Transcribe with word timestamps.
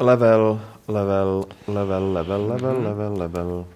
Level, 0.00 0.58
level, 0.88 1.46
level, 1.68 2.12
level, 2.12 2.48
level, 2.48 2.82
level, 2.82 3.16
level. 3.16 3.66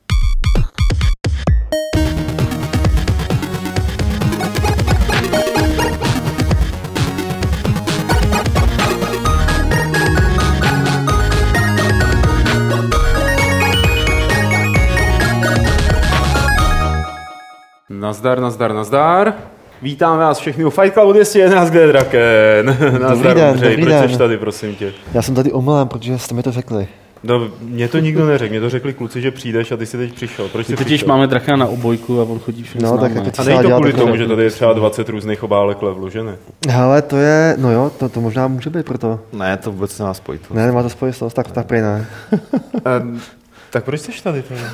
Nazdar, 17.88 18.40
nazdar, 18.40 18.74
nazdar. 18.74 19.57
Vítáme 19.82 20.18
vás 20.18 20.38
všechny 20.38 20.64
u 20.64 20.70
Fight 20.70 20.92
Clubu 20.94 21.12
211, 21.12 21.70
kde 21.70 21.80
je 21.80 21.86
Draken. 21.86 22.76
Nazdar, 23.02 23.36
den, 23.36 23.48
Ondřej, 23.48 23.70
dobrý 23.70 23.82
proč 23.82 23.94
den. 23.94 24.08
jsi 24.10 24.18
tady, 24.18 24.36
prosím 24.38 24.74
tě? 24.74 24.92
Já 25.14 25.22
jsem 25.22 25.34
tady 25.34 25.52
omylem, 25.52 25.88
protože 25.88 26.18
jste 26.18 26.34
mi 26.34 26.42
to 26.42 26.52
řekli. 26.52 26.88
No, 27.24 27.48
mě 27.60 27.88
to 27.88 27.98
nikdo 27.98 28.26
neřekl, 28.26 28.50
mě 28.50 28.60
to 28.60 28.70
řekli 28.70 28.92
kluci, 28.92 29.20
že 29.20 29.30
přijdeš 29.30 29.72
a 29.72 29.76
ty 29.76 29.86
jsi 29.86 29.96
teď 29.96 30.14
přišel. 30.14 30.48
Proč 30.48 30.66
jsi 30.66 30.76
totiž 30.76 30.86
přišel? 30.86 31.08
máme 31.08 31.26
draka 31.26 31.56
na 31.56 31.66
obojku 31.66 32.20
a 32.20 32.24
on 32.24 32.38
chodí 32.38 32.62
všem 32.62 32.82
No, 32.82 32.98
tak 32.98 33.14
jako 33.14 33.30
A 33.38 33.44
není 33.44 33.62
to 33.62 33.70
kvůli 33.70 33.92
tomu, 33.92 34.16
že 34.16 34.26
tady 34.26 34.42
je 34.42 34.50
třeba 34.50 34.72
20 34.72 35.08
různých 35.08 35.42
obálek 35.42 35.82
levelu, 35.82 36.10
že 36.10 36.22
ne? 36.22 36.36
Hele, 36.68 37.02
to 37.02 37.16
je, 37.16 37.54
no 37.58 37.72
jo, 37.72 37.90
to, 37.98 38.08
to 38.08 38.20
možná 38.20 38.48
může 38.48 38.70
být 38.70 38.86
proto. 38.86 39.20
Ne, 39.32 39.56
to 39.56 39.72
vůbec 39.72 39.98
nemá 39.98 40.14
spojitost. 40.14 40.50
Ne, 40.54 40.66
nemá 40.66 40.82
to 40.82 40.88
spojitost, 40.90 41.36
tak, 41.36 41.50
tak 41.50 41.66
prý 41.66 41.80
ne. 41.80 42.06
Tak 43.70 43.84
proč 43.84 44.00
jsi 44.00 44.22
tady? 44.22 44.42
Teda? 44.42 44.60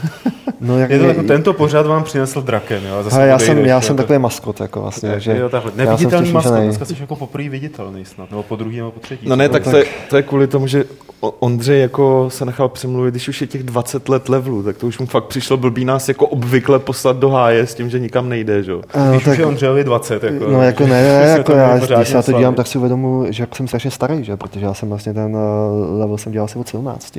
No, 0.61 0.79
jak 0.79 0.91
Je 0.91 0.99
to 0.99 1.05
mě- 1.05 1.15
jako 1.15 1.27
tento 1.29 1.53
pořad 1.53 1.87
vám 1.87 2.05
přinesl 2.05 2.43
Draken, 2.43 2.83
jo? 2.87 3.03
Zase 3.03 3.17
Hele, 3.17 3.29
já 3.29 3.39
jsem, 3.39 3.59
já 3.59 3.81
jsem 3.81 3.97
takový 3.97 4.19
maskot, 4.19 4.61
jako 4.61 4.81
vlastně. 4.81 5.09
Je, 5.09 5.21
že 5.21 5.39
jo, 5.39 5.49
takhle. 5.49 5.73
já 5.77 5.85
Neviditelný 5.85 6.33
maskot, 6.33 6.55
dneska 6.55 6.85
jsi 6.85 6.95
jako 7.01 7.17
poprvé 7.17 7.49
viditelný 7.49 8.05
snad, 8.05 8.31
nebo 8.31 8.43
po 8.43 8.57
druhý 8.57 8.77
nebo 8.77 8.91
po 8.91 9.01
třetí. 9.01 9.29
No 9.29 9.37
ne, 9.37 9.49
tak 9.49 9.63
tak- 9.65 9.73
to 9.73 9.79
je, 9.79 9.85
to 10.11 10.17
je 10.17 10.23
kvůli 10.23 10.47
tomu, 10.47 10.67
že 10.67 10.85
Ondřej 11.21 11.81
jako 11.81 12.27
se 12.31 12.45
nechal 12.45 12.69
přemluvit, 12.69 13.11
když 13.11 13.29
už 13.29 13.41
je 13.41 13.47
těch 13.47 13.63
20 13.63 14.09
let 14.09 14.29
levelů, 14.29 14.63
tak 14.63 14.77
to 14.77 14.87
už 14.87 14.99
mu 14.99 15.07
fakt 15.07 15.25
přišlo 15.25 15.57
blbý 15.57 15.85
nás 15.85 16.09
jako 16.09 16.27
obvykle 16.27 16.79
poslat 16.79 17.17
do 17.17 17.31
háje 17.31 17.67
s 17.67 17.75
tím, 17.75 17.91
že 17.91 17.99
nikam 17.99 18.29
nejde, 18.29 18.63
že? 18.63 18.71
jo. 18.71 18.83
Ano, 18.95 19.11
Když 19.13 19.25
tak, 19.25 19.33
už 19.33 19.39
je 19.39 19.47
Ondřejovi 19.47 19.85
20, 19.85 20.23
jako, 20.25 20.49
no 20.51 20.63
jako 20.63 20.83
ne, 20.87 20.89
ne, 21.03 21.35
jako 21.39 21.53
já, 21.53 21.79
když 21.79 22.09
se 22.09 22.15
na 22.15 22.23
to 22.23 22.33
dívám, 22.33 22.55
tak 22.55 22.67
si 22.67 22.79
uvědomuji, 22.79 23.33
že 23.33 23.43
jako 23.43 23.55
jsem 23.55 23.69
strašně 23.69 23.91
starý, 23.91 24.25
že? 24.25 24.37
protože 24.37 24.65
já 24.67 24.75
jsem 24.75 24.89
vlastně 24.89 25.15
ten 25.15 25.37
uh, 25.37 25.99
level 26.01 26.19
jsem 26.19 26.33
dělal 26.33 26.45
asi 26.45 26.59
od 26.59 26.69
17. 26.69 27.19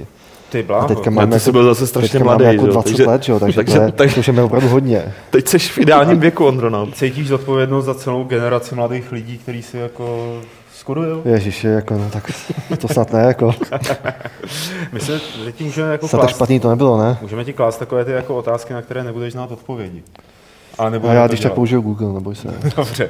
Ty 0.55 0.63
A 0.63 0.67
bláho. 0.67 0.87
teďka 0.87 1.03
Ale 1.09 1.15
mám 1.15 1.29
ty 1.31 1.39
jsi 1.39 1.51
byl 1.51 1.63
zase 1.63 1.87
strašně 1.87 2.09
teďka 2.09 2.23
mladý, 2.23 2.43
jako 2.43 2.61
že 2.61 2.67
jo, 2.67 2.73
20 2.73 2.89
takže- 2.89 3.05
let, 3.05 3.29
jo, 3.29 3.39
takže, 3.39 3.55
takže- 3.55 3.77
to, 3.77 3.83
je, 3.85 3.91
tak- 3.91 4.13
to 4.13 4.19
už 4.19 4.27
je 4.27 4.33
mi 4.33 4.41
opravdu 4.41 4.67
hodně. 4.69 5.13
Teď 5.29 5.47
jsi 5.47 5.59
v 5.59 5.77
ideálním 5.77 6.19
věku, 6.19 6.45
Ondro, 6.45 6.69
no. 6.69 6.87
Cítíš 6.91 7.27
zodpovědnost 7.27 7.85
za 7.85 7.93
celou 7.93 8.23
generaci 8.23 8.75
mladých 8.75 9.11
lidí, 9.11 9.37
kteří 9.37 9.61
si 9.61 9.77
jako 9.77 10.35
skodujou? 10.75 11.21
Ježiši, 11.25 11.67
jako 11.67 11.93
no, 11.93 12.09
tak 12.13 12.31
to 12.79 12.87
snad 12.87 13.13
ne, 13.13 13.19
jako. 13.19 13.55
My 14.91 14.99
se 14.99 15.19
teď 15.45 15.61
můžeme 15.61 15.91
jako 15.91 16.07
Snad 16.07 16.19
tak 16.19 16.27
klást, 16.29 16.35
špatný 16.37 16.59
to 16.59 16.69
nebylo, 16.69 16.97
ne? 17.03 17.17
můžeme 17.21 17.45
ti 17.45 17.53
klást 17.53 17.77
takové 17.77 18.05
ty 18.05 18.11
jako 18.11 18.35
otázky, 18.35 18.73
na 18.73 18.81
které 18.81 19.03
nebudeš 19.03 19.33
znát 19.33 19.51
odpovědi. 19.51 20.03
Ale 20.77 20.87
A 20.87 20.91
nebudeme 20.91 21.15
já 21.19 21.23
to 21.23 21.27
když 21.27 21.39
tak 21.39 21.53
použiju 21.53 21.81
Google, 21.81 22.13
neboj 22.13 22.35
se. 22.35 22.47
Dobře, 22.77 23.09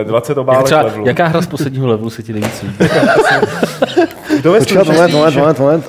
Eh, 0.00 0.04
20 0.04 0.30
Jak 0.32 0.38
obálek 0.38 0.64
třeba, 0.64 0.82
levelu. 0.82 1.06
jaká 1.06 1.26
hra 1.26 1.40
z 1.42 1.46
posledního 1.46 1.86
levelu 1.86 2.10
se 2.10 2.22
ti 2.22 2.32
nejvíc 2.32 2.62
líbí? 2.62 2.74
Kdo 4.40 4.52
ve 4.52 4.58
Počkat, 4.58 4.86
moment, 4.86 5.12
moment, 5.12 5.36
moment, 5.36 5.58
moment. 5.58 5.84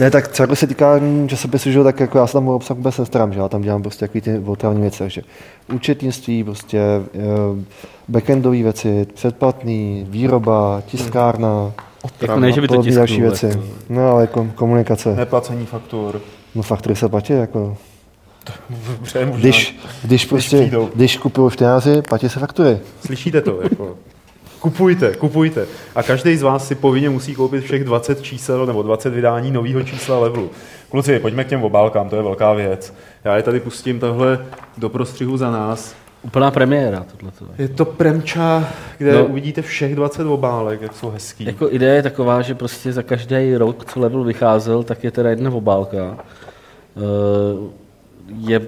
Ne, 0.00 0.10
tak 0.10 0.28
co 0.28 0.42
jako 0.42 0.56
se 0.56 0.66
týká 0.66 0.98
mm, 0.98 1.28
časopisu, 1.28 1.70
že 1.70 1.78
jo, 1.78 1.84
tak 1.84 2.00
jako 2.00 2.18
já 2.18 2.26
se 2.26 2.32
tam 2.32 2.48
o 2.48 2.54
obsah 2.54 2.76
vůbec 2.76 2.98
nestarám, 2.98 3.32
že 3.32 3.40
já 3.40 3.48
tam 3.48 3.62
dělám 3.62 3.82
prostě 3.82 4.06
takový 4.06 4.20
ty 4.20 4.38
otravní 4.38 4.80
věci, 4.80 4.98
takže 4.98 5.22
účetnictví, 5.72 6.44
prostě 6.44 6.78
eh, 7.14 7.18
backendové 8.08 8.62
věci, 8.62 9.06
předplatný, 9.14 10.06
výroba, 10.08 10.82
tiskárna, 10.86 11.72
jako 12.20 12.40
ne, 12.40 12.52
že 12.52 12.60
by 12.60 12.68
to 12.68 12.82
tisknul. 12.82 12.96
další 12.96 13.20
věci. 13.20 13.46
Jako. 13.46 13.62
No 13.88 14.10
ale 14.10 14.26
kom, 14.26 14.50
komunikace. 14.50 15.16
Neplacení 15.16 15.66
faktur. 15.66 16.20
No 16.54 16.62
faktory 16.62 16.96
se 16.96 17.08
platí, 17.08 17.32
jako. 17.32 17.76
Dobře. 18.88 19.32
Když, 19.36 19.78
když 20.04 20.24
prostě, 20.24 20.56
přijdou. 20.56 20.90
když 20.94 21.16
kupuju 21.16 21.50
štěnáři, 21.50 22.02
platí 22.02 22.28
se 22.28 22.40
faktury. 22.40 22.78
Slyšíte 23.06 23.40
to? 23.40 23.62
Jako. 23.62 23.96
Kupujte, 24.60 25.16
kupujte. 25.16 25.66
A 25.94 26.02
každý 26.02 26.36
z 26.36 26.42
vás 26.42 26.68
si 26.68 26.74
povinně 26.74 27.10
musí 27.10 27.34
koupit 27.34 27.64
všech 27.64 27.84
20 27.84 28.22
čísel 28.22 28.66
nebo 28.66 28.82
20 28.82 29.10
vydání 29.10 29.50
nového 29.50 29.82
čísla 29.82 30.18
levelu. 30.18 30.50
Kluci, 30.90 31.18
pojďme 31.18 31.44
k 31.44 31.48
těm 31.48 31.64
obálkám, 31.64 32.08
to 32.08 32.16
je 32.16 32.22
velká 32.22 32.52
věc. 32.52 32.94
Já 33.24 33.36
je 33.36 33.42
tady 33.42 33.60
pustím 33.60 34.00
takhle 34.00 34.38
do 34.78 34.88
prostřihu 34.88 35.36
za 35.36 35.50
nás. 35.50 35.94
Úplná 36.22 36.50
premiéra 36.50 37.06
tohleto. 37.16 37.44
Je 37.58 37.68
to 37.68 37.84
premča, 37.84 38.68
kde 38.98 39.12
No. 39.12 39.24
uvidíte 39.24 39.62
všech 39.62 39.94
20 39.96 40.26
obálek, 40.26 40.82
jak 40.82 40.96
jsou 40.96 41.10
hezký. 41.10 41.44
Jako 41.44 41.70
idea 41.70 41.94
je 41.94 42.02
taková, 42.02 42.42
že 42.42 42.54
prostě 42.54 42.92
za 42.92 43.02
každý 43.02 43.56
rok, 43.56 43.84
co 43.92 44.00
level 44.00 44.24
vycházel, 44.24 44.82
tak 44.82 45.04
je 45.04 45.10
teda 45.10 45.30
jedna 45.30 45.50
obálka. 45.50 46.18
Eh, 46.96 47.00
Je, 48.36 48.60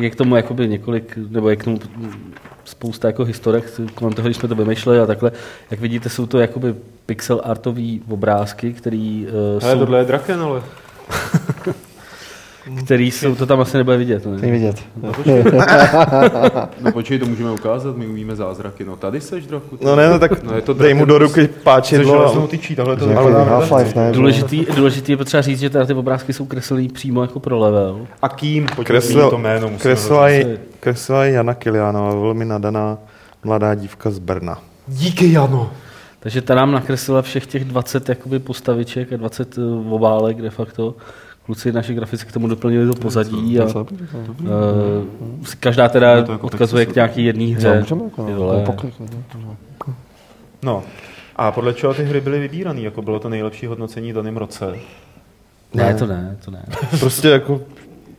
je 0.00 0.10
k 0.10 0.16
tomu 0.16 0.36
jakoby 0.36 0.68
několik, 0.68 1.18
nebo 1.28 1.50
je 1.50 1.56
k 1.56 1.64
tomu 1.64 1.78
spousta 2.64 3.08
jako 3.08 3.24
historek 3.24 3.80
kolem 3.94 4.12
toho, 4.12 4.28
když 4.28 4.36
jsme 4.36 4.48
to 4.48 4.54
vymýšleli 4.54 5.00
a 5.00 5.06
takhle. 5.06 5.32
Jak 5.70 5.80
vidíte, 5.80 6.08
jsou 6.08 6.26
to 6.26 6.38
jakoby 6.38 6.74
pixel 7.06 7.40
artový 7.44 8.02
obrázky, 8.08 8.72
který, 8.72 9.26
uh, 9.26 9.62
Hele, 9.62 9.74
jsou, 9.74 9.78
tohle 9.78 9.98
je 9.98 10.04
Draken, 10.04 10.40
ale... 10.40 10.62
který 12.84 13.10
jsou, 13.10 13.34
to 13.34 13.46
tam 13.46 13.60
asi 13.60 13.76
nebude 13.76 13.96
vidět. 13.96 14.26
Ne? 14.26 14.50
vidět. 14.50 14.76
No 15.02 15.12
počkej. 15.12 15.44
no 16.80 16.92
počkej, 16.92 17.18
to 17.18 17.26
můžeme 17.26 17.50
ukázat, 17.50 17.96
my 17.96 18.06
umíme 18.06 18.36
zázraky. 18.36 18.84
No 18.84 18.96
tady 18.96 19.20
seš 19.20 19.46
draku. 19.46 19.78
No 19.80 19.96
ne, 19.96 20.08
no 20.08 20.18
tak 20.18 20.42
No, 20.42 20.54
je 20.54 20.62
to 20.62 20.74
dej 20.74 20.94
mu 20.94 21.04
do 21.04 21.18
ruky 21.18 21.48
páčidlo. 21.48 22.44
a- 22.44 22.46
tyčí, 22.46 22.76
tohle 22.76 22.96
to 22.96 23.06
Half-Life, 23.06 23.96
ne? 23.96 24.12
Důležitý, 24.12 24.66
důležitý 24.76 25.12
je 25.12 25.16
potřeba 25.16 25.40
říct, 25.40 25.60
že 25.60 25.70
teda 25.70 25.86
ty 25.86 25.94
obrázky 25.94 26.32
jsou 26.32 26.46
kreslený 26.46 26.88
přímo 26.88 27.22
jako 27.22 27.40
pro 27.40 27.58
level. 27.58 28.06
A 28.22 28.28
kým? 28.28 28.66
Kreslil, 28.66 29.30
to 29.30 29.38
jméno. 29.38 29.70
ji 30.28 31.32
Jana 31.32 31.54
Kilianová, 31.54 32.14
velmi 32.14 32.44
nadaná 32.44 32.98
mladá 33.44 33.74
dívka 33.74 34.10
z 34.10 34.18
Brna. 34.18 34.58
Díky, 34.88 35.32
Jano. 35.32 35.70
Takže 36.20 36.42
ta 36.42 36.54
nám 36.54 36.72
nakreslila 36.72 37.22
všech 37.22 37.46
těch 37.46 37.64
20 37.64 38.08
jakoby 38.08 38.38
postaviček 38.38 39.12
a 39.12 39.16
20 39.16 39.58
uh, 39.58 39.92
obálek 39.92 40.42
de 40.42 40.50
facto. 40.50 40.94
Kluci 41.46 41.72
naši 41.72 41.94
grafici 41.94 42.26
k 42.26 42.32
tomu 42.32 42.48
doplnili 42.48 42.86
to 42.86 42.94
pozadí 42.94 43.60
a 43.60 43.64
uh, 43.64 43.86
každá 45.60 45.88
teda 45.88 46.22
to 46.22 46.32
jako 46.32 46.46
odkazuje 46.46 46.86
k 46.86 46.94
nějaký 46.94 47.24
jedné 47.24 47.44
hře. 47.44 47.68
Jako, 47.68 47.94
no, 47.94 48.10
no. 49.36 49.56
No. 50.62 50.82
A 51.36 51.52
podle 51.52 51.74
čeho 51.74 51.94
ty 51.94 52.04
hry 52.04 52.20
byly 52.20 52.40
vybírané? 52.40 52.80
Jako 52.80 53.02
bylo 53.02 53.18
to 53.18 53.28
nejlepší 53.28 53.66
hodnocení 53.66 54.12
v 54.12 54.14
daném 54.14 54.36
roce? 54.36 54.74
Ne, 55.74 55.94
to 55.94 56.06
ne, 56.06 56.36
to 56.44 56.50
ne. 56.50 56.64
Prostě 57.00 57.28
jako 57.28 57.60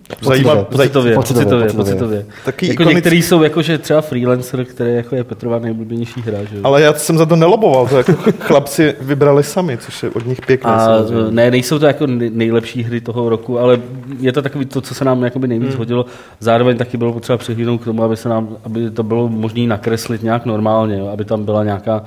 Pocitově. 0.09 0.29
zajímavá, 0.29 0.55
zaj, 0.55 0.67
Pocitově, 0.89 1.15
pocitově, 1.15 1.73
pocitově, 1.73 2.25
taky 2.45 2.67
Jako 2.67 2.83
ikonický- 2.83 2.95
některý 2.95 3.21
jsou 3.21 3.43
jako, 3.43 3.61
že 3.61 3.77
třeba 3.77 4.01
freelancer, 4.01 4.65
který 4.65 4.93
jako 4.95 5.15
je 5.15 5.23
Petrova 5.23 5.59
nejblíbenější 5.59 6.21
hra, 6.21 6.43
že 6.43 6.55
jo. 6.55 6.61
Ale 6.63 6.81
já 6.81 6.93
jsem 6.93 7.17
za 7.17 7.25
to 7.25 7.35
neloboval, 7.35 7.87
to 7.87 7.97
jako 7.97 8.13
chlapci 8.39 8.95
vybrali 9.01 9.43
sami, 9.43 9.77
což 9.77 10.03
je 10.03 10.09
od 10.09 10.25
nich 10.25 10.41
pěkné. 10.41 10.71
A 10.71 10.85
samozřejmě. 10.85 11.31
ne, 11.31 11.51
nejsou 11.51 11.79
to 11.79 11.85
jako 11.85 12.05
nej- 12.07 12.31
nejlepší 12.33 12.83
hry 12.83 13.01
toho 13.01 13.29
roku, 13.29 13.59
ale 13.59 13.79
je 14.19 14.31
to 14.31 14.41
takový 14.41 14.65
to, 14.65 14.81
co 14.81 14.95
se 14.95 15.05
nám 15.05 15.23
jakoby 15.23 15.47
nejvíc 15.47 15.69
hmm. 15.69 15.77
hodilo. 15.77 16.05
Zároveň 16.39 16.77
taky 16.77 16.97
bylo 16.97 17.13
potřeba 17.13 17.37
přihlídnout 17.37 17.81
k 17.81 17.85
tomu, 17.85 18.03
aby, 18.03 18.17
se 18.17 18.29
nám, 18.29 18.49
aby 18.63 18.89
to 18.89 19.03
bylo 19.03 19.29
možné 19.29 19.67
nakreslit 19.67 20.23
nějak 20.23 20.45
normálně, 20.45 20.97
jo? 20.97 21.07
aby 21.07 21.25
tam 21.25 21.45
byla 21.45 21.63
nějaká 21.63 22.03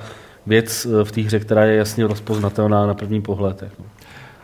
věc 0.47 0.87
eh, 1.01 1.03
v 1.03 1.11
té 1.11 1.21
hře, 1.21 1.39
která 1.39 1.65
je 1.65 1.75
jasně 1.75 2.07
rozpoznatelná 2.07 2.87
na 2.87 2.93
první 2.93 3.21
pohled. 3.21 3.61
Jako. 3.61 3.83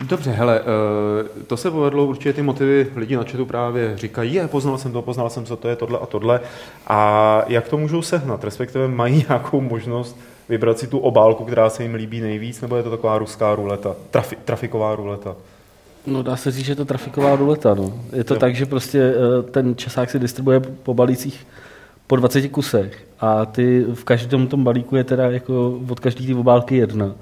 Dobře, 0.00 0.30
hele, 0.30 0.60
eh, 0.60 1.44
to 1.46 1.56
se 1.56 1.70
povedlo, 1.70 2.06
určitě 2.06 2.32
ty 2.32 2.42
motivy 2.42 2.86
lidi 2.96 3.16
na 3.16 3.22
chatu 3.24 3.46
právě 3.46 3.92
říkají, 3.96 4.34
je, 4.34 4.48
poznal 4.48 4.78
jsem 4.78 4.92
to, 4.92 5.02
poznal 5.02 5.30
jsem, 5.30 5.44
co 5.44 5.56
to 5.56 5.68
je 5.68 5.76
tohle 5.76 5.98
a 5.98 6.06
tohle. 6.06 6.40
A 6.86 7.42
jak 7.48 7.68
to 7.68 7.78
můžou 7.78 8.02
sehnat? 8.02 8.44
Respektive 8.44 8.88
mají 8.88 9.24
nějakou 9.28 9.60
možnost 9.60 10.16
vybrat 10.48 10.78
si 10.78 10.86
tu 10.86 10.98
obálku, 10.98 11.44
která 11.44 11.70
se 11.70 11.82
jim 11.82 11.94
líbí 11.94 12.20
nejvíc, 12.20 12.60
nebo 12.60 12.76
je 12.76 12.82
to 12.82 12.90
taková 12.90 13.18
ruská 13.18 13.54
ruleta, 13.54 13.94
trafi, 14.10 14.36
trafiková 14.44 14.96
ruleta? 14.96 15.36
No 16.06 16.22
dá 16.22 16.36
se 16.36 16.50
říct, 16.50 16.64
že 16.66 16.72
je 16.72 16.76
to 16.76 16.84
trafiková 16.84 17.36
ruleta. 17.36 17.74
No. 17.74 17.92
Je 18.12 18.24
to 18.24 18.34
Jo. 18.34 18.40
tak, 18.40 18.54
že 18.54 18.66
prostě 18.66 19.14
eh, 19.14 19.42
ten 19.42 19.76
časák 19.76 20.10
se 20.10 20.18
distribuje 20.18 20.60
po 20.60 20.94
balících 20.94 21.46
po 22.06 22.16
20 22.16 22.48
kusech 22.48 23.06
a 23.20 23.44
ty 23.46 23.84
v 23.94 24.04
každém 24.04 24.46
tom 24.46 24.64
balíku 24.64 24.96
je 24.96 25.04
teda 25.04 25.30
jako 25.30 25.80
od 25.88 26.00
každé 26.00 26.26
ty 26.26 26.34
obálky 26.34 26.76
jedna. 26.76 27.12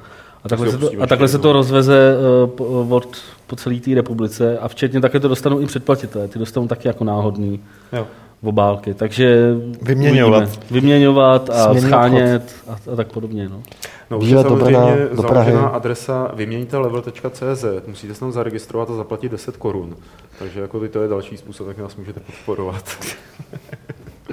A 0.44 0.49
takhle, 0.49 0.70
se 0.70 0.79
to, 0.79 0.91
a 1.00 1.06
takhle 1.06 1.29
se 1.29 1.38
to 1.38 1.52
rozveze 1.52 2.17
po, 2.46 2.64
od, 2.91 3.17
po 3.46 3.56
celé 3.56 3.76
té 3.81 3.94
republice 3.94 4.58
a 4.58 4.69
včetně 4.69 5.00
také 5.00 5.20
to 5.20 5.29
dostanou 5.29 5.61
i 5.61 5.67
předplatitelé. 5.67 6.29
Ty 6.29 6.38
dostanou 6.38 6.69
taky 6.69 6.88
jako 6.88 7.05
náhodný 7.05 7.61
Jo. 7.93 8.06
obálky. 8.43 8.94
Takže 8.94 9.55
Vyměňovat. 9.82 10.43
uvidíme. 10.43 10.62
Vyměňovat 10.70 11.50
a 11.50 11.64
Směnný 11.64 11.81
schánět 11.88 12.55
a, 12.69 12.76
a 12.93 12.96
tak 12.96 13.12
podobně. 13.12 13.49
No. 13.49 13.62
No, 14.11 14.19
už 14.19 14.29
je 14.29 14.43
samozřejmě 14.43 14.64
Brna, 14.67 14.87
do 15.17 15.23
Prahy. 15.23 15.52
založená 15.52 15.69
adresa 15.69 16.31
vyměnitelevel.cz. 16.35 17.64
Musíte 17.87 18.14
se 18.14 18.20
tam 18.20 18.32
zaregistrovat 18.32 18.91
a 18.91 18.94
zaplatit 18.94 19.32
10 19.32 19.56
korun. 19.56 19.96
Takže 20.38 20.61
jako 20.61 20.88
to 20.88 21.02
je 21.02 21.08
další 21.08 21.37
způsob, 21.37 21.69
jak 21.69 21.79
nás 21.79 21.96
můžete 21.96 22.20
podporovat. 22.20 22.85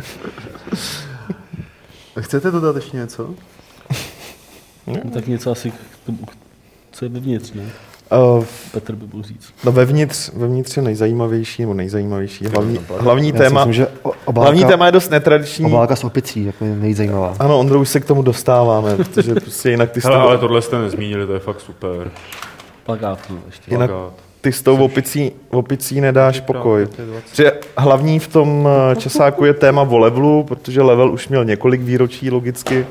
Chcete 2.19 2.52
dodat 2.52 2.75
ještě 2.75 2.98
něco? 2.98 3.30
No, 5.03 5.11
tak 5.11 5.27
něco 5.27 5.51
asi, 5.51 5.71
k 5.71 5.75
tomu, 6.05 6.17
co 6.91 7.05
je 7.05 7.09
vevnitř. 7.09 7.51
Ne? 7.53 7.63
Uh, 8.38 8.43
Petr 8.71 8.95
by 8.95 9.05
mohl 9.13 9.23
říct. 9.23 9.53
no 9.63 9.71
vevnitř, 9.71 10.29
vevnitř 10.33 10.77
je 10.77 10.83
nejzajímavější, 10.83 11.61
nebo 11.61 11.73
nejzajímavější. 11.73 12.45
Hlavní, 12.45 12.79
hlavní 12.99 13.33
téma, 13.33 13.59
myslím, 13.65 13.73
že 13.73 13.88
o- 14.03 14.11
hlavní 14.41 14.61
obálka, 14.61 14.67
téma 14.67 14.85
je 14.85 14.91
dost 14.91 15.09
netradiční. 15.09 15.65
obálka 15.65 15.95
s 15.95 16.03
opicí, 16.03 16.45
jako 16.45 16.65
je 16.65 16.75
nejzajímavá. 16.75 17.35
Ano, 17.39 17.59
Ondro, 17.59 17.79
už 17.79 17.89
se 17.89 17.99
k 17.99 18.05
tomu 18.05 18.21
dostáváme, 18.21 18.95
protože 18.97 19.35
prostě 19.35 19.69
jinak 19.69 19.91
ty 19.91 19.99
Hele, 20.03 20.15
tou, 20.17 20.21
ale 20.27 20.38
tohle 20.38 20.61
jste 20.61 20.79
nezmínili, 20.79 21.25
to 21.27 21.33
je 21.33 21.39
fakt 21.39 21.61
super. 21.61 22.11
Plagát, 22.85 23.19
no, 23.29 23.38
ještě. 23.45 23.71
Jinak- 23.71 23.89
Plakát. 23.89 24.13
ty 24.41 24.51
s 24.51 24.61
tou 24.61 24.77
opicí, 24.77 25.31
opicí 25.49 26.01
nedáš 26.01 26.39
pokoj. 26.39 26.85
To 26.95 27.01
je 27.01 27.07
20. 27.07 27.35
Že 27.35 27.51
hlavní 27.77 28.19
v 28.19 28.27
tom 28.27 28.67
eh, 28.91 28.95
časáku 28.95 29.45
je 29.45 29.53
téma 29.53 29.81
o 29.81 29.97
levelu, 29.97 30.43
protože 30.43 30.81
level 30.81 31.11
už 31.11 31.27
měl 31.27 31.45
několik 31.45 31.81
výročí 31.81 32.31
logicky, 32.31 32.85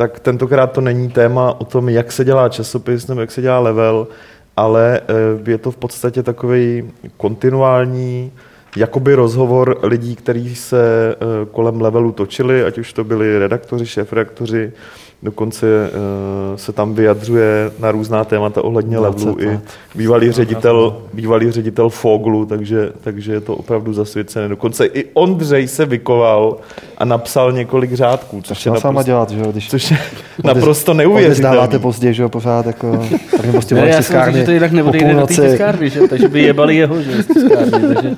tak 0.00 0.20
tentokrát 0.20 0.72
to 0.72 0.80
není 0.80 1.08
téma 1.08 1.60
o 1.60 1.64
tom, 1.64 1.88
jak 1.88 2.12
se 2.12 2.24
dělá 2.24 2.48
časopis 2.48 3.06
nebo 3.06 3.20
jak 3.20 3.30
se 3.30 3.42
dělá 3.42 3.58
level, 3.58 4.08
ale 4.56 5.00
eh, 5.00 5.50
je 5.50 5.58
to 5.58 5.70
v 5.70 5.76
podstatě 5.76 6.22
takový 6.22 6.90
kontinuální 7.16 8.32
jakoby 8.76 9.14
rozhovor 9.14 9.78
lidí, 9.82 10.16
kteří 10.16 10.56
se 10.56 11.14
eh, 11.14 11.46
kolem 11.50 11.80
levelu 11.80 12.12
točili, 12.12 12.64
ať 12.64 12.78
už 12.78 12.92
to 12.92 13.04
byli 13.04 13.38
redaktoři, 13.38 13.86
šéfredaktoři, 13.86 14.72
dokonce 15.22 15.66
eh, 15.66 16.58
se 16.58 16.72
tam 16.72 16.94
vyjadřuje 16.94 17.70
na 17.78 17.90
různá 17.90 18.24
témata 18.24 18.64
ohledně 18.64 18.96
20 18.96 19.26
levelu 19.26 19.40
i 19.40 19.60
bývalý 19.94 20.32
ředitel, 20.32 20.96
bývalý 21.12 21.50
ředitel 21.50 21.88
Foglu, 21.88 22.46
takže, 22.46 22.92
takže 23.00 23.32
je 23.32 23.40
to 23.40 23.56
opravdu 23.56 23.92
zasvěcené. 23.92 24.48
Dokonce 24.48 24.86
i 24.86 25.04
Ondřej 25.12 25.68
se 25.68 25.86
vykoval 25.86 26.56
a 26.98 27.04
napsal 27.04 27.52
několik 27.52 27.92
řádků, 27.92 28.42
což 28.42 28.66
je 28.66 28.72
naprosto, 28.72 29.02
dělat, 29.02 29.30
že 29.30 29.40
jo, 29.40 29.52
když 29.52 29.70
což 29.70 29.90
je 29.90 29.98
naprosto 30.44 30.92
odezdáváte 30.92 31.02
neuvěřitelné. 31.02 31.78
pozdě, 31.78 32.12
že 32.12 32.22
jo, 32.22 32.28
pořád 32.28 32.66
jako, 32.66 33.06
tak 33.30 33.44
mi 33.46 33.52
prostě 33.52 33.74
Ne, 33.74 33.96
myslím, 33.96 34.32
že 34.32 34.44
to 34.44 34.50
jinak 34.50 34.70
po 34.70 34.76
neodejde 34.76 35.14
do 35.14 35.26
té 35.26 35.34
tiskárny, 35.34 35.90
že? 35.90 36.08
takže 36.08 36.28
by 36.28 36.42
jebali 36.42 36.76
jeho 36.76 37.02
že? 37.02 37.22
z 37.22 37.26
tiskárny, 37.26 37.70
takže 37.94 38.16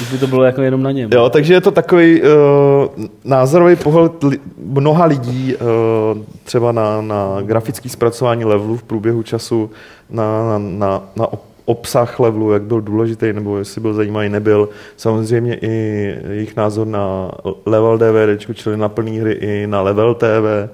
už 0.00 0.12
by 0.12 0.18
to 0.18 0.26
bylo 0.26 0.44
jako 0.44 0.62
jenom 0.62 0.82
na 0.82 0.90
něm. 0.90 1.10
Jo, 1.12 1.30
takže 1.30 1.54
je 1.54 1.60
to 1.60 1.70
takový 1.70 2.22
uh, 2.22 2.28
názorový 3.24 3.76
pohled 3.76 4.22
li, 4.22 4.38
mnoha 4.64 5.04
lidí, 5.04 5.54
uh, 5.54 6.22
třeba 6.44 6.72
na, 6.72 7.00
na 7.00 7.36
grafické 7.42 7.88
zpracování 7.88 8.44
levelu 8.44 8.76
v 8.76 8.82
průběhu 8.82 9.22
času, 9.22 9.70
na, 10.10 10.48
na, 10.48 10.58
na, 10.58 11.02
na 11.16 11.26
ob- 11.32 11.52
obsah 11.64 12.20
levelu, 12.20 12.52
jak 12.52 12.62
byl 12.62 12.80
důležitý, 12.80 13.32
nebo 13.32 13.58
jestli 13.58 13.80
byl 13.80 13.94
zajímavý, 13.94 14.28
nebyl. 14.28 14.68
Samozřejmě 14.96 15.54
i 15.54 15.70
jejich 16.28 16.56
názor 16.56 16.86
na 16.86 17.30
level 17.66 17.98
DVD, 17.98 18.54
čili 18.54 18.76
na 18.76 18.88
plný 18.88 19.18
hry 19.18 19.32
i 19.32 19.66
na 19.66 19.82
level 19.82 20.14
TV. 20.14 20.68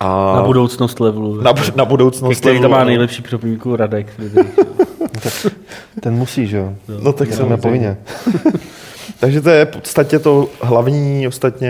A 0.00 0.32
Na 0.36 0.42
budoucnost 0.42 1.00
levelu. 1.00 1.42
na, 1.42 1.52
na 1.76 1.84
budoucnost 1.84 2.40
který 2.40 2.60
tam 2.60 2.70
má 2.70 2.76
ano. 2.76 2.86
nejlepší 2.86 3.22
připomínku 3.22 3.76
Radek. 3.76 4.06
Ten 6.00 6.14
musí, 6.14 6.46
že 6.46 6.56
jo. 6.56 6.72
No 7.02 7.12
tak 7.12 7.28
Jdeme 7.28 7.36
samozřejmě. 7.36 7.56
povinně. 7.62 7.96
Takže 9.24 9.40
to 9.40 9.50
je 9.50 9.64
v 9.64 9.68
podstatě 9.68 10.18
to 10.18 10.48
hlavní, 10.62 11.28
ostatně 11.28 11.68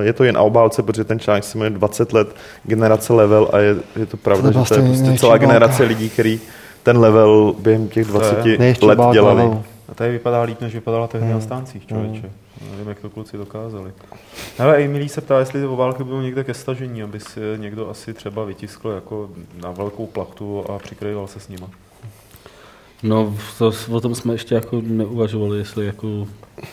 eh, 0.00 0.04
je 0.04 0.12
to 0.12 0.24
jen 0.24 0.34
na 0.34 0.42
obálce, 0.42 0.82
protože 0.82 1.04
ten 1.04 1.18
článek 1.18 1.44
se 1.44 1.58
jmenuje 1.58 1.70
20 1.70 2.12
let 2.12 2.28
generace 2.64 3.12
level 3.12 3.48
a 3.52 3.58
je, 3.58 3.76
je 3.96 4.06
to 4.06 4.16
pravda, 4.16 4.42
To 4.42 4.48
že 4.48 4.54
to 4.54 4.60
je 4.60 4.66
stejně 4.80 4.88
prostě 5.02 5.18
celá 5.18 5.34
obálka. 5.34 5.46
generace 5.46 5.82
lidí, 5.82 6.10
který 6.10 6.40
ten 6.82 6.98
level 6.98 7.54
během 7.58 7.88
těch 7.88 8.06
20 8.06 8.44
Nejještě 8.58 8.86
let 8.86 8.94
obálka 8.94 9.12
dělali. 9.14 9.36
levelu. 9.42 9.62
A 9.88 9.94
tady 9.94 10.10
vypadá 10.10 10.42
líp, 10.42 10.60
než 10.60 10.74
vypadala 10.74 11.06
tehdy 11.06 11.30
na 11.32 11.40
stáncích, 11.40 11.86
člověče. 11.86 12.30
Nevím, 12.70 12.88
jak 12.88 13.00
to 13.00 13.10
kluci 13.10 13.36
dokázali. 13.36 13.90
Ale 14.58 14.76
Emilí 14.84 15.08
se 15.08 15.20
ptá, 15.20 15.38
jestli 15.38 15.60
ty 15.60 15.66
obálky 15.66 16.04
budou 16.04 16.20
někde 16.20 16.44
ke 16.44 16.54
stažení, 16.54 17.02
aby 17.02 17.20
si 17.20 17.40
někdo 17.56 17.90
asi 17.90 18.14
třeba 18.14 18.44
vytiskl 18.44 18.88
jako 18.90 19.28
na 19.62 19.70
velkou 19.70 20.06
plachtu 20.06 20.64
a 20.70 20.78
přikryval 20.78 21.26
se 21.26 21.40
s 21.40 21.48
nima. 21.48 21.66
No, 23.04 23.34
to, 23.58 23.72
o 23.90 24.00
tom 24.00 24.14
jsme 24.14 24.34
ještě 24.34 24.54
jako 24.54 24.80
neuvažovali, 24.84 25.58
jestli 25.58 25.86
jako 25.86 26.26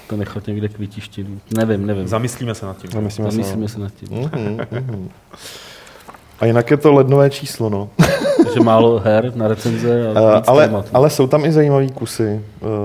to 0.09 0.17
nechat 0.17 0.47
někde 0.47 0.69
k 0.69 0.79
vytištění. 0.79 1.39
Nevím, 1.57 1.85
nevím. 1.85 2.07
Zamyslíme 2.07 2.55
se 2.55 2.65
nad 2.65 2.77
tím. 2.77 3.01
Myslím, 3.03 3.31
Zamyslíme 3.31 3.67
se 3.67 3.79
nad 3.79 3.93
tím. 3.93 4.07
Mhm, 4.11 4.57
mhm. 4.71 5.09
A 6.39 6.45
jinak 6.45 6.71
je 6.71 6.77
to 6.77 6.93
lednové 6.93 7.29
číslo, 7.29 7.69
no. 7.69 7.89
Takže 8.43 8.59
málo 8.59 8.99
her 8.99 9.35
na 9.35 9.47
recenze 9.47 10.07
a 10.07 10.21
Uh, 10.37 10.43
ale, 10.47 10.83
ale 10.93 11.09
jsou 11.09 11.27
tam 11.27 11.45
i 11.45 11.51
zajímavé 11.51 11.87
kusy. 11.89 12.41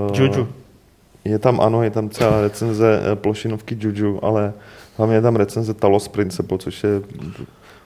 Uh, 0.09 0.15
Juju. 0.15 0.47
Je 1.25 1.39
tam, 1.39 1.61
ano, 1.61 1.83
je 1.83 1.89
tam 1.89 2.09
třeba 2.09 2.41
recenze 2.41 3.01
eh, 3.11 3.15
plošinovky 3.15 3.77
Juju, 3.81 4.19
ale 4.21 4.53
hlavně 4.97 5.15
je 5.15 5.21
tam 5.21 5.35
recenze 5.35 5.73
Talos 5.73 6.07
Principle, 6.07 6.57
což 6.57 6.83
je, 6.83 6.89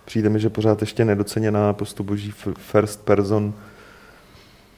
přijde 0.05 0.29
mi, 0.29 0.39
že 0.39 0.49
pořád 0.49 0.81
ještě 0.81 1.05
nedoceněná 1.05 1.73
postup 1.73 2.07
boží 2.07 2.29
f- 2.29 2.53
first 2.57 3.01
person 3.05 3.53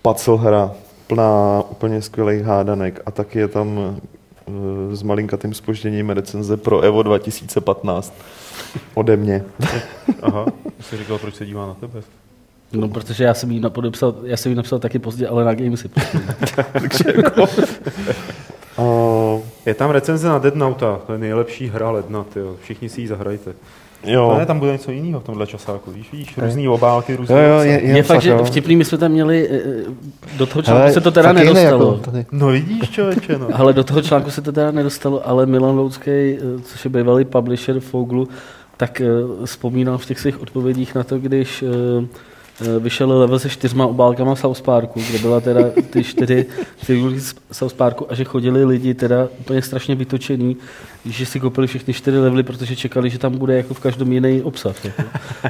puzzle 0.04 0.38
hra, 0.38 0.72
plná 1.08 1.64
úplně 1.70 2.02
skvělých 2.02 2.44
hádanek 2.44 3.02
a 3.06 3.12
taky 3.12 3.40
je 3.40 3.48
tam 3.48 3.80
eh, 3.80 4.96
s 4.96 5.04
malinkatým 5.04 5.54
spožděním 5.54 6.10
recenze 6.10 6.58
pro 6.58 6.82
Evo 6.82 7.04
2015 7.04 8.14
ode 8.94 9.18
mě. 9.18 9.44
Aha, 10.22 10.46
jsi 10.82 10.98
říkal, 10.98 11.18
proč 11.18 11.36
se 11.36 11.46
dívá 11.46 11.68
na 11.68 11.74
tebe. 11.74 12.02
No, 12.74 12.88
protože 12.88 13.24
já 13.24 13.34
jsem 13.34 13.52
jí 13.52 13.60
napodepsal, 13.60 14.16
já 14.24 14.38
jsem 14.38 14.52
jí 14.52 14.56
napsal 14.56 14.80
taky 14.80 15.00
pozdě, 15.00 15.28
ale 15.28 15.46
na 15.46 15.54
Gamesy. 15.54 15.90
Takže 16.72 17.04
jako, 17.16 17.42
uh, 18.78 19.42
Je 19.66 19.74
tam 19.74 19.90
recenze 19.90 20.28
na 20.28 20.38
Dead 20.40 20.56
Nauta, 20.56 21.00
to 21.08 21.14
je 21.14 21.20
nejlepší 21.20 21.68
hra 21.68 21.92
ledna, 21.92 22.24
tyjo. 22.24 22.56
všichni 22.62 22.90
si 22.90 23.02
ji 23.02 23.08
zahrajte. 23.08 23.54
Jo. 24.04 24.36
Ne, 24.40 24.46
tam 24.46 24.60
bude 24.60 24.72
něco 24.72 24.92
jiného 24.92 25.20
v 25.20 25.24
tomhle 25.24 25.48
časáku, 25.48 25.92
víš, 25.92 26.12
vidíš, 26.12 26.38
různý 26.38 26.68
obálky, 26.68 27.16
různý 27.16 27.36
Jo, 27.36 27.42
jo, 27.42 27.60
je, 27.60 27.72
je, 27.72 27.98
Je 27.98 28.04
fakt, 28.04 28.22
že 28.22 28.30
jo. 28.30 28.44
vtivný, 28.44 28.76
my 28.76 28.86
jsme 28.86 28.98
tam 28.98 29.12
měli, 29.12 29.50
eh, 29.52 29.62
do 30.38 30.46
toho 30.46 30.62
článku 30.62 30.82
Hele, 30.82 30.94
se 30.94 31.02
to 31.02 31.12
teda 31.12 31.34
nedostalo. 31.34 32.00
Jako. 32.18 32.28
No 32.32 32.48
vidíš, 32.48 32.90
člověče, 32.90 33.38
no. 33.38 33.48
Ale 33.54 33.74
do 33.74 33.84
toho 33.84 34.02
článku 34.02 34.32
se 34.32 34.42
to 34.42 34.52
teda 34.52 34.72
nedostalo, 34.72 35.28
ale 35.28 35.46
Milan 35.46 35.76
Loucký, 35.78 36.12
eh, 36.12 36.38
což 36.64 36.86
je 36.86 36.90
bývalý 36.90 37.26
publisher 37.26 37.80
Foglu, 37.80 38.28
tak 38.78 39.02
eh, 39.02 39.06
vzpomínal 39.46 39.98
v 39.98 40.06
těch 40.06 40.20
svých 40.20 40.42
odpovědích 40.42 40.96
na 40.96 41.04
to, 41.04 41.18
když 41.18 41.64
eh, 41.64 41.68
eh, 41.68 42.08
vyšel 42.80 43.20
level 43.20 43.40
se 43.40 43.50
čtyřma 43.50 43.86
obálkama 43.88 44.36
South 44.36 44.62
Parku, 44.62 45.02
kde 45.10 45.20
byla 45.20 45.40
teda 45.42 45.62
ty 45.90 46.04
čtyři 46.04 46.46
figurky 46.78 47.20
z 47.20 47.36
South 47.52 47.74
Parku 47.74 48.06
a 48.12 48.16
že 48.16 48.24
chodili 48.24 48.66
lidi 48.66 48.94
teda 48.94 49.28
úplně 49.40 49.62
strašně 49.62 49.96
vytočený, 49.96 50.58
že 51.06 51.26
si 51.26 51.40
koupili 51.40 51.68
všechny 51.68 51.94
čtyři 51.94 52.18
levely, 52.20 52.44
protože 52.44 52.76
čekali, 52.76 53.10
že 53.10 53.20
tam 53.20 53.38
bude 53.38 53.58
jako 53.58 53.74
v 53.74 53.80
každém 53.80 54.12
jiný 54.12 54.42
obsah. 54.42 54.86
Jako. 54.86 55.02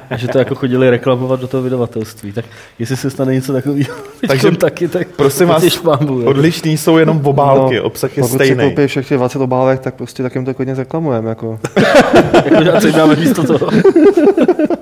A 0.09 0.17
že 0.17 0.27
to 0.27 0.37
jako 0.37 0.55
chodili 0.55 0.89
reklamovat 0.89 1.39
do 1.39 1.47
toho 1.47 1.63
vydavatelství. 1.63 2.31
Tak 2.31 2.45
jestli 2.79 2.97
se 2.97 3.09
stane 3.09 3.33
něco 3.33 3.53
takového 3.53 3.95
Takže 4.27 4.51
taky, 4.51 4.87
tak 4.87 5.07
prosím 5.07 5.47
vás, 5.47 5.61
zatěž 5.61 5.77
pambu, 5.79 6.19
jako. 6.19 6.29
odlišný 6.29 6.77
jsou 6.77 6.97
jenom 6.97 7.21
obálky, 7.23 7.75
No, 7.77 7.83
obsah 7.83 8.17
je 8.17 8.21
Pokud 8.21 8.31
si 8.31 8.37
stejný. 8.47 8.69
koupí 8.69 8.87
všech 8.87 9.07
těch 9.07 9.17
20 9.17 9.39
obálek, 9.41 9.79
tak 9.79 9.95
prostě 9.95 10.23
tak 10.23 10.35
jim 10.35 10.45
to 10.45 10.53
klidně 10.53 10.75
zreklamujeme. 10.75 11.29
Jako. 11.29 11.59
Jako, 12.45 12.77
a 12.77 12.81
co 12.81 12.87
jim 12.87 12.95
dáme 12.95 13.15
místo 13.15 13.43
toho? 13.43 13.69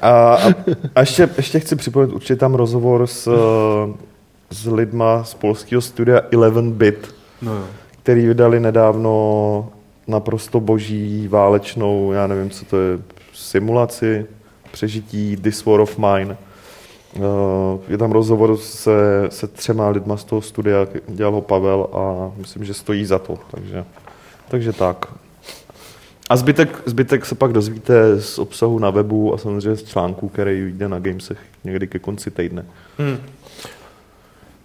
A, 0.00 0.34
a, 0.34 0.38
a 0.94 1.00
ještě, 1.00 1.28
ještě 1.36 1.60
chci 1.60 1.76
připomenout, 1.76 2.14
určitě 2.14 2.36
tam 2.36 2.54
rozhovor 2.54 3.06
s, 3.06 3.30
s 4.50 4.66
lidma 4.66 5.24
z 5.24 5.34
polského 5.34 5.82
studia 5.82 6.20
11-bit, 6.30 7.14
no 7.42 7.54
jo. 7.54 7.64
který 8.02 8.26
vydali 8.26 8.60
nedávno 8.60 9.68
naprosto 10.06 10.60
boží 10.60 11.28
válečnou, 11.28 12.12
já 12.12 12.26
nevím, 12.26 12.50
co 12.50 12.64
to 12.64 12.76
je, 12.80 12.98
simulaci 13.34 14.26
přežití 14.70 15.36
This 15.36 15.64
War 15.64 15.80
of 15.80 15.98
Mine. 15.98 16.36
Eh, 17.16 17.20
Je 17.88 17.98
tam 17.98 18.12
rozhovor 18.12 18.56
se, 18.56 19.26
se 19.28 19.46
třema 19.46 19.88
lidma 19.88 20.16
z 20.16 20.24
toho 20.24 20.42
studia, 20.42 20.86
dělal 21.08 21.32
ho 21.32 21.40
Pavel 21.40 21.86
a 21.92 22.30
myslím, 22.36 22.64
že 22.64 22.74
stojí 22.74 23.04
za 23.04 23.18
to, 23.18 23.38
takže, 23.50 23.84
takže 24.48 24.72
tak. 24.72 25.06
A 26.28 26.36
zbytek, 26.36 26.82
zbytek 26.86 27.26
se 27.26 27.34
pak 27.34 27.52
dozvíte 27.52 28.20
z 28.20 28.38
obsahu 28.38 28.78
na 28.78 28.90
webu 28.90 29.34
a 29.34 29.38
samozřejmě 29.38 29.76
z 29.76 29.84
článku, 29.84 30.28
který 30.28 30.72
jde 30.72 30.88
na 30.88 30.98
Gamesech 30.98 31.38
někdy 31.64 31.86
ke 31.86 31.98
konci 31.98 32.30
týdne. 32.30 32.64
Hm. 32.98 33.18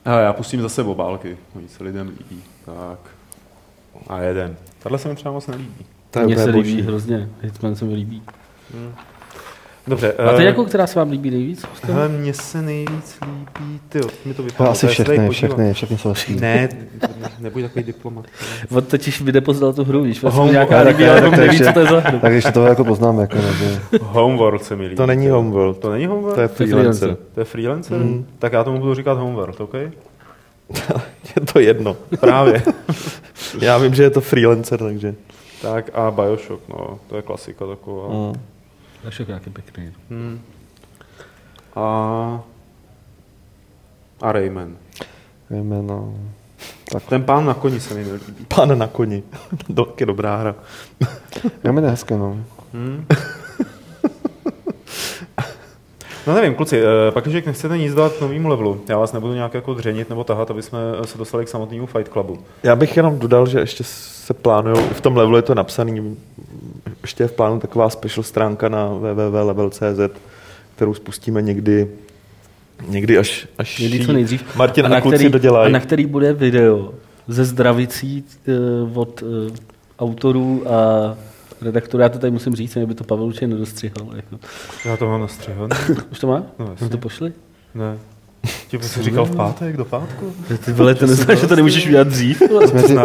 A 0.06 0.20
já 0.20 0.34
pustím 0.34 0.62
zase 0.62 0.84
obálky, 0.84 1.38
oni 1.56 1.68
se 1.68 1.84
lidem 1.84 2.08
líbí. 2.08 2.44
Tak. 2.66 3.00
A 4.08 4.20
jeden. 4.20 4.56
Tahle 4.80 4.98
se 4.98 5.10
mi 5.10 5.16
třeba 5.16 5.32
moc 5.32 5.48
nelíbí. 5.48 5.86
To 6.12 6.20
je 6.20 6.26
Mně 6.26 6.38
se 6.38 6.50
líbí 6.50 6.82
hrozně, 6.82 7.30
Hitman 7.42 7.76
se 7.76 7.86
mi 7.86 7.94
líbí. 7.94 8.22
Dobře. 9.88 10.14
A 10.14 10.34
ty 10.38 10.44
eh, 10.44 10.46
jako, 10.46 10.66
která 10.66 10.88
se 10.88 11.00
vám 11.00 11.10
líbí 11.12 11.32
nejvíc? 11.32 11.66
Hele, 11.84 12.08
mně 12.10 12.34
se 12.34 12.62
nejvíc 12.62 13.18
líbí, 13.26 13.80
ty 13.90 14.00
mi 14.26 14.34
to 14.34 14.38
To 14.42 14.44
vypadá. 14.44 14.70
asi 14.70 14.88
všechny, 14.88 15.30
všechny, 15.30 15.74
všechny 15.74 15.98
jsou 15.98 16.10
hezký. 16.10 16.36
Ne, 16.36 16.70
nebuď 17.40 17.62
takový 17.64 17.84
diplomat. 17.86 18.26
On 18.72 18.84
totiž 18.84 19.22
mi 19.22 19.32
nepoznal 19.32 19.74
tu 19.74 19.84
hru, 19.84 20.04
víš, 20.04 20.22
vlastně 20.22 20.42
Home- 20.42 20.52
nějaká 20.52 20.82
líbí, 20.82 21.06
ale 21.06 21.22
tak 21.22 21.34
on 21.34 21.40
neví, 21.40 21.58
co 21.58 21.74
to 21.74 21.80
je 21.80 21.86
za 21.86 22.00
hru. 22.00 22.20
Tak 22.20 22.34
ještě 22.34 22.52
to 22.52 22.66
jako 22.66 22.84
poznáme. 22.84 23.22
Jako, 23.22 23.38
že... 23.38 23.80
Homeworld 24.02 24.64
se 24.64 24.76
mi 24.76 24.84
líbí. 24.84 24.96
To 24.96 25.06
není 25.06 25.30
Homeworld, 25.30 25.78
To 25.80 25.92
není 25.92 26.06
Homeworld? 26.06 26.36
to 26.36 26.42
je 26.42 26.48
To 26.48 26.64
je 26.64 26.68
freelancer. 26.68 27.00
freelancer. 27.00 27.26
To 27.34 27.40
je 27.42 27.46
freelancer? 27.46 27.98
Mm. 27.98 28.26
Tak 28.40 28.54
já 28.54 28.64
tomu 28.64 28.80
budu 28.80 28.94
říkat 28.94 29.14
Homeworld, 29.18 29.62
OK? 29.62 29.74
Je 31.36 31.46
to 31.54 31.60
jedno. 31.60 31.96
Právě. 32.20 32.64
Já 33.62 33.78
vím, 33.78 33.94
že 33.94 34.04
je 34.04 34.10
to 34.10 34.22
freelancer, 34.22 34.80
takže... 34.80 35.16
tak 35.62 35.90
a 35.94 36.12
Bioshock, 36.12 36.62
no, 36.70 37.00
to 37.10 37.16
je 37.16 37.22
klasika 37.22 37.66
taková. 37.66 38.08
Mm. 38.10 38.34
Však 39.10 39.28
jak 39.30 39.46
je 39.46 39.52
pěkný. 39.52 39.92
Hmm. 40.10 40.42
A 41.76 42.42
A 44.22 44.32
Rayman. 44.32 44.78
Jméno. 45.50 46.14
Tak, 46.92 47.04
Ten 47.04 47.24
pán 47.24 47.46
na 47.46 47.54
koni 47.54 47.80
se 47.80 47.94
mi 47.94 48.02
líbí. 48.04 48.46
Pán 48.56 48.78
na 48.80 48.88
koni. 48.88 49.24
Do, 49.70 49.94
je 50.00 50.06
dobrá 50.06 50.36
hra. 50.36 50.56
Jméno 51.64 51.88
je 51.88 51.92
hezké, 51.92 52.18
no. 52.18 52.38
Hmm. 52.74 53.06
No 56.28 56.34
nevím, 56.34 56.56
kluci, 56.56 56.82
eh, 56.82 57.12
pak, 57.12 57.24
když 57.28 57.46
nechcete 57.46 57.78
nic 57.78 57.94
dát 57.94 58.14
k 58.14 58.22
novému 58.22 58.50
levelu, 58.50 58.82
já 58.90 58.98
vás 58.98 59.14
nebudu 59.14 59.34
nějak 59.34 59.54
jako 59.54 59.74
dřenit 59.74 60.10
nebo 60.10 60.24
tahat, 60.24 60.52
aby 60.52 60.62
jsme 60.62 60.80
se 61.06 61.18
dostali 61.18 61.46
k 61.46 61.50
samotnému 61.50 61.86
Fight 61.86 62.12
Clubu. 62.12 62.40
Já 62.64 62.76
bych 62.76 62.98
jenom 62.98 63.20
dodal, 63.20 63.46
že 63.48 63.60
ještě 63.60 63.84
se 63.84 64.34
plánují, 64.34 64.76
v 64.94 65.02
tom 65.02 65.18
levelu 65.18 65.36
je 65.36 65.42
to 65.42 65.56
napsaný, 65.56 66.18
ještě 67.04 67.24
je 67.24 67.28
v 67.28 67.32
plánu 67.32 67.60
taková 67.60 67.90
special 67.90 68.24
stránka 68.24 68.70
na 68.70 68.86
www.level.cz, 68.88 70.20
kterou 70.76 70.94
spustíme 70.94 71.42
někdy, 71.42 71.92
někdy 72.88 73.18
až, 73.18 73.48
až 73.58 73.80
Někdy 73.80 74.06
co 74.06 74.14
nejdřív. 74.14 74.56
Martin 74.56 74.86
a, 74.86 74.90
na 74.90 75.02
kluci 75.02 75.16
který, 75.16 75.30
dodělají. 75.30 75.70
a 75.70 75.74
na 75.74 75.80
který 75.80 76.06
bude 76.06 76.34
video 76.34 76.94
ze 77.28 77.46
zdravicí 77.46 78.24
uh, 78.84 79.00
od 79.00 79.22
uh, 79.22 79.30
autorů 80.00 80.64
a 80.72 81.16
redaktora. 81.62 82.04
Já 82.04 82.10
to 82.10 82.20
tady 82.20 82.32
musím 82.32 82.56
říct, 82.56 82.78
aby 82.78 82.96
to 82.96 83.04
Pavel 83.04 83.26
určitě 83.26 83.48
nedostřihal. 83.48 84.10
Jako. 84.16 84.40
Já 84.86 84.98
to 84.98 85.08
mám 85.08 85.22
nastřihan. 85.22 85.70
Už 86.12 86.20
to 86.20 86.28
má? 86.28 86.44
No, 86.82 86.90
to 86.90 86.98
pošli? 86.98 87.34
Ne. 87.76 87.98
Ti 88.68 88.80
jsi 88.82 89.04
říkal 89.04 89.26
v 89.26 89.36
pátek, 89.36 89.78
do 89.78 89.86
pátku? 89.86 90.26
Ty 90.66 90.72
vole, 90.72 90.96
to 90.96 91.08
neznáš, 91.08 91.40
že 91.40 91.48
to 91.48 91.56
nemůžeš 91.56 91.88
udělat 91.88 92.08
dřív? 92.08 92.38
Jsme 92.68 92.84
ty, 92.84 92.96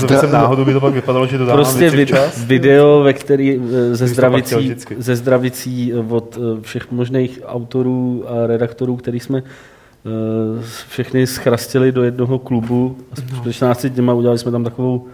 to 0.00 0.06
by 0.06 0.16
jsem 0.16 0.32
náhodou 0.32 0.64
by 0.64 0.72
to 0.72 0.80
pak 0.80 0.94
vypadalo, 0.94 1.26
že 1.26 1.38
dodávám 1.38 1.64
Prostě 1.64 1.80
věci 1.80 1.96
vid, 1.96 2.08
včas. 2.08 2.44
video, 2.44 3.00
ve 3.02 3.12
který 3.12 3.60
eh, 3.92 3.96
ze 3.96 4.06
zdravicí, 4.06 4.74
ze 4.98 5.16
zdravicí 5.16 5.92
eh, 5.92 5.98
od 6.08 6.38
eh, 6.40 6.60
všech 6.62 6.90
možných 6.90 7.40
autorů 7.46 8.24
a 8.28 8.46
redaktorů, 8.46 8.96
který 8.96 9.20
jsme 9.20 9.38
eh, 9.38 10.62
všechny 10.88 11.26
schrastili 11.26 11.92
do 11.92 12.02
jednoho 12.02 12.38
klubu 12.38 12.96
a 13.12 13.14
No. 13.34 13.40
před 13.40 13.52
14 13.52 13.86
dněma 13.86 14.12
udělali 14.12 14.38
jsme 14.38 14.50
tam 14.52 14.64
takovou, 14.64 15.06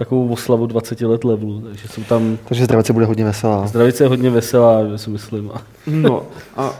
takovou 0.00 0.28
oslavu 0.28 0.66
20 0.66 1.00
let 1.00 1.24
levelu, 1.24 1.60
takže 1.60 1.88
jsou 1.88 2.02
tam 2.02 2.38
takže 2.44 2.64
zdravice 2.64 2.92
bude 2.92 3.06
hodně 3.06 3.24
veselá. 3.24 3.66
Zdravice 3.66 4.04
je 4.04 4.08
hodně 4.08 4.30
veselá, 4.30 4.80
já 4.80 4.98
si 4.98 5.10
myslím. 5.10 5.50
A 5.54 5.62
No 5.86 6.22
a 6.56 6.74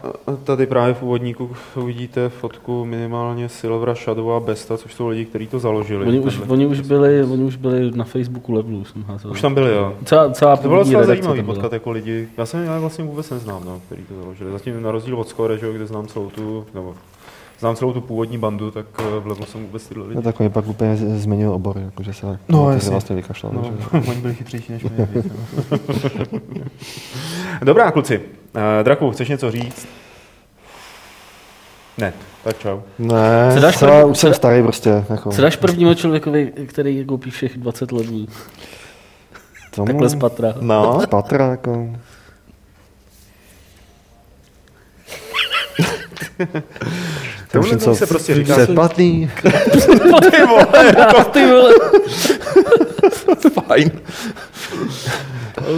tady 0.45 0.67
právě 0.67 0.95
v 0.95 1.03
úvodníku 1.03 1.51
uvidíte 1.77 2.29
fotku 2.29 2.85
minimálně 2.85 3.49
Silvera, 3.49 3.95
Shadow 3.95 4.33
a 4.33 4.41
Besta, 4.41 4.77
což 4.79 4.95
jsou 4.95 5.09
lidi, 5.09 5.25
kteří 5.25 5.47
to 5.47 5.59
založili. 5.59 6.07
Oni 6.07 6.21
už, 6.21 6.41
oni, 6.49 6.67
už 6.67 6.81
byli, 6.81 7.25
oni 7.25 7.45
už 7.45 7.57
byli 7.57 7.91
na 7.95 8.05
Facebooku 8.05 8.53
levelu. 8.53 8.85
Jsem 8.85 9.03
házel. 9.03 9.31
už 9.31 9.41
tam 9.41 9.55
byli, 9.55 9.71
jo. 9.75 9.95
Celá, 10.05 10.31
celá 10.31 10.57
To 10.57 10.69
bylo 10.69 10.85
docela 10.85 11.05
zajímavý 11.05 11.43
potkat 11.43 11.73
jako 11.73 11.91
lidi. 11.91 12.29
Já 12.37 12.47
jsem 12.47 12.65
já 12.65 12.79
vlastně 12.79 13.05
vůbec 13.05 13.31
neznám, 13.31 13.63
no, 13.65 13.81
který 13.87 14.03
to 14.03 14.15
založili. 14.23 14.53
Zatím 14.53 14.83
na 14.83 14.91
rozdíl 14.91 15.21
od 15.21 15.29
Score, 15.29 15.59
že, 15.59 15.67
jo, 15.67 15.73
kde 15.73 15.87
znám 15.87 16.07
celou 16.07 16.31
tu, 16.31 16.67
nebo 16.75 16.95
znám 17.61 17.77
celou 17.77 17.93
tu 17.93 18.01
původní 18.01 18.39
bandu, 18.39 18.71
tak 18.71 18.87
eh, 18.99 19.03
v 19.21 19.27
Levelu 19.27 19.47
jsem 19.47 19.63
vůbec 19.63 19.87
tyhle 19.89 20.05
lidi. 20.05 20.17
No 20.17 20.23
tak 20.23 20.41
oni 20.41 20.51
pak 20.51 20.67
úplně 20.67 20.97
změnil 20.97 21.53
obor, 21.53 21.79
jakože 21.79 22.13
se 22.13 22.39
No, 22.49 22.71
jasně. 22.71 22.91
vlastně 22.91 23.17
vykašlal. 23.17 23.53
No, 23.53 23.65
že? 23.65 23.71
oni 24.11 24.21
byli 24.21 24.35
chytřejší 24.35 24.73
než 24.73 24.83
my. 24.83 24.91
no. 25.01 25.07
Dobrá, 27.63 27.91
kluci. 27.91 28.19
Uh, 28.19 28.63
Draku, 28.83 29.11
chceš 29.11 29.29
něco 29.29 29.51
říct? 29.51 29.89
Ne, 31.99 32.13
tak 32.45 32.59
čau. 32.59 32.81
Ne, 32.99 33.51
Co 33.55 33.61
dáš 33.61 33.79
celá, 33.79 33.93
první- 33.97 34.11
už 34.11 34.19
jsem 34.19 34.35
starý 34.35 34.63
prostě. 34.63 35.05
Jako, 35.11 35.31
Co 35.31 35.43
dáš 35.43 35.57
prvnímu 35.57 35.95
člověkovi, 35.95 36.53
který 36.67 37.05
koupí 37.05 37.31
všech 37.31 37.59
20 37.59 37.93
levelů? 37.93 38.27
tomu, 39.75 39.87
Takhle 39.87 40.09
z 40.09 40.15
patra. 40.17 40.55
No, 40.61 41.01
z 41.03 41.07
patra, 41.07 41.47
jako. 41.51 41.91
Tomuhle 47.53 47.69
už 47.69 47.73
něco 47.81 47.95
se 47.95 48.07
prostě 48.07 48.35
říká- 48.35 48.55
Předplatný. 48.57 49.31
Ty 50.31 50.47
vole, 50.47 50.67
Ty 51.33 51.47
vole. 51.47 51.73
fajn. 53.67 53.91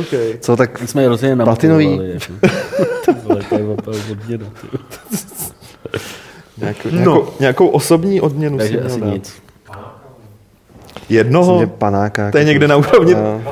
okay. 0.01 0.39
Co 0.41 0.57
tak 0.57 0.79
jsme 0.89 1.03
je 1.03 1.09
rozhodně 1.09 1.37
Platinový. 1.45 1.87
namotivovali, 1.87 2.13
Jako. 2.13 3.59
Vole, 3.59 3.77
to 3.85 3.91
je 3.91 4.03
odměna. 4.13 4.47
Nějakou, 6.59 6.89
No. 6.91 6.97
nějakou, 6.99 7.29
nějakou 7.41 7.67
osobní 7.69 8.21
odměnu 8.21 8.59
si 8.59 8.63
Takže 8.65 8.77
měl 8.77 8.87
asi 8.93 9.01
dát. 9.01 9.07
nic. 9.15 9.35
Jednoho? 11.09 11.67
Panáka. 11.67 12.31
To 12.31 12.37
je 12.39 12.41
jako- 12.43 12.49
někde 12.49 12.69
na 12.69 12.77
úrovni. 12.77 13.15
No. 13.15 13.43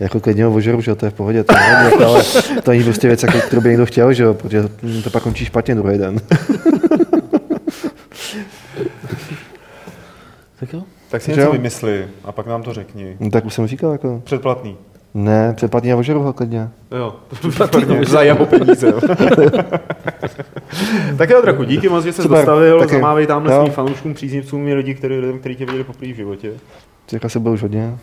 Jako 0.00 0.20
klidně 0.20 0.44
ho 0.44 0.54
ožeru, 0.54 0.80
že 0.80 0.90
jo, 0.90 0.94
to 0.94 1.06
je 1.06 1.10
v 1.10 1.14
pohodě, 1.14 1.44
to 1.44 1.54
nevadí, 1.54 2.04
ale 2.04 2.24
to 2.64 2.70
není 2.70 2.84
prostě 2.84 3.06
věc, 3.08 3.22
jako, 3.22 3.38
kterou 3.38 3.62
by 3.62 3.68
někdo 3.68 3.86
chtěl, 3.86 4.12
že 4.12 4.22
jo, 4.22 4.34
protože 4.34 4.62
to 5.04 5.10
pak 5.10 5.22
končí 5.22 5.44
špatně 5.44 5.74
druhý 5.74 5.98
den. 5.98 6.16
Tak 10.60 10.72
jo. 10.72 10.82
Tak 11.10 11.22
si 11.22 11.30
Že 11.30 11.36
něco 11.36 11.46
jo? 11.46 11.52
vymysli 11.52 12.06
a 12.24 12.32
pak 12.32 12.46
nám 12.46 12.62
to 12.62 12.72
řekni. 12.74 13.16
No, 13.20 13.30
tak 13.30 13.44
už 13.44 13.54
jsem 13.54 13.66
říkal, 13.66 13.92
jako, 13.92 14.20
Předplatný. 14.24 14.76
ne, 15.14 15.52
předplatný 15.56 15.92
a 15.92 15.96
ožeru 15.96 16.22
ho 16.22 16.32
klidně. 16.32 16.68
Jo, 16.98 17.16
za 18.06 18.22
jeho 18.22 18.46
peníze. 18.46 18.86
Jo. 18.88 19.00
tak 21.18 21.30
jo, 21.30 21.42
Draku, 21.42 21.64
díky 21.64 21.88
moc, 21.88 22.04
že 22.04 22.12
jsi 22.12 22.22
Super, 22.22 22.36
dostavil. 22.38 22.80
taky. 22.80 22.94
Zamávej 22.94 23.26
tamhle 23.26 23.60
svým 23.60 23.72
fanouškům, 23.72 24.14
příznivcům 24.14 24.68
i 24.68 24.74
lidi, 24.74 24.94
který, 24.94 25.16
který 25.40 25.56
tě 25.56 25.66
viděli 25.66 25.84
poprvé 25.84 26.12
v 26.12 26.16
životě. 26.16 26.52
Těch 27.06 27.24
asi 27.24 27.38
bylo 27.40 27.54
už 27.54 27.62
hodně. 27.62 27.98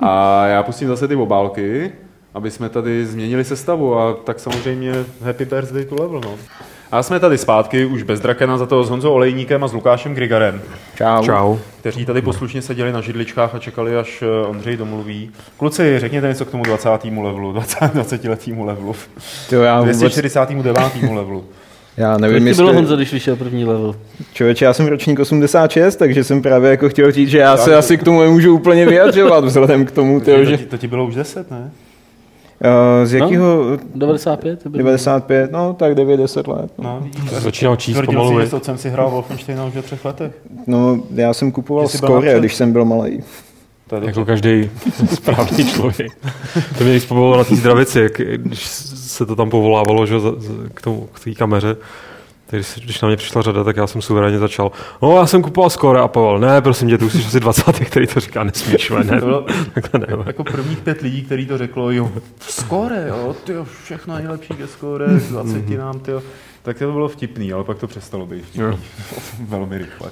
A 0.00 0.46
já 0.46 0.62
pustím 0.62 0.88
zase 0.88 1.08
ty 1.08 1.14
obálky, 1.16 1.92
aby 2.34 2.50
jsme 2.50 2.68
tady 2.68 3.06
změnili 3.06 3.44
sestavu 3.44 3.98
a 3.98 4.12
tak 4.14 4.40
samozřejmě 4.40 4.92
happy 5.22 5.44
birthday 5.44 5.84
to 5.84 5.94
level, 6.02 6.20
no. 6.24 6.34
A 6.92 7.02
jsme 7.02 7.20
tady 7.20 7.38
zpátky, 7.38 7.84
už 7.84 8.02
bez 8.02 8.20
Drakena, 8.20 8.58
za 8.58 8.66
to 8.66 8.84
s 8.84 8.90
Honzou 8.90 9.12
Olejníkem 9.12 9.64
a 9.64 9.68
s 9.68 9.72
Lukášem 9.72 10.14
Grigarem, 10.14 10.62
Čau. 10.94 11.24
Čau. 11.24 11.56
kteří 11.80 12.06
tady 12.06 12.22
poslušně 12.22 12.62
seděli 12.62 12.92
na 12.92 13.00
židličkách 13.00 13.54
a 13.54 13.58
čekali, 13.58 13.96
až 13.96 14.22
eh, 14.22 14.46
Ondřej 14.46 14.76
domluví. 14.76 15.30
Kluci, 15.56 15.98
řekněte 15.98 16.28
něco 16.28 16.44
k 16.44 16.50
tomu 16.50 16.62
20. 16.64 16.88
levelu, 17.04 17.52
20, 17.52 17.92
20 17.94 18.24
letému 18.24 18.64
levelu, 18.64 18.94
Jo, 19.52 19.60
já 19.62 19.80
vůbec, 19.80 19.98
249. 19.98 20.78
levelu. 21.14 21.44
Já 21.98 22.18
nevím, 22.18 22.46
jestli... 22.46 22.62
bylo, 22.62 22.74
Honzo, 22.74 22.96
když 22.96 23.12
vyšel 23.12 23.36
první 23.36 23.64
level? 23.64 23.94
Člověče, 24.32 24.64
já 24.64 24.72
jsem 24.72 24.86
ročník 24.86 25.18
86, 25.18 25.96
takže 25.96 26.24
jsem 26.24 26.42
právě 26.42 26.70
jako 26.70 26.88
chtěl 26.88 27.12
říct, 27.12 27.28
že 27.28 27.38
já 27.38 27.56
se 27.56 27.76
asi 27.76 27.98
k 27.98 28.02
tomu 28.02 28.20
nemůžu 28.20 28.54
úplně 28.54 28.86
vyjadřovat, 28.86 29.44
vzhledem 29.44 29.86
k 29.86 29.90
tomu, 29.90 30.20
tyjo, 30.20 30.36
to, 30.36 30.44
že... 30.44 30.56
ti, 30.56 30.66
to 30.66 30.78
ti 30.78 30.88
bylo 30.88 31.06
už 31.06 31.14
10, 31.14 31.50
ne? 31.50 31.70
Uh, 32.64 33.06
z 33.06 33.14
jakého... 33.14 33.78
95? 33.94 34.62
To 34.62 34.68
bylo- 34.68 34.78
95, 34.78 35.52
no 35.52 35.74
tak 35.74 35.92
9-10 35.92 36.54
let. 36.56 36.72
No. 36.78 37.02
No. 37.32 37.40
Začínal 37.40 37.76
číst 37.76 37.94
Tvrdil 37.94 38.20
pomalu, 38.20 38.40
si, 38.40 38.50
že 38.50 38.56
otcem 38.56 38.78
si 38.78 38.90
hrál 38.90 39.10
Wolfensteina 39.10 39.64
už 39.64 39.74
ve 39.74 39.82
třech 39.82 40.04
letech. 40.04 40.32
no 40.66 41.00
já 41.14 41.34
jsem 41.34 41.52
kupoval 41.52 41.86
napřed? 42.02 42.38
když 42.38 42.54
jsem 42.54 42.72
byl 42.72 42.84
malý. 42.84 43.22
To 43.88 43.96
je 43.96 44.06
Jako 44.06 44.24
každý 44.24 44.70
správný 45.14 45.70
člověk. 45.72 46.12
To 46.78 46.84
mě 46.84 47.00
pobavilo 47.00 47.36
na 47.36 47.44
té 47.44 47.56
zdravici, 47.56 48.00
jak, 48.00 48.20
když 48.36 48.66
se 48.66 49.26
to 49.26 49.36
tam 49.36 49.50
povolávalo 49.50 50.06
že, 50.06 50.14
k 50.74 50.80
tomu, 50.80 51.08
k 51.12 51.20
té 51.20 51.34
kameře. 51.34 51.76
Tak 52.46 52.60
když, 52.60 52.84
když 52.84 53.00
na 53.00 53.08
mě 53.08 53.16
přišla 53.16 53.42
řada, 53.42 53.64
tak 53.64 53.76
já 53.76 53.86
jsem 53.86 54.02
suverénně 54.02 54.38
začal. 54.38 54.72
No, 55.02 55.16
já 55.16 55.26
jsem 55.26 55.42
kupoval 55.42 55.70
skóre 55.70 56.00
a 56.00 56.08
Pavel, 56.08 56.38
ne, 56.38 56.60
prosím 56.60 56.88
tě, 56.88 56.98
tu 56.98 57.10
jsi 57.10 57.18
asi 57.18 57.40
20, 57.40 57.72
který 57.72 58.06
to 58.06 58.20
říká, 58.20 58.44
nesmíš, 58.44 58.90
ne. 58.90 59.20
To 59.20 59.26
bylo 59.26 59.46
Takhle 59.74 60.00
ne. 60.00 60.24
jako 60.26 60.44
prvních 60.44 60.78
pět 60.78 61.00
lidí, 61.00 61.22
který 61.22 61.46
to 61.46 61.58
řeklo, 61.58 61.90
jo, 61.90 62.12
skóre, 62.40 63.04
jo, 63.08 63.36
ty 63.44 63.52
všechno 63.84 64.14
nejlepší 64.14 64.54
ke 64.54 64.66
skóre, 64.66 65.06
20 65.06 65.68
nám, 65.68 66.00
ty 66.00 66.12
tak 66.62 66.78
to 66.78 66.92
bylo 66.92 67.08
vtipný, 67.08 67.52
ale 67.52 67.64
pak 67.64 67.78
to 67.78 67.86
přestalo 67.86 68.26
být 68.26 68.44
vtipný. 68.44 68.62
Jo. 68.62 68.78
Velmi 69.48 69.78
rychle. 69.78 70.10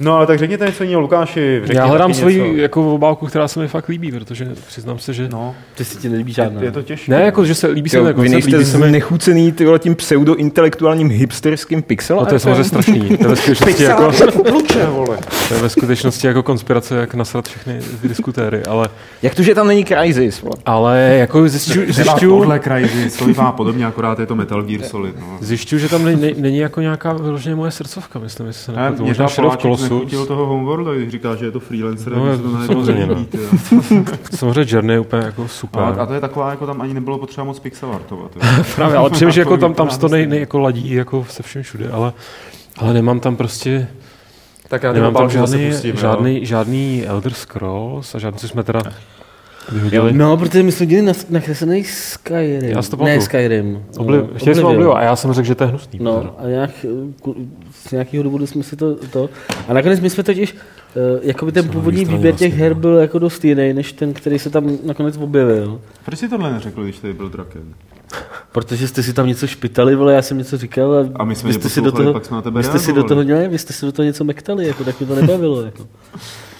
No 0.00 0.16
ale 0.16 0.26
tak 0.26 0.38
řekněte 0.38 0.66
něco 0.66 0.84
jiného, 0.84 1.00
Lukáši, 1.00 1.62
Já 1.72 1.86
hledám 1.86 2.14
svoji 2.14 2.60
jako 2.60 2.94
obálku, 2.94 3.26
která 3.26 3.48
se 3.48 3.60
mi 3.60 3.68
fakt 3.68 3.88
líbí, 3.88 4.12
protože 4.12 4.48
přiznám 4.66 4.98
se, 4.98 5.12
že... 5.12 5.28
No, 5.28 5.54
Ty 5.74 5.84
si 5.84 5.98
ti 5.98 6.08
nelíbí 6.08 6.30
je, 6.30 6.34
žádná. 6.34 6.62
je 6.62 6.70
to 6.72 6.82
těžké. 6.82 7.12
Ne, 7.12 7.22
jako, 7.22 7.44
že 7.44 7.54
se 7.54 7.66
líbí 7.66 7.90
se 7.90 8.00
mi 8.00 8.06
jako 8.06 8.20
líbí 8.22 8.42
se 8.42 8.78
mi... 8.78 8.88
znechucený 8.88 9.52
ty 9.52 9.64
vole, 9.64 9.78
tím 9.78 9.94
pseudo-intelektuálním 9.94 11.10
hipsterským 11.10 11.82
pixel 11.82 12.16
No 12.16 12.26
to 12.26 12.34
je 12.34 12.38
samozřejmě 12.38 12.64
strašný. 12.64 13.00
To 13.16 13.24
je 13.24 13.28
ve 13.28 13.36
skutečnosti 13.36 13.82
jako, 13.82 14.12
Kluče, 14.48 14.86
vole. 14.86 15.18
to 15.48 15.54
je 15.54 15.62
ve 15.62 15.68
skutečnosti 15.68 16.26
jako 16.26 16.42
konspirace, 16.42 16.96
jak 16.96 17.14
nasrat 17.14 17.48
všechny 17.48 17.80
ty 18.02 18.08
diskutéry, 18.08 18.62
ale, 18.64 18.88
Jak 19.22 19.34
to, 19.34 19.42
že 19.42 19.54
tam 19.54 19.66
není 19.66 19.84
Crysis? 19.84 20.42
Vole? 20.42 20.56
ale 20.66 21.16
jako 21.18 21.48
zjišťu, 21.48 21.92
zjišťu, 21.92 22.28
tohle 22.28 22.60
Crysis, 22.60 23.16
to 23.16 23.24
vypadá 23.24 23.52
podobně, 23.52 23.86
akorát 23.86 24.18
je 24.18 24.26
to 24.26 24.34
Metal 24.34 24.62
Gear 24.62 24.82
Solid. 24.82 25.20
No. 25.20 25.38
Zjišťuju, 25.40 25.78
že 25.80 25.88
tam 25.88 26.04
není, 26.04 26.58
jako 26.58 26.80
nějaká 26.80 27.12
vyloženě 27.12 27.54
moje 27.54 27.70
srdcovka, 27.70 28.18
myslím, 28.18 28.46
jestli 28.46 28.64
se 28.64 28.72
Ne, 28.72 28.92
Možná 28.98 29.28
nechutil 29.94 30.26
toho 30.26 30.46
Homeworlda, 30.46 30.94
když 30.94 31.08
říká, 31.08 31.34
že 31.34 31.44
je 31.44 31.50
to 31.50 31.60
freelancer, 31.60 32.16
No, 32.16 32.36
se 32.36 32.42
to 32.42 32.66
samozřejmě, 32.66 33.06
no. 33.06 33.14
jo. 33.14 34.04
Samozřejmě 34.36 34.64
Journey 34.74 34.96
je 34.96 35.00
úplně 35.00 35.22
jako 35.24 35.48
super. 35.48 35.82
A, 35.82 35.86
a 35.88 36.06
to 36.06 36.14
je 36.14 36.20
taková, 36.20 36.50
jako 36.50 36.66
tam 36.66 36.80
ani 36.80 36.94
nebylo 36.94 37.18
potřeba 37.18 37.44
moc 37.44 37.58
pixelartovat. 37.58 38.30
Právě, 38.76 38.96
ale 38.96 39.10
přijím, 39.10 39.30
že 39.30 39.40
jako 39.40 39.56
tam, 39.56 39.74
tam 39.74 39.88
to 39.88 40.08
nej, 40.08 40.26
nej, 40.26 40.40
jako 40.40 40.58
ladí 40.58 40.90
jako 40.94 41.26
se 41.28 41.42
všem 41.42 41.62
všude, 41.62 41.90
ale, 41.90 42.12
ale 42.78 42.92
nemám 42.92 43.20
tam 43.20 43.36
prostě, 43.36 43.88
Tak 44.68 44.82
já 44.82 44.92
nemám 44.92 45.14
tam 45.14 45.30
žádný, 45.30 45.70
pustím, 45.70 45.96
žádný, 45.96 46.46
žádný 46.46 47.04
Elder 47.06 47.32
Scrolls 47.32 48.14
a 48.14 48.18
žádný, 48.18 48.38
co 48.38 48.48
jsme 48.48 48.62
teda 48.62 48.82
Vyhodili. 49.72 50.12
No, 50.12 50.36
protože 50.36 50.62
my 50.62 50.72
jsme 50.72 50.86
dělali 50.86 51.06
na, 51.06 51.12
nakreslený 51.30 51.84
Skyrim. 51.84 52.62
Já 52.62 52.82
si 52.82 52.90
to 52.90 52.96
ne. 52.96 53.20
Skyrim. 53.20 53.82
Obli- 53.96 54.16
no, 54.16 54.28
chtěli 54.34 54.56
jsme 54.56 54.64
Oblivion. 54.64 54.96
A 54.96 55.02
já 55.02 55.16
jsem 55.16 55.32
řekl, 55.32 55.46
že 55.46 55.54
to 55.54 55.64
je 55.64 55.68
hnusný. 55.68 55.98
No 56.02 56.34
a 56.38 56.46
nějak, 56.48 56.70
z 57.72 57.90
nějakého 57.90 58.24
důvodu 58.24 58.46
jsme 58.46 58.62
si 58.62 58.76
to, 58.76 58.94
to 58.94 59.30
a 59.68 59.72
nakonec 59.72 60.00
my 60.00 60.10
jsme 60.10 60.22
totiž, 60.22 60.52
uh, 60.52 61.20
jakoby 61.22 61.52
ten 61.52 61.68
původní 61.68 62.04
výběr 62.04 62.34
těch 62.34 62.52
vlastně, 62.52 62.64
her 62.64 62.74
no. 62.74 62.80
byl 62.80 62.94
jako 62.94 63.18
dost 63.18 63.44
jiný, 63.44 63.72
než 63.72 63.92
ten, 63.92 64.12
který 64.12 64.38
se 64.38 64.50
tam 64.50 64.78
nakonec 64.84 65.16
objevil. 65.16 65.80
Proč 66.04 66.18
si 66.18 66.28
tohle 66.28 66.52
neřekl, 66.52 66.84
když 66.84 66.98
tady 66.98 67.14
byl 67.14 67.28
Draken? 67.28 67.62
Protože 68.52 68.88
jste 68.88 69.02
si 69.02 69.12
tam 69.12 69.26
něco 69.26 69.46
špitali, 69.46 69.96
vole, 69.96 70.14
já 70.14 70.22
jsem 70.22 70.38
něco 70.38 70.58
říkal 70.58 70.94
a, 70.94 71.08
A 71.14 71.24
my 71.24 71.34
jsme 71.34 71.48
vy 71.48 71.54
jste 71.54 71.68
si 71.68 71.80
do 71.80 71.92
toho, 71.92 72.12
pak 72.12 72.24
jsme 72.24 72.36
na 72.36 72.42
tebe 72.42 72.60
vy 72.60 72.64
jste 72.64 72.78
si 72.78 72.92
do 72.92 73.04
toho, 73.04 73.24
ne, 73.24 73.48
vy 73.48 73.58
jste 73.58 73.72
si 73.72 73.86
do 73.86 73.92
toho 73.92 74.06
něco 74.06 74.24
mektali, 74.24 74.66
jako, 74.66 74.84
tak 74.84 75.00
mě 75.00 75.06
to 75.08 75.14
nebavilo. 75.14 75.62
Jako. 75.62 75.86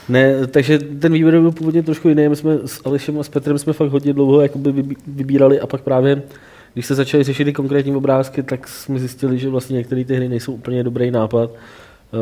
Ne, 0.08 0.46
takže 0.46 0.78
ten 0.78 1.12
výběr 1.12 1.40
byl 1.40 1.52
původně 1.52 1.82
trošku 1.82 2.08
jiný. 2.08 2.28
My 2.28 2.36
jsme 2.36 2.58
s 2.66 2.80
Alešem 2.84 3.18
a 3.20 3.22
s 3.22 3.28
Petrem 3.28 3.58
jsme 3.58 3.72
fakt 3.72 3.90
hodně 3.90 4.12
dlouho 4.12 4.40
jakoby 4.40 4.72
vybí- 4.72 4.96
vybírali 5.06 5.60
a 5.60 5.66
pak 5.66 5.80
právě, 5.80 6.22
když 6.74 6.86
se 6.86 6.94
začaly 6.94 7.24
řešit 7.24 7.44
ty 7.44 7.52
konkrétní 7.52 7.96
obrázky, 7.96 8.42
tak 8.42 8.68
jsme 8.68 8.98
zjistili, 8.98 9.38
že 9.38 9.48
vlastně 9.48 9.76
některé 9.76 10.04
ty 10.04 10.14
hry 10.16 10.28
nejsou 10.28 10.52
úplně 10.52 10.84
dobrý 10.84 11.10
nápad, 11.10 11.50
eh, 11.50 12.16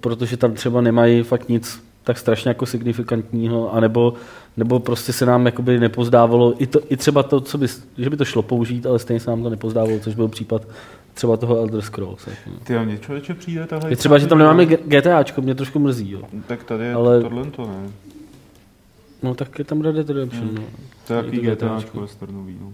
protože 0.00 0.36
tam 0.36 0.52
třeba 0.52 0.80
nemají 0.80 1.22
fakt 1.22 1.48
nic 1.48 1.80
tak 2.06 2.18
strašně 2.18 2.48
jako 2.48 2.66
signifikantního, 2.66 3.74
anebo 3.74 4.14
nebo 4.56 4.80
prostě 4.80 5.12
se 5.12 5.26
nám 5.26 5.46
jakoby 5.46 5.80
nepozdávalo, 5.80 6.54
i, 6.62 6.66
to, 6.66 6.80
i 6.88 6.96
třeba 6.96 7.22
to, 7.22 7.40
co 7.40 7.58
by, 7.58 7.66
že 7.98 8.10
by 8.10 8.16
to 8.16 8.24
šlo 8.24 8.42
použít, 8.42 8.86
ale 8.86 8.98
stejně 8.98 9.20
se 9.20 9.30
nám 9.30 9.42
to 9.42 9.50
nepozdávalo, 9.50 9.98
což 9.98 10.14
byl 10.14 10.28
případ 10.28 10.68
třeba 11.14 11.36
toho 11.36 11.56
Elder 11.56 11.82
Scrolls. 11.82 12.26
Jako. 12.26 12.50
Ty 12.64 12.78
mě 12.78 12.98
člověče 12.98 13.34
přijde 13.34 13.66
tahle... 13.66 13.90
Je 13.90 13.96
třeba, 13.96 14.18
že 14.18 14.26
tam 14.26 14.38
nemáme 14.38 14.66
GTAčko, 14.66 15.42
mě 15.42 15.54
trošku 15.54 15.78
mrzí. 15.78 16.10
Jo. 16.10 16.22
Tak 16.46 16.64
tady 16.64 16.84
je 16.84 16.94
Ale- 16.94 17.22
tohle 17.22 17.44
to 17.44 17.66
ne. 17.66 17.90
No 19.22 19.34
tak 19.34 19.58
je 19.58 19.64
tam 19.64 19.80
Red 19.80 19.94
Dead 19.94 20.08
Redemption. 20.10 20.50
No. 20.54 20.62
To 21.06 21.14
je 21.14 21.22
to 21.22 21.30
GTAčko 21.30 22.00
westernový, 22.00 22.56
no. 22.60 22.72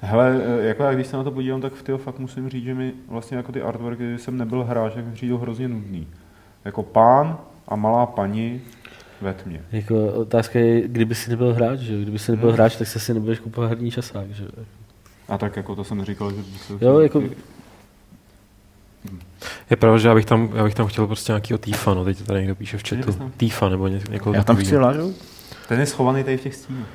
Hele, 0.00 0.40
eh, 0.44 0.66
jako 0.66 0.82
já 0.82 0.94
když 0.94 1.06
se 1.06 1.16
na 1.16 1.24
to 1.24 1.30
podívám, 1.30 1.60
tak 1.60 1.72
v 1.72 1.82
tyho 1.82 1.98
fakt 1.98 2.18
musím 2.18 2.48
říct, 2.48 2.64
že 2.64 2.74
mi 2.74 2.92
vlastně 3.08 3.36
jako 3.36 3.52
ty 3.52 3.62
artworky, 3.62 4.02
když 4.10 4.20
jsem 4.22 4.38
nebyl 4.38 4.64
hráč, 4.64 4.94
tak 4.94 5.06
mi 5.06 5.12
přijdou 5.12 5.38
hrozně 5.38 5.68
nudný. 5.68 6.06
Jako 6.64 6.82
pán 6.82 7.38
a 7.68 7.76
malá 7.76 8.06
paní 8.06 8.60
ve 9.20 9.34
tmě. 9.34 9.60
Jako 9.72 10.06
otázka 10.06 10.58
je, 10.58 10.88
kdyby 10.88 11.14
si 11.14 11.30
nebyl 11.30 11.54
hráč, 11.54 11.78
že? 11.78 12.02
Kdyby 12.02 12.18
si 12.18 12.30
nebyl 12.30 12.52
hráč, 12.52 12.76
tak 12.76 12.88
se 12.88 13.00
si 13.00 13.14
nebudeš 13.14 13.38
kupovat 13.38 13.70
herní 13.70 13.90
časák, 13.90 14.30
že? 14.30 14.44
jo? 14.44 14.64
A 15.28 15.38
tak 15.38 15.56
jako 15.56 15.76
to 15.76 15.84
jsem 15.84 15.98
neříkal, 15.98 16.30
že... 16.30 16.36
že 16.78 16.84
Jo, 16.84 17.00
jako, 17.00 17.22
Je 19.70 19.76
pravda, 19.76 19.98
že 19.98 20.08
já 20.08 20.14
bych 20.14 20.24
tam, 20.24 20.50
já 20.54 20.64
bych 20.64 20.74
tam 20.74 20.86
chtěl 20.86 21.06
prostě 21.06 21.32
nějakýho 21.32 21.58
Týfa, 21.58 21.94
no 21.94 22.04
teď 22.04 22.18
to 22.18 22.24
tady 22.24 22.40
někdo 22.40 22.54
píše 22.54 22.78
v 22.78 22.82
chatu. 22.88 23.30
Týfa 23.36 23.68
nebo 23.68 23.88
ně, 23.88 24.00
někoho 24.10 24.34
Já 24.34 24.44
tam 24.44 24.56
chci 24.56 24.76
Laru. 24.76 25.14
Ten 25.68 25.80
je 25.80 25.86
schovaný 25.86 26.24
tady 26.24 26.36
v 26.36 26.40
těch 26.40 26.54
stínech. 26.54 26.86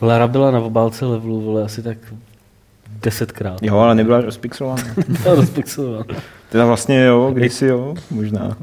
Lara 0.00 0.28
byla 0.28 0.50
na 0.50 0.60
obálce 0.60 1.06
levelu, 1.06 1.40
vole, 1.40 1.64
asi 1.64 1.82
tak 1.82 1.98
desetkrát. 3.02 3.62
Jo, 3.62 3.78
ale 3.78 3.94
nebyla 3.94 4.20
rozpixelovaná. 4.20 4.82
Byla 5.22 5.34
rozpixelovaná. 5.34 6.04
Teda 6.48 6.66
vlastně 6.66 7.04
jo, 7.04 7.30
kdysi 7.34 7.66
jo, 7.66 7.94
možná. 8.10 8.56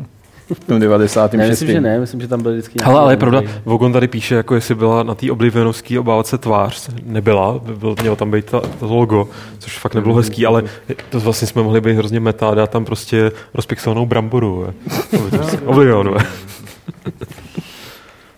V 0.53 0.59
tom 0.59 0.79
96. 0.79 1.39
Ne, 1.39 1.47
myslím, 1.49 1.69
že 1.69 1.81
ne, 1.81 1.99
myslím, 1.99 2.21
že 2.21 2.27
tam 2.27 2.41
byl 2.41 2.51
vždycky 2.51 2.79
Hele, 2.83 2.99
ale 2.99 3.13
je 3.13 3.17
pravda, 3.17 3.41
Vogon 3.65 3.93
tady 3.93 4.07
píše, 4.07 4.35
jako 4.35 4.55
jestli 4.55 4.75
byla 4.75 5.03
na 5.03 5.15
té 5.15 5.31
Oblivionovské 5.31 5.99
obálce 5.99 6.37
tvář. 6.37 6.89
Nebyla, 7.05 7.59
byl, 7.59 7.95
mělo 8.01 8.15
tam 8.15 8.31
být 8.31 8.45
ta, 8.45 8.59
to 8.59 8.95
logo, 8.95 9.29
což 9.59 9.77
fakt 9.79 9.95
nebylo 9.95 10.15
hezký, 10.15 10.45
ale 10.45 10.63
to 11.09 11.19
vlastně 11.19 11.47
jsme 11.47 11.63
mohli 11.63 11.81
být 11.81 11.93
hrozně 11.93 12.19
meta 12.19 12.49
a 12.49 12.55
dát 12.55 12.69
tam 12.69 12.85
prostě 12.85 13.31
rozpixelovanou 13.53 14.05
bramboru. 14.05 14.73
Oblivionu. 15.65 16.13
ve. 16.13 16.19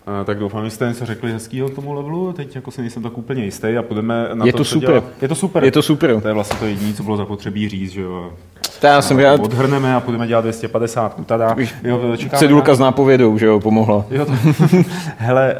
A, 0.07 0.23
tak 0.23 0.39
doufám, 0.39 0.65
že 0.65 0.71
jste 0.71 0.87
něco 0.87 1.05
řekli 1.05 1.31
hezkýho 1.31 1.69
k 1.69 1.75
tomu 1.75 1.93
levelu, 1.93 2.33
teď 2.33 2.55
jako 2.55 2.71
si 2.71 2.81
nejsem 2.81 3.03
tak 3.03 3.17
úplně 3.17 3.45
jistý 3.45 3.67
a 3.77 3.83
půjdeme 3.83 4.29
na 4.33 4.45
Je 4.45 4.51
to, 4.51 4.57
to 4.57 4.65
super. 4.65 4.89
Dělá. 4.89 5.03
Je 5.21 5.27
to 5.27 5.35
super. 5.35 5.63
Je 5.63 5.71
to 5.71 5.81
super. 5.81 6.21
To 6.21 6.27
je 6.27 6.33
vlastně 6.33 6.59
to 6.59 6.65
jediné, 6.65 6.93
co 6.93 7.03
bylo 7.03 7.17
zapotřebí 7.17 7.69
říct, 7.69 7.91
že 7.91 8.01
jo. 8.01 8.33
To 8.81 8.87
já 8.87 9.01
jsem 9.01 9.19
rád. 9.19 9.39
Odhrneme 9.41 9.95
a 9.95 9.99
půjdeme 9.99 10.27
dělat 10.27 10.41
250. 10.41 11.25
Tada. 11.25 11.55
Jo, 11.83 12.17
čekáme 12.17 12.39
Cedulka 12.39 12.71
na- 12.71 12.75
s 12.75 12.79
nápovědou, 12.79 13.37
že 13.37 13.45
jo, 13.45 13.59
pomohla. 13.59 14.05
Jo, 14.11 14.25
to, 14.25 14.31
hele, 15.17 15.55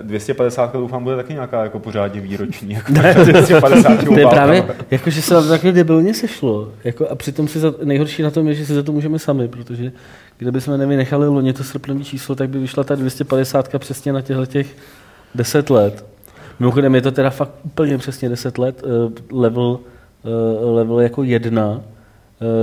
uh, 0.00 0.06
250 0.06 0.72
doufám 0.72 1.04
bude 1.04 1.16
taky 1.16 1.32
nějaká 1.32 1.62
jako 1.62 1.78
pořádně 1.78 2.20
výroční. 2.20 2.74
Jako 2.74 2.92
250 3.24 4.04
To 4.04 4.18
je 4.18 4.26
právě, 4.26 4.64
jako, 4.90 5.10
že 5.10 5.22
se 5.22 5.34
nám 5.34 5.48
takhle 5.48 5.72
debilně 5.72 6.14
sešlo. 6.14 6.68
Jako, 6.84 7.08
a 7.08 7.14
přitom 7.14 7.48
si 7.48 7.58
za, 7.58 7.74
nejhorší 7.84 8.22
na 8.22 8.30
tom 8.30 8.48
je, 8.48 8.54
že 8.54 8.66
si 8.66 8.74
za 8.74 8.82
to 8.82 8.92
můžeme 8.92 9.18
sami, 9.18 9.48
protože 9.48 9.92
kdyby 10.38 10.60
jsme 10.60 10.78
nevynechali 10.78 11.28
loni 11.28 11.52
to 11.52 11.64
srpnový 11.64 12.04
číslo, 12.04 12.34
tak 12.34 12.48
by 12.48 12.58
vyšla 12.58 12.84
ta 12.84 12.94
250 12.94 13.78
přesně 13.78 14.12
na 14.12 14.20
těchto 14.20 14.46
těch 14.46 14.66
10 15.34 15.70
let. 15.70 16.04
Mimochodem 16.60 16.94
je 16.94 17.00
to 17.02 17.10
teda 17.12 17.30
fakt 17.30 17.50
úplně 17.64 17.98
přesně 17.98 18.28
10 18.28 18.58
let. 18.58 18.82
eh, 18.84 19.12
Level, 19.32 19.78
eh, 20.24 20.64
level 20.64 21.00
jako 21.00 21.22
jedna 21.22 21.80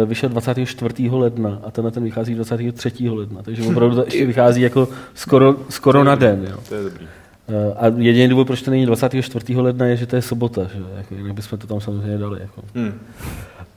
vyšel 0.06 0.30
24. 0.30 1.10
ledna 1.10 1.60
a 1.64 1.72
tenhle 1.72 1.92
ten 1.92 2.04
vychází 2.04 2.36
23. 2.36 3.10
ledna. 3.10 3.42
Takže 3.44 3.64
opravdu 3.64 3.96
to 3.96 4.04
ještě 4.04 4.26
vychází 4.26 4.62
jako 4.62 4.88
skoro, 5.14 5.56
skoro 5.70 6.04
na 6.04 6.16
den. 6.16 6.48
Jo. 6.50 6.58
To 6.70 6.76
je 6.76 6.84
dobrý. 6.84 7.06
Eh, 7.50 7.74
A 7.78 7.86
jediný 7.98 8.28
důvod, 8.28 8.48
proč 8.48 8.62
to 8.62 8.72
není 8.72 8.86
24. 8.86 9.58
ledna, 9.58 9.86
je, 9.86 9.98
že 9.98 10.06
to 10.06 10.16
je 10.16 10.22
sobota. 10.22 10.62
Že? 10.64 10.80
Jako, 10.98 11.16
jinak 11.16 11.34
bychom 11.34 11.60
to 11.60 11.68
tam 11.68 11.82
samozřejmě 11.82 12.18
dali. 12.18 12.40
Jako. 12.42 12.62
Hmm. 12.76 12.94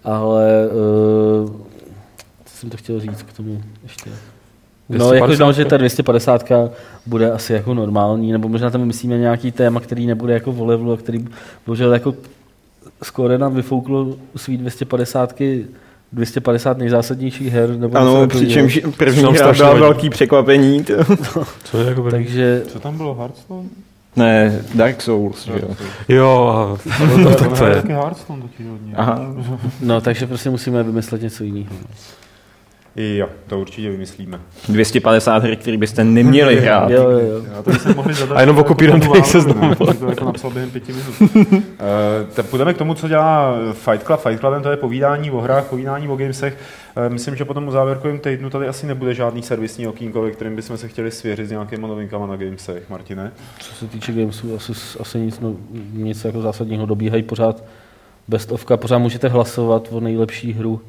Ale 0.05 0.69
uh, 0.69 1.51
co 2.45 2.57
jsem 2.57 2.71
to 2.71 2.77
chtěl 2.77 3.01
říct 3.01 3.23
k 3.23 3.33
tomu 3.33 3.62
ještě? 3.83 4.11
No, 4.88 4.97
250? 4.97 5.31
jako, 5.31 5.45
no, 5.45 5.53
že 5.53 5.64
ta 5.64 5.77
250 5.77 6.53
bude 7.07 7.33
asi 7.33 7.53
jako 7.53 7.75
normální, 7.75 8.33
nebo 8.33 8.49
možná 8.49 8.71
tam 8.71 8.85
myslíme 8.85 9.19
nějaký 9.19 9.53
téma, 9.53 9.81
který 9.81 10.07
nebude 10.07 10.33
jako 10.33 10.53
v 10.53 10.62
levelu, 10.62 10.93
a 10.93 10.97
který 10.97 11.27
bohužel 11.67 11.93
jako 11.93 12.14
skoro 13.03 13.38
nám 13.38 13.55
vyfouklo 13.55 14.17
svý 14.37 14.57
250 14.57 15.35
250 16.14 16.79
nejzásadnějších 16.79 17.53
her. 17.53 17.77
Nebo 17.77 17.98
Ano, 17.98 18.27
přičemž 18.29 18.81
první 18.96 19.22
hra 19.22 19.53
byla 19.53 19.74
velký 19.74 20.11
překvapení. 20.11 20.85
to- 20.85 20.94
Co 21.64 21.79
je 21.81 21.87
jako 21.88 22.03
první? 22.03 22.24
Takže 22.24 22.62
Co 22.66 22.81
tam 22.81 22.96
bylo, 22.96 23.14
Hearthstone? 23.14 23.68
Ne, 24.16 24.62
Dark 24.74 25.03
Souls, 25.03 25.44
že 25.44 25.53
jo. 25.53 25.68
Jo, 26.09 26.46
a, 26.48 26.79
no, 27.16 27.24
to, 27.24 27.35
tak 27.44 27.59
to 27.59 27.66
je. 27.66 27.74
Taky 27.74 27.92
Hearthstone 27.92 28.42
totiž 28.42 28.66
hodně. 28.66 28.92
Aha. 28.96 29.20
No, 29.81 30.00
takže 30.00 30.27
prostě 30.27 30.50
musíme 30.50 30.83
vymyslet 30.83 31.22
něco 31.22 31.44
jiného. 31.44 31.74
Jo, 32.96 33.28
to 33.46 33.61
určitě 33.61 33.90
vymyslíme. 33.90 34.40
250 34.68 35.42
her, 35.42 35.57
který 35.57 35.76
byste 35.76 36.04
neměli 36.04 36.61
hrát. 36.61 36.90
Jo, 36.90 37.11
jo, 37.11 37.18
jo. 37.18 37.42
Já 37.54 37.62
to 37.62 37.70
bychom 37.70 37.96
mohli 37.96 38.14
zadat. 38.14 38.37
A 38.37 38.40
jenom 38.40 38.57
jako 38.57 38.74
ten 38.74 38.90
Vávrovi, 38.90 39.22
seznam. 39.22 39.61
ne? 39.61 39.76
Jsem 39.87 39.96
to 39.96 40.07
jako 40.07 40.24
napsal 40.24 40.50
během 40.50 40.70
pěti 40.70 40.92
minut. 40.92 41.14
uh, 41.20 41.57
tak 42.35 42.46
půjdeme 42.46 42.74
k 42.74 42.78
tomu, 42.78 42.94
co 42.94 43.09
dělá 43.09 43.57
Fight 43.72 44.07
Club. 44.07 44.20
Fight 44.20 44.40
Clubem 44.40 44.62
to 44.62 44.70
je 44.70 44.76
povídání 44.76 45.30
o 45.30 45.40
hrách, 45.40 45.64
povídání 45.64 46.09
o 46.09 46.16
gamesech. 46.16 46.59
Uh, 46.96 47.12
myslím, 47.12 47.37
že 47.37 47.44
potom 47.44 47.68
u 47.68 47.70
závěrkovém 47.70 48.18
týdnu 48.18 48.50
tady 48.50 48.68
asi 48.68 48.87
nebude 48.87 49.14
žádný 49.14 49.42
servisní 49.42 49.87
okýnko, 49.87 50.22
ve 50.22 50.30
kterým 50.30 50.57
bychom 50.57 50.76
se 50.76 50.88
chtěli 50.88 51.11
svěřit 51.11 51.46
s 51.46 51.50
nějakýma 51.50 51.88
novinkama 51.88 52.26
na 52.26 52.37
gamesech. 52.37 52.90
Martine? 52.90 53.33
Co 53.59 53.74
se 53.74 53.87
týče 53.87 54.12
gamesů, 54.12 54.57
asi, 54.57 54.72
asi 55.00 55.18
nic, 55.18 55.40
no, 55.40 55.57
nic 55.92 56.24
jako 56.24 56.40
zásadního. 56.40 56.87
Dobíhají 56.87 57.22
pořád 57.22 57.64
best 58.28 58.52
ofka, 58.52 58.76
pořád 58.76 58.98
můžete 58.98 59.28
hlasovat 59.28 59.88
o 59.90 60.00
nejlepší 60.00 60.52
hru 60.52 60.80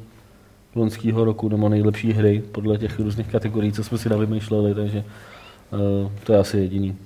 loňského 0.76 1.24
roku 1.24 1.48
nebo 1.48 1.68
nejlepší 1.68 2.12
hry 2.12 2.42
podle 2.52 2.78
těch 2.78 2.98
různých 3.00 3.28
kategorií, 3.28 3.72
co 3.72 3.84
jsme 3.84 3.98
si 3.98 4.08
navymýšleli, 4.08 4.74
takže 4.74 5.04
uh, 5.72 6.10
to 6.24 6.32
je 6.32 6.38
asi 6.38 6.58
jediný. 6.58 6.96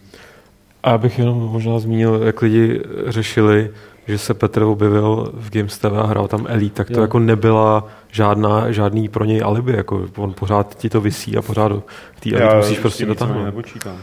A 0.83 0.91
abych 0.91 1.19
jenom 1.19 1.39
možná 1.39 1.79
zmínil, 1.79 2.21
jak 2.25 2.43
lidi 2.43 2.83
řešili, 3.07 3.71
že 4.09 4.19
se 4.19 4.35
Petr 4.35 4.63
objevil 4.63 5.33
v 5.35 5.51
Games 5.51 5.79
TV 5.79 5.85
a 5.85 6.07
hrál 6.07 6.29
tam 6.29 6.47
Elite, 6.49 6.75
tak 6.75 6.87
to 6.87 6.95
Jo. 6.95 7.01
jako 7.01 7.19
nebyla 7.19 7.87
žádná, 8.13 8.73
žádný 8.73 9.09
pro 9.09 9.25
něj 9.25 9.43
alibi, 9.45 9.73
jako 9.73 10.09
on 10.17 10.33
pořád 10.33 10.79
ti 10.79 10.89
to 10.89 11.01
visí 11.01 11.37
a 11.37 11.43
pořád 11.43 11.73
v 12.17 12.21
té 12.21 12.31
Elite 12.31 12.57
musíš 12.57 12.79
prostě 12.79 13.07
dotáhnout. 13.07 13.45
Nepočítám. 13.45 13.97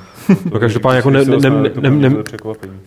No 0.53 0.59
každopádně 0.59 0.95
jako 0.95 1.09
ne, 1.09 1.25
ne, 1.25 1.37
ne, 1.49 1.71
ne, 1.89 2.09
ne, 2.09 2.23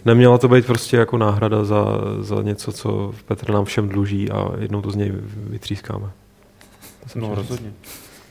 neměla 0.04 0.38
to 0.38 0.48
být 0.48 0.66
prostě 0.66 0.96
jako 0.96 1.18
náhrada 1.18 1.64
za, 1.64 1.86
za 2.20 2.42
něco, 2.42 2.72
co 2.72 3.12
Petr 3.26 3.50
nám 3.50 3.64
všem 3.64 3.88
dluží 3.88 4.30
a 4.30 4.50
jednou 4.58 4.82
to 4.82 4.90
z 4.90 4.96
něj 4.96 5.12
vytřískáme. 5.50 6.10
To 7.02 7.08
jsem 7.08 7.22
No, 7.22 7.34
rozhodně. 7.34 7.72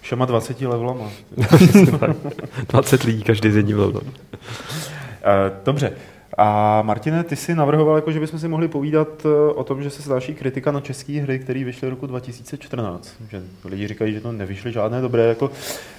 Všema 0.01 0.25
20 0.25 0.61
levelama. 0.61 1.09
20 2.69 3.03
lidí, 3.03 3.23
každý 3.23 3.51
z 3.51 3.55
jedním 3.55 3.79
levelem. 3.79 4.13
Eh, 4.33 5.51
Dobře. 5.65 5.91
A 6.37 6.81
Martine, 6.81 7.23
ty 7.23 7.35
si 7.35 7.55
navrhoval, 7.55 7.95
jako, 7.95 8.11
že 8.11 8.19
bychom 8.19 8.39
si 8.39 8.47
mohli 8.47 8.67
povídat 8.67 9.07
eh, 9.25 9.53
o 9.53 9.63
tom, 9.63 9.83
že 9.83 9.89
se 9.89 10.09
další 10.09 10.33
kritika 10.35 10.71
na 10.71 10.81
české 10.81 11.21
hry, 11.21 11.39
které 11.39 11.63
vyšly 11.63 11.89
roku 11.89 12.07
2014. 12.07 13.13
Že 13.31 13.41
lidi 13.65 13.87
říkají, 13.87 14.13
že 14.13 14.21
to 14.21 14.31
nevyšly 14.31 14.71
žádné 14.71 15.01
dobré. 15.01 15.23
Jako, 15.23 15.51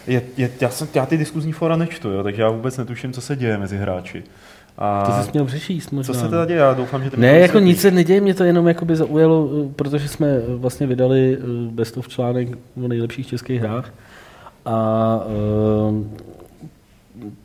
je, 0.07 0.23
je, 0.37 0.51
já, 0.61 0.71
jsem, 0.71 0.89
já 0.95 1.07
ty 1.07 1.17
diskuzní 1.17 1.53
fora 1.53 1.77
nečtu, 1.77 2.11
jo, 2.11 2.23
takže 2.23 2.43
já 2.43 2.49
vůbec 2.49 2.77
netuším, 2.77 3.13
co 3.13 3.21
se 3.21 3.37
děje 3.37 3.59
mezi 3.59 3.77
hráči. 3.77 4.23
A 4.81 5.05
To 5.07 5.23
jsi 5.25 5.31
měl 5.33 5.45
přečíst 5.45 5.91
možná. 5.91 6.15
co 6.15 6.21
se 6.21 6.29
teda 6.29 6.45
děje? 6.45 6.59
Já 6.59 6.75
doufám, 6.75 7.05
že 7.05 7.11
mi 7.17 7.23
Ne, 7.23 7.33
to 7.33 7.39
jako 7.39 7.59
nic 7.59 7.81
se 7.81 7.91
neděje, 7.91 8.21
mě 8.21 8.35
to 8.35 8.45
jenom 8.45 8.69
jakoby 8.69 8.97
zaujalo, 8.97 9.51
eh, 9.53 9.73
protože 9.77 10.09
jsme 10.09 10.27
eh, 10.29 10.43
vlastně 10.49 10.87
vydali 10.87 11.39
eh, 11.41 11.45
best 11.71 11.99
of 11.99 12.09
článek 12.09 12.49
o 12.85 12.89
nejlepších 12.89 13.27
českých 13.27 13.61
hrách 13.61 13.93
a 14.65 15.21
eh, 15.27 16.31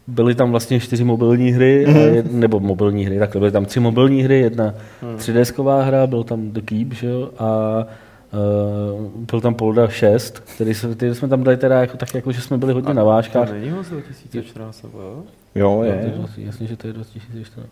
byly 0.07 0.35
tam 0.35 0.51
vlastně 0.51 0.79
čtyři 0.79 1.03
mobilní 1.03 1.51
hry, 1.51 1.85
mm-hmm. 1.87 1.97
a 1.97 2.15
jed, 2.15 2.31
nebo 2.33 2.59
mobilní 2.59 3.05
hry, 3.05 3.19
tak 3.19 3.35
byly 3.35 3.51
tam 3.51 3.65
tři 3.65 3.79
mobilní 3.79 4.21
hry, 4.21 4.39
jedna 4.39 4.73
mm. 5.01 5.15
3D 5.15 5.81
hra, 5.81 6.07
byl 6.07 6.23
tam 6.23 6.51
The 6.51 6.61
Keep, 6.61 6.93
že 6.93 7.07
jo, 7.07 7.29
a 7.39 7.85
Uh, 8.33 9.11
byl 9.31 9.41
tam 9.41 9.53
Polda 9.55 9.87
6, 9.87 10.39
který, 10.39 10.73
který 10.95 11.15
jsme 11.15 11.27
tam 11.27 11.43
dali 11.43 11.57
teda 11.57 11.79
jako, 11.81 11.97
tak 11.97 12.15
jako, 12.15 12.31
že 12.31 12.41
jsme 12.41 12.57
byli 12.57 12.73
hodně 12.73 12.89
a 12.89 12.93
na 12.93 13.03
vážkách. 13.03 13.47
To 13.47 13.53
není 13.53 13.69
ho 13.69 13.83
z 13.83 13.89
2014, 13.89 14.83
jo? 14.83 15.23
Jo, 15.55 15.83
je. 15.83 16.13
No, 16.17 16.27
jasně, 16.37 16.67
že 16.67 16.77
to 16.77 16.87
je 16.87 16.93
2014. 16.93 17.69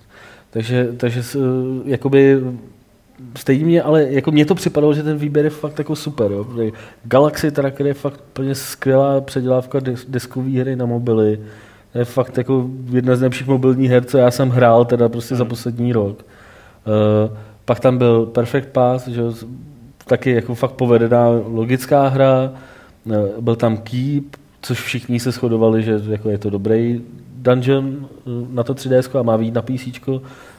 Takže, 0.50 0.88
takže 0.98 1.24
jakoby 1.86 2.42
stejně 3.38 3.66
mě, 3.66 3.82
ale 3.82 4.04
jako 4.04 4.32
mně 4.32 4.46
to 4.46 4.56
připadalo, 4.56 4.94
že 4.94 5.04
ten 5.04 5.18
výběr 5.18 5.46
je 5.46 5.50
fakt 5.50 5.78
jako 5.78 5.96
super. 5.96 6.32
Jo. 6.32 6.46
Galaxy 7.04 7.52
Tracker 7.52 7.88
je 7.88 7.94
fakt 7.94 8.20
úplně 8.32 8.56
skvělá 8.56 9.22
předělávka 9.22 9.80
deskové 10.08 10.50
hry 10.50 10.76
na 10.76 10.86
mobily. 10.86 11.40
To 11.92 12.00
je 12.00 12.06
fakt 12.06 12.38
jako 12.38 12.70
jedna 12.92 13.16
z 13.16 13.20
nejlepších 13.20 13.48
mobilních 13.48 13.92
her, 13.92 14.04
co 14.04 14.18
já 14.18 14.32
jsem 14.32 14.50
hrál 14.50 14.86
teda 14.86 15.10
prostě 15.10 15.36
za 15.36 15.46
poslední 15.46 15.94
rok. 15.94 16.26
Uh, 16.86 17.38
pak 17.66 17.80
tam 17.80 17.98
byl 17.98 18.26
Perfect 18.26 18.70
Pass, 18.70 19.08
že 19.08 19.22
taky 20.08 20.32
jako 20.32 20.56
fakt 20.56 20.72
povedená 20.72 21.28
logická 21.30 22.08
hra. 22.08 22.52
Uh, 23.06 23.16
byl 23.40 23.56
tam 23.56 23.78
Keep, 23.78 24.24
což 24.62 24.82
všichni 24.82 25.20
se 25.20 25.32
shodovali, 25.32 25.84
že 25.84 26.02
jako 26.10 26.30
je 26.30 26.38
to 26.38 26.50
dobrý 26.50 27.02
dungeon 27.44 28.08
na 28.50 28.64
to 28.64 28.74
3DS 28.74 29.20
a 29.20 29.24
má 29.24 29.38
být 29.38 29.54
na 29.54 29.62
PC 29.62 30.00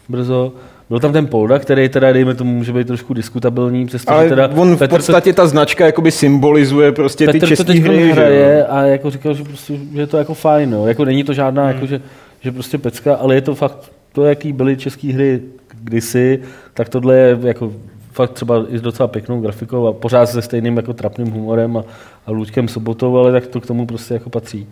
brzo. 0.08 0.52
Byl 0.88 1.00
tam 1.00 1.12
ten 1.12 1.26
Polda, 1.26 1.58
který 1.58 1.88
teda, 1.88 2.12
dejme 2.12 2.34
tomu, 2.34 2.54
může 2.54 2.72
být 2.72 2.86
trošku 2.86 3.14
diskutabilní, 3.14 3.86
přestože 3.86 4.14
Ale 4.14 4.28
teda... 4.28 4.50
on 4.54 4.76
v 4.76 4.78
Petr 4.78 4.96
podstatě 4.96 5.32
ta 5.32 5.46
značka 5.46 5.86
jakoby 5.86 6.10
symbolizuje 6.10 6.92
prostě 6.92 7.26
Petr 7.26 7.40
ty 7.40 7.46
české 7.46 7.64
to 7.64 7.72
hry. 7.72 8.12
hraje 8.12 8.56
že? 8.56 8.66
a 8.66 8.82
jako 8.82 9.10
říkal, 9.10 9.34
že, 9.34 9.44
prostě, 9.44 9.78
že 9.94 10.00
je 10.00 10.06
to 10.06 10.16
jako 10.16 10.34
fajn, 10.34 10.70
no. 10.70 10.86
jako 10.86 11.04
není 11.04 11.24
to 11.24 11.32
žádná, 11.32 11.62
hmm. 11.62 11.74
jako, 11.74 11.86
že, 11.86 12.00
že 12.40 12.52
prostě 12.52 12.78
pecka, 12.78 13.14
ale 13.14 13.34
je 13.34 13.40
to 13.40 13.54
fakt, 13.54 13.92
to 14.12 14.24
jaký 14.24 14.52
byly 14.52 14.76
české 14.76 15.12
hry 15.12 15.40
kdysi, 15.82 16.40
tak 16.74 16.88
tohle 16.88 17.16
je 17.16 17.38
jako 17.42 17.72
fakt 18.12 18.32
třeba 18.32 18.64
i 18.68 18.78
s 18.78 18.82
docela 18.82 19.08
pěknou 19.08 19.40
grafikou 19.40 19.86
a 19.86 19.92
pořád 19.92 20.26
se 20.26 20.42
stejným 20.42 20.76
jako 20.76 20.92
trapným 20.92 21.30
humorem 21.30 21.76
a, 21.76 21.84
a 22.26 22.30
Luďkem 22.30 22.68
Sobotou, 22.68 23.16
ale 23.16 23.32
tak 23.32 23.46
to 23.46 23.60
k 23.60 23.66
tomu 23.66 23.86
prostě 23.86 24.14
jako 24.14 24.30
patří. 24.30 24.66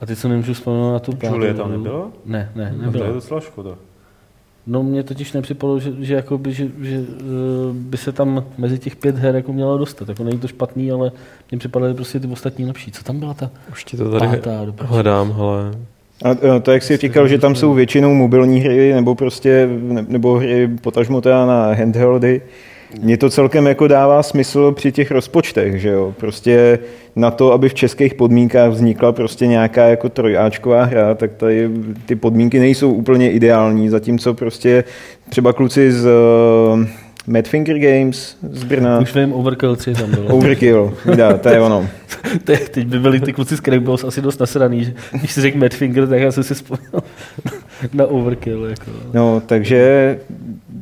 A 0.00 0.06
teď 0.06 0.18
se 0.18 0.28
nemůžu 0.28 0.54
vzpomenout 0.54 0.92
na 0.92 0.98
tu 0.98 1.12
Julie 1.22 1.54
tam 1.54 1.70
nebyla? 1.72 2.06
Ne, 2.26 2.52
ne, 2.54 2.74
No, 2.78 2.82
nebyla. 2.84 3.04
to 3.04 3.08
je 3.10 3.14
docela 3.14 3.40
škoda. 3.40 3.70
No 4.66 4.82
mě 4.82 5.02
totiž 5.02 5.32
nepřipadalo, 5.32 5.80
že, 5.80 5.92
že, 5.98 6.14
jakoby, 6.14 6.52
že, 6.52 6.68
že 6.82 6.96
eh, 6.96 7.22
by 7.72 7.96
se 7.96 8.12
tam 8.12 8.44
mezi 8.58 8.78
těch 8.78 8.96
pět 8.96 9.16
her 9.18 9.34
jako 9.36 9.52
mělo 9.52 9.78
dostat. 9.78 10.08
Jako 10.08 10.24
není 10.24 10.38
to 10.38 10.48
špatný, 10.48 10.92
ale 10.92 11.12
mně 11.50 11.58
připadaly 11.58 11.94
prostě 11.94 12.20
ty 12.20 12.26
ostatní 12.26 12.66
lepší. 12.66 12.92
Co 12.92 13.04
tam 13.04 13.18
byla 13.18 13.34
ta 13.34 13.50
Už 13.72 13.84
ti 13.84 13.96
to 13.96 14.10
tady 14.10 14.26
pátá? 14.26 14.50
hledám, 14.80 15.32
ale 15.38 15.70
A 16.24 16.30
eh, 16.56 16.60
to, 16.60 16.72
jak 16.72 16.82
jsi 16.82 16.96
říkal, 16.96 17.28
že 17.28 17.38
tam 17.38 17.54
jsou 17.54 17.74
většinou 17.74 18.14
mobilní 18.14 18.60
hry 18.60 18.92
nebo 18.94 19.14
prostě, 19.14 19.68
ne- 19.80 20.04
nebo 20.08 20.38
hry 20.38 20.68
potažmo 20.68 21.20
teda 21.20 21.46
na 21.46 21.74
handheldy, 21.74 22.42
mně 23.02 23.16
to 23.16 23.30
celkem 23.30 23.66
jako 23.66 23.88
dává 23.88 24.22
smysl 24.22 24.72
při 24.72 24.92
těch 24.92 25.10
rozpočtech, 25.10 25.80
že 25.80 25.88
jo. 25.88 26.14
Prostě 26.16 26.78
na 27.16 27.30
to, 27.30 27.52
aby 27.52 27.68
v 27.68 27.74
českých 27.74 28.14
podmínkách 28.14 28.70
vznikla 28.70 29.12
prostě 29.12 29.46
nějaká 29.46 29.86
jako 29.86 30.08
trojáčková 30.08 30.84
hra, 30.84 31.14
tak 31.14 31.30
tady 31.32 31.70
ty 32.06 32.16
podmínky 32.16 32.58
nejsou 32.58 32.92
úplně 32.92 33.30
ideální, 33.32 33.88
zatímco 33.88 34.34
prostě 34.34 34.84
třeba 35.28 35.52
kluci 35.52 35.92
z 35.92 36.06
uh, 36.06 36.84
Madfinger 37.26 37.78
Games 37.78 38.36
z 38.52 38.64
Brna, 38.64 38.98
Už 38.98 39.14
vím, 39.14 39.32
Overkill 39.32 39.76
3 39.76 39.94
tam 39.94 40.10
bylo. 40.10 40.26
Overkill, 40.26 40.94
dá, 41.16 41.38
to 41.38 41.48
je 41.48 41.60
ono. 41.60 41.88
Te, 42.44 42.56
teď 42.56 42.86
by 42.86 42.98
byli 42.98 43.20
ty 43.20 43.32
kluci 43.32 43.56
z 43.56 43.60
Crackballs 43.60 44.04
asi 44.04 44.22
dost 44.22 44.40
nasraný, 44.40 44.84
že 44.84 44.94
když 45.12 45.32
si 45.32 45.40
řekl 45.40 45.58
Madfinger, 45.58 46.08
tak 46.08 46.20
já 46.20 46.32
jsem 46.32 46.42
si 46.42 46.54
vzpomněl 46.54 47.02
na 47.92 48.06
Overkill. 48.06 48.64
Jako. 48.64 48.90
No, 49.14 49.42
takže 49.46 50.18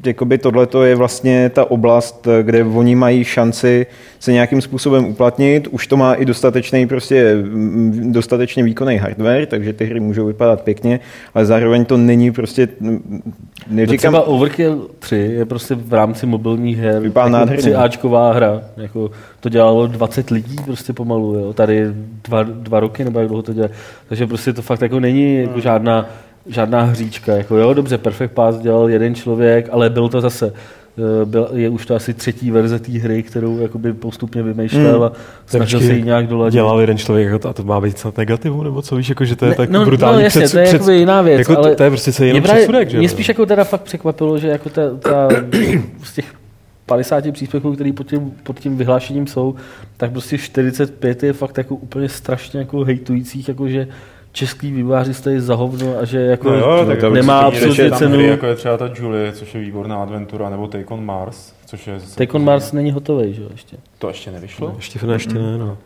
jakoby 0.07 0.39
tohle 0.39 0.67
je 0.85 0.95
vlastně 0.95 1.51
ta 1.55 1.71
oblast, 1.71 2.29
kde 2.43 2.65
oni 2.65 2.95
mají 2.95 3.25
šanci 3.25 3.87
se 4.19 4.33
nějakým 4.33 4.61
způsobem 4.61 5.05
uplatnit. 5.05 5.67
Už 5.71 5.87
to 5.87 5.97
má 5.97 6.15
i 6.15 6.25
dostatečný 6.25 6.87
prostě 6.87 7.35
mm, 7.35 8.13
dostatečně 8.13 8.63
výkonný 8.63 8.97
hardware, 8.97 9.47
takže 9.47 9.73
ty 9.73 9.85
hry 9.85 10.01
můžou 10.01 10.27
vypadat 10.27 10.63
pěkně, 10.63 11.01
ale 11.35 11.47
zároveň 11.47 11.85
to 11.85 11.97
není 11.97 12.33
prostě, 12.33 12.69
mm, 12.81 13.33
neříkám, 13.71 13.99
třeba 13.99 14.23
Overkill 14.23 14.91
3 14.99 15.17
je 15.17 15.45
prostě 15.45 15.75
v 15.75 15.93
rámci 15.93 16.27
mobilních 16.27 16.79
her 16.79 17.01
Vypadá 17.01 17.27
jako 17.27 17.39
nádherně. 17.39 17.63
3 17.63 17.75
Ačková 17.75 18.33
hra. 18.33 18.63
Jako, 18.77 19.11
to 19.41 19.49
dělalo 19.49 19.87
20 19.87 20.31
lidí 20.31 20.57
prostě 20.65 20.93
pomalu. 20.93 21.35
Jo. 21.35 21.53
Tady 21.53 21.87
dva, 22.29 22.43
dva 22.43 22.81
roky 22.81 23.05
nebo 23.05 23.19
jak 23.19 23.29
dlouho 23.29 23.43
to 23.43 23.53
dělá. 23.53 23.69
Takže 24.09 24.27
prostě 24.27 24.53
to 24.53 24.63
fakt 24.63 24.83
jako 24.83 25.01
není 25.01 25.37
jako 25.37 25.61
žádná, 25.61 26.09
žádná 26.49 26.83
hříčka. 26.83 27.33
Jako, 27.37 27.57
jo, 27.57 27.75
dobře, 27.75 27.99
Perfect 27.99 28.33
Pass 28.35 28.59
dělal 28.59 28.89
jeden 28.91 29.15
člověk, 29.15 29.69
ale 29.71 29.91
byl 29.91 30.09
to 30.09 30.21
zase 30.21 30.53
eh, 31.23 31.25
byl, 31.25 31.49
je 31.55 31.69
už 31.69 31.87
to 31.87 31.95
asi 31.95 32.15
třetí 32.15 32.51
verze 32.51 32.79
té 32.79 32.93
hry, 32.93 33.23
kterou 33.23 33.59
jakoby 33.59 33.93
postupně 33.93 34.43
vymýšlel 34.43 35.05
a 35.05 35.13
snažil 35.47 35.81
se 35.81 35.93
ji 35.95 36.03
nějak 36.03 36.27
doladit. 36.27 36.53
dělal 36.53 36.81
jeden 36.81 36.99
člověk 36.99 37.27
jako 37.27 37.39
to, 37.39 37.49
a 37.49 37.53
to 37.53 37.63
má 37.63 37.81
být 37.81 37.99
snad 37.99 38.17
negativu, 38.17 38.63
nebo 38.63 38.83
co 38.83 38.97
víš, 38.97 39.09
jako, 39.09 39.25
že 39.25 39.37
to 39.37 39.45
je 39.45 39.49
Ne, 39.51 39.55
tak 39.57 39.71
no, 39.71 39.85
brutální 39.85 40.19
no, 40.19 40.25
jasně, 40.25 40.41
předsud- 40.41 40.53
to 40.53 40.59
je 40.59 40.79
před- 40.79 40.93
jiná 40.93 41.23
věc, 41.23 41.39
jako 41.39 41.57
ale 41.59 41.71
to, 41.71 41.77
to, 41.77 41.83
je 41.83 41.91
prostě 41.91 42.11
Mě 42.19 42.27
jenom 42.27 42.43
právě- 42.43 42.63
předsudek, 42.63 42.93
Mě 42.93 43.09
spíš 43.09 43.29
jako 43.29 43.47
teda 43.47 43.65
fakt 43.65 43.83
překvapilo, 43.83 44.39
že 44.39 44.49
jako 44.49 44.69
ta, 44.71 44.83
ta 45.01 45.29
z 46.03 46.15
těch 46.15 46.25
50 46.87 47.33
příspěvků, 47.33 47.73
který 47.75 47.93
pod 47.93 48.07
tím, 48.07 48.33
pod 48.43 48.59
tím 48.61 48.77
vyhlášením 48.77 49.27
jsou, 49.27 49.55
tak 49.97 50.11
prostě 50.13 50.39
45 50.39 51.23
je 51.23 51.33
fakt 51.33 51.59
jako 51.59 51.75
úplně 51.75 52.09
strašně 52.09 52.59
jako 52.61 52.85
hejtujících, 52.85 53.49
jako 53.49 53.69
že 53.69 53.89
český 54.39 54.73
výváři 54.73 55.15
stojí 55.15 55.41
za 55.41 55.55
hovno 55.55 55.99
a 55.99 56.05
že 56.05 56.19
jako 56.21 56.51
No 56.51 56.57
jo, 56.59 56.85
tak 56.87 56.99
to 57.01 57.11
nemá 57.11 57.41
absolutně 57.41 57.91
cenu. 57.91 58.15
Hry, 58.15 58.27
jako 58.27 58.47
je 58.47 58.55
třeba 58.57 58.77
ta 58.77 58.91
Julie, 58.95 59.33
což 59.33 59.55
je 59.55 59.61
výborná 59.61 60.03
adventura, 60.03 60.51
nebo 60.51 60.67
Take 60.67 60.85
on 60.89 61.05
Mars, 61.05 61.53
což 61.67 61.87
je... 61.87 61.99
zase- 62.01 62.17
Take 62.17 62.33
on 62.33 62.45
Mars 62.45 62.73
není 62.73 62.91
hotový, 62.93 63.35
že 63.35 63.43
jo, 63.43 63.49
ještě. 63.53 63.77
To 63.99 64.09
ještě 64.09 64.31
nevyšlo? 64.31 64.73
Ještě 64.77 65.07
ne, 65.07 65.13
ještě 65.13 65.35
ne, 65.35 65.59
no. 65.59 65.77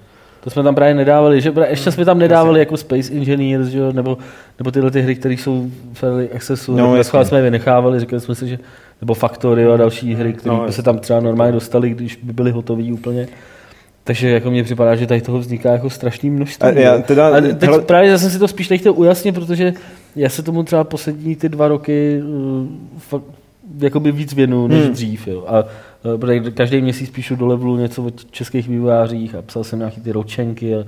To 0.44 0.50
jsme 0.50 0.62
tam 0.62 0.74
právě 0.74 0.94
nedávali, 0.94 1.40
že 1.40 1.52
ještě 1.68 1.92
jsme 1.92 2.04
tam 2.04 2.18
nedávali 2.18 2.58
jako 2.60 2.76
Space 2.76 3.12
Engineers, 3.12 3.66
že 3.68 3.78
jo, 3.78 3.92
nebo, 3.92 4.18
nebo 4.58 4.70
tyhle 4.70 4.90
ty 4.90 5.00
hry, 5.02 5.14
které 5.14 5.34
jsou 5.34 5.70
v 5.92 6.02
early 6.04 6.30
accessu, 6.30 6.76
No, 6.76 6.86
no, 6.86 6.96
jasně. 6.96 7.24
jsme 7.24 7.38
je 7.38 7.42
vynechávali, 7.44 8.00
říkali 8.00 8.20
jsme 8.20 8.34
si, 8.34 8.48
že 8.48 8.58
nebo 9.00 9.14
Factory 9.14 9.66
a 9.66 9.76
další 9.76 10.14
hry, 10.14 10.32
které 10.32 10.54
No, 10.56 10.64
by 10.66 10.72
se 10.72 10.82
tam 10.82 10.98
třeba 10.98 11.20
normálně 11.20 11.52
dostali, 11.52 11.90
když 11.90 12.18
by 12.22 12.32
byly 12.32 12.50
hotový 12.50 12.92
úplně. 12.92 13.28
Takže 14.04 14.30
jako 14.30 14.50
mně 14.50 14.64
připadá, 14.64 14.96
že 14.96 15.06
tady 15.06 15.20
toho 15.20 15.38
vzniká 15.38 15.72
jako 15.72 15.90
strašný 15.90 16.30
množství. 16.30 16.68
A 16.68 16.78
já 16.78 16.98
teda- 16.98 17.28
a 17.36 17.40
teď 17.40 17.62
hele- 17.62 17.80
právě 17.82 18.10
zase 18.10 18.30
si 18.30 18.38
to 18.38 18.48
spíš 18.48 18.68
nechtěl 18.68 18.92
ujasnit, 18.96 19.34
protože 19.34 19.72
já 20.16 20.28
se 20.28 20.42
tomu 20.42 20.62
třeba 20.62 20.84
poslední 20.84 21.36
ty 21.36 21.48
dva 21.48 21.68
roky 21.68 22.20
uh, 22.22 22.66
fakt, 22.98 23.22
jakoby 23.78 24.12
víc 24.12 24.32
věnu 24.34 24.66
než 24.66 24.82
Hmm. 24.84 24.92
dřív. 24.92 25.28
Jo. 25.28 25.44
A 25.46 25.62
uh, 25.62 26.20
protože 26.20 26.50
každý 26.50 26.80
měsíc 26.82 27.10
píšu 27.10 27.36
do 27.36 27.46
levelu 27.46 27.76
něco 27.76 28.02
o 28.04 28.10
českých 28.30 28.68
vývojářích 28.68 29.34
a 29.34 29.42
psal 29.42 29.64
jsem 29.64 29.78
nějaký 29.78 30.00
ty 30.00 30.12
ročenky 30.12 30.74
a, 30.76 30.84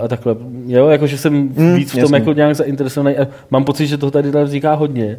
a 0.00 0.08
takhle. 0.08 0.36
Jo, 0.66 0.88
jakože 0.88 1.18
jsem 1.18 1.48
Hmm, 1.56 1.74
víc 1.74 1.88
v 1.88 1.92
tom 1.92 2.00
jasně. 2.00 2.16
jako 2.16 2.32
nějak 2.32 2.56
zainteresovaný 2.56 3.16
a 3.18 3.26
mám 3.50 3.64
pocit, 3.64 3.86
že 3.86 3.96
toho 3.98 4.10
tady 4.10 4.30
teda 4.32 4.44
vzniká 4.44 4.74
hodně. 4.74 5.16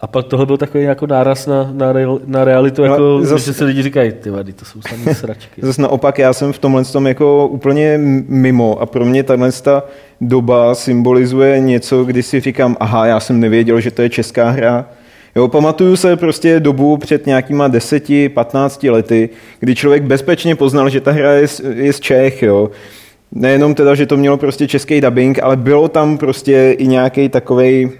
A 0.00 0.06
pak 0.06 0.26
tohle 0.26 0.46
byl 0.46 0.56
takový 0.56 0.84
jako 0.84 1.06
náraz 1.06 1.46
na, 1.46 1.70
na, 1.72 1.92
real, 1.92 2.20
na 2.26 2.44
realitu, 2.44 2.82
No, 2.82 2.88
jako, 2.88 3.18
zas- 3.22 3.44
že 3.44 3.52
si 3.52 3.64
lidi 3.64 3.82
říkají, 3.82 4.12
ty 4.12 4.30
vady, 4.30 4.52
to 4.52 4.64
jsou 4.64 4.80
samé 4.88 5.14
sračky. 5.14 5.60
Zase 5.64 5.82
naopak, 5.82 6.18
já 6.18 6.32
jsem 6.32 6.52
v 6.52 6.58
tomhle 6.58 6.84
tom 6.84 7.06
jako 7.06 7.48
úplně 7.48 7.98
mimo 8.28 8.80
a 8.80 8.86
pro 8.86 9.04
mě 9.04 9.22
tahle 9.22 9.52
ta 9.52 9.82
doba 10.20 10.74
symbolizuje 10.74 11.60
něco, 11.60 12.04
kdy 12.04 12.22
si 12.22 12.40
říkám, 12.40 12.76
aha, 12.80 13.06
já 13.06 13.20
jsem 13.20 13.40
nevěděl, 13.40 13.80
že 13.80 13.90
to 13.90 14.02
je 14.02 14.08
česká 14.08 14.50
hra. 14.50 14.86
Jo, 15.36 15.48
pamatuju 15.48 15.96
se 15.96 16.16
prostě 16.16 16.60
dobu 16.60 16.96
před 16.96 17.26
nějakýma 17.26 17.68
10-15 17.68 18.92
lety, 18.92 19.28
kdy 19.60 19.74
člověk 19.74 20.02
bezpečně 20.02 20.54
poznal, 20.56 20.88
že 20.88 21.00
ta 21.00 21.10
hra 21.12 21.32
je, 21.32 21.48
z- 21.48 21.60
je 21.74 21.92
z 21.92 22.00
Čech, 22.00 22.42
jo. 22.42 22.70
Nejenom 23.32 23.74
teda, 23.74 23.94
že 23.94 24.06
to 24.06 24.16
mělo 24.16 24.36
prostě 24.36 24.68
český 24.68 25.00
dubbing, 25.00 25.42
ale 25.42 25.56
bylo 25.56 25.88
tam 25.88 26.18
prostě 26.18 26.72
i 26.78 26.86
nějaký 26.86 27.28
takovej 27.28 27.90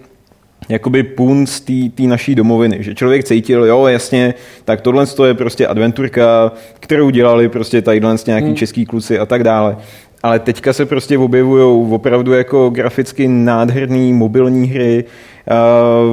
jakoby 0.69 1.03
punc 1.03 1.61
té 1.95 2.03
naší 2.03 2.35
domoviny, 2.35 2.77
že 2.81 2.95
člověk 2.95 3.25
cítil, 3.25 3.65
jo, 3.65 3.87
jasně, 3.87 4.35
tak 4.65 4.81
tohle 4.81 5.07
je 5.27 5.35
prostě 5.35 5.67
adventurka, 5.67 6.53
kterou 6.81 7.11
dělali 7.11 7.49
prostě 7.49 7.83
tadyhle 7.83 8.17
nějaký 8.27 8.47
hmm. 8.47 8.57
český 8.57 8.87
kluci 8.87 9.19
a 9.19 9.27
tak 9.27 9.45
dále. 9.45 9.77
Ale 10.23 10.39
teďka 10.39 10.73
se 10.73 10.87
prostě 10.87 11.19
objevují 11.19 11.93
opravdu 11.93 12.33
jako 12.33 12.71
graficky 12.71 13.29
nádherný 13.29 14.13
mobilní 14.13 14.67
hry, 14.67 15.05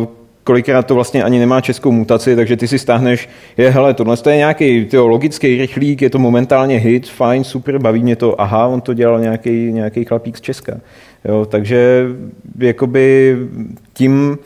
uh, 0.01 0.07
kolikrát 0.43 0.85
to 0.85 0.95
vlastně 0.95 1.23
ani 1.23 1.39
nemá 1.39 1.61
českou 1.61 1.91
mutaci, 1.91 2.35
takže 2.35 2.57
ty 2.57 2.67
si 2.67 2.79
stáhneš, 2.79 3.29
je 3.57 3.69
hele, 3.69 3.93
tohle 3.93 4.17
je 4.29 4.37
nějaký 4.37 4.85
tyjo, 4.85 5.07
logický 5.07 5.57
rychlík, 5.57 6.01
je 6.01 6.09
to 6.09 6.19
momentálně 6.19 6.77
hit, 6.77 7.09
fajn, 7.09 7.43
super, 7.43 7.79
baví 7.79 8.03
mě 8.03 8.15
to, 8.15 8.41
aha, 8.41 8.67
on 8.67 8.81
to 8.81 8.93
dělal 8.93 9.19
nějaký, 9.19 9.71
nějaký 9.71 10.05
chlapík 10.05 10.37
z 10.37 10.41
Česka. 10.41 10.73
Jo, 11.25 11.45
takže 11.45 12.05
jakoby 12.57 13.37
tím, 13.93 14.37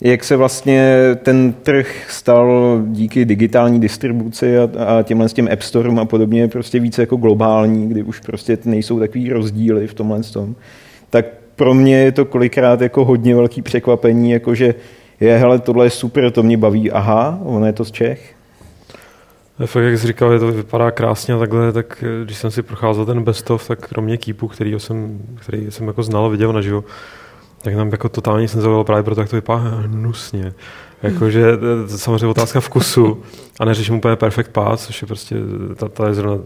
jak 0.00 0.24
se 0.24 0.36
vlastně 0.36 0.96
ten 1.22 1.52
trh 1.52 2.06
stal 2.08 2.80
díky 2.86 3.24
digitální 3.24 3.80
distribuci 3.80 4.58
a, 4.58 4.68
a 4.86 5.02
těmhle 5.02 5.28
s 5.28 5.32
těm 5.32 5.48
App 5.52 5.62
Storem 5.62 5.98
a 5.98 6.04
podobně 6.04 6.48
prostě 6.48 6.80
více 6.80 7.02
jako 7.02 7.16
globální, 7.16 7.88
kdy 7.88 8.02
už 8.02 8.20
prostě 8.20 8.58
nejsou 8.64 8.98
takový 8.98 9.30
rozdíly 9.30 9.86
v 9.86 9.94
tomhle 9.94 10.22
tom, 10.22 10.54
tak 11.10 11.26
pro 11.56 11.74
mě 11.74 11.96
je 11.96 12.12
to 12.12 12.24
kolikrát 12.24 12.80
jako 12.80 13.04
hodně 13.04 13.34
velký 13.34 13.62
překvapení, 13.62 14.30
jako 14.30 14.54
že 14.54 14.74
je, 15.20 15.38
hele, 15.38 15.58
tohle 15.58 15.86
je 15.86 15.90
super, 15.90 16.30
to 16.30 16.42
mě 16.42 16.56
baví, 16.56 16.90
aha, 16.90 17.40
ono 17.44 17.66
je 17.66 17.72
to 17.72 17.84
z 17.84 17.90
Čech. 17.90 18.34
Fakt, 19.66 19.82
jak 19.82 19.98
jsi 19.98 20.06
říkal, 20.06 20.38
to 20.38 20.52
vypadá 20.52 20.90
krásně 20.90 21.38
takhle, 21.38 21.72
tak 21.72 22.04
eh, 22.06 22.24
když 22.24 22.38
jsem 22.38 22.50
si 22.50 22.62
procházel 22.62 23.06
ten 23.06 23.22
best 23.22 23.50
of, 23.50 23.68
tak 23.68 23.88
kromě 23.88 24.16
Keepu, 24.16 24.48
který 24.48 24.74
jsem, 24.78 25.20
který 25.40 25.70
jsem 25.70 25.86
jako 25.86 26.02
znal 26.02 26.30
viděl 26.30 26.52
naživo, 26.52 26.84
tak 27.62 27.74
nám 27.74 27.88
jako 27.88 28.08
totálně 28.08 28.48
jsem 28.48 28.60
zaujal 28.60 28.84
právě 28.84 29.02
proto, 29.02 29.20
jak 29.20 29.30
to 29.30 29.36
vypadá 29.36 29.60
hnusně. 29.60 30.52
Jakože 31.02 31.52
eh, 31.84 31.98
samozřejmě 31.98 32.26
otázka 32.26 32.60
vkusu 32.60 33.22
a 33.60 33.64
neřeším 33.64 33.94
úplně 33.94 34.16
perfect 34.16 34.50
path, 34.52 34.80
což 34.80 35.02
je 35.02 35.06
prostě, 35.06 35.36
ta, 35.76 35.88
ta 35.88 36.08
je 36.08 36.14
zrovna, 36.14 36.42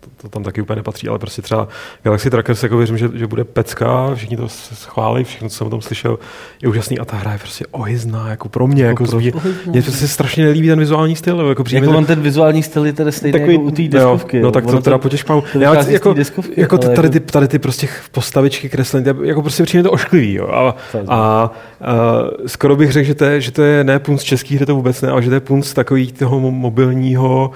to, 0.00 0.10
to, 0.22 0.28
tam 0.28 0.42
taky 0.42 0.60
úplně 0.60 0.76
nepatří, 0.76 1.08
ale 1.08 1.18
prostě 1.18 1.42
třeba 1.42 1.68
Galaxy 2.02 2.30
Trackers, 2.30 2.62
jako 2.62 2.76
věřím, 2.76 2.98
že, 2.98 3.10
že 3.14 3.26
bude 3.26 3.44
pecka, 3.44 4.14
všichni 4.14 4.36
to 4.36 4.48
schválí, 4.48 5.24
všechno, 5.24 5.48
co 5.48 5.56
jsem 5.56 5.66
o 5.66 5.70
tom 5.70 5.80
slyšel, 5.82 6.18
je 6.62 6.68
úžasný 6.68 6.98
a 6.98 7.04
ta 7.04 7.16
hra 7.16 7.32
je 7.32 7.38
prostě 7.38 7.66
ohyzná, 7.70 8.30
jako 8.30 8.48
pro 8.48 8.66
mě, 8.66 8.84
jako, 8.84 9.04
jako 9.04 9.16
mě, 9.16 9.32
mě 9.66 9.82
se 9.82 10.08
strašně 10.08 10.44
nelíbí 10.44 10.68
ten 10.68 10.78
vizuální 10.78 11.16
styl, 11.16 11.48
jako 11.48 11.64
přijde 11.64 11.86
jako 11.86 11.98
on 11.98 12.04
ten 12.04 12.20
vizuální 12.20 12.62
styl 12.62 12.86
je 12.86 12.92
tedy 12.92 13.12
stejný 13.12 13.32
Takový, 13.32 13.52
jako 13.52 13.64
u 13.64 13.70
té 13.70 13.82
deskovky. 13.82 14.36
Jo, 14.36 14.42
no 14.42 14.50
tak 14.50 14.66
to 14.66 14.80
teda 14.80 14.98
potěšpám. 14.98 15.42
Jako, 15.88 16.14
deskovky, 16.14 16.60
jako 16.60 16.78
tady, 16.78 16.94
jako... 16.94 17.08
ty, 17.08 17.20
tady 17.20 17.48
ty 17.48 17.58
prostě 17.58 17.88
postavičky 18.12 18.68
kreslení, 18.68 19.06
jako 19.22 19.42
prostě 19.42 19.62
přijde 19.62 19.82
to 19.82 19.90
ošklivý, 19.90 20.34
jo. 20.34 20.48
A, 20.48 20.58
a, 20.58 20.74
a, 21.08 21.50
skoro 22.46 22.76
bych 22.76 22.92
řekl, 22.92 23.06
že 23.06 23.14
to 23.14 23.24
je, 23.24 23.40
že 23.40 23.50
to 23.50 23.62
je 23.62 23.84
ne 23.84 23.98
punc 23.98 24.22
český 24.22 24.56
hry, 24.56 24.66
to 24.66 24.74
vůbec 24.74 25.00
ne, 25.02 25.10
ale 25.10 25.22
že 25.22 25.28
to 25.28 25.34
je 25.34 25.40
punc 25.40 25.72
takový 25.72 26.12
toho 26.12 26.40
mobilního 26.40 27.50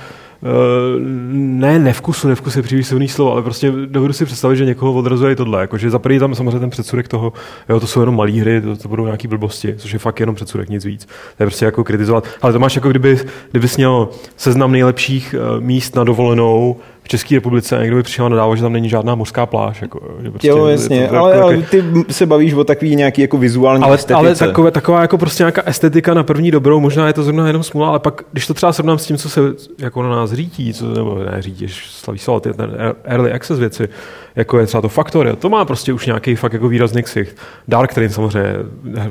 ne 1.32 1.78
nevkusu, 1.78 2.28
nevkus 2.28 2.56
je 2.56 2.62
příliš 2.62 2.86
silný 2.86 3.08
slovo, 3.08 3.32
ale 3.32 3.42
prostě 3.42 3.72
dovedu 3.86 4.12
si 4.12 4.24
představit, 4.24 4.56
že 4.56 4.64
někoho 4.64 4.92
odrazuje 4.92 5.32
i 5.32 5.36
tohle. 5.36 5.60
Jakože 5.60 5.90
za 5.90 5.98
první 5.98 6.18
tam 6.18 6.34
samozřejmě 6.34 6.60
ten 6.60 6.70
předsudek 6.70 7.08
toho, 7.08 7.32
jo, 7.68 7.80
to 7.80 7.86
jsou 7.86 8.00
jenom 8.00 8.16
malé 8.16 8.30
hry, 8.30 8.60
to, 8.60 8.76
to 8.76 8.88
budou 8.88 9.04
nějaké 9.04 9.28
blbosti, 9.28 9.74
což 9.76 9.92
je 9.92 9.98
fakt 9.98 10.20
jenom 10.20 10.34
předsudek, 10.34 10.68
nic 10.68 10.84
víc. 10.84 11.04
To 11.36 11.42
je 11.42 11.46
prostě 11.46 11.64
jako 11.64 11.84
kritizovat. 11.84 12.24
Ale 12.42 12.52
to 12.52 12.58
máš 12.58 12.74
jako 12.74 12.90
kdyby, 12.90 13.18
kdyby 13.50 13.68
měl 13.76 14.08
seznam 14.36 14.72
nejlepších 14.72 15.34
uh, 15.38 15.60
míst 15.60 15.96
na 15.96 16.04
dovolenou 16.04 16.76
v 17.02 17.08
České 17.08 17.34
republice 17.34 17.78
někdo 17.80 17.96
by 17.96 18.02
přišel 18.02 18.28
nadávat, 18.28 18.54
že 18.54 18.62
tam 18.62 18.72
není 18.72 18.88
žádná 18.88 19.14
mořská 19.14 19.46
pláž. 19.46 19.82
Jako, 19.82 20.00
že 20.22 20.30
prostě 20.30 20.48
jo, 20.48 20.66
jasně, 20.66 21.06
to, 21.06 21.14
to, 21.14 21.18
ale, 21.18 21.34
jako, 21.34 21.46
ale 21.46 21.56
ty 21.56 21.84
se 22.10 22.26
bavíš 22.26 22.52
o 22.52 22.64
takový 22.64 22.96
nějaký 22.96 23.22
jako 23.22 23.38
vizuální 23.38 23.84
ale, 23.84 23.94
estetice. 23.94 24.14
Ale 24.14 24.34
takové, 24.34 24.70
taková 24.70 25.00
jako 25.00 25.18
prostě 25.18 25.42
nějaká 25.42 25.62
estetika 25.62 26.14
na 26.14 26.22
první 26.22 26.50
dobrou, 26.50 26.80
možná 26.80 27.06
je 27.06 27.12
to 27.12 27.22
zrovna 27.22 27.46
jenom 27.46 27.62
smůla, 27.62 27.88
ale 27.88 27.98
pak, 27.98 28.22
když 28.32 28.46
to 28.46 28.54
třeba 28.54 28.72
srovnám 28.72 28.98
s 28.98 29.06
tím, 29.06 29.16
co 29.16 29.30
se 29.30 29.40
jako 29.78 30.02
na 30.02 30.08
nás 30.08 30.32
řítí, 30.32 30.74
co, 30.74 30.94
nebo 30.94 31.18
ne 31.18 31.42
řítí, 31.42 31.66
slaví 31.68 32.18
slovo, 32.18 32.40
ty 32.40 32.52
ten 32.52 32.70
early 33.04 33.32
access 33.32 33.58
věci, 33.58 33.88
jako 34.36 34.58
je 34.58 34.66
třeba 34.66 34.80
to 34.80 34.88
Factory, 34.88 35.36
to 35.36 35.48
má 35.48 35.64
prostě 35.64 35.92
už 35.92 36.06
nějaký 36.06 36.36
fakt 36.36 36.52
jako 36.52 36.68
výrazný 36.68 37.02
ksicht. 37.02 37.36
Dark 37.68 37.94
Train 37.94 38.10
samozřejmě, 38.10 38.56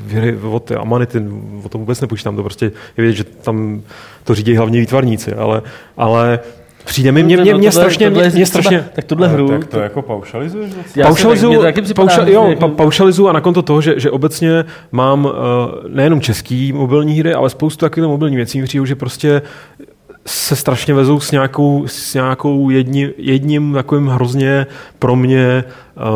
hry 0.08 0.38
od 0.50 0.72
Amanity, 0.72 1.22
o 1.64 1.68
tom 1.68 1.80
vůbec 1.80 2.00
nepočítám, 2.00 2.36
to 2.36 2.42
prostě 2.42 2.64
je 2.96 3.04
vidět, 3.04 3.12
že 3.12 3.24
tam 3.24 3.82
to 4.24 4.34
řídí 4.34 4.56
hlavně 4.56 4.80
výtvarníci, 4.80 5.32
ale, 5.32 5.62
ale 5.96 6.40
Přijde 6.84 7.12
mi, 7.12 7.22
mě, 7.22 7.36
mě, 7.36 7.54
mě 7.54 7.72
strašně, 7.72 8.10
mě, 8.10 8.30
mě 8.34 8.46
strašně... 8.46 8.84
Tak 8.92 9.04
tuhle 9.04 9.28
hru... 9.28 9.48
Tak 9.48 9.66
to 9.66 9.80
jako 9.80 10.02
paušalizuješ? 10.02 10.72
Paušalizuju, 11.02 11.62
paušal, 11.94 12.28
jo, 12.28 12.54
pa, 12.58 12.68
paušalizuju 12.68 13.28
a 13.28 13.32
na 13.32 13.40
konto 13.40 13.62
toho, 13.62 13.80
že, 13.80 14.00
že 14.00 14.10
obecně 14.10 14.64
mám 14.92 15.24
uh, 15.24 15.32
nejenom 15.88 16.20
český 16.20 16.72
mobilní 16.72 17.18
hry, 17.18 17.34
ale 17.34 17.50
spoustu 17.50 17.86
takových 17.86 18.08
mobilních 18.08 18.36
věcí, 18.36 18.62
přijde, 18.62 18.86
že 18.86 18.94
prostě 18.94 19.42
se 20.26 20.56
strašně 20.56 20.94
vezou 20.94 21.20
s 21.20 21.30
nějakou, 21.30 21.84
s 21.86 22.14
nějakou 22.14 22.70
jedni, 22.70 23.10
jedním 23.16 23.72
takovým 23.72 24.06
hrozně 24.06 24.66
pro 24.98 25.16
mě, 25.16 25.64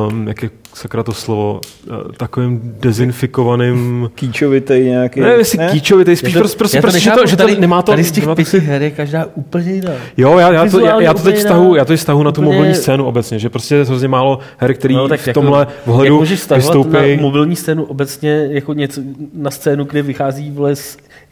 um, 0.09 0.29
jak 0.29 0.43
je 0.43 0.51
sakra 0.77 1.03
to 1.03 1.13
slovo, 1.13 1.61
uh, 1.91 2.13
takovým 2.17 2.77
dezinfikovaným... 2.81 4.11
Kýčovitej 4.15 4.85
nějaký... 4.85 5.21
Ne, 5.21 5.29
jestli 5.29 5.59
ne? 5.59 5.69
kýčovitej, 5.73 6.17
spíš 6.17 6.33
to, 6.33 6.39
prostě, 6.39 6.59
prostě, 6.59 6.81
prostě 6.81 7.01
že, 7.01 7.11
to, 7.11 7.27
že 7.27 7.37
to 7.37 7.47
nemá 7.61 7.83
to... 7.83 7.93
Tady 7.93 8.05
z 8.05 8.13
těch 8.13 8.25
pěti 8.35 8.59
her 8.59 8.83
je 8.83 8.91
každá 8.91 9.27
úplně 9.35 9.73
jiná. 9.73 9.93
Jo, 10.17 10.39
já, 10.39 10.53
já, 10.53 10.71
to, 10.71 10.81
já, 10.81 11.01
já 11.01 11.15
to 11.15 11.23
teď 11.23 11.39
stahu, 11.39 11.75
já 11.75 11.85
to 11.85 11.97
stahu 11.97 12.23
na 12.23 12.33
tu 12.33 12.43
mobilní 12.43 12.75
scénu 12.75 13.05
obecně, 13.05 13.39
že 13.39 13.49
prostě 13.49 13.75
je 13.75 13.85
hrozně 13.85 14.09
málo 14.09 14.39
her, 14.59 14.75
který 14.75 14.95
no, 14.95 15.09
tak 15.09 15.21
v 15.21 15.33
tomhle 15.33 15.61
jako, 15.61 15.93
vhledu 15.93 16.21
vystoupí. 16.55 16.93
na 16.93 17.01
mobilní 17.21 17.57
scénu 17.57 17.85
obecně 17.85 18.49
jako 18.51 18.73
něco 18.73 19.01
na 19.35 19.51
scénu, 19.51 19.85
kde 19.85 20.03
vychází 20.03 20.51
vole 20.51 20.75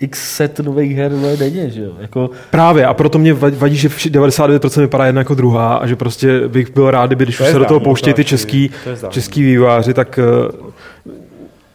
x 0.04 0.36
set 0.36 0.60
nových 0.60 0.96
her 0.96 1.12
vole, 1.14 1.36
denně, 1.36 1.70
že 1.70 1.82
jo? 1.82 1.92
Jako... 1.98 2.30
Právě, 2.50 2.86
a 2.86 2.94
proto 2.94 3.18
mě 3.18 3.34
vadí, 3.34 3.76
že 3.76 3.88
99% 3.88 4.80
vypadá 4.80 5.06
jedna 5.06 5.20
jako 5.20 5.34
druhá 5.34 5.74
a 5.74 5.86
že 5.86 5.96
prostě 5.96 6.48
bych 6.48 6.74
byl 6.74 6.90
rád, 6.90 7.06
kdyby, 7.06 7.24
když 7.24 7.40
už 7.40 7.46
se 7.46 7.58
do 7.58 7.64
toho 7.64 7.80
pouštějí 7.80 8.14
ty 8.14 8.24
český, 8.24 8.70
český 9.08 9.42
výváři, 9.42 9.94
tak 9.94 10.18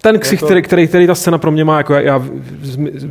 ten 0.02 0.20
ksicht, 0.20 0.44
který, 0.44 0.62
který, 0.62 0.88
který, 0.88 1.08
ta 1.08 1.16
scéna 1.16 1.38
pro 1.38 1.52
mě 1.52 1.66
má, 1.66 1.78
jako 1.78 1.94
já, 1.94 2.02
já 2.02 2.22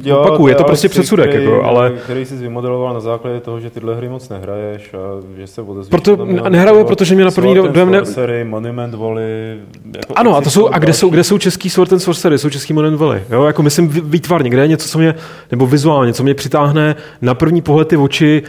jo, 0.03 0.19
opakuju, 0.19 0.45
to 0.45 0.49
je 0.49 0.55
to 0.55 0.65
prostě 0.65 0.89
předsudek, 0.89 1.29
který, 1.29 1.45
jako, 1.45 1.63
ale... 1.63 1.93
Který 2.05 2.25
jsi 2.25 2.37
vymodeloval 2.37 2.95
na 2.95 3.01
základě 3.01 3.41
toho, 3.41 3.61
že 3.61 3.71
tyhle 3.71 3.95
hry 3.95 4.09
moc 4.09 4.29
nehraješ 4.29 4.95
a 4.95 4.99
že 5.37 5.47
se 5.47 5.63
odezvíš. 5.63 5.91
Proto 5.91 6.25
nehraju, 6.49 6.85
protože 6.85 7.15
mě 7.15 7.25
na 7.25 7.31
první 7.31 7.55
dojem... 7.55 7.91
Ne... 7.91 8.05
Sorcery, 8.05 8.45
Monument 8.45 8.95
Valley... 8.95 9.59
Jako 9.97 10.15
ano, 10.17 10.37
a 10.37 10.41
to 10.41 10.51
jsou, 10.51 10.69
a 10.69 10.79
kde 10.79 10.93
jsou, 10.93 11.09
kde 11.09 11.25
jsou 11.25 11.39
český 11.39 11.71
Sword 11.71 11.93
and 11.93 12.01
Sorcery, 12.01 12.39
jsou 12.39 12.51
český 12.51 12.73
Monument 12.73 13.01
Valley, 13.01 13.23
jo, 13.31 13.45
jako 13.45 13.63
myslím 13.63 13.89
výtvarně, 13.89 14.51
kde 14.51 14.63
je 14.63 14.69
něco, 14.69 14.89
co 14.89 14.99
mě, 14.99 15.15
nebo 15.51 15.67
vizuálně, 15.67 16.13
co 16.13 16.23
mě 16.23 16.35
přitáhne 16.35 16.97
na 17.23 17.35
první 17.35 17.63
pohled 17.63 17.89
ty 17.89 17.97
oči, 17.97 18.43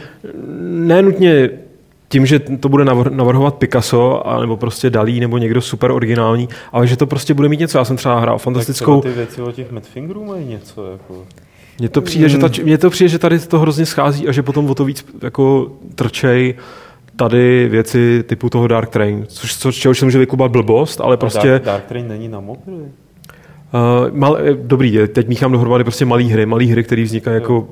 nenutně 0.62 1.50
tím, 2.12 2.26
že 2.26 2.38
to 2.38 2.68
bude 2.68 2.84
navrhovat 3.10 3.54
Picasso, 3.54 4.26
a 4.26 4.40
nebo 4.40 4.56
prostě 4.56 4.90
Dalí, 4.90 5.20
nebo 5.20 5.38
někdo 5.38 5.60
super 5.60 5.90
originální, 5.90 6.48
ale 6.72 6.86
že 6.86 6.96
to 6.96 7.06
prostě 7.06 7.34
bude 7.34 7.48
mít 7.48 7.60
něco. 7.60 7.78
Já 7.78 7.84
jsem 7.84 7.96
třeba 7.96 8.20
hrál 8.20 8.38
fantastickou... 8.38 9.00
Tak 9.00 9.12
ty 9.12 9.18
věci 9.18 9.42
o 9.42 9.52
těch 9.52 9.70
Madfingerů 9.70 10.24
mají 10.24 10.46
něco, 10.46 10.86
jako... 10.92 11.24
Mně 11.78 11.88
to, 11.88 12.00
přijde, 12.00 12.26
hmm. 12.26 12.32
že 12.32 12.38
ta, 12.38 12.62
mně 12.62 12.78
to 12.78 12.90
přijde, 12.90 13.08
že 13.08 13.18
tady 13.18 13.38
to 13.38 13.58
hrozně 13.58 13.86
schází 13.86 14.28
a 14.28 14.32
že 14.32 14.42
potom 14.42 14.70
o 14.70 14.74
to 14.74 14.84
víc 14.84 15.06
jako 15.22 15.72
trčej 15.94 16.54
tady 17.16 17.68
věci 17.68 18.24
typu 18.26 18.50
toho 18.50 18.66
Dark 18.66 18.90
Train, 18.90 19.24
což, 19.28 19.56
co, 19.56 19.72
čeho 19.72 19.94
se 19.94 20.04
může 20.04 20.18
vykubat 20.18 20.50
blbost, 20.50 21.00
ale 21.00 21.16
prostě... 21.16 21.48
Dark, 21.48 21.64
Dark 21.64 21.84
Train 21.84 22.08
není 22.08 22.28
na 22.28 22.40
mobily? 22.40 22.76
Uh, 22.78 22.88
mal, 24.10 24.38
dobrý, 24.54 24.98
teď 25.12 25.28
míchám 25.28 25.52
dohromady 25.52 25.84
prostě 25.84 26.04
malé 26.04 26.22
hry, 26.22 26.46
malé 26.46 26.64
hry, 26.64 26.84
které 26.84 27.02
vznikají 27.02 27.34
jako 27.34 27.68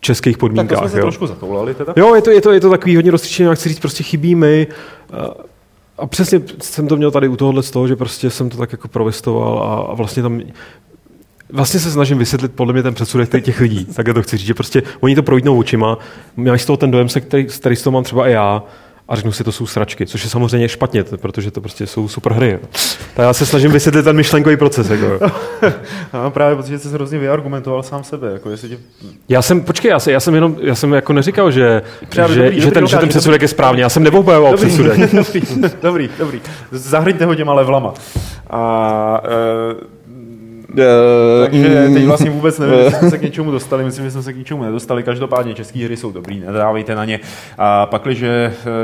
českých 0.00 0.38
podmínkách. 0.38 0.68
Tak 0.68 0.78
to 0.78 0.88
jsme 0.88 0.90
se 0.90 0.98
jo. 0.98 1.04
trošku 1.04 1.26
zatoulali 1.26 1.74
teda. 1.74 1.92
Jo, 1.96 2.14
je 2.14 2.22
to, 2.22 2.30
je 2.30 2.40
to, 2.40 2.52
je 2.52 2.60
to 2.60 2.70
takový 2.70 2.96
hodně 2.96 3.10
rozstříčený, 3.10 3.48
jak 3.48 3.58
chci 3.58 3.68
říct, 3.68 3.80
prostě 3.80 4.02
chybí 4.02 4.34
mi. 4.34 4.66
A 5.98 6.06
přesně 6.06 6.40
jsem 6.62 6.88
to 6.88 6.96
měl 6.96 7.10
tady 7.10 7.28
u 7.28 7.36
tohohle 7.36 7.62
z 7.62 7.70
toho, 7.70 7.88
že 7.88 7.96
prostě 7.96 8.30
jsem 8.30 8.50
to 8.50 8.56
tak 8.56 8.72
jako 8.72 8.88
provestoval 8.88 9.62
a, 9.62 9.92
a 9.92 9.94
vlastně 9.94 10.22
tam 10.22 10.40
Vlastně 11.52 11.80
se 11.80 11.90
snažím 11.90 12.18
vysvětlit 12.18 12.52
podle 12.52 12.72
mě 12.72 12.82
ten 12.82 12.94
předsudek 12.94 13.44
těch 13.44 13.60
lidí, 13.60 13.84
tak 13.84 14.06
to 14.14 14.22
chci 14.22 14.36
říct, 14.36 14.46
že 14.46 14.54
prostě 14.54 14.82
oni 15.00 15.14
to 15.14 15.22
projdnou 15.22 15.58
očima, 15.58 15.98
máš 16.36 16.62
z 16.62 16.66
toho 16.66 16.76
ten 16.76 16.90
dojem, 16.90 17.08
se 17.08 17.20
který, 17.20 17.44
který 17.44 17.76
z 17.76 17.82
toho 17.82 17.92
mám 17.92 18.04
třeba 18.04 18.28
i 18.28 18.32
já, 18.32 18.62
a 19.08 19.16
řeknu 19.16 19.32
si, 19.32 19.44
to 19.44 19.52
jsou 19.52 19.66
sračky, 19.66 20.06
což 20.06 20.24
je 20.24 20.30
samozřejmě 20.30 20.68
špatně, 20.68 21.04
protože 21.04 21.50
to 21.50 21.60
prostě 21.60 21.86
jsou 21.86 22.08
super 22.08 22.32
hry. 22.32 22.58
Tak 23.14 23.24
já 23.24 23.32
se 23.32 23.46
snažím 23.46 23.70
vysvětlit 23.70 24.02
ten 24.02 24.16
myšlenkový 24.16 24.56
proces. 24.56 24.90
Jako. 24.90 25.30
no, 26.14 26.30
právě 26.30 26.56
protože 26.56 26.78
jsi 26.78 26.88
hrozně 26.88 27.18
vyargumentoval 27.18 27.82
sám 27.82 28.04
sebe. 28.04 28.32
Jako 28.32 28.50
jestli 28.50 28.68
tě... 28.68 28.78
Já 29.28 29.42
jsem, 29.42 29.60
počkej, 29.60 29.88
já, 29.88 29.98
jsem, 29.98 30.12
já 30.12 30.20
jsem 30.20 30.34
jenom, 30.34 30.56
já 30.60 30.74
jsem 30.74 30.92
jako 30.92 31.12
neříkal, 31.12 31.50
že, 31.50 31.82
že, 32.12 32.22
dobrý, 32.22 32.60
že, 32.60 32.70
ten, 32.70 32.86
že 32.86 32.96
ten 32.96 33.08
předsudek 33.08 33.42
je 33.42 33.48
správně. 33.48 33.82
Já 33.82 33.88
jsem 33.88 34.02
neobhajoval 34.02 34.56
předsudek. 34.56 34.98
Dobrý, 35.14 35.42
dobrý, 35.82 36.10
dobrý. 36.18 36.40
Zahrňte 36.70 37.24
ho 37.24 37.34
těma 37.34 37.52
levlama. 37.52 37.94
A, 38.50 39.22
uh, 39.24 39.95
takže 41.42 41.88
teď 41.94 42.04
vlastně 42.06 42.30
vůbec 42.30 42.58
nevím, 42.58 42.78
jestli 42.78 42.98
jsme 42.98 43.10
se 43.10 43.18
k 43.18 43.22
něčemu 43.28 43.50
dostali, 43.50 43.84
myslím, 43.84 44.04
že 44.04 44.10
jsme 44.10 44.22
se 44.22 44.32
k 44.32 44.36
něčemu 44.36 44.62
nedostali. 44.62 45.02
Každopádně 45.02 45.54
české 45.54 45.84
hry 45.84 45.96
jsou 45.96 46.12
dobrý, 46.12 46.40
nedávejte 46.40 46.94
na 46.94 47.04
ně. 47.04 47.20
A 47.58 47.86
pak, 47.86 48.02
když 48.02 48.24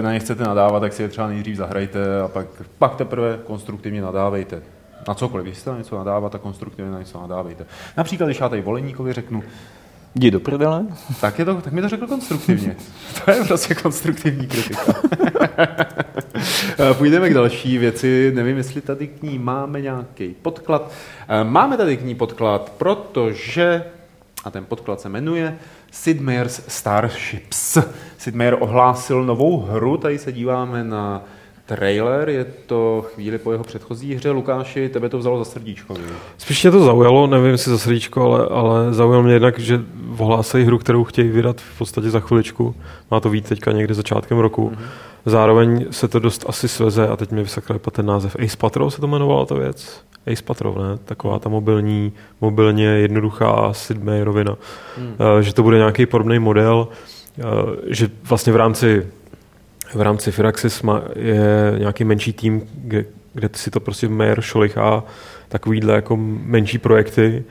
na 0.01 0.13
ně 0.13 0.19
chcete 0.19 0.45
nadávat, 0.45 0.81
tak 0.81 0.93
si 0.93 1.03
je 1.03 1.09
třeba 1.09 1.29
nejdřív 1.29 1.57
zahrajte 1.57 2.21
a 2.25 2.29
pak, 2.29 2.47
pak 2.79 2.95
teprve 2.95 3.39
konstruktivně 3.45 4.03
nadávejte. 4.03 4.63
Na 5.09 5.15
cokoliv, 5.15 5.45
když 5.47 5.57
chcete 5.57 5.71
na 5.71 5.79
něco 5.79 5.99
nadávat, 5.99 6.33
tak 6.33 6.41
konstruktivně 6.41 6.91
na 6.91 6.99
něco 6.99 7.21
nadávejte. 7.21 7.67
Například, 7.97 8.27
když 8.27 8.41
já 8.41 8.49
tady 8.49 8.63
Voleníkovi 8.63 9.13
řeknu, 9.13 9.43
Jdi 10.15 10.31
do 10.31 10.41
prdele? 10.41 10.87
Tak, 11.21 11.39
je 11.39 11.45
to, 11.45 11.55
tak 11.55 11.73
mi 11.73 11.83
to 11.83 11.89
řekl 11.89 12.07
konstruktivně. 12.07 12.77
to 13.25 13.31
je 13.31 13.45
prostě 13.45 13.75
konstruktivní 13.75 14.47
kritika. 14.47 14.95
Půjdeme 16.99 17.31
k 17.31 17.35
další 17.35 17.79
věci. 17.79 18.33
Nevím, 18.35 18.57
jestli 18.57 18.81
tady 18.81 19.07
k 19.07 19.23
ní 19.23 19.39
máme 19.39 19.81
nějaký 19.81 20.29
podklad. 20.43 20.93
Eh, 21.29 21.45
máme 21.45 21.77
tady 21.77 21.97
k 21.97 22.05
ní 22.05 22.15
podklad, 22.15 22.73
protože, 22.79 23.85
a 24.45 24.51
ten 24.51 24.65
podklad 24.65 25.01
se 25.01 25.09
jmenuje 25.09 25.59
Sid 25.91 26.21
Meier's 26.21 26.63
Starships. 26.69 27.79
Sid 28.19 28.35
Meier 28.35 28.57
ohlásil 28.61 29.25
novou 29.25 29.61
hru, 29.61 29.97
tady 29.97 30.19
se 30.19 30.33
díváme 30.33 30.85
na 30.85 31.25
trailer, 31.77 32.29
je 32.29 32.45
to 32.67 33.05
chvíli 33.15 33.39
po 33.39 33.53
jeho 33.53 33.65
předchozí 33.65 34.15
hře. 34.15 34.31
Lukáši, 34.31 34.89
tebe 34.89 35.09
to 35.09 35.19
vzalo 35.19 35.39
za 35.39 35.45
srdíčko. 35.45 35.95
víš? 35.95 36.05
Spíš 36.39 36.63
mě 36.63 36.71
to 36.71 36.85
zaujalo, 36.85 37.27
nevím 37.27 37.51
jestli 37.51 37.71
za 37.71 37.79
srdíčko, 37.79 38.23
ale, 38.23 38.47
ale 38.51 38.95
zaujalo 38.95 39.23
mě 39.23 39.33
jednak, 39.33 39.59
že 39.59 39.81
ohlásejí 40.19 40.65
hru, 40.65 40.79
kterou 40.79 41.05
chtějí 41.05 41.29
vydat 41.29 41.61
v 41.61 41.79
podstatě 41.79 42.11
za 42.11 42.21
chviličku. 42.21 42.75
Má 43.11 43.21
to 43.21 43.31
být 43.31 43.49
teďka 43.49 43.73
někde 43.73 43.95
začátkem 43.95 44.39
roku. 44.39 44.71
Mm-hmm. 44.71 44.87
Zároveň 45.27 45.87
se 45.91 46.09
to 46.09 46.19
dost 46.19 46.45
asi 46.49 46.69
sveze, 46.69 47.09
a 47.09 47.17
teď 47.17 47.31
mi 47.31 47.43
vysakl 47.43 47.79
ten 47.79 48.07
název, 48.07 48.37
Ace 48.45 48.57
Patrol 48.57 48.91
se 48.91 49.01
to 49.01 49.07
jmenovalo 49.07 49.47
ta 49.47 49.55
věc. 49.55 50.03
Ace 50.33 50.43
Patrol, 50.43 50.75
ne? 50.75 50.99
Taková 51.05 51.39
ta 51.39 51.49
mobilní, 51.49 52.13
mobilně 52.41 52.87
jednoduchá 52.87 53.73
Sid 53.73 54.03
Meierovina. 54.03 54.57
Mm. 54.99 55.17
Že 55.41 55.55
to 55.55 55.63
bude 55.63 55.77
nějaký 55.77 56.07
podobný 56.07 56.39
model, 56.39 56.89
eh, 57.39 57.43
že 57.87 58.09
vlastně 58.29 58.53
v 58.53 58.57
rámci 58.57 59.07
v 59.95 60.01
rámci 60.01 60.33
Firaxis 60.33 60.83
má, 60.83 61.03
je 61.17 61.75
nějaký 61.79 62.05
menší 62.05 62.33
tým, 62.33 62.63
kde, 62.75 63.05
kde 63.35 63.49
si 63.53 63.71
to 63.71 63.81
prostě 63.81 64.09
Mayer 64.09 64.41
šolichá 64.41 65.05
takovýhle 65.49 65.95
jako 65.95 66.17
menší 66.45 66.79
projekty 66.79 67.45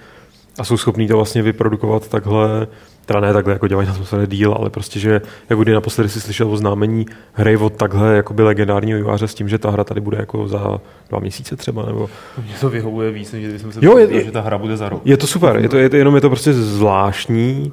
a 0.60 0.63
jsou 0.63 0.77
schopní 0.77 1.08
to 1.08 1.15
vlastně 1.15 1.41
vyprodukovat 1.41 2.08
takhle, 2.08 2.67
teda 3.06 3.19
ne 3.19 3.34
takhle, 3.34 3.54
jako 3.54 3.67
dělají 3.67 3.88
na 3.88 3.93
tom 3.93 4.06
své 4.06 4.27
díl, 4.27 4.54
ale 4.60 4.69
prostě, 4.69 4.99
že 4.99 5.21
jako 5.49 5.62
kdy 5.63 5.73
naposledy 5.73 6.10
si 6.10 6.21
slyšel 6.21 6.51
oznámení 6.51 7.06
hry 7.34 7.58
od 7.58 7.73
takhle 7.73 8.15
jakoby 8.15 8.43
legendárního 8.43 8.97
výváře 8.99 9.27
s 9.27 9.34
tím, 9.34 9.49
že 9.49 9.58
ta 9.58 9.69
hra 9.71 9.84
tady 9.84 10.01
bude 10.01 10.17
jako 10.17 10.47
za 10.47 10.82
dva 11.10 11.19
měsíce 11.19 11.56
třeba, 11.56 11.86
nebo 11.86 12.10
Mně 12.45 12.54
to 12.62 12.69
vyhovuje 12.69 13.12
víc, 13.12 13.32
než 13.32 13.62
jsem 13.62 13.71
se 13.71 13.80
Jo, 13.82 13.97
je- 13.97 14.06
představil, 14.08 14.25
že 14.25 14.32
ta 14.32 14.41
hra 14.41 14.58
bude 14.58 14.77
za 14.77 14.89
rok. 14.89 15.01
je 15.06 15.17
to 15.17 15.27
super, 15.27 15.58
je 15.58 15.69
to, 15.69 15.77
je 15.77 15.89
to, 15.89 15.95
jenom 15.95 16.15
je 16.15 16.21
to 16.21 16.30
prostě 16.30 16.54
zvláštní 16.54 17.71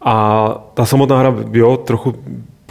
a 0.00 0.48
ta 0.74 0.86
samotná 0.86 1.18
hra, 1.18 1.34
jo, 1.52 1.76
trochu 1.76 2.14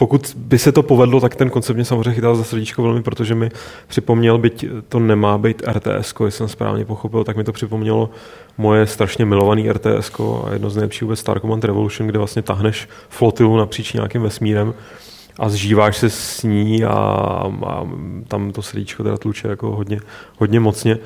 pokud 0.00 0.34
by 0.36 0.58
se 0.58 0.72
to 0.72 0.82
povedlo, 0.82 1.20
tak 1.20 1.36
ten 1.36 1.50
koncept 1.50 1.76
mě 1.76 1.84
samozřejmě 1.84 2.14
chytal 2.14 2.36
za 2.36 2.44
srdíčko 2.44 2.82
velmi, 2.82 3.02
protože 3.02 3.34
mi 3.34 3.50
připomněl, 3.86 4.38
byť 4.38 4.64
to 4.88 4.98
nemá 4.98 5.38
být 5.38 5.62
RTS, 5.66 6.14
jestli 6.24 6.30
jsem 6.30 6.48
správně 6.48 6.84
pochopil, 6.84 7.24
tak 7.24 7.36
mi 7.36 7.44
to 7.44 7.52
připomnělo 7.52 8.10
moje 8.58 8.86
strašně 8.86 9.24
milovaný 9.24 9.70
RTS 9.70 10.10
a 10.20 10.52
jedno 10.52 10.70
z 10.70 10.76
nejlepších 10.76 11.02
vůbec 11.02 11.18
Star 11.18 11.40
Command 11.40 11.64
Revolution, 11.64 12.08
kde 12.08 12.18
vlastně 12.18 12.42
tahneš 12.42 12.88
flotilu 13.08 13.56
napříč 13.56 13.92
nějakým 13.92 14.22
vesmírem 14.22 14.74
a 15.38 15.48
zžíváš 15.48 15.96
se 15.96 16.10
s 16.10 16.42
ní 16.42 16.84
a, 16.84 16.92
a 17.66 17.88
tam 18.28 18.52
to 18.52 18.62
srdíčko 18.62 19.02
teda 19.02 19.16
tluče 19.16 19.48
jako 19.48 19.70
hodně, 19.70 20.00
hodně 20.38 20.60
mocně. 20.60 20.98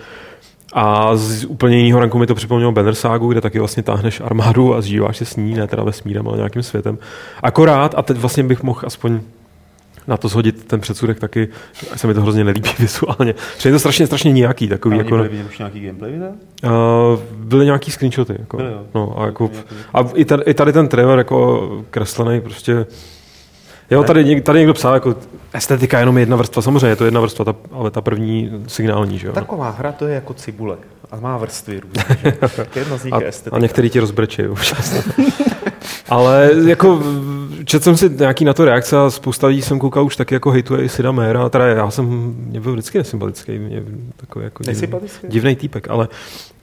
A 0.76 1.16
z 1.16 1.44
úplně 1.44 1.76
jiného 1.78 2.00
ranku 2.00 2.18
mi 2.18 2.26
to 2.26 2.34
připomnělo 2.34 2.72
Banner 2.72 2.94
Sagu, 2.94 3.28
kde 3.28 3.40
taky 3.40 3.58
vlastně 3.58 3.82
táhneš 3.82 4.20
armádu 4.20 4.74
a 4.74 4.80
zžíváš 4.80 5.16
se 5.16 5.24
s 5.24 5.36
ní, 5.36 5.54
ne 5.54 5.66
teda 5.66 5.82
vesmírem, 5.84 6.28
ale 6.28 6.36
nějakým 6.36 6.62
světem. 6.62 6.98
Akorát, 7.42 7.94
a 7.96 8.02
teď 8.02 8.16
vlastně 8.16 8.42
bych 8.44 8.62
mohl 8.62 8.80
aspoň 8.84 9.20
na 10.06 10.16
to 10.16 10.28
shodit 10.28 10.64
ten 10.64 10.80
předsudek 10.80 11.20
taky, 11.20 11.48
se 11.96 12.06
mi 12.06 12.14
to 12.14 12.22
hrozně 12.22 12.44
nelíbí 12.44 12.70
vizuálně. 12.78 13.34
Je 13.64 13.72
to 13.72 13.78
strašně, 13.78 14.06
strašně 14.06 14.32
nějaký 14.32 14.68
takový. 14.68 14.94
A 14.94 14.98
Jako, 14.98 15.10
byly 15.16 15.28
vidět 15.28 15.46
už 15.48 15.58
nějaký 15.58 15.80
gameplay 15.80 16.12
videa? 16.12 16.28
uh, 16.64 17.20
byly 17.36 17.64
nějaký 17.64 17.90
screenshoty. 17.90 18.36
Jako, 18.38 18.56
Byly, 18.56 18.72
jo. 18.72 18.80
no, 18.94 19.20
a, 19.20 19.26
jako, 19.26 19.50
a 19.94 20.00
i, 20.14 20.24
tady, 20.24 20.42
i 20.42 20.54
tady 20.54 20.72
ten 20.72 20.88
trailer 20.88 21.18
jako 21.18 21.68
kreslený 21.90 22.40
prostě 22.40 22.86
Jo, 23.90 24.02
tady, 24.02 24.40
tady 24.40 24.58
někdo 24.58 24.74
psal, 24.74 24.94
jako 24.94 25.14
estetika 25.52 25.98
je 25.98 26.02
jenom 26.02 26.18
jedna 26.18 26.36
vrstva, 26.36 26.62
samozřejmě 26.62 26.86
je 26.86 26.96
to 26.96 27.04
jedna 27.04 27.20
vrstva, 27.20 27.44
ta, 27.44 27.54
ale 27.72 27.90
ta 27.90 28.00
první 28.00 28.64
signální, 28.66 29.18
že 29.18 29.26
jo. 29.26 29.32
Taková 29.32 29.70
hra 29.70 29.92
to 29.92 30.06
je 30.06 30.14
jako 30.14 30.34
cibule 30.34 30.76
a 31.10 31.20
má 31.20 31.36
vrstvy 31.38 31.80
různé. 31.80 32.04
že? 32.56 32.66
Jedna 32.76 32.96
z 32.98 33.04
nich 33.04 33.14
A, 33.14 33.20
je 33.20 33.28
estetika. 33.28 33.56
a 33.56 33.58
některý 33.58 33.90
ti 33.90 34.00
rozbrečí 34.00 34.46
občas. 34.46 34.94
Ale 36.08 36.50
jako 36.66 37.02
četl 37.64 37.84
jsem 37.84 37.96
si 37.96 38.10
nějaký 38.18 38.44
na 38.44 38.52
to 38.54 38.64
reakce 38.64 38.96
a 38.98 39.10
spousta 39.10 39.46
lidí 39.46 39.62
jsem 39.62 39.78
koukal 39.78 40.04
už 40.04 40.16
taky 40.16 40.34
jako 40.34 40.50
hejtuje 40.50 40.82
i 40.84 40.88
Sida 40.88 41.12
Mera, 41.12 41.48
teda 41.48 41.66
já 41.66 41.90
jsem, 41.90 42.34
mě 42.36 42.60
byl 42.60 42.72
vždycky 42.72 42.98
nesympatický, 42.98 43.58
mě 43.58 43.82
takový 44.16 44.44
jako 44.44 44.62
divný, 45.28 45.56
týpek, 45.56 45.90
ale 45.90 46.08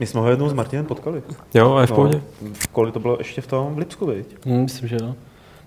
My 0.00 0.06
jsme 0.06 0.20
ho 0.20 0.30
jednou 0.30 0.48
s 0.48 0.52
Martinem 0.52 0.84
potkali. 0.84 1.22
jo, 1.54 1.74
a 1.74 1.80
je 1.80 1.86
v 1.86 1.92
pohodě. 1.92 2.20
kolik 2.72 2.94
to 2.94 3.00
bylo 3.00 3.16
ještě 3.18 3.40
v 3.40 3.46
tom 3.46 3.74
v 3.74 3.78
Lipsku, 3.78 4.06
viď? 4.06 4.26
Hm, 4.46 4.62
myslím, 4.62 4.88
že 4.88 4.96
jo. 5.00 5.14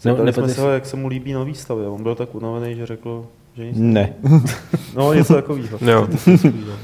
Zeptali 0.01 0.33
jsme 0.33 0.41
nepatří- 0.43 0.55
se 0.55 0.61
ho, 0.61 0.69
jak 0.69 0.85
se 0.85 0.95
mu 0.97 1.07
líbí 1.07 1.33
na 1.33 1.43
výstavě. 1.43 1.87
On 1.87 2.03
byl 2.03 2.15
tak 2.15 2.35
unavený, 2.35 2.75
že 2.75 2.85
řekl, 2.85 3.25
že 3.57 3.65
nic. 3.65 3.77
Ne. 3.79 4.13
No, 4.95 5.13
něco 5.13 5.33
takového. 5.33 5.77
Jo. 5.81 6.07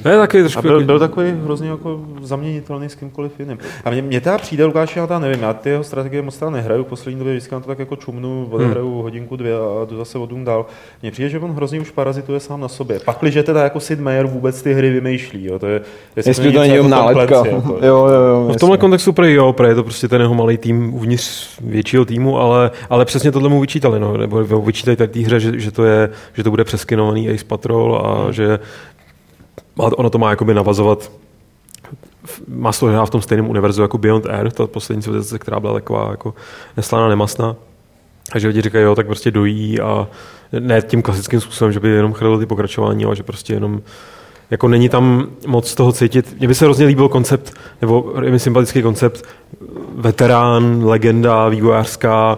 Ne, 0.06 0.18
taky 0.18 0.40
A 0.40 0.42
trošku 0.42 0.62
byl, 0.62 0.74
jako, 0.74 0.86
byl 0.86 1.00
takový 1.00 1.32
hrozně 1.44 1.70
jako 1.70 2.00
zaměnitelný 2.22 2.90
s 2.90 2.96
kýmkoliv 2.96 3.40
jiným. 3.40 3.58
A 3.86 3.90
mě, 3.90 4.02
mě 4.02 4.22
teda 4.22 4.38
přijde, 4.38 4.66
Lukáš, 4.66 4.96
já 4.96 5.08
teda 5.08 5.20
nevím, 5.20 5.42
já 5.42 5.54
ty 5.54 5.70
jeho 5.70 5.84
strategie 5.84 6.22
moc 6.22 6.38
teda 6.38 6.52
nehraju, 6.52 6.84
poslední 6.84 7.20
době 7.20 7.34
vždycky 7.34 7.56
na 7.56 7.62
to 7.62 7.68
tak 7.68 7.80
jako 7.80 7.96
čumnu, 7.96 8.48
odehraju 8.52 8.94
hmm. 8.94 9.02
hodinku, 9.02 9.36
dvě 9.36 9.56
a 9.56 9.86
jdu 9.90 9.98
zase 9.98 10.18
odům 10.18 10.46
dál. 10.46 10.66
Mně 11.02 11.12
přijde, 11.12 11.30
že 11.30 11.40
on 11.40 11.52
hrozně 11.52 11.80
už 11.80 11.92
parazituje 11.92 12.40
sám 12.40 12.62
na 12.62 12.68
sobě. 12.68 13.00
Pakliže 13.00 13.44
teda 13.44 13.64
jako 13.64 13.80
Sid 13.80 14.00
Meier 14.00 14.28
vůbec 14.28 14.62
ty 14.62 14.74
hry 14.74 14.90
vymýšlí, 14.90 15.46
jo, 15.46 15.60
to 15.60 15.68
je, 15.68 15.82
Jestli 16.16 16.34
to 16.34 16.42
něco 16.44 16.60
není 16.60 16.74
jenom 16.74 16.92
jako 16.92 17.02
nálepka. 17.02 17.36
Jako, 17.36 17.78
Jo, 17.82 18.08
jo, 18.08 18.22
jo. 18.22 18.46
No 18.48 18.54
v 18.54 18.58
tomhle 18.58 18.78
kontextu 18.78 19.14
prej 19.14 19.34
jo, 19.34 19.54
prej 19.54 19.72
je 19.72 19.76
to 19.76 19.84
prostě 19.84 20.08
ten 20.08 20.22
jeho 20.22 20.36
malý 20.36 20.58
tým 20.58 20.94
uvnitř 20.94 21.60
většího 21.62 22.06
týmu, 22.06 22.40
ale, 22.40 22.72
ale 22.90 23.06
přesně 23.06 23.32
tohle 23.32 23.50
mu 23.50 23.62
vyčítali, 23.62 24.00
no, 24.00 24.18
nebo 24.18 24.44
tady 24.86 25.08
té 25.08 25.20
hře, 25.20 25.40
že, 25.40 25.60
že, 25.60 25.72
to 25.72 25.86
je, 25.86 26.10
že 26.34 26.44
to 26.44 26.50
bude 26.50 26.61
přeskinovaný 26.64 27.30
Ace 27.30 27.46
Patrol 27.46 28.02
a 28.06 28.32
že 28.32 28.60
má- 29.76 29.98
ono 29.98 30.10
to 30.10 30.18
má 30.18 30.30
jakoby 30.30 30.54
navazovat 30.54 31.12
má 32.48 32.72
to 32.72 32.86
hrát 32.86 33.06
v 33.06 33.10
tom 33.10 33.22
stejném 33.22 33.50
univerzu 33.50 33.82
jako 33.82 33.98
Beyond 33.98 34.26
Earth, 34.26 34.56
ta 34.56 34.68
poslední 34.68 35.04
civilizace, 35.04 35.40
která 35.40 35.60
byla 35.60 35.74
taková 35.74 36.12
jako 36.12 36.34
neslaná, 36.78 37.08
nemastná. 37.08 37.56
A 38.32 38.40
že 38.40 38.48
lidi 38.48 38.62
říkají, 38.62 38.86
jo, 38.86 38.96
tak 38.96 39.06
prostě 39.06 39.32
dojí 39.32 39.80
a 39.80 40.08
ne 40.60 40.82
tím 40.82 41.02
klasickým 41.02 41.42
způsobem, 41.42 41.72
že 41.72 41.80
by 41.80 41.90
jenom 41.90 42.14
chrlili 42.14 42.40
ty 42.40 42.46
pokračování, 42.46 43.06
ale 43.06 43.16
že 43.16 43.24
prostě 43.24 43.54
jenom 43.54 43.82
jako 44.52 44.68
není 44.68 44.90
tam 44.90 45.28
moc 45.48 45.76
toho 45.76 45.92
cítit. 45.92 46.36
Mně 46.40 46.48
by 46.48 46.56
se 46.56 46.66
hrozně 46.66 46.86
líbil 46.86 47.10
koncept, 47.10 47.54
nebo 47.82 48.14
je 48.24 48.32
mi 48.32 48.40
sympatický 48.40 48.82
koncept, 48.82 49.26
veterán, 49.96 50.86
legenda 50.86 51.50
vývojářská, 51.50 52.38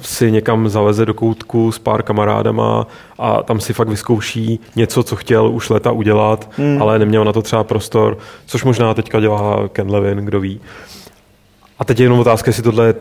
si 0.00 0.32
někam 0.32 0.68
zaleze 0.68 1.06
do 1.06 1.14
koutku 1.14 1.72
s 1.72 1.78
pár 1.78 2.02
kamarádama 2.02 2.86
a 3.18 3.42
tam 3.42 3.60
si 3.60 3.72
fakt 3.72 3.88
vyzkouší 3.88 4.60
něco, 4.76 5.02
co 5.02 5.16
chtěl 5.16 5.48
už 5.48 5.70
leta 5.70 5.92
udělat, 5.92 6.50
hmm. 6.56 6.82
ale 6.82 6.98
neměl 6.98 7.24
na 7.24 7.32
to 7.32 7.42
třeba 7.42 7.64
prostor, 7.64 8.18
což 8.46 8.64
možná 8.64 8.94
teďka 8.94 9.20
dělá 9.20 9.68
Ken 9.72 9.90
Levin, 9.90 10.18
kdo 10.18 10.40
ví. 10.40 10.60
A 11.78 11.84
teď 11.84 12.00
je 12.00 12.04
jenom 12.04 12.18
otázka, 12.18 12.48
jestli 12.48 12.62
tohle 12.62 12.94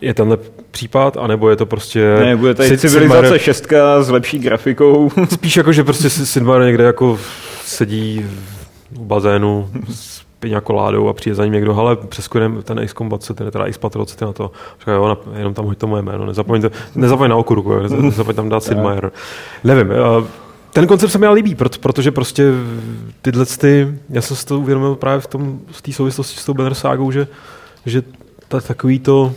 je 0.00 0.14
tenhle 0.14 0.38
případ, 0.70 1.16
anebo 1.16 1.50
je 1.50 1.56
to 1.56 1.66
prostě... 1.66 2.16
Ne, 2.20 2.36
bude 2.36 2.54
tady 2.54 2.68
Sid- 2.68 2.78
civilizace 2.78 3.28
Sid 3.28 3.32
Meier- 3.32 3.38
šestka 3.38 4.02
s 4.02 4.10
lepší 4.10 4.38
grafikou. 4.38 5.10
Spíš 5.32 5.56
jako, 5.56 5.72
že 5.72 5.84
prostě 5.84 6.10
Sidmar 6.10 6.62
někde 6.62 6.84
jako 6.84 7.18
sedí 7.64 8.26
u 8.98 9.04
bazénu 9.04 9.70
s 9.94 10.19
piňakoládou 10.40 11.08
a 11.08 11.12
přijde 11.12 11.34
za 11.34 11.44
ním 11.44 11.52
někdo, 11.52 11.78
ale 11.78 11.96
přeskujeme 11.96 12.62
ten 12.62 12.78
Ace 12.78 12.94
Combat, 12.94 13.22
co 13.22 13.34
ten 13.34 13.50
teda 13.50 13.64
Ace 13.64 13.78
Patrol, 13.78 14.04
co 14.04 14.16
ty 14.16 14.24
na 14.24 14.32
to. 14.32 14.50
Říká, 14.78 14.92
jo, 14.92 15.08
na, 15.08 15.38
jenom 15.38 15.54
tam 15.54 15.64
hoď 15.64 15.78
to 15.78 15.86
moje 15.86 16.02
jméno, 16.02 16.26
nezapomeň, 16.26 16.62
to, 16.62 16.70
nezapomeň 16.94 17.30
na 17.30 17.36
okurku, 17.36 17.72
jo, 17.72 17.80
neza- 17.80 18.02
nezapomeň 18.02 18.36
tam 18.36 18.48
dát 18.48 18.64
Sid 18.64 18.78
Meier. 18.78 19.12
Nevím, 19.64 19.92
eh, 19.92 20.26
ten 20.72 20.86
koncept 20.86 21.10
se 21.10 21.18
mi 21.18 21.26
ale 21.26 21.34
líbí, 21.34 21.54
proto, 21.54 21.78
protože 21.78 22.10
prostě 22.10 22.52
tyhle 23.22 23.46
ty, 23.46 23.94
já 24.10 24.22
jsem 24.22 24.36
si 24.36 24.46
to 24.46 24.58
uvědomil 24.58 24.94
právě 24.94 25.20
v 25.20 25.26
tom, 25.26 25.60
v 25.70 25.82
té 25.82 25.92
souvislosti 25.92 26.36
s 26.36 26.44
tou 26.44 26.54
Banner 26.54 26.74
Ságou, 26.74 27.10
že, 27.10 27.26
že 27.86 28.02
ta, 28.48 28.60
takový 28.60 28.98
to 28.98 29.32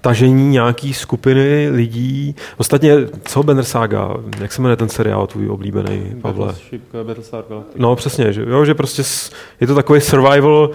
tažení 0.00 0.48
nějaký 0.48 0.94
skupiny 0.94 1.68
lidí. 1.70 2.34
Ostatně, 2.56 2.94
co 3.24 3.42
Banner 3.42 3.64
Saga, 3.64 4.08
jak 4.40 4.52
se 4.52 4.62
jmenuje 4.62 4.76
ten 4.76 4.88
seriál 4.88 5.26
tvůj 5.26 5.48
oblíbený, 5.48 6.16
Pavle? 6.22 6.46
Battleship, 6.46 6.82
Battlestar 7.02 7.44
Galactica. 7.48 7.76
No 7.78 7.96
přesně, 7.96 8.32
že, 8.32 8.42
jo, 8.48 8.64
že 8.64 8.74
prostě 8.74 9.02
je 9.60 9.66
to 9.66 9.74
takový 9.74 10.00
survival, 10.00 10.70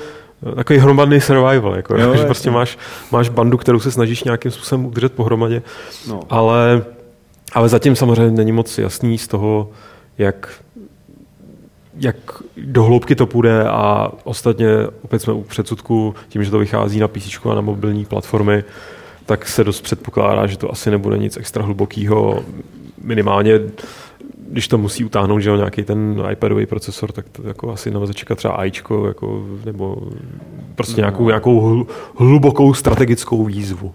takový 0.56 0.80
hromadný 0.80 1.22
survival, 1.22 1.76
jako, 1.76 1.98
Jo, 1.98 2.16
že 2.18 2.26
prostě 2.26 2.52
máš, 2.52 2.78
máš 3.12 3.30
bandu, 3.30 3.58
kterou 3.58 3.80
se 3.80 3.92
snažíš 3.92 4.24
nějakým 4.24 4.52
způsobem 4.52 4.86
udržet 4.86 5.14
pohromadě, 5.14 5.62
No. 6.08 6.20
ale, 6.30 6.84
ale 7.54 7.70
zatím 7.70 7.96
samozřejmě 7.96 8.32
není 8.38 8.52
moc 8.52 8.78
jasný 8.78 9.18
z 9.18 9.28
toho, 9.28 9.70
jak 10.18 10.50
jak 12.00 12.16
do 12.58 12.84
hloubky 12.84 13.16
to 13.16 13.26
půjde 13.26 13.64
a 13.68 14.12
ostatně 14.24 14.68
opět 15.02 15.20
jsme 15.22 15.34
u 15.34 15.42
předsudku 15.44 16.16
tím, 16.30 16.44
že 16.44 16.52
to 16.52 16.60
vychází 16.60 17.00
na 17.00 17.08
PC 17.08 17.46
a 17.52 17.56
na 17.56 17.62
mobilní 17.62 18.06
platformy, 18.06 18.64
tak 19.26 19.48
se 19.48 19.64
dost 19.64 19.82
předpokládá, 19.82 20.48
že 20.48 20.58
to 20.58 20.72
asi 20.72 20.92
nebude 20.92 21.18
nic 21.18 21.38
extra 21.38 21.64
hlubokého. 21.64 22.44
Minimálně, 23.04 23.60
když 24.50 24.68
to 24.68 24.78
musí 24.78 25.06
utáhnout, 25.06 25.40
že 25.40 25.50
jo, 25.50 25.56
nějaký 25.56 25.84
ten 25.84 26.24
iPadový 26.32 26.66
procesor, 26.66 27.12
tak 27.12 27.26
to 27.30 27.48
jako 27.48 27.72
asi 27.72 27.92
nelze 27.92 28.14
čekat 28.14 28.38
třeba 28.38 28.54
AIčko, 28.54 29.08
jako, 29.08 29.46
nebo 29.66 29.98
prostě 30.76 31.02
nějakou, 31.02 31.28
nějakou 31.28 31.62
hl- 31.62 31.88
hlubokou 32.16 32.74
strategickou 32.74 33.46
výzvu. 33.46 33.94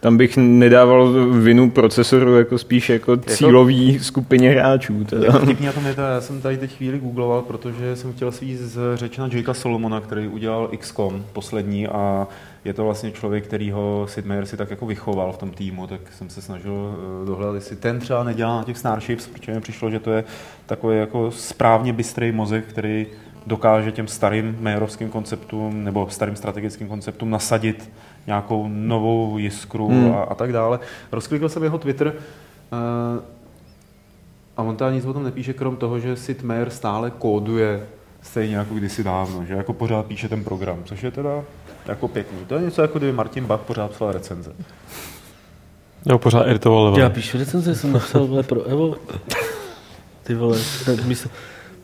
Tam 0.00 0.16
bych 0.16 0.36
nedával 0.36 1.12
vinu 1.30 1.70
procesoru 1.70 2.36
jako 2.36 2.58
spíš 2.58 2.88
jako 2.88 3.16
cílový 3.16 3.98
skupině 3.98 4.50
hráčů. 4.50 5.04
Teda. 5.04 5.26
Jako 5.26 5.72
tom 5.72 5.86
je 5.86 5.94
to, 5.94 6.00
já 6.00 6.20
jsem 6.20 6.40
tady 6.40 6.56
teď 6.56 6.76
chvíli 6.76 6.98
googloval, 6.98 7.42
protože 7.42 7.96
jsem 7.96 8.12
chtěl 8.12 8.32
svít 8.32 8.58
z 8.58 8.78
řeči 8.94 9.20
na 9.20 9.28
Jakea 9.32 9.54
Solomona, 9.54 10.00
který 10.00 10.28
udělal 10.28 10.70
XCOM 10.78 11.24
poslední 11.32 11.88
a 11.88 12.26
je 12.68 12.74
to 12.74 12.84
vlastně 12.84 13.12
člověk, 13.12 13.44
který 13.44 13.70
ho 13.70 14.06
Sid 14.08 14.26
Meier 14.26 14.46
si 14.46 14.56
tak 14.56 14.70
jako 14.70 14.86
vychoval 14.86 15.32
v 15.32 15.38
tom 15.38 15.50
týmu, 15.50 15.86
tak 15.86 16.00
jsem 16.12 16.30
se 16.30 16.42
snažil 16.42 16.94
eh, 17.22 17.26
dohledat, 17.26 17.54
jestli 17.54 17.76
ten 17.76 17.98
třeba 17.98 18.24
nedělá 18.24 18.56
na 18.56 18.64
těch 18.64 18.78
Starships, 18.78 19.26
protože 19.26 19.52
mi 19.52 19.60
přišlo, 19.60 19.90
že 19.90 20.00
to 20.00 20.10
je 20.10 20.24
takový 20.66 20.98
jako 20.98 21.30
správně 21.30 21.92
bystrý 21.92 22.32
mozek, 22.32 22.64
který 22.64 23.06
dokáže 23.46 23.92
těm 23.92 24.08
starým 24.08 24.56
Meyerovským 24.60 25.08
konceptům 25.08 25.84
nebo 25.84 26.08
starým 26.10 26.36
strategickým 26.36 26.88
konceptům 26.88 27.30
nasadit 27.30 27.90
nějakou 28.26 28.68
novou 28.68 29.38
jiskru 29.38 29.88
hmm. 29.88 30.14
a, 30.14 30.22
a 30.22 30.34
tak 30.34 30.52
dále. 30.52 30.78
Rozklikl 31.12 31.48
jsem 31.48 31.62
jeho 31.62 31.78
Twitter 31.78 32.06
uh, 32.06 32.14
a 34.56 34.62
on 34.62 34.76
tam 34.76 34.94
nic 34.94 35.04
o 35.04 35.12
tom 35.12 35.24
nepíše, 35.24 35.52
krom 35.52 35.76
toho, 35.76 36.00
že 36.00 36.16
Sid 36.16 36.42
Meier 36.42 36.70
stále 36.70 37.10
kóduje 37.10 37.86
stejně 38.22 38.56
jako 38.56 38.74
kdysi 38.74 39.04
dávno, 39.04 39.44
že 39.44 39.54
jako 39.54 39.72
pořád 39.72 40.06
píše 40.06 40.28
ten 40.28 40.44
program, 40.44 40.78
což 40.84 41.02
je 41.02 41.10
teda 41.10 41.44
jako 41.88 42.08
pěkný. 42.08 42.38
To 42.46 42.54
je 42.54 42.62
něco 42.62 42.82
jako 42.82 42.98
kdyby 42.98 43.12
Martin 43.12 43.44
Bach 43.44 43.60
pořád 43.60 43.90
psal 43.90 44.12
recenze. 44.12 44.52
Jo, 46.06 46.18
pořád 46.18 46.46
iritoval 46.46 46.84
level. 46.84 47.00
Já 47.00 47.10
píšu 47.10 47.38
recenze, 47.38 47.74
jsem 47.74 47.92
napsal 47.92 48.26
vole, 48.26 48.42
pro 48.42 48.62
Evo. 48.64 48.94
Ty 50.22 50.34
vole, 50.34 50.58
místo, 51.04 51.28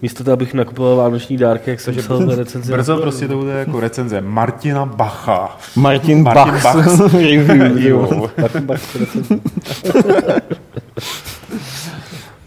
místo 0.02 0.24
toho, 0.24 0.32
abych 0.32 0.54
nakupoval 0.54 0.96
vánoční 0.96 1.36
dárky, 1.36 1.70
jak 1.70 1.80
jsem 1.80 1.94
psal 1.94 2.34
recenze. 2.34 2.72
Brzo 2.72 2.96
prostě 2.96 3.28
to 3.28 3.36
bude 3.36 3.52
jako 3.52 3.80
recenze 3.80 4.20
Martina 4.20 4.86
Bacha. 4.86 5.58
Martin, 5.76 6.22
Martin 6.22 6.52
Bach. 6.62 6.62
Bach. 6.62 7.14
Review. 7.14 7.96
Martin 8.38 8.66
Bach 8.66 8.96
recenze. 8.96 9.34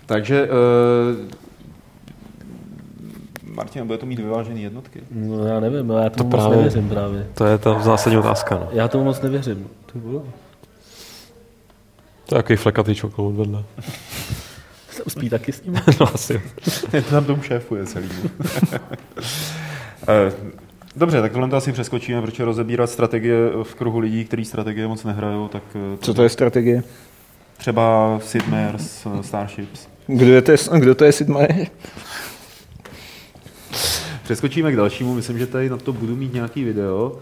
Takže 0.06 0.50
uh, 0.50 1.38
Martina, 3.58 3.86
bude 3.86 3.98
to 3.98 4.06
mít 4.06 4.20
vyvážený 4.20 4.64
jednotky? 4.64 5.02
No 5.12 5.46
já 5.46 5.60
nevím, 5.60 5.92
ale 5.92 6.04
já 6.04 6.10
tomu 6.10 6.30
moc 6.30 6.40
právě- 6.40 6.58
nevěřím 6.58 6.90
právě. 6.90 7.28
To 7.34 7.46
je 7.46 7.58
ta 7.58 7.80
zásadní 7.80 8.18
otázka. 8.18 8.56
No. 8.56 8.68
Já 8.72 8.88
tomu 8.88 9.04
moc 9.04 9.22
nevěřím. 9.22 9.68
Ty 9.94 10.00
vole. 10.00 10.22
To 12.26 12.36
je 12.36 12.38
jaký 12.38 12.56
flekatý 12.56 12.96
čokolád 12.96 13.36
vedle. 13.36 13.64
Se 14.92 15.04
uspí 15.04 15.30
taky 15.30 15.52
s 15.52 15.64
ním. 15.64 15.74
no, 16.00 16.14
asi. 16.14 16.42
Je 16.94 17.02
to 17.02 17.10
tam 17.10 17.26
tomu 17.26 17.42
šéfuje 17.42 17.86
celý. 17.86 18.10
Eh, 20.08 20.32
Dobře, 20.96 21.22
tak 21.22 21.32
tohle 21.32 21.50
to 21.50 21.56
asi 21.56 21.72
přeskočíme, 21.72 22.22
protože 22.22 22.46
rozebírat 22.46 22.90
strategie 22.90 23.36
v 23.64 23.76
kruhu 23.76 24.00
lidí, 24.00 24.26
kteří 24.26 24.46
strategie 24.46 24.88
moc 24.88 25.04
nehrajou, 25.04 25.48
tak 25.48 25.64
eh, 25.76 25.98
Co 26.02 26.14
to 26.14 26.24
je 26.24 26.30
strategie? 26.30 26.84
třeba 27.58 28.20
Sid 28.24 28.44
eh, 28.54 28.74
Starships. 29.22 29.88
Kdo, 30.08 30.34
je 30.34 30.42
to, 30.42 30.54
kdo 30.80 30.96
to 30.96 31.06
je 31.06 31.12
Sid 31.12 31.28
Meier? 31.28 31.68
Přeskočíme 34.28 34.72
k 34.72 34.76
dalšímu, 34.76 35.14
myslím, 35.14 35.40
že 35.40 35.48
tady 35.48 35.70
na 35.70 35.78
to 35.78 35.94
budu 35.94 36.16
mít 36.16 36.34
nějaký 36.34 36.64
video. 36.64 37.20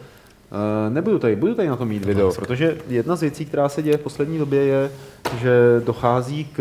Eh, 0.52 0.90
Nebudu 0.90 1.20
tady, 1.20 1.36
budu 1.36 1.56
tady 1.56 1.68
na 1.68 1.76
to 1.76 1.86
mít 1.86 2.06
video, 2.06 2.34
protože 2.34 2.78
jedna 2.88 3.16
z 3.16 3.22
věcí, 3.22 3.46
která 3.46 3.70
se 3.70 3.82
děje 3.82 3.98
v 3.98 4.02
poslední 4.02 4.38
době, 4.38 4.64
je, 4.64 4.92
že 5.40 5.52
dochází 5.86 6.46
k 6.46 6.60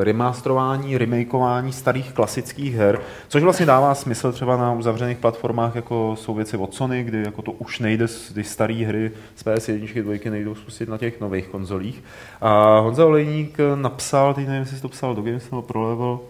remasterování, 0.00 0.98
remakeování 0.98 1.72
starých 1.72 2.12
klasických 2.12 2.74
her, 2.74 3.00
což 3.28 3.42
vlastně 3.42 3.66
dává 3.66 3.94
smysl 3.94 4.32
třeba 4.32 4.56
na 4.56 4.72
uzavřených 4.72 5.18
platformách, 5.18 5.74
jako 5.74 6.16
jsou 6.18 6.34
věci 6.34 6.56
od 6.56 6.74
Sony, 6.74 7.04
kdy 7.04 7.22
jako 7.24 7.42
to 7.42 7.52
už 7.52 7.78
nejde, 7.78 8.06
kdy 8.32 8.44
staré 8.44 8.74
hry 8.74 9.10
z 9.36 9.44
PS1, 9.44 10.02
2 10.02 10.30
nejdou 10.30 10.54
spustit 10.54 10.88
na 10.88 10.98
těch 10.98 11.20
nových 11.20 11.46
konzolích. 11.46 12.02
A 12.40 12.78
Honza 12.78 13.06
Olejník 13.06 13.58
napsal, 13.74 14.34
teď 14.34 14.46
nevím, 14.46 14.60
jestli 14.62 14.80
to 14.80 14.88
psal 14.88 15.14
do 15.14 15.22
Games 15.22 15.50
nebo 15.50 15.62
pro 15.62 15.90
Level, 15.90 16.20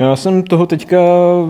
Já 0.00 0.16
jsem 0.16 0.42
toho 0.42 0.66
teďka, 0.66 0.98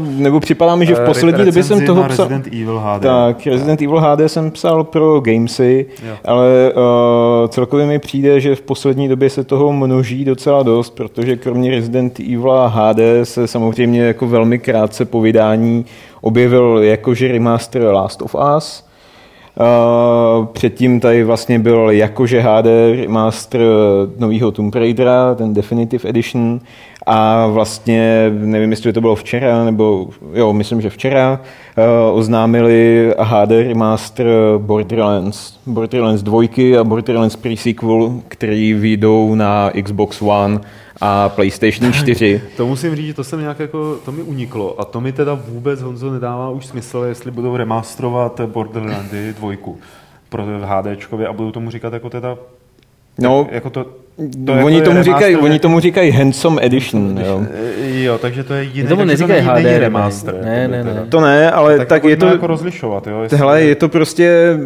nebo 0.07 0.41
připadá 0.41 0.77
mi, 0.77 0.87
že 0.87 0.95
v 0.95 1.01
eh, 1.01 1.07
poslední 1.07 1.45
době 1.45 1.63
jsem 1.63 1.87
toho 1.87 2.05
psal. 2.05 2.29
Resident 2.29 2.47
Evil 2.47 2.83
HD. 2.85 3.03
Tak, 3.03 3.47
Resident 3.47 3.83
Evil 3.83 4.01
HD 4.01 4.21
jsem 4.27 4.51
psal 4.51 4.85
pro 4.85 5.21
Gamesy, 5.21 5.87
Jo. 6.09 6.15
ale 6.25 6.73
uh, 6.73 7.49
celkově 7.49 7.87
mi 7.87 7.99
přijde, 7.99 8.41
že 8.41 8.55
v 8.55 8.61
poslední 8.61 9.09
době 9.09 9.31
se 9.31 9.45
toho 9.45 9.73
množí 9.73 10.25
docela 10.25 10.63
dost, 10.63 10.91
protože 10.91 11.37
kromě 11.37 11.71
Resident 11.71 12.21
Evil 12.21 12.73
HD 12.75 13.01
se 13.23 13.47
samozřejmě 13.47 14.03
jako 14.03 14.27
velmi 14.27 14.59
krátce 14.59 15.05
po 15.05 15.21
vydání 15.21 15.85
objevil 16.21 16.79
jakože 16.83 17.33
remaster 17.33 17.83
Last 17.83 18.23
of 18.23 18.37
Us. 18.57 18.85
Uh, 19.61 20.47
předtím 20.47 21.01
tady 21.01 21.25
vlastně 21.25 21.59
byl 21.59 21.91
jakože 21.91 22.41
HD 22.41 22.67
remaster 23.03 23.61
nového 24.19 24.51
Tomb 24.51 24.75
Raidera, 24.75 25.35
ten 25.35 25.55
Definitive 25.55 26.09
Edition 26.11 26.61
a 27.07 27.47
vlastně, 27.47 28.31
nevím, 28.35 28.71
jestli 28.71 28.93
to 28.93 29.01
bylo 29.01 29.15
včera, 29.15 29.65
nebo 29.65 30.09
jo, 30.33 30.53
myslím, 30.53 30.81
že 30.81 30.91
včera, 30.91 31.41
uh, 32.11 32.19
oznámili 32.19 33.13
HD 33.19 33.51
remaster 33.51 34.27
Borderlands. 34.59 35.59
Borderlands 35.67 36.23
2 36.23 36.43
a 36.81 36.85
Borderlands 36.85 37.37
pre-sequel, 37.37 38.21
který 38.29 38.75
vyjdou 38.75 39.35
na 39.35 39.71
Xbox 39.83 40.23
One 40.23 40.61
a 41.01 41.29
PlayStation 41.29 41.93
4. 41.93 42.43
To 42.57 42.67
musím 42.67 42.97
říct, 42.97 43.07
že 43.07 43.15
to 43.15 43.25
jsem 43.25 43.41
nějak 43.41 43.59
jako, 43.59 43.97
to 44.05 44.13
mi 44.13 44.23
uniklo 44.23 44.81
a 44.81 44.85
to 44.85 45.01
mi 45.01 45.13
teda 45.13 45.35
vůbec, 45.49 45.83
Honzo, 45.83 46.11
nedává 46.11 46.51
už 46.51 46.67
smysl, 46.67 46.99
jestli 46.99 47.31
budou 47.31 47.57
remasterovat 47.57 48.41
Borderlandy 48.41 49.33
dvojku 49.33 49.79
pro 50.29 50.45
HDčkově 50.63 51.29
a 51.29 51.33
budou 51.33 51.51
tomu 51.51 51.71
říkat 51.71 51.93
jako 51.93 52.11
teda, 52.11 52.37
No, 53.19 53.49
jako 53.51 53.71
to, 53.71 53.85
to 54.47 54.53
jako 54.53 54.67
oni, 54.67 54.77
je 54.77 54.83
tomu 54.83 55.03
říkají, 55.03 55.37
oni 55.37 55.55
jako- 55.55 55.63
tomu 55.63 55.81
říkají 55.81 56.11
Handsome 56.11 56.63
Edition. 56.67 57.21
Jo. 57.27 57.43
Jo, 57.79 58.19
takže 58.19 58.45
to 58.45 58.55
je 58.55 58.65
jiné, 58.65 58.89
Tomu 58.89 59.03
takže 59.07 59.27
neříkají 59.27 59.45
to 59.47 59.51
HD 59.71 59.79
remaster. 59.79 60.35
Ne, 60.45 60.69
ne, 60.69 60.85
ne. 60.85 61.07
To 61.09 61.21
ne, 61.21 61.51
ale 61.51 61.79
tak, 61.79 61.89
tak, 61.89 62.03
to 62.03 62.09
je 62.09 62.17
to... 62.17 62.27
jako 62.27 62.47
rozlišovat, 62.47 63.07
jo. 63.07 63.23
jestli- 63.23 63.39
Hele, 63.39 63.63
je 63.63 63.75
to 63.75 63.89
prostě, 63.89 64.57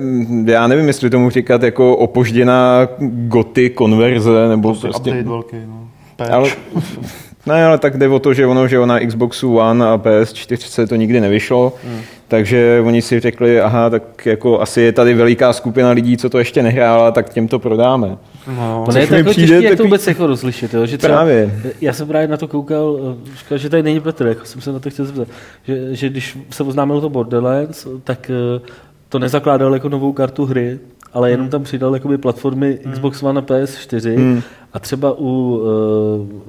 já 0.45 0.67
nevím, 0.67 0.87
jestli 0.87 1.11
tomu 1.11 1.31
říkat 1.31 1.63
jako 1.63 1.97
opožděná 1.97 2.89
goty 3.29 3.71
konverze, 3.71 4.49
nebo 4.49 4.69
prostě 4.69 4.87
prostě... 4.87 5.11
update 5.11 5.29
velký, 5.29 5.57
no. 5.67 5.89
Patch. 6.17 6.31
Ale, 6.33 6.51
ne, 7.49 7.65
ale 7.65 7.79
tak 7.79 7.99
jde 7.99 8.09
o 8.09 8.19
to, 8.19 8.35
že 8.35 8.47
ono, 8.47 8.69
že 8.69 8.87
na 8.87 9.01
Xboxu 9.01 9.57
One 9.57 9.87
a 9.87 9.99
PS4 9.99 10.87
to 10.87 10.97
nikdy 10.97 11.21
nevyšlo, 11.21 11.73
hmm. 11.85 12.01
takže 12.29 12.83
oni 12.85 13.03
si 13.03 13.21
řekli, 13.21 13.61
aha, 13.61 13.91
tak 13.91 14.27
jako 14.27 14.61
asi 14.61 14.81
je 14.81 14.93
tady 14.93 15.15
veliká 15.15 15.53
skupina 15.53 15.91
lidí, 15.91 16.17
co 16.17 16.31
to 16.31 16.39
ještě 16.39 16.63
nehrála, 16.63 17.11
tak 17.11 17.29
těm 17.29 17.49
to 17.49 17.59
prodáme. 17.59 18.17
no, 18.57 18.85
To 18.91 18.99
je 18.99 19.25
těžké, 19.25 19.63
jak 19.63 19.77
to 19.77 19.85
vůbec 19.85 20.07
jako 20.07 20.27
rozlišit, 20.27 20.75
jo? 20.75 20.87
že 20.87 20.99
třeba, 20.99 21.15
Právě. 21.15 21.61
Já 21.81 21.93
jsem 21.93 22.09
právě 22.09 22.29
na 22.29 22.37
to 22.37 22.49
koukal, 22.49 22.99
eh, 23.01 23.37
říkal, 23.39 23.59
že 23.59 23.71
tady 23.71 23.83
není 23.83 24.01
Petr, 24.01 24.27
jako 24.27 24.45
jsem 24.45 24.61
se 24.61 24.73
na 24.73 24.79
to 24.79 24.91
chtěl 24.91 25.05
zeptat, 25.05 25.29
že, 25.63 25.97
že 25.97 26.09
když 26.09 26.39
se 26.51 26.63
oznámilo 26.63 27.01
to 27.01 27.09
Borderlands, 27.09 27.87
tak 28.05 28.31
eh, 28.31 28.61
to 29.09 29.19
nezakládal 29.19 29.75
jako 29.75 29.89
novou 29.89 30.13
kartu 30.13 30.45
hry, 30.45 30.79
ale 31.13 31.31
jenom 31.31 31.49
tam 31.49 31.63
přidal 31.63 31.95
jakoby 31.95 32.19
platformy 32.19 32.79
Xbox 32.93 33.23
One 33.23 33.41
a 33.41 33.45
PS4 33.45 34.17
Hmm. 34.17 34.43
a 34.73 34.79
třeba 34.79 35.15
u 35.19 35.57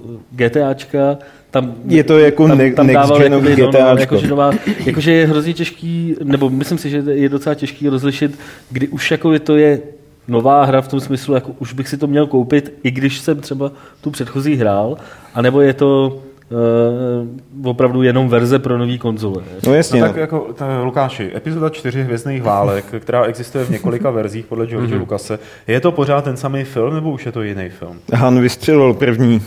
uh, 0.03 0.19
GTAčka 0.31 1.17
tam, 1.51 1.73
Je 1.85 2.03
to 2.03 2.19
jako 2.19 2.47
tam, 2.47 2.57
ne- 2.57 2.71
tam 2.73 2.87
next 2.87 2.95
dával 3.01 3.23
jakoby, 3.23 3.49
no, 3.55 3.65
no, 3.65 3.67
GTAčko. 3.71 3.99
jakože, 3.99 4.27
nová, 4.27 4.51
jakože 4.85 5.11
je 5.11 5.27
hrozně 5.27 5.53
těžký, 5.53 6.15
nebo 6.23 6.49
myslím 6.49 6.77
si, 6.77 6.89
že 6.89 6.97
je 7.07 7.29
docela 7.29 7.55
těžký 7.55 7.89
rozlišit, 7.89 8.39
kdy 8.71 8.87
už 8.87 9.11
jako 9.11 9.33
je 9.33 9.39
to 9.39 9.57
je 9.57 9.81
nová 10.27 10.63
hra 10.65 10.81
v 10.81 10.87
tom 10.87 10.99
smyslu, 10.99 11.33
jako 11.33 11.51
už 11.59 11.73
bych 11.73 11.87
si 11.89 11.97
to 11.97 12.07
měl 12.07 12.27
koupit, 12.27 12.73
i 12.83 12.91
když 12.91 13.19
jsem 13.19 13.37
třeba 13.41 13.71
tu 14.01 14.11
předchozí 14.11 14.55
hrál, 14.55 14.97
anebo 15.35 15.61
je 15.61 15.73
to 15.73 16.21
uh, 16.51 17.69
opravdu 17.69 18.01
jenom 18.03 18.29
verze 18.29 18.59
pro 18.59 18.77
nový 18.77 18.99
konzole. 18.99 19.43
No 19.67 19.73
jasně, 19.73 20.01
No 20.01 20.07
no 20.07 20.13
tak 20.13 20.21
jako, 20.21 20.39
ta, 20.55 20.81
Lukáši, 20.81 21.31
epizoda 21.35 21.69
4 21.69 22.03
Hvězdných 22.03 22.43
válek, 22.43 22.85
která 22.99 23.23
existuje 23.23 23.63
v 23.65 23.69
několika 23.69 24.09
verzích 24.11 24.45
podle 24.45 24.65
George 24.67 24.91
Mhm. 24.91 24.99
Lucase, 24.99 25.39
je 25.67 25.79
to 25.79 25.91
pořád 25.91 26.23
ten 26.23 26.37
samý 26.37 26.63
film, 26.63 26.93
nebo 26.93 27.11
už 27.11 27.25
je 27.25 27.31
to 27.31 27.41
jiný 27.41 27.69
film? 27.69 27.99
Han 28.13 28.39
vystřelil 28.41 28.93
první. 28.93 29.41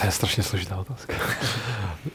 To 0.00 0.06
je 0.06 0.10
strašně 0.12 0.42
složitá 0.42 0.76
otázka. 0.76 1.14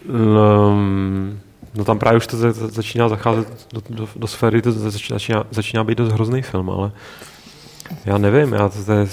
um, 0.10 1.40
no 1.76 1.84
tam 1.86 2.00
právě 2.00 2.18
už 2.18 2.28
to 2.28 2.38
za- 2.38 2.52
za- 2.52 2.68
začíná 2.68 3.10
zacházet 3.10 3.48
do, 3.74 3.82
do, 3.90 4.08
do 4.16 4.28
sféry, 4.28 4.62
to 4.62 4.72
začíná, 4.72 5.16
začíná, 5.16 5.44
začíná 5.52 5.84
být 5.84 5.98
dost 5.98 6.12
hrozný 6.14 6.42
film, 6.42 6.70
ale 6.70 6.92
já 8.06 8.18
nevím, 8.18 8.54
já 8.54 8.70
to, 8.70 8.84
to 8.86 8.92
je, 8.92 9.08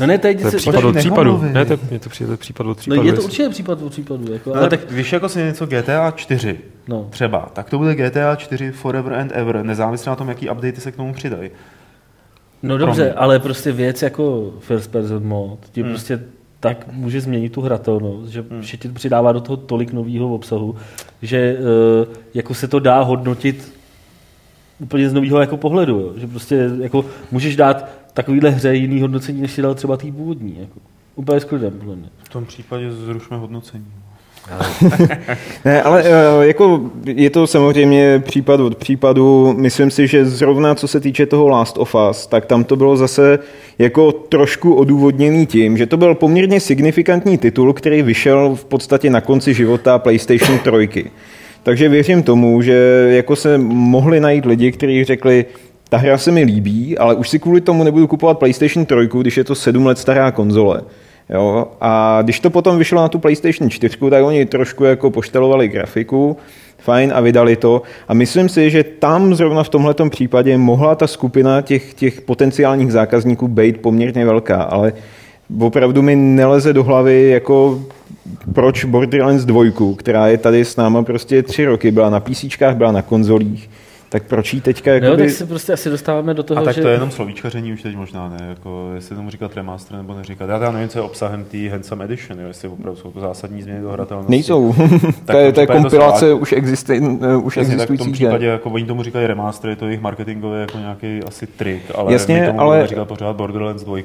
No 0.00 0.06
ne, 0.06 0.18
tady 0.18 0.34
to 0.34 0.46
je 0.46 0.50
se, 0.50 0.56
případ 0.56 0.84
od 0.84 0.96
případu. 0.96 1.42
Ne, 1.52 1.64
to, 1.64 1.78
je- 1.90 1.98
to 1.98 2.08
přijde 2.10 2.26
to 2.26 2.32
je 2.32 2.36
případ 2.36 2.66
od 2.66 2.78
případu. 2.78 3.02
no 3.02 3.06
je 3.08 3.12
to 3.12 3.22
určitě 3.22 3.48
případ 3.48 3.82
od 3.82 3.90
případu. 3.92 4.32
Jako, 4.32 4.50
No, 4.50 4.56
ale 4.60 4.68
tak 4.68 4.80
tak, 4.80 4.90
víš, 4.90 5.12
jako 5.12 5.28
si 5.28 5.38
něco 5.38 5.66
GTA 5.66 6.10
4 6.10 6.58
no. 6.88 7.06
třeba, 7.10 7.48
tak 7.52 7.70
to 7.70 7.78
bude 7.78 7.94
GTA 7.94 8.36
4 8.36 8.72
Forever 8.72 9.12
and 9.14 9.32
Ever, 9.34 9.62
nezávisle 9.64 10.10
na 10.10 10.16
tom, 10.16 10.28
jaký 10.28 10.50
updaty 10.50 10.80
se 10.80 10.92
k 10.92 10.96
tomu 10.96 11.14
přidají. 11.14 11.50
No 12.62 12.76
Pro 12.76 12.86
dobře, 12.86 13.02
mě. 13.04 13.12
ale 13.12 13.38
prostě 13.38 13.72
věc 13.72 14.02
jako 14.02 14.52
first 14.60 14.90
person 14.92 15.24
mod 15.26 15.58
ti 15.72 15.82
Hmm. 15.82 15.90
prostě 15.90 16.20
tak 16.60 16.86
může 16.92 17.20
změnit 17.20 17.52
tu 17.52 17.60
hratelnost, 17.60 18.32
že, 18.32 18.44
Hmm. 18.50 18.62
ti 18.62 18.88
přidává 18.88 19.32
do 19.32 19.40
toho 19.40 19.56
tolik 19.56 19.92
nového 19.92 20.34
obsahu, 20.34 20.76
že 21.22 21.56
uh, 21.58 22.14
jako 22.34 22.54
se 22.54 22.68
to 22.68 22.78
dá 22.78 23.00
hodnotit 23.02 23.72
úplně 24.80 25.08
z 25.08 25.12
nového 25.12 25.40
jako 25.40 25.56
pohledu, 25.56 26.00
jo? 26.00 26.12
že 26.16 26.26
prostě 26.26 26.70
jako 26.80 27.04
můžeš 27.30 27.56
dát 27.56 27.88
takovýhle 28.14 28.50
hře 28.50 28.74
jiný 28.74 29.00
hodnocení, 29.00 29.40
než 29.40 29.52
si 29.52 29.62
dal 29.62 29.74
třeba 29.74 29.96
tý 29.96 30.12
původní. 30.12 30.56
Jako. 30.60 30.80
Úplně 31.14 31.40
s 31.40 31.44
klidem, 31.44 31.72
podle 31.78 31.96
mě. 31.96 32.08
V 32.22 32.28
tom 32.28 32.44
případě 32.44 32.92
zrušme 32.92 33.36
hodnocení. 33.36 33.86
ne, 35.64 35.82
ale 35.82 36.04
eh, 36.04 36.46
jako 36.46 36.80
je 37.04 37.30
to 37.30 37.46
samozřejmě 37.46 38.22
případ 38.24 38.60
od 38.60 38.76
případu. 38.76 39.54
Myslím 39.58 39.90
si, 39.90 40.06
že 40.06 40.26
zrovna 40.26 40.74
co 40.74 40.88
se 40.88 41.00
týče 41.00 41.26
toho 41.26 41.48
Last 41.48 41.78
of 41.78 41.94
Us, 42.10 42.26
tak 42.26 42.46
tam 42.46 42.64
to 42.64 42.76
bylo 42.76 42.96
zase 42.96 43.38
jako 43.78 44.12
trošku 44.12 44.74
odůvodněný 44.74 45.46
tím, 45.46 45.76
že 45.76 45.86
to 45.86 45.96
byl 45.96 46.14
poměrně 46.14 46.60
signifikantní 46.60 47.38
titul, 47.38 47.72
který 47.72 48.02
vyšel 48.02 48.54
v 48.54 48.64
podstatě 48.64 49.10
na 49.10 49.20
konci 49.20 49.54
života 49.54 49.98
PlayStation 49.98 50.58
3. 50.88 51.10
Takže 51.62 51.88
věřím 51.88 52.22
tomu, 52.22 52.62
že 52.62 53.06
jako 53.10 53.36
se 53.36 53.58
mohli 53.58 54.20
najít 54.20 54.46
lidi, 54.46 54.72
kteří 54.72 55.04
řekli, 55.04 55.44
ta 55.92 55.98
hra 55.98 56.18
se 56.18 56.30
mi 56.30 56.42
líbí, 56.42 56.98
ale 56.98 57.14
už 57.14 57.28
si 57.28 57.38
kvůli 57.38 57.60
tomu 57.60 57.84
nebudu 57.84 58.06
kupovat 58.06 58.38
PlayStation 58.38 58.86
3, 58.86 58.94
když 59.20 59.36
je 59.36 59.44
to 59.44 59.54
sedm 59.54 59.86
let 59.86 59.98
stará 59.98 60.30
konzole. 60.30 60.82
Jo? 61.30 61.66
A 61.80 62.18
když 62.22 62.40
to 62.40 62.50
potom 62.50 62.78
vyšlo 62.78 63.02
na 63.02 63.08
tu 63.08 63.18
PlayStation 63.18 63.70
4, 63.70 63.98
tak 64.10 64.24
oni 64.24 64.46
trošku 64.46 64.84
jako 64.84 65.10
poštelovali 65.10 65.68
grafiku, 65.68 66.36
fajn 66.78 67.12
a 67.14 67.20
vydali 67.20 67.56
to. 67.56 67.82
A 68.08 68.14
myslím 68.14 68.48
si, 68.48 68.70
že 68.70 68.84
tam 68.84 69.34
zrovna 69.34 69.62
v 69.62 69.68
tomhle 69.68 69.94
případě 70.08 70.58
mohla 70.58 70.94
ta 70.94 71.06
skupina 71.06 71.60
těch, 71.60 71.94
těch 71.94 72.20
potenciálních 72.20 72.92
zákazníků 72.92 73.48
být 73.48 73.80
poměrně 73.80 74.24
velká, 74.24 74.62
ale 74.62 74.92
opravdu 75.60 76.02
mi 76.02 76.16
neleze 76.16 76.72
do 76.72 76.84
hlavy, 76.84 77.28
jako 77.28 77.80
proč 78.54 78.84
Borderlands 78.84 79.44
2, 79.44 79.64
která 79.96 80.28
je 80.28 80.38
tady 80.38 80.64
s 80.64 80.76
náma 80.76 81.02
prostě 81.02 81.42
tři 81.42 81.64
roky, 81.64 81.90
byla 81.90 82.10
na 82.10 82.20
PC, 82.20 82.44
byla 82.74 82.92
na 82.92 83.02
konzolích, 83.02 83.70
tak 84.12 84.22
proč 84.22 84.54
jí 84.54 84.60
teďka 84.60 84.90
jakoby... 84.92 85.10
No, 85.10 85.16
tak 85.16 85.30
se 85.30 85.46
prostě 85.46 85.72
asi 85.72 85.90
dostáváme 85.90 86.34
do 86.34 86.42
toho, 86.42 86.60
A 86.60 86.64
tak 86.64 86.74
že... 86.74 86.82
to 86.82 86.88
je 86.88 86.94
jenom 86.94 87.10
slovíčkaření 87.10 87.72
už 87.72 87.82
teď 87.82 87.96
možná, 87.96 88.28
ne? 88.28 88.46
Jako, 88.48 88.90
jestli 88.94 89.16
tomu 89.16 89.30
říkat 89.30 89.56
remaster 89.56 89.96
nebo 89.96 90.14
neříkat. 90.14 90.50
Já 90.50 90.58
teda 90.58 90.70
nevím, 90.70 90.88
co 90.88 90.98
je 90.98 91.02
obsahem 91.02 91.44
té 91.44 91.68
Handsome 91.68 92.04
Edition, 92.04 92.40
jo? 92.40 92.48
jestli 92.48 92.68
opravdu 92.68 93.00
jsou 93.00 93.10
to 93.10 93.20
zásadní 93.20 93.62
změny 93.62 93.80
do 93.80 93.90
hratelnosti. 93.90 94.30
Nejsou. 94.30 94.74
Tak 95.24 95.26
to 95.26 95.36
je, 95.36 95.50
v 95.50 95.54
to 95.54 95.60
je 95.60 95.66
kompilace 95.66 96.30
to 96.30 96.36
už, 96.36 96.52
existi, 96.52 97.00
uh, 97.00 97.46
už 97.46 97.56
Jasně, 97.56 97.76
tak 97.76 97.90
v 97.90 97.96
tom 97.96 98.12
případě, 98.12 98.46
jako 98.46 98.70
oni 98.70 98.86
tomu 98.86 99.02
říkají 99.02 99.26
remaster, 99.26 99.70
je 99.70 99.76
to 99.76 99.86
jejich 99.86 100.00
marketingový 100.00 100.60
jako 100.60 100.78
nějaký 100.78 101.20
asi 101.28 101.46
trik, 101.46 101.82
ale 101.94 102.12
Jasně, 102.12 102.40
my 102.40 102.46
tomu 102.46 102.60
ale- 102.60 102.86
říkat 102.86 103.08
pořád 103.08 103.36
Borderlands 103.36 103.84
2, 103.84 103.98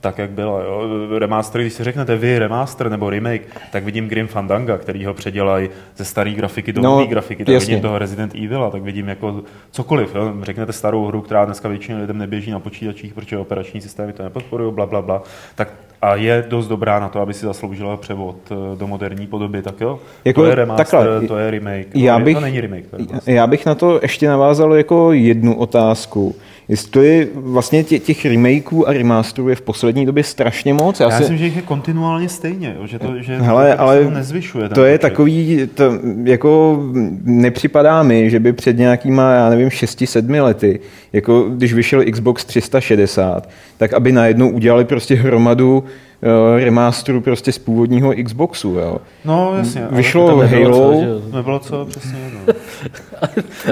tak 0.00 0.18
jak 0.18 0.30
byla. 0.30 0.62
Jo? 0.62 0.88
Remaster, 1.18 1.60
když 1.60 1.72
si 1.72 1.84
řeknete 1.84 2.16
vy 2.16 2.38
remaster 2.38 2.90
nebo 2.90 3.10
remake, 3.10 3.42
tak 3.72 3.84
vidím 3.84 4.08
Grim 4.08 4.26
Fandanga, 4.26 4.78
který 4.78 5.04
ho 5.04 5.14
předělají 5.14 5.70
ze 5.96 6.04
staré 6.04 6.30
grafiky 6.30 6.72
do 6.72 6.82
No, 6.82 6.90
nové 6.90 7.06
grafiky, 7.06 7.44
tak 7.44 7.52
jasně. 7.52 7.66
vidím 7.74 7.82
toho 7.82 7.98
Resident 7.98 8.34
Evil, 8.34 8.68
tak 8.72 8.82
vidím 8.82 9.08
jako 9.08 9.40
cokoliv. 9.70 10.14
Jo? 10.14 10.32
Řeknete 10.42 10.72
starou 10.72 11.06
hru, 11.06 11.20
která 11.20 11.44
dneska 11.44 11.68
většině 11.68 11.98
lidem 11.98 12.18
neběží 12.18 12.50
na 12.50 12.60
počítačích, 12.60 13.14
protože 13.14 13.38
operační 13.38 13.80
systémy 13.80 14.12
to 14.12 14.22
nepodporují, 14.22 14.74
bla, 14.74 14.86
bla, 14.86 15.02
bla. 15.02 15.22
Tak 15.54 15.68
a 16.02 16.14
je 16.14 16.44
dost 16.48 16.68
dobrá 16.68 16.98
na 16.98 17.08
to, 17.08 17.20
aby 17.20 17.34
si 17.34 17.46
zasloužila 17.46 17.96
převod 17.96 18.36
eh, 18.50 18.76
do 18.76 18.86
moderní 18.86 19.26
podoby, 19.26 19.62
tak 19.62 19.80
jo? 19.80 19.98
Jako 20.24 20.40
to 20.42 20.46
je 20.46 20.54
remaster, 20.54 20.86
takhle, 20.86 21.26
to 21.28 21.38
je 21.38 21.50
remake. 21.50 21.86
já 21.94 22.18
to, 22.18 22.24
bych- 22.24 22.34
to 22.36 22.40
není 22.40 22.60
remake. 22.60 22.86
To 22.90 22.96
je 22.96 23.06
remaster. 23.06 23.34
Já 23.34 23.46
bych 23.46 23.66
na 23.66 23.74
to 23.74 23.98
ještě 24.02 24.28
navázal 24.28 24.74
jako 24.74 25.12
jednu 25.12 25.56
otázku. 25.56 26.34
Jestli 26.68 27.28
vlastně 27.34 27.84
tě, 27.84 27.98
těch 27.98 28.24
remakeů 28.24 28.88
a 28.88 28.92
remasterů 28.92 29.48
je 29.48 29.54
v 29.54 29.60
poslední 29.60 30.06
době 30.06 30.24
strašně 30.24 30.74
moc. 30.74 31.00
Já, 31.00 31.06
Já 31.06 31.16
si, 31.16 31.18
myslím, 31.22 31.38
že 31.38 31.44
jich 31.44 31.56
je 31.56 31.62
kontinuálně 31.62 32.28
stejně, 32.28 32.74
jo, 32.80 32.86
že 32.86 32.98
to, 32.98 33.14
že 33.20 33.36
Hele, 33.36 33.64
to 33.64 33.76
prostě 33.76 33.82
ale 33.82 34.10
nezvyšuje. 34.10 34.68
to 34.68 34.84
je 34.84 34.98
počet. 34.98 35.10
takový, 35.10 35.68
to 35.74 35.92
jako 36.24 36.82
nepřipadá 37.24 38.02
mi, 38.02 38.30
že 38.30 38.40
by 38.40 38.52
před 38.52 38.78
nějakýma, 38.78 39.32
já 39.32 39.50
nevím, 39.50 39.68
6-7 39.68 40.42
lety, 40.42 40.80
jako 41.12 41.42
když 41.42 41.74
vyšel 41.74 42.04
Xbox 42.12 42.44
360, 42.44 43.48
tak 43.76 43.92
aby 43.92 44.12
najednou 44.12 44.50
udělali 44.50 44.84
prostě 44.84 45.14
hromadu 45.14 45.78
uh, 45.78 46.60
remasteru 46.64 47.20
prostě 47.20 47.52
z 47.52 47.58
původního 47.58 48.14
Xboxu, 48.24 48.68
jo. 48.68 48.98
No 49.24 49.54
jasně, 49.58 49.86
Vyšlo 49.90 50.42
nebylo 50.42 50.72
co, 50.72 50.82
Halo, 50.82 50.92
jo? 50.92 51.20
Nebylo 51.36 51.58
co, 51.58 51.84
přesně. 51.84 52.18
No. 52.46 52.54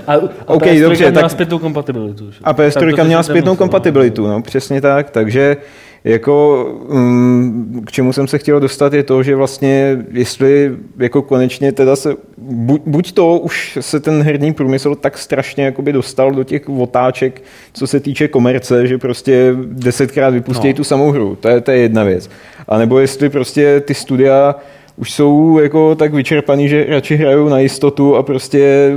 A, 0.06 0.12
a 0.14 0.16
OK, 0.46 0.62
PS3 0.62 0.82
dobře, 0.82 1.10
měla 1.10 1.22
tak- 1.22 1.30
zpětnou 1.30 1.58
kompatibilitu. 1.58 2.30
že? 2.30 2.38
A 2.44 2.52
Tak 2.54 2.56
to 2.56 2.80
PS3 2.80 2.96
si 3.02 3.04
měla 3.06 3.22
zpětnou 3.22 3.52
no. 3.52 3.56
kompatibilitu, 3.56 4.26
no, 4.26 4.42
přesně 4.42 4.80
tak, 4.80 5.10
takže 5.10 5.56
jako 6.04 6.64
um, 6.88 7.82
k 7.86 7.90
čemu 7.92 8.12
jsem 8.12 8.28
se 8.28 8.38
chtěl 8.38 8.60
dostat 8.60 8.92
je 8.92 9.02
to, 9.02 9.22
že 9.22 9.36
vlastně 9.36 9.98
jestli 10.10 10.76
jako 10.98 11.22
konečně 11.22 11.72
teda 11.72 11.96
se, 11.96 12.14
buď, 12.38 12.82
buď 12.86 13.12
to 13.12 13.38
už 13.38 13.78
se 13.80 14.00
ten 14.00 14.22
herní 14.22 14.52
průmysl 14.54 14.94
tak 14.94 15.18
strašně 15.18 15.64
jakoby 15.64 15.92
dostal 15.92 16.30
do 16.30 16.44
těch 16.44 16.68
otáček, 16.68 17.42
co 17.72 17.86
se 17.86 18.00
týče 18.00 18.28
komerce, 18.28 18.86
že 18.86 18.98
prostě 18.98 19.54
desetkrát 19.64 20.34
vypustí 20.34 20.68
No. 20.68 20.74
tu 20.74 20.84
samou 20.84 21.10
hru, 21.10 21.36
to 21.40 21.48
je, 21.48 21.60
to 21.60 21.70
je 21.70 21.78
jedna 21.78 22.04
věc. 22.04 22.30
A 22.68 22.78
nebo 22.78 22.98
jestli 22.98 23.28
prostě 23.28 23.80
ty 23.80 23.94
studia 23.94 24.54
už 24.96 25.12
jsou 25.12 25.58
jako 25.58 25.94
tak 25.94 26.14
vyčerpaný, 26.14 26.68
že 26.68 26.86
radši 26.88 27.16
hrajou 27.16 27.48
na 27.48 27.58
jistotu 27.58 28.16
a 28.16 28.22
prostě 28.22 28.92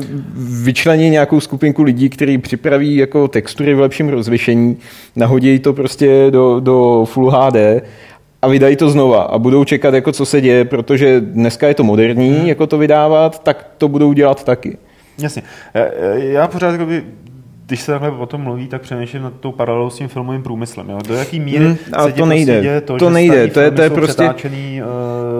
vyčlení 0.64 1.10
nějakou 1.10 1.40
skupinku 1.40 1.84
lidí, 1.84 2.10
kteří 2.10 2.38
připraví 2.38 2.96
jako 2.96 3.28
textury 3.28 3.74
v 3.74 3.80
lepším 3.80 4.10
rozlišení, 4.10 4.78
nahodí 5.16 5.60
to 5.60 5.74
prostě 5.74 6.28
do, 6.30 6.60
do 6.60 7.06
Full 7.06 7.32
HD 7.32 7.56
a 8.42 8.48
vydají 8.48 8.76
to 8.76 8.90
znova 8.90 9.22
a 9.22 9.38
budou 9.40 9.64
čekat, 9.64 9.94
jako 9.94 10.12
co 10.12 10.26
se 10.26 10.42
děje, 10.42 10.66
protože 10.66 11.22
dneska 11.22 11.68
je 11.68 11.74
to 11.74 11.84
moderní, 11.84 12.50
jako 12.50 12.68
to 12.68 12.78
vydávat, 12.78 13.44
tak 13.44 13.70
to 13.78 13.88
budou 13.88 14.14
dělat 14.14 14.44
taky. 14.44 14.78
Jasně. 15.18 15.42
Já, 15.74 15.86
já 16.16 16.48
pořád, 16.48 16.72
jakoby, 16.72 17.04
když 17.70 17.82
se 17.82 17.92
takhle 17.92 18.12
o 18.12 18.26
tom 18.26 18.42
mluví, 18.42 18.68
tak 18.68 18.82
přemýšlím 18.82 19.22
nad 19.24 19.34
tou 19.40 19.52
paralelou 19.52 19.90
s 19.90 19.96
tím 19.98 20.08
filmovým 20.08 20.44
průmyslem. 20.44 20.90
Jo? 20.90 21.00
Do 21.08 21.14
jaký 21.14 21.40
míry 21.40 21.66
Hmm, 21.66 21.76
se 22.08 22.12
to 22.14 22.26
nejde. 22.26 22.54
Prostě 22.54 22.68
děje 22.68 22.82
to, 22.82 22.98
To 22.98 23.06
že 23.06 23.14
nejde. 23.14 23.48
To 23.48 23.60
je- 23.60 23.72
to 23.72 23.82
je 23.82 23.90
prostě- 23.90 24.14
přetáčený 24.24 24.82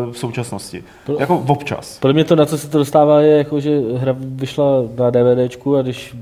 uh, 0.08 0.12
v 0.14 0.18
současnosti. 0.18 0.84
Jako 1.20 1.38
občas. 1.48 2.00
Podle 2.00 2.14
mě 2.14 2.24
to, 2.24 2.36
na 2.36 2.46
co 2.46 2.58
se 2.58 2.70
to 2.70 2.78
dostává, 2.78 3.22
je 3.22 3.38
jako, 3.38 3.60
že 3.60 3.80
hra 3.98 4.16
vyšla 4.20 4.84
na 5.00 5.10
DVDčku 5.10 5.78
a 5.78 5.82
když 5.82 6.16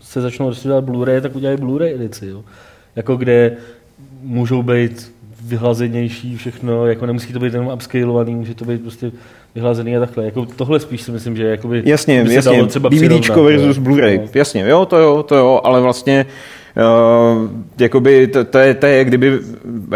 se 0.00 0.20
začnou 0.20 0.48
rozsvítat 0.48 0.84
Blu-ray, 0.84 1.20
tak 1.20 1.36
udělají 1.36 1.58
Blu-ray 1.58 1.94
edici. 1.94 2.26
Jo. 2.26 2.42
Jako 2.96 3.16
kde 3.16 3.56
můžou 4.22 4.62
být 4.62 5.12
vyhlazenější 5.42 6.36
všechno, 6.36 6.86
jako 6.86 7.06
nemusí 7.06 7.32
to 7.32 7.38
být 7.38 7.52
jenom 7.52 7.70
upscalovaný, 7.74 8.34
může 8.34 8.54
to 8.54 8.64
být 8.64 8.82
prostě 8.82 9.12
vyhlazený 9.54 9.96
a 9.96 10.00
takhle. 10.00 10.24
Jako 10.24 10.46
tohle 10.56 10.80
spíš 10.80 11.02
si 11.02 11.10
myslím, 11.12 11.36
že 11.36 11.44
jakoby 11.44 11.82
Jasně, 11.84 12.22
by 12.22 12.28
se 12.28 12.34
jasně, 12.34 12.52
dalo 12.56 12.66
třeba 12.66 12.88
DVDčko 12.88 13.20
přirovnat, 13.20 13.44
versus. 13.60 13.78
Blu-ray, 13.78 14.18
No. 14.20 14.28
jasně, 14.34 14.64
jo, 14.68 14.86
to 14.86 14.98
jo, 14.98 15.22
to 15.22 15.36
jo, 15.36 15.60
ale 15.64 15.80
vlastně 15.80 16.26
Uh, 16.76 17.50
jakoby 17.80 18.26
to, 18.26 18.44
to, 18.44 18.58
je, 18.58 18.74
to 18.74 18.86
je, 18.86 19.04
kdyby, 19.04 19.38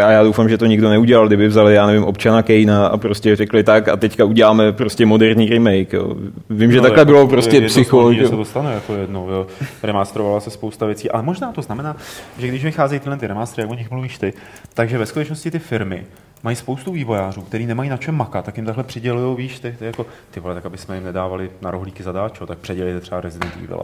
a 0.03 0.11
já 0.11 0.23
doufám, 0.23 0.49
že 0.49 0.57
to 0.57 0.65
nikdo 0.65 0.89
neudělal, 0.89 1.27
kdyby 1.27 1.47
vzali, 1.47 1.73
já 1.75 1.87
nevím, 1.87 2.03
občana 2.03 2.41
Kejna 2.41 2.87
a 2.87 2.97
prostě 2.97 3.35
řekli 3.35 3.63
tak 3.63 3.87
a 3.87 3.95
teďka 3.97 4.25
uděláme 4.25 4.71
prostě 4.71 5.05
moderní 5.05 5.49
remake, 5.49 5.93
jo. 5.93 6.15
Vím, 6.49 6.71
že 6.71 6.77
No, 6.77 6.83
takhle 6.83 7.01
jako 7.01 7.05
bylo 7.05 7.21
je- 7.21 7.27
prostě 7.27 7.55
je 7.57 7.61
to 7.61 7.67
psycho, 7.67 8.13
že- 8.13 8.27
se 8.27 8.35
to 8.35 8.45
stane 8.45 8.73
jako 8.73 8.93
jednou, 8.95 9.29
jo. 9.29 9.47
Remasterovala 9.83 10.39
se 10.39 10.49
spousta 10.49 10.85
věcí, 10.85 11.11
ale 11.11 11.23
možná 11.23 11.51
to 11.51 11.61
znamená, 11.61 11.95
že 12.39 12.47
když 12.47 12.63
vycházejí 12.63 12.99
tyhle 12.99 13.17
ty 13.17 13.27
remastery, 13.27 13.61
jak 13.63 13.71
o 13.71 13.75
nich 13.75 13.91
mluvíš 13.91 14.17
ty, 14.17 14.33
takže 14.73 14.97
ve 14.97 15.05
skutečnosti 15.05 15.51
ty 15.51 15.59
firmy 15.59 16.03
mají 16.43 16.55
spoustu 16.55 16.91
vývojářů, 16.91 17.41
kteří 17.41 17.65
nemají 17.65 17.89
na 17.89 17.97
čem 17.97 18.15
makat, 18.15 18.45
tak 18.45 18.57
jim 18.57 18.65
takhle 18.65 18.83
přidělují, 18.83 19.37
víš, 19.37 19.59
ty, 19.59 19.75
ty 19.79 19.85
jako, 19.85 20.05
ty 20.31 20.39
vole, 20.39 20.55
tak 20.55 20.65
aby 20.65 20.77
jsme 20.77 20.95
jim 20.95 21.03
nedávali 21.03 21.51
na 21.61 21.71
rohlíky 21.71 22.03
zadáčo, 22.03 22.45
tak 22.45 22.57
předělejte 22.57 22.99
třeba 22.99 23.21
Resident 23.21 23.53
Evil. 23.63 23.81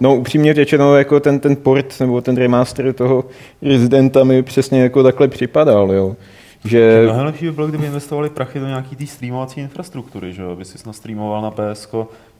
No 0.00 0.16
upřímně 0.16 0.54
řečeno, 0.54 0.96
jako 0.96 1.20
ten, 1.20 1.40
ten 1.40 1.56
port 1.56 2.00
nebo 2.00 2.20
ten 2.20 2.36
remaster 2.36 2.92
toho 2.92 3.24
Residenta 3.62 4.24
mi 4.24 4.42
přesně 4.42 4.82
jako 4.82 5.02
takhle 5.02 5.28
připadal, 5.28 5.92
jo. 5.92 6.16
Že 6.64 7.02
Mnohem 7.04 7.26
lepší 7.26 7.44
by 7.44 7.52
bylo, 7.52 7.66
kdyby 7.66 7.86
investovali 7.86 8.30
prachy 8.30 8.58
do 8.60 8.66
nějaký 8.66 8.96
té 8.96 9.06
streamovací 9.06 9.60
infrastruktury, 9.60 10.32
že 10.32 10.42
jo, 10.42 10.50
aby 10.50 10.64
si 10.64 10.78
nastreamoval 10.86 11.42
na 11.42 11.50
PS 11.50 11.88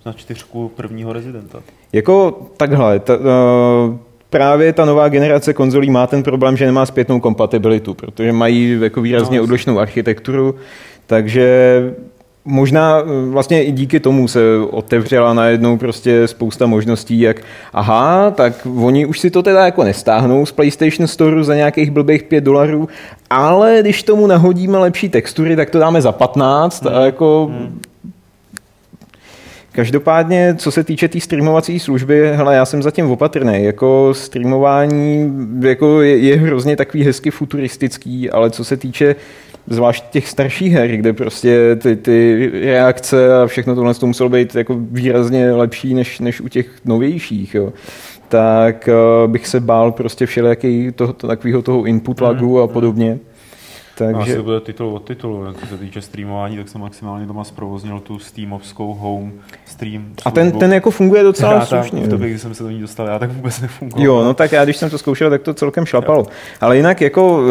na 0.07 0.13
čtyřku 0.13 0.69
prvního 0.77 1.13
rezidenta. 1.13 1.63
Jako 1.93 2.31
takhle, 2.57 2.99
ta, 2.99 3.17
uh, 3.17 3.97
právě 4.31 4.73
ta 4.73 4.85
nová 4.85 5.09
generace 5.09 5.53
konzolí 5.53 5.91
má 5.91 6.07
ten 6.07 6.23
problém, 6.23 6.57
že 6.57 6.67
nemá 6.67 6.87
zpětnou 6.87 7.21
kompatibilitu, 7.21 7.95
protože 7.95 8.33
mají 8.33 8.79
jako 8.81 9.01
výrazně 9.01 9.39
No, 9.39 9.45
odlišnou 9.45 9.79
architekturu, 9.79 10.55
takže 11.07 11.83
možná 12.45 12.99
eh, 13.01 13.31
vlastně 13.31 13.65
i 13.65 13.73
díky 13.73 14.01
tomu 14.01 14.29
se 14.29 14.41
otevřela 14.71 15.35
najednou 15.35 15.77
prostě 15.77 16.29
spousta 16.29 16.67
možností, 16.67 17.21
jak 17.21 17.41
aha, 17.73 18.31
tak 18.31 18.67
oni 18.83 19.07
už 19.07 19.21
si 19.21 19.31
to 19.31 19.43
teda 19.43 19.65
jako 19.65 19.85
nestáhnou 19.85 20.47
z 20.47 20.53
PlayStation 20.53 21.07
Store 21.07 21.45
za 21.45 21.55
nějakých 21.55 21.91
blbých 21.91 22.23
5 22.23 22.45
dolarů, 22.45 22.89
ale 23.31 23.79
když 23.81 24.03
tomu 24.03 24.27
nahodíme 24.27 24.79
lepší 24.79 25.09
textury, 25.09 25.57
tak 25.57 25.71
to 25.71 25.79
dáme 25.79 26.03
za 26.03 26.13
15 26.13 26.87
a 26.87 27.01
jako 27.01 27.51
Každopádně, 29.77 30.55
co 30.59 30.71
se 30.71 30.85
týče 30.85 31.09
té 31.09 31.13
tý 31.13 31.21
streamovací 31.21 31.79
služby, 31.79 32.33
hele, 32.35 32.55
já 32.55 32.65
jsem 32.65 32.83
zatím 32.83 33.11
opatrný. 33.11 33.65
Jako 33.65 34.15
streamování 34.15 35.33
jako 35.61 36.03
je, 36.03 36.17
je 36.19 36.37
hrozně 36.37 36.77
takový 36.77 37.05
hezky 37.05 37.31
futuristický, 37.31 38.31
ale 38.31 38.51
co 38.51 38.65
se 38.65 38.77
týče 38.77 39.17
zvlášť 39.67 40.05
těch 40.11 40.29
starších 40.29 40.73
her, 40.73 40.97
kde 40.97 41.13
prostě 41.13 41.77
ty, 41.83 41.97
ty 41.97 42.51
reakce 42.65 43.43
a 43.43 43.47
všechno 43.47 43.75
tohle 43.75 43.95
to 43.95 44.07
muselo 44.07 44.29
být 44.29 44.55
jako 44.55 44.77
výrazně 44.91 45.53
lepší 45.53 45.95
než, 45.95 46.21
než 46.21 46.41
u 46.41 46.49
těch 46.49 46.67
novějších, 46.85 47.55
jo. 47.55 47.73
tak 48.29 48.89
uh, 48.89 49.31
bych 49.31 49.47
se 49.47 49.61
bál 49.61 49.93
prostě 49.93 50.27
všelijaký 50.27 50.93
toho, 50.93 51.13
to, 51.13 51.27
takového 51.27 51.63
toho 51.63 51.85
input 51.85 52.21
lagu 52.21 52.61
a 52.61 52.67
podobně. 52.67 53.19
Takže... 53.99 54.23
Asi 54.23 54.37
to 54.37 54.43
bude 54.43 54.61
titul 54.61 54.95
od 54.95 55.05
titulu, 55.05 55.45
jak 55.45 55.57
co 55.61 55.67
se 55.67 55.79
týče 55.79 56.03
streamování, 56.03 56.57
tak 56.57 56.69
jsem 56.69 56.81
maximálně 56.81 57.27
doma 57.27 57.45
zprovoznil 57.45 58.01
tu 58.01 58.19
Steamovskou 58.19 58.95
home 58.95 59.33
stream 59.65 60.05
a 60.25 60.31
ten, 60.31 60.53
ten 60.53 60.73
jako 60.73 60.91
funguje 60.91 61.23
docela 61.23 61.53
Já 61.53 61.67
slušně. 61.67 62.01
v 62.01 62.09
době, 62.09 62.29
kdy 62.29 62.39
jsem 62.39 62.55
se 62.55 62.63
do 62.63 62.71
ní 62.71 62.81
dostal, 62.81 63.07
já 63.07 63.19
tak 63.19 63.33
vůbec 63.33 63.61
nefungoval. 63.61 64.07
Jo, 64.07 64.25
no 64.25 64.35
tak 64.35 64.53
já, 64.53 64.65
když 64.65 64.77
jsem 64.77 64.91
to 64.91 64.99
zkoušel, 64.99 65.31
tak 65.31 65.43
to 65.43 65.55
celkem 65.55 65.87
šlapalo. 65.87 66.27
Ale 66.61 66.77
jinak 66.77 67.01
jako, 67.01 67.43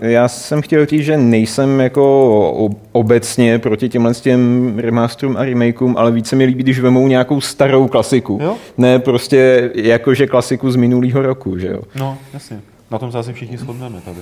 eh, 0.00 0.10
já 0.10 0.28
jsem 0.28 0.62
chtěl 0.62 0.86
říct, 0.86 1.04
že 1.04 1.16
nejsem 1.16 1.80
jako 1.80 2.70
obecně 2.92 3.58
proti 3.58 3.88
těmhle 3.88 4.14
s 4.14 4.20
těm 4.20 4.74
remasterům 4.78 5.36
a 5.36 5.44
remakeům, 5.44 5.96
ale 5.98 6.12
více 6.12 6.36
mi 6.36 6.44
líbí, 6.44 6.62
když 6.62 6.80
vemou 6.80 7.08
nějakou 7.08 7.40
starou 7.40 7.88
klasiku. 7.88 8.38
Jo. 8.42 8.56
Ne 8.78 8.98
prostě 8.98 9.70
jakože 9.74 10.26
klasiku 10.26 10.70
z 10.70 10.76
minulého 10.76 11.22
roku, 11.22 11.58
že 11.58 11.66
jo. 11.68 11.82
No, 11.94 12.18
jasně. 12.34 12.60
Na 12.90 12.98
tom 12.98 13.12
se 13.12 13.18
asi 13.18 13.32
všichni 13.32 13.58
shodneme 13.58 14.00
tady. 14.00 14.20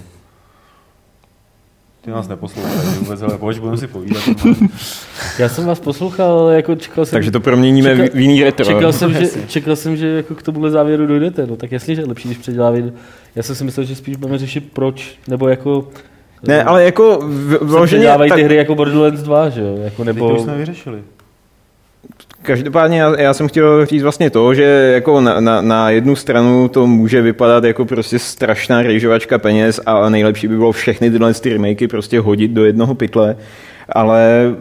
Ty 2.01 2.11
nás 2.11 2.29
neposlouchají 2.29 2.99
vůbec, 2.99 3.23
ale 3.23 3.39
pojď, 3.39 3.59
budeme 3.59 3.77
si 3.77 3.87
povídat. 3.87 4.23
Já 5.39 5.49
jsem 5.49 5.67
vás 5.67 5.81
poslouchal, 5.81 6.39
ale 6.39 6.57
jako 6.57 6.75
čekal 6.77 7.05
jsem... 7.07 7.17
Takže 7.17 7.31
to 7.31 7.41
proměníme 7.41 7.97
Čekal- 7.97 8.11
v 8.15 8.19
jiný 8.19 8.45
retro. 8.45 8.67
Čekal 8.67 8.93
jsem, 8.93 9.13
že, 9.13 9.27
čekal 9.47 9.77
jsem, 9.77 9.97
že 9.97 10.07
jako 10.09 10.35
k 10.35 10.43
tomuhle 10.43 10.71
závěru 10.71 11.07
dojdete, 11.07 11.47
no 11.47 11.57
tak 11.57 11.73
jasně, 11.73 11.95
že 11.95 12.03
je 12.03 12.07
lepší, 12.07 12.29
když 12.29 12.39
předělá. 12.39 12.73
Já 13.35 13.43
jsem 13.43 13.55
si 13.55 13.65
myslel, 13.65 13.87
že 13.87 13.95
spíš 13.95 14.17
budeme 14.17 14.39
řešit 14.39 14.73
proč, 14.73 15.19
nebo 15.29 15.49
jako... 15.49 15.89
Ne, 16.43 16.65
ale 16.65 16.85
jako 16.85 17.19
vloženě, 17.61 17.87
předělávají 17.99 18.29
tak, 18.29 18.39
ty 18.39 18.43
hry 18.45 18.57
jako 18.57 18.75
Borderlands 18.75 19.23
2, 19.23 19.49
že 19.49 19.61
jo? 19.61 19.77
Jako, 19.77 19.85
Teď 19.85 19.97
to 19.97 20.05
nebo... 20.05 20.35
už 20.35 20.41
jsme 20.41 20.57
vyřešili. 20.57 21.03
Každopádně 22.43 23.01
já, 23.01 23.20
já 23.20 23.34
jsem 23.34 23.49
chtěl 23.49 23.86
říct 23.86 24.03
vlastně 24.03 24.30
to, 24.30 24.55
že 24.55 24.62
jako 24.95 25.20
na, 25.20 25.41
na, 25.41 25.61
na 25.61 25.91
jednu 25.91 26.16
stranu 26.16 26.68
to 26.68 26.86
může 26.86 27.22
vypadat 27.22 27.64
jako 27.64 27.84
prostě 27.84 28.18
strašná 28.18 28.82
rejžovačka 28.82 29.39
peněz 29.39 29.80
a 29.86 30.09
nejlepší 30.09 30.49
by 30.49 30.57
bylo 30.57 30.72
všechny 30.72 31.11
tyhle 31.11 31.34
ty 31.34 31.53
remakey 31.53 31.89
prostě 31.89 32.20
hodit 32.20 32.51
do 32.51 32.64
jednoho 32.64 32.95
pytle, 32.95 33.36
ale 33.89 34.55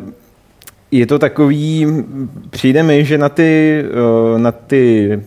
je 0.91 1.05
to 1.05 1.19
takový, 1.19 1.87
přijde 2.49 2.83
mi, 2.83 3.05
že 3.05 3.17
na 3.17 3.29
ty, 3.29 3.83
eh, 4.35 4.39
na 4.39 4.51
ty 4.51 5.19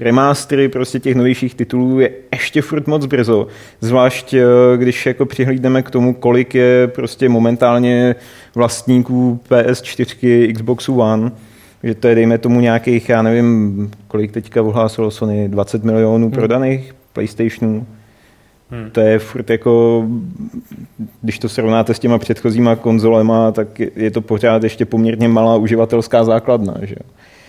remastery 0.00 0.68
prostě 0.68 1.00
těch 1.00 1.14
novějších 1.14 1.54
titulů 1.54 2.00
je 2.00 2.10
ještě 2.32 2.62
furt 2.62 2.86
moc 2.86 3.06
brzo. 3.06 3.46
Zvlášť, 3.80 4.34
eh, 4.34 4.42
když 4.76 5.06
jako 5.06 5.26
přihlídneme 5.26 5.82
k 5.82 5.90
tomu, 5.90 6.14
kolik 6.14 6.54
je 6.54 6.88
prostě 6.88 7.28
momentálně 7.28 8.14
vlastníků 8.54 9.40
PS4, 9.48 10.52
Xboxu 10.52 11.00
One, 11.00 11.30
že 11.82 11.94
to 11.94 12.08
je, 12.08 12.14
dejme 12.14 12.38
tomu, 12.38 12.60
nějakých, 12.60 13.08
já 13.08 13.22
nevím, 13.22 13.90
kolik 14.08 14.32
teďka 14.32 14.62
ohlásilo 14.62 15.10
Sony, 15.10 15.48
20 15.48 15.84
milionů 15.84 16.30
prodaných 16.30 16.94
PlayStationů. 17.12 17.86
Hmm. 18.70 18.90
To 18.90 19.00
je 19.00 19.18
furt 19.18 19.50
jako, 19.50 20.04
když 21.22 21.38
to 21.38 21.48
srovnáte 21.48 21.94
s 21.94 21.98
těma 21.98 22.18
předchozíma 22.18 22.76
konzolema, 22.76 23.52
tak 23.52 23.80
je- 23.80 24.10
to 24.10 24.20
pořád 24.20 24.62
ještě 24.62 24.84
poměrně 24.84 25.28
malá 25.28 25.56
uživatelská 25.56 26.24
základna. 26.24 26.74
Že? 26.82 26.94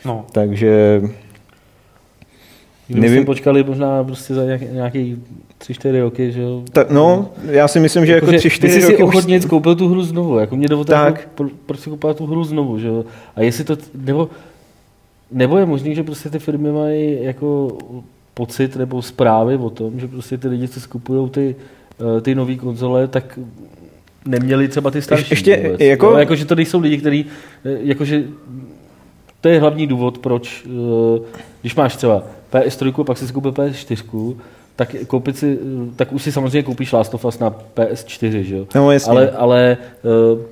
No, 0.06 0.26
Takže 0.32 1.02
Kdybychom 2.92 3.12
nevím- 3.12 3.26
počkali 3.26 3.64
možná 3.64 4.04
prostě 4.04 4.34
za 4.34 4.44
nějaký, 4.46 4.66
nějaký 4.72 5.18
tři, 5.58 5.74
čtyři 5.74 6.02
roky, 6.02 6.32
že 6.32 6.42
jo? 6.42 6.64
ta, 6.72 6.86
no, 6.90 7.30
já 7.46 7.68
si 7.68 7.80
myslím, 7.80 8.06
že 8.06 8.14
jako 8.14 8.26
Jakože 8.26 8.38
tři, 8.38 8.50
ty 8.50 8.56
čtyři 8.56 8.74
jsi 8.74 8.82
si 8.82 8.92
roky 8.92 9.04
už... 9.04 9.16
ochotně 9.16 9.40
koupil 9.40 9.76
tu 9.76 9.88
hru 9.88 10.04
znovu, 10.04 10.38
jako 10.40 10.56
mě 10.56 10.68
dovolte, 10.68 10.92
Tak. 10.94 11.16
jako, 11.20 11.30
pro, 11.36 11.48
proč 11.66 11.80
si 11.80 11.90
koupil 11.90 12.14
tu 12.14 12.26
hru 12.26 12.44
znovu, 12.44 12.80
že 12.80 12.88
jo? 12.88 13.06
A 13.36 13.42
jestli 13.42 13.64
to, 13.64 13.78
nebo, 13.96 14.30
nebo 15.32 15.58
je 15.58 15.66
možný, 15.66 15.96
že 15.96 16.04
prostě 16.04 16.30
ty 16.30 16.40
firmy 16.40 16.72
mají 16.72 17.24
jako 17.24 17.78
pocit 18.34 18.76
nebo 18.76 19.02
zprávy 19.02 19.56
o 19.58 19.70
tom, 19.70 20.00
že 20.00 20.08
prostě 20.08 20.38
ty 20.38 20.48
lidi, 20.48 20.68
co 20.68 20.80
skupují 20.80 21.30
ty, 21.30 21.56
eh, 22.18 22.22
ty 22.22 22.36
nové 22.36 22.56
konzole, 22.56 23.08
tak 23.08 23.40
neměli 24.26 24.68
třeba 24.68 24.92
ty 24.92 25.02
starší. 25.02 25.28
ještě 25.30 25.58
vůbec, 25.64 25.82
jako- 25.82 26.06
jo? 26.06 26.18
jako, 26.18 26.36
že 26.36 26.46
to 26.46 26.56
nejsou 26.56 26.80
lidi, 26.80 26.98
kteří, 26.98 27.26
eh, 27.66 27.70
jakože 27.82 28.24
to 29.42 29.50
je 29.50 29.60
hlavní 29.60 29.88
důvod, 29.88 30.18
proč, 30.18 30.66
eh, 30.66 31.22
když 31.62 31.76
máš 31.76 31.96
třeba 31.96 32.24
PS3, 32.52 33.04
pak 33.04 33.18
si 33.18 33.34
koupil 33.34 33.52
PS4, 33.52 34.36
tak 34.76 34.96
koupit 35.08 35.38
si, 35.38 35.58
eh, 35.62 35.92
tak 35.96 36.14
už 36.14 36.24
si 36.24 36.32
samozřejmě 36.32 36.64
koupíš 36.64 36.92
Last 36.92 37.14
of 37.14 37.26
Us 37.26 37.40
na 37.40 37.50
PS4, 37.50 38.44
že 38.44 38.58
jo? 38.58 38.66
No, 38.76 38.92
jasně. 38.92 39.12
Ale, 39.12 39.32
ale 39.32 39.78
eh, 39.82 40.46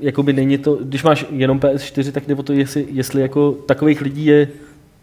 jakoby 0.00 0.32
není 0.32 0.58
to, 0.58 0.74
když 0.74 1.02
máš 1.02 1.26
jenom 1.30 1.58
PS4, 1.58 2.12
tak 2.12 2.28
nebo 2.28 2.42
to, 2.42 2.52
jestli, 2.52 2.86
jestli 2.92 3.22
jako 3.22 3.52
takových 3.66 4.00
lidí 4.00 4.26
je 4.26 4.48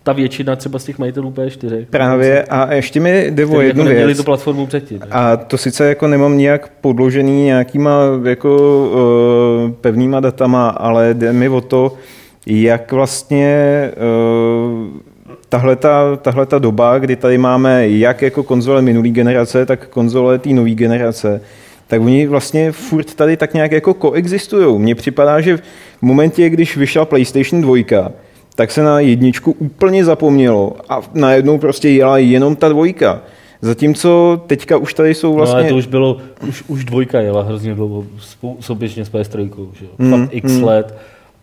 ta 0.03 0.13
většina 0.13 0.55
třeba 0.55 0.79
z 0.79 0.83
těch 0.83 0.99
majitelů 0.99 1.31
PS4. 1.31 1.85
Právě 1.89 2.43
a 2.43 2.73
ještě 2.73 2.99
mi 2.99 3.27
jde 3.31 3.45
o 3.45 3.61
jednu 3.61 3.89
jako 3.89 4.05
věc. 4.05 4.17
tu 4.17 4.23
platformu 4.23 4.67
předtím. 4.67 4.99
A 5.11 5.37
to 5.37 5.57
sice 5.57 5.85
jako 5.85 6.07
nemám 6.07 6.37
nějak 6.37 6.71
podložený 6.81 7.43
nějakýma 7.43 8.01
jako 8.23 8.57
uh, 9.65 9.71
pevnýma 9.71 10.19
datama, 10.19 10.69
ale 10.69 11.13
jde 11.13 11.33
mi 11.33 11.49
o 11.49 11.61
to, 11.61 11.93
jak 12.49 12.91
vlastně 12.91 13.91
uh, 13.97 14.99
tahle 16.21 16.45
ta 16.45 16.59
doba, 16.59 16.99
kdy 16.99 17.15
tady 17.15 17.37
máme 17.37 17.89
jak 17.89 18.21
jako 18.21 18.43
konzole 18.43 18.81
minulý 18.81 19.11
generace, 19.11 19.65
tak 19.65 19.87
konzole 19.87 20.39
té 20.39 20.49
nové 20.49 20.71
generace, 20.71 21.41
tak 21.87 22.01
oni 22.01 22.27
vlastně 22.27 22.71
furt 22.71 23.15
tady 23.15 23.37
tak 23.37 23.53
nějak 23.53 23.71
jako 23.71 23.93
koexistují. 23.93 24.79
Mně 24.79 24.95
připadá, 24.95 25.41
že 25.41 25.57
v 25.57 25.61
momentě, 26.01 26.49
když 26.49 26.77
vyšla 26.77 27.05
PlayStation 27.05 27.61
2, 27.61 28.11
tak 28.55 28.71
se 28.71 28.83
na 28.83 28.99
jedničku 28.99 29.55
úplně 29.59 30.05
zapomnělo 30.05 30.75
a 30.89 31.01
najednou 31.13 31.57
prostě 31.57 31.89
jela 31.89 32.17
jenom 32.17 32.55
ta 32.55 32.69
dvojka. 32.69 33.21
Zatímco 33.61 34.41
teďka 34.47 34.77
už 34.77 34.93
tady 34.93 35.13
jsou 35.13 35.37
No 35.37 35.43
ale 35.43 35.51
vlastně... 35.51 35.69
to 35.69 35.75
už 35.75 35.87
bylo, 35.87 36.17
už, 36.47 36.63
už 36.67 36.85
dvojka 36.85 37.19
jela 37.19 37.43
hrozně 37.43 37.75
dlouho 37.75 38.05
souběžně 38.59 39.05
s 39.05 39.11
PS3, 39.11 39.49
že 39.73 39.85
jo? 39.85 39.91
Mm, 39.97 40.11
Fakt 40.11 40.29
x 40.31 40.51
mm. 40.51 40.63
let. 40.63 40.97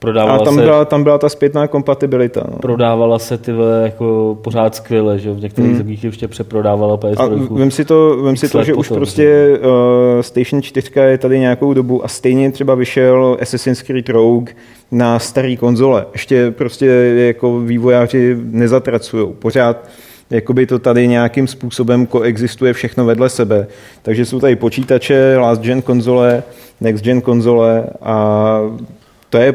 A 0.04 0.12
Prodávala 0.12 0.44
tam 0.44 0.54
se, 0.54 0.62
byla, 0.62 0.84
tam 0.84 1.02
byla 1.02 1.18
ta 1.18 1.28
zpětná 1.28 1.66
kompatibilita. 1.68 2.42
No. 2.50 2.56
prodávala 2.58 3.18
se 3.18 3.38
ty 3.38 3.52
jako 3.82 4.38
pořád 4.42 4.74
skvěle, 4.74 5.18
že? 5.18 5.32
V 5.32 5.40
některých 5.40 5.70
Mm. 5.70 5.76
zemích 5.76 6.04
ještě 6.04 6.28
přeprodávala 6.28 6.94
A 6.94 6.96
PS3. 6.96 7.58
vem 7.58 7.70
si 7.70 7.84
to, 7.84 8.16
vem 8.22 8.36
si 8.36 8.48
to 8.48 8.64
že 8.64 8.74
už 8.74 8.88
prostě 8.88 9.58
uh, 9.58 10.20
Station 10.20 10.62
4 10.62 10.90
je 11.00 11.18
tady 11.18 11.38
nějakou 11.38 11.74
dobu 11.74 12.04
a 12.04 12.08
stejně 12.08 12.50
třeba 12.52 12.74
vyšel 12.74 13.36
Assassin's 13.42 13.82
Creed 13.82 14.08
Rogue 14.08 14.52
na 14.90 15.18
starý 15.18 15.56
konzole. 15.56 16.06
Ještě 16.12 16.50
prostě 16.50 16.86
jako 17.16 17.60
vývojáři 17.60 18.36
nezatracují. 18.50 19.28
Pořád 19.38 19.88
jakoby 20.30 20.66
to 20.66 20.78
tady 20.78 21.08
nějakým 21.08 21.46
způsobem 21.46 22.06
koexistuje 22.06 22.72
všechno 22.72 23.04
vedle 23.04 23.28
sebe. 23.28 23.66
Takže 24.02 24.24
jsou 24.26 24.40
tady 24.40 24.56
počítače, 24.56 25.36
last 25.38 25.62
gen 25.62 25.82
konzole, 25.82 26.42
next 26.80 27.04
gen 27.04 27.20
konzole 27.20 27.84
a 28.02 28.58
to 29.30 29.38
je 29.38 29.54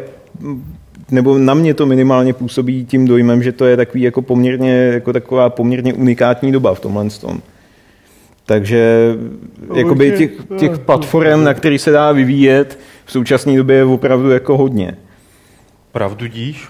nebo 1.12 1.38
na 1.38 1.54
mě 1.54 1.74
to 1.74 1.86
minimálně 1.86 2.34
působí 2.34 2.86
tím 2.86 3.08
dojmem, 3.08 3.44
že 3.44 3.52
to 3.52 3.66
je 3.66 3.78
takový 3.78 4.04
jako 4.04 4.22
poměrně, 4.22 4.74
jako 4.74 5.14
taková 5.14 5.50
poměrně 5.50 5.94
unikátní 5.94 6.52
doba 6.52 6.74
v 6.74 6.80
tomhle 6.80 7.10
tom. 7.10 7.42
Takže 8.46 9.16
jakoby 9.76 10.12
těch, 10.18 10.32
těch 10.60 10.80
platform, 10.80 11.44
na 11.44 11.54
který 11.54 11.80
se 11.80 11.92
dá 11.92 12.12
vyvíjet, 12.12 12.80
v 13.06 13.12
současné 13.12 13.58
době 13.58 13.76
je 13.76 13.86
opravdu 13.86 14.30
jako 14.32 14.58
hodně. 14.58 14.98
pravdu 15.92 16.28
díš. 16.28 16.70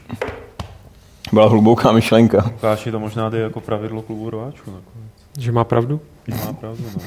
Byla 1.33 1.47
hluboká 1.47 1.91
myšlenka. 1.91 2.43
Lukáši, 2.51 2.91
to 2.91 2.99
možná 2.99 3.29
jde 3.29 3.39
jako 3.39 3.61
pravidlo 3.61 4.01
klubu 4.01 4.29
rváčů. 4.29 4.61
nakonec. 4.65 5.11
Že 5.39 5.51
má 5.51 5.63
pravdu? 5.63 6.01
Že 6.27 6.35
má 6.45 6.53
pravdu, 6.53 6.83
no. 6.95 7.01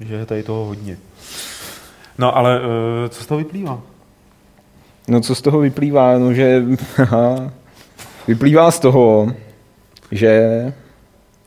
Že 0.00 0.14
je 0.14 0.26
tady 0.26 0.42
toho 0.42 0.64
hodně. 0.64 0.98
No 2.18 2.36
ale 2.36 2.60
eh, 3.04 3.08
co 3.08 3.22
z 3.22 3.26
toho 3.26 3.38
vyplývá? 3.38 3.82
No 5.08 5.20
co 5.20 5.34
z 5.34 5.42
toho 5.42 5.58
vyplývá? 5.58 6.18
No, 6.18 6.32
že 6.34 6.62
aha, 7.02 7.50
vyplývá 8.28 8.70
z 8.70 8.78
toho, 8.80 9.32
že, 10.10 10.72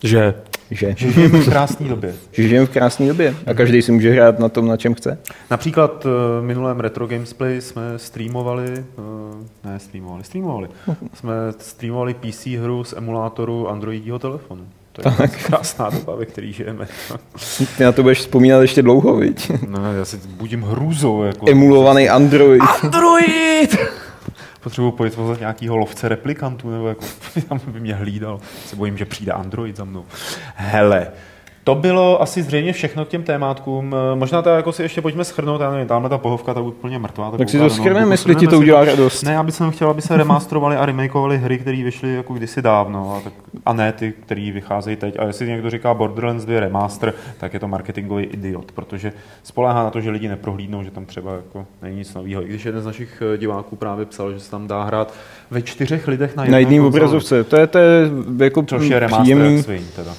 Že. 0.03 0.34
že, 0.72 0.95
Že 0.95 1.12
žijeme 1.12 1.39
v 1.39 1.45
krásné 1.49 1.89
době. 1.89 2.14
že 2.32 2.47
žijeme 2.47 2.66
v 2.66 2.70
krásné 2.70 3.08
době 3.08 3.36
a 3.45 3.53
každý 3.53 3.82
si 3.82 3.91
může 3.91 4.12
hrát 4.12 4.39
na 4.39 4.49
tom, 4.49 4.68
na 4.68 4.78
čem 4.78 4.93
chce. 4.93 5.18
Například 5.51 6.05
eh, 6.05 6.10
v 6.41 6.43
minulém 6.43 6.80
Retro 6.80 7.08
Gamesplay 7.08 7.62
jsme 7.62 7.82
streamovali, 7.99 8.66
eh, 8.74 9.68
ne 9.70 9.80
streamovali, 9.80 10.24
streamovali. 10.24 10.68
Jsme 11.14 11.34
streamovali 11.60 12.14
PC 12.14 12.45
hru 12.45 12.84
z 12.84 12.93
emulátoru 12.93 13.70
Androidího 13.70 14.20
telefonu. 14.20 14.68
To 15.02 15.10
je 15.10 15.16
tak. 15.16 15.45
krásná 15.45 15.89
doba, 15.89 16.16
ve 16.16 16.26
které 16.26 16.52
žijeme. 16.52 16.88
Ty 17.78 17.84
na 17.84 17.91
to 17.91 18.04
budeš 18.04 18.20
vzpomínat 18.20 18.62
ještě 18.62 18.82
dlouho, 18.82 19.16
viď? 19.16 19.52
No, 19.68 19.93
já 19.93 20.06
si 20.06 20.18
budím 20.18 20.62
hrůzou. 20.62 21.24
Jako, 21.24 21.45
Emulovaný 21.50 22.10
Android. 22.10 22.62
Android! 22.84 23.78
Potřebuji 24.64 25.04
vytvořit 25.04 25.39
nějakýho 25.39 25.78
lovce 25.78 26.10
replikantů, 26.10 26.70
nebo 26.70 26.88
jako 26.88 27.06
tam 27.50 27.60
by 27.68 27.80
mě 27.80 27.95
hlídal. 27.95 28.39
Se 28.66 28.76
bojím, 28.76 28.98
že 28.98 29.06
přijde 29.06 29.32
Android 29.32 29.76
za 29.76 29.84
mnou. 29.84 30.06
Hele, 30.56 31.08
To 31.68 31.76
bylo 31.76 32.22
asi 32.22 32.43
zřejmě 32.43 32.74
všechno 32.74 33.05
k 33.05 33.07
těm 33.07 33.24
témátkům. 33.24 33.95
Možná 34.15 34.41
to 34.41 34.49
jako 34.49 34.72
si 34.72 34.82
ještě 34.82 35.01
pojďme 35.01 35.24
schrnout, 35.24 35.61
já 35.61 35.72
nevím, 35.72 35.88
tamhle 35.88 36.09
ta 36.09 36.18
pohovka 36.18 36.53
ta 36.53 36.61
úplně 36.61 36.99
mrtvá. 36.99 37.32
Tak 37.32 37.49
si 37.49 37.57
kouká 37.57 37.70
to 37.70 37.70
do 37.70 37.84
schrneme, 37.84 38.13
jestli 38.13 38.36
ti 38.36 38.45
to 38.45 38.51
si 38.51 38.57
udělá 38.57 38.86
radost. 38.86 39.24
Ne, 39.24 39.34
já 39.34 39.43
bych 39.43 39.55
jsem 39.55 39.72
chtěl, 39.72 39.89
aby 39.89 40.01
se 40.01 40.18
remasterovaly 40.18 40.76
a 40.76 40.86
remakeovaly 40.86 41.38
hry, 41.38 41.57
které 41.57 41.84
vyšly 41.84 42.13
jako 42.13 42.34
kdysi 42.34 42.61
dávno, 42.61 43.15
a, 43.15 43.20
tak, 43.20 43.34
a 43.65 43.74
ne 43.74 43.91
ty, 43.91 44.13
které 44.26 44.51
vycházejí 44.51 44.95
teď. 44.95 45.20
A 45.20 45.24
jestli 45.24 45.47
někdo 45.47 45.70
říká 45.70 45.93
Borderlands 45.93 46.45
2 46.45 46.59
remaster, 46.59 47.13
tak 47.38 47.53
je 47.53 47.59
to 47.59 47.68
marketingový 47.68 48.24
idiot, 48.24 48.72
protože 48.72 49.13
spoléhá 49.43 49.84
na 49.84 49.89
to, 49.89 50.01
že 50.01 50.09
lidi 50.09 50.28
neprohlídnou, 50.28 50.84
že 50.84 50.91
tam 50.91 51.05
třeba 51.05 51.36
jako 51.36 51.65
není 51.82 51.97
nic 51.97 52.13
nového. 52.13 52.43
I 52.43 52.47
když 52.47 52.65
jeden 52.65 52.82
z 52.82 52.86
našich 52.86 53.24
eh, 53.34 53.38
diváků 53.38 53.76
právě 53.76 54.05
psal, 54.05 54.34
že 54.34 54.39
se 54.39 54.51
tam 54.51 54.68
dá 54.68 54.84
hrát 54.84 55.13
ve 55.51 55.61
čtyřech 55.61 56.07
lidech 56.07 56.36
na, 56.36 56.45
Na 56.45 56.57
jedné 56.57 56.78
konzoli, 56.78 56.88
obrazovce. 56.88 57.43
To 57.43 57.55
je, 57.55 57.68
to 57.68 57.78
je 57.78 58.09
jako 58.38 58.63
Což 58.63 58.88
je 58.88 58.99
remaster 58.99 59.24
příjemný. 59.24 59.55
jak 59.55 59.65
svým, 59.65 59.88
teda. 59.95 60.13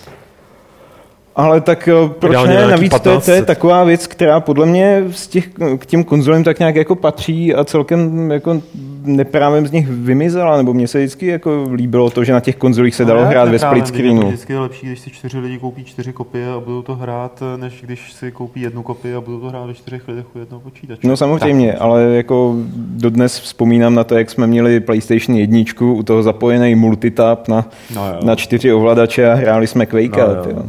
Ale 1.39 1.61
tak 1.61 1.89
eh, 1.89 1.93
proč 2.19 2.31
Ideálně 2.31 2.55
ne? 2.55 2.67
Navíc 2.69 2.91
to 2.91 2.97
je, 2.97 3.01
to 3.01 3.11
je 3.11 3.17
1500. 3.17 3.47
taková 3.47 3.85
věc, 3.85 4.07
která 4.07 4.41
podle 4.41 4.67
mě 4.67 5.05
z 5.11 5.27
těch, 5.29 5.49
k 5.79 5.87
těm 5.87 6.05
konzolím 6.05 6.45
tak 6.45 6.59
nějak 6.59 6.77
jako 6.77 6.95
patří 6.95 7.55
a 7.55 7.65
celkem 7.65 8.31
jako 8.31 8.63
neprávem 9.05 9.67
z 9.67 9.73
nich 9.73 9.89
vymizela, 9.89 10.57
nebo 10.57 10.75
mně 10.75 10.89
se 10.89 10.99
vždycky 10.99 11.27
jako 11.27 11.67
líbilo 11.75 12.11
to, 12.11 12.25
že 12.25 12.33
na 12.33 12.41
těch 12.41 12.57
konzolích 12.57 12.95
se 12.95 13.05
dalo 13.05 13.21
No, 13.21 13.27
hrát 13.29 13.49
ve 13.49 13.59
split 13.59 13.71
vždycky- 13.83 13.97
screenu. 13.99 14.27
Vždycky 14.29 14.53
je 14.53 14.59
lepší, 14.59 14.87
když 14.87 15.01
si 15.01 15.11
čtyři 15.11 15.39
lidi 15.39 15.59
koupí 15.59 15.85
čtyři 15.85 16.13
kopie 16.13 16.53
a 16.53 16.61
budou 16.61 16.83
to 16.83 16.95
hrát, 16.95 17.43
než 17.57 17.83
když 17.87 18.13
si 18.13 18.33
koupí 18.33 18.61
jednu 18.61 18.83
kopii 18.83 19.15
a 19.15 19.21
budou 19.21 19.41
to 19.41 19.49
hrát 19.49 19.67
ve 19.67 19.75
čtyřech 19.75 20.09
lidech 20.09 20.25
u 20.37 20.39
jednoho 20.39 20.61
počítače. 20.61 21.09
No 21.09 21.17
samozřejmě, 21.17 21.73
Tak. 21.73 21.81
ale 21.81 22.03
jako 22.03 22.55
dodnes 22.77 23.41
vzpomínám 23.41 23.95
na 23.95 24.05
to, 24.05 24.15
jak 24.19 24.31
jsme 24.31 24.47
měli 24.47 24.81
PlayStation 24.81 25.37
1, 25.39 25.59
u 25.81 26.03
toho 26.03 26.23
zapojený 26.23 26.75
multitap 26.75 27.49
na, 27.49 27.67
No 27.95 28.07
jo. 28.09 28.19
na 28.23 28.35
čtyři 28.35 28.73
ovladače 28.73 29.31
a 29.31 29.35
hráli 29.35 29.67
jsme 29.67 29.87
Quake. 29.87 30.17
No 30.55 30.69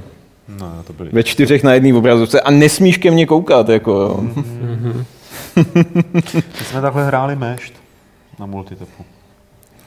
No. 0.60 0.74
No, 0.78 0.84
to 0.84 0.94
byly. 0.94 1.10
Ve 1.14 1.24
čtyřech 1.24 1.64
na 1.64 1.74
jedné 1.74 1.94
obrazovce 1.94 2.42
a 2.42 2.52
nesmíš 2.52 2.98
ke 2.98 3.12
mně 3.12 3.26
koukat. 3.26 3.70
Jako, 3.70 3.92
jo. 3.92 4.20
My 6.14 6.66
jsme 6.66 6.82
takhle 6.82 7.06
hráli 7.08 7.36
mešt 7.36 7.74
na 8.40 8.46
multitapu. 8.46 9.04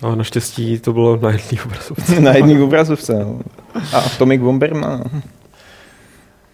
A 0.02 0.14
naštěstí 0.14 0.78
to 0.78 0.92
bylo 0.92 1.16
na 1.16 1.30
jedný 1.30 1.60
obrazovce. 1.64 2.20
na 2.20 2.32
jedné 2.32 2.62
obrazovce. 2.62 3.14
No. 3.24 3.40
A 3.92 3.98
Atomic 3.98 4.40
Bomberman. 4.40 5.02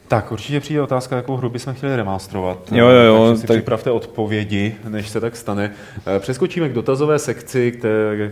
Tak, 0.09 0.33
určitě 0.33 0.61
přijde 0.61 0.83
otázka, 0.83 1.17
jakou 1.17 1.37
hru 1.37 1.51
bychom 1.51 1.75
chtěli 1.75 1.97
remasterovat. 1.97 2.59
Jo, 2.73 2.89
jo, 2.89 3.01
jo, 3.03 3.27
Takže 3.29 3.41
si 3.41 3.47
tak- 3.47 3.57
připravte 3.57 3.91
odpovědi, 3.91 4.75
než 4.89 5.09
se 5.09 5.21
tak 5.21 5.37
stane. 5.37 5.73
Eh, 6.17 6.21
Přeskočíme 6.21 6.69
k 6.69 6.73
dotazové 6.73 7.19
sekci, 7.19 7.81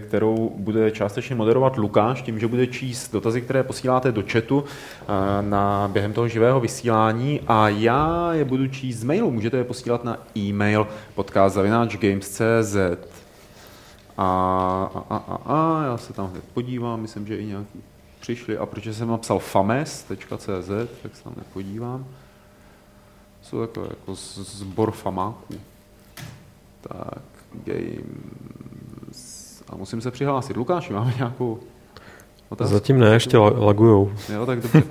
kterou 0.08 0.52
bude 0.56 0.90
částečně 0.90 1.36
moderovat 1.36 1.76
Lukáš, 1.76 2.22
tím, 2.22 2.38
že 2.38 2.46
bude 2.46 2.66
číst 2.66 3.12
dotazy, 3.12 3.40
které 3.40 3.62
posíláte 3.62 4.12
do 4.12 4.22
chatu 4.32 4.64
eh, 5.02 5.04
na, 5.42 5.88
během 5.92 6.12
toho 6.12 6.28
živého 6.28 6.60
vysílání 6.60 7.40
a 7.46 7.68
já 7.68 8.28
je 8.32 8.44
budu 8.44 8.66
číst 8.68 8.96
z 8.96 9.04
mailu. 9.04 9.30
Můžete 9.30 9.56
je 9.56 9.64
posílat 9.64 10.04
na 10.04 10.18
e-mail 10.36 10.86
podcast.games.cz 11.14 12.76
a, 14.18 14.24
a, 14.94 15.04
a, 15.10 15.16
a, 15.16 15.54
a, 15.54 15.84
já 15.84 15.96
se 15.96 16.12
tam 16.12 16.26
hned 16.30 16.44
podívám, 16.54 17.00
myslím, 17.00 17.26
že 17.26 17.36
i 17.36 17.44
nějaký 17.46 17.82
přišli. 18.26 18.58
A 18.58 18.66
protože 18.66 18.94
jsem 18.94 19.08
napsal 19.08 19.38
fames.cz, 19.38 20.68
tak 21.02 21.16
se 21.16 21.24
tam 21.24 21.32
nepodívám. 21.36 22.06
Jsou 23.42 23.60
takové 23.66 23.86
jako 23.90 24.14
zbor 24.14 24.90
famáků. 24.90 25.54
Tak, 26.80 27.22
games. 27.64 29.62
A 29.70 29.76
musím 29.76 30.00
se 30.00 30.10
přihlásit. 30.10 30.56
Lukáši, 30.56 30.92
máme 30.92 31.14
nějakou 31.16 31.58
otázku? 32.48 32.74
Zatím 32.74 32.98
ne, 32.98 33.08
ještě 33.14 33.36
la- 33.36 33.58
lagujou. 33.64 34.12
Jo, 34.32 34.46
tak 34.46 34.60
dobře. 34.60 34.82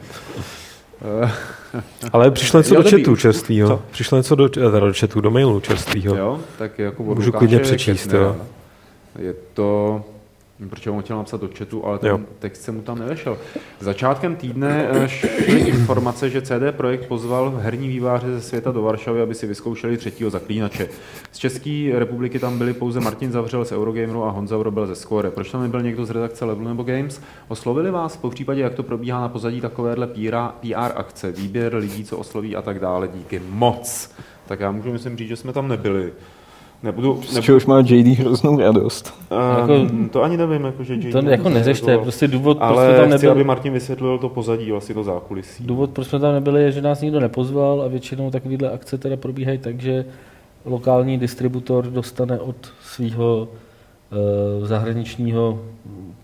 Ale 2.14 2.32
přišlo 2.32 2.60
něco 2.60 2.76
Jo, 2.76 2.82
do 2.84 2.90
chatu 2.90 3.16
čerstvýho. 3.16 3.68
co? 3.70 3.82
Přišlo 3.92 4.18
něco 4.18 4.36
do, 4.36 4.46
eh, 4.46 4.50
teda 4.50 4.80
do 4.80 4.94
chatu, 5.00 5.22
do 5.22 5.32
mailu 5.32 5.60
čerstvýho. 5.60 6.16
jo, 6.16 6.40
tak 6.58 6.80
jako 6.80 7.04
Můžu 7.04 7.16
Lukáše 7.26 7.32
klidně 7.38 7.60
přečíst, 7.60 8.02
Kettnera. 8.04 8.26
jo. 8.26 8.38
Je 9.20 9.34
to, 9.54 10.04
proč 10.70 10.88
ho 10.88 11.02
chtěl 11.02 11.18
napsat 11.18 11.42
do 11.42 11.50
chatu, 11.58 11.86
ale 11.86 12.00
ten 12.00 12.10
Jo. 12.10 12.20
text 12.40 12.62
se 12.62 12.72
mu 12.72 12.82
tam 12.82 13.00
nevešel. 13.00 13.38
Začátkem 13.80 14.36
týdne 14.36 14.88
eh, 14.92 15.08
šly 15.08 15.60
informace, 15.60 16.30
že 16.30 16.42
CD 16.42 16.72
Projekt 16.72 17.08
pozval 17.08 17.54
herní 17.58 17.88
výváře 17.88 18.34
ze 18.34 18.42
světa 18.42 18.72
do 18.72 18.82
Varšavy, 18.82 19.22
aby 19.22 19.36
si 19.36 19.48
vyzkoušeli 19.48 19.98
třetího 19.98 20.30
zaklínače. 20.30 20.88
Z 21.32 21.38
České 21.38 21.92
republiky 21.96 22.40
tam 22.40 22.58
byli 22.58 22.74
pouze 22.74 23.00
Martin 23.00 23.32
Zavřel 23.32 23.66
z 23.66 23.72
Eurogameru 23.72 24.24
a 24.24 24.30
Honza 24.32 24.58
Vrobel 24.58 24.88
ze 24.88 24.96
Score. 24.96 25.32
Proč 25.32 25.52
tam 25.52 25.62
nebyl 25.62 25.82
někdo 25.82 26.06
z 26.06 26.10
redakce 26.10 26.46
Level 26.46 26.66
nebo 26.66 26.84
Games? 26.84 27.22
Oslovili 27.48 27.92
vás 27.92 28.18
po 28.18 28.30
případě, 28.30 28.62
jak 28.62 28.74
to 28.74 28.84
probíhá 28.84 29.22
na 29.22 29.30
pozadí 29.30 29.62
takovéhle 29.62 30.08
PR, 30.08 30.36
PR 30.62 30.92
akce, 30.96 31.32
výběr 31.32 31.76
lidí, 31.76 32.04
co 32.04 32.18
osloví 32.18 32.56
a 32.56 32.62
tak 32.62 32.80
dále. 32.80 33.08
Díky 33.08 33.42
moc. 33.50 34.12
Tak 34.48 34.60
já 34.60 34.72
můžu 34.72 34.92
myslím 34.92 35.18
říct, 35.18 35.28
že 35.28 35.36
jsme 35.36 35.54
tam 35.54 35.68
nebyli. 35.68 36.14
Nebudu, 36.86 37.20
Z 37.28 37.42
čehož 37.42 37.66
má 37.66 37.80
JD 37.80 38.16
hroznou 38.20 38.60
radost. 38.60 39.14
jako, 39.60 39.74
Jako- 39.74 39.86
to 40.12 40.24
ani 40.24 40.38
nevím, 40.38 40.66
jako, 40.66 40.84
že 40.84 40.94
JD 40.94 41.12
To 41.12 41.30
jako 41.30 41.50
neřešte, 41.50 41.98
prostě 41.98 42.28
důvod, 42.28 42.58
proč 42.58 42.70
ale 42.70 42.86
jsme 42.88 42.96
tam 42.98 43.06
chci, 43.18 43.28
aby 43.28 43.28
nebyli, 43.28 43.44
Martin 43.44 43.74
vysvětlil 43.74 44.18
to 44.18 44.30
pozadí, 44.30 44.72
vlastně 44.72 44.96
to 44.96 45.04
zákulisí. 45.04 45.64
důvod, 45.64 45.90
proč 45.90 46.08
jsme 46.08 46.20
tam 46.20 46.34
nebyli, 46.34 46.64
je, 46.64 46.72
že 46.72 46.82
nás 46.82 47.02
nikdo 47.02 47.20
nepozval 47.20 47.82
a 47.82 47.88
většinou 47.88 48.32
takovéhle 48.32 48.72
akce 48.72 48.98
teda 48.98 49.18
probíhají 49.18 49.58
tak, 49.58 49.82
že 49.82 50.06
lokální 50.66 51.18
distributor 51.18 51.86
dostane 51.86 52.40
od 52.40 52.56
svého 52.84 53.48
e, 54.12 54.66
zahraničního 54.66 55.60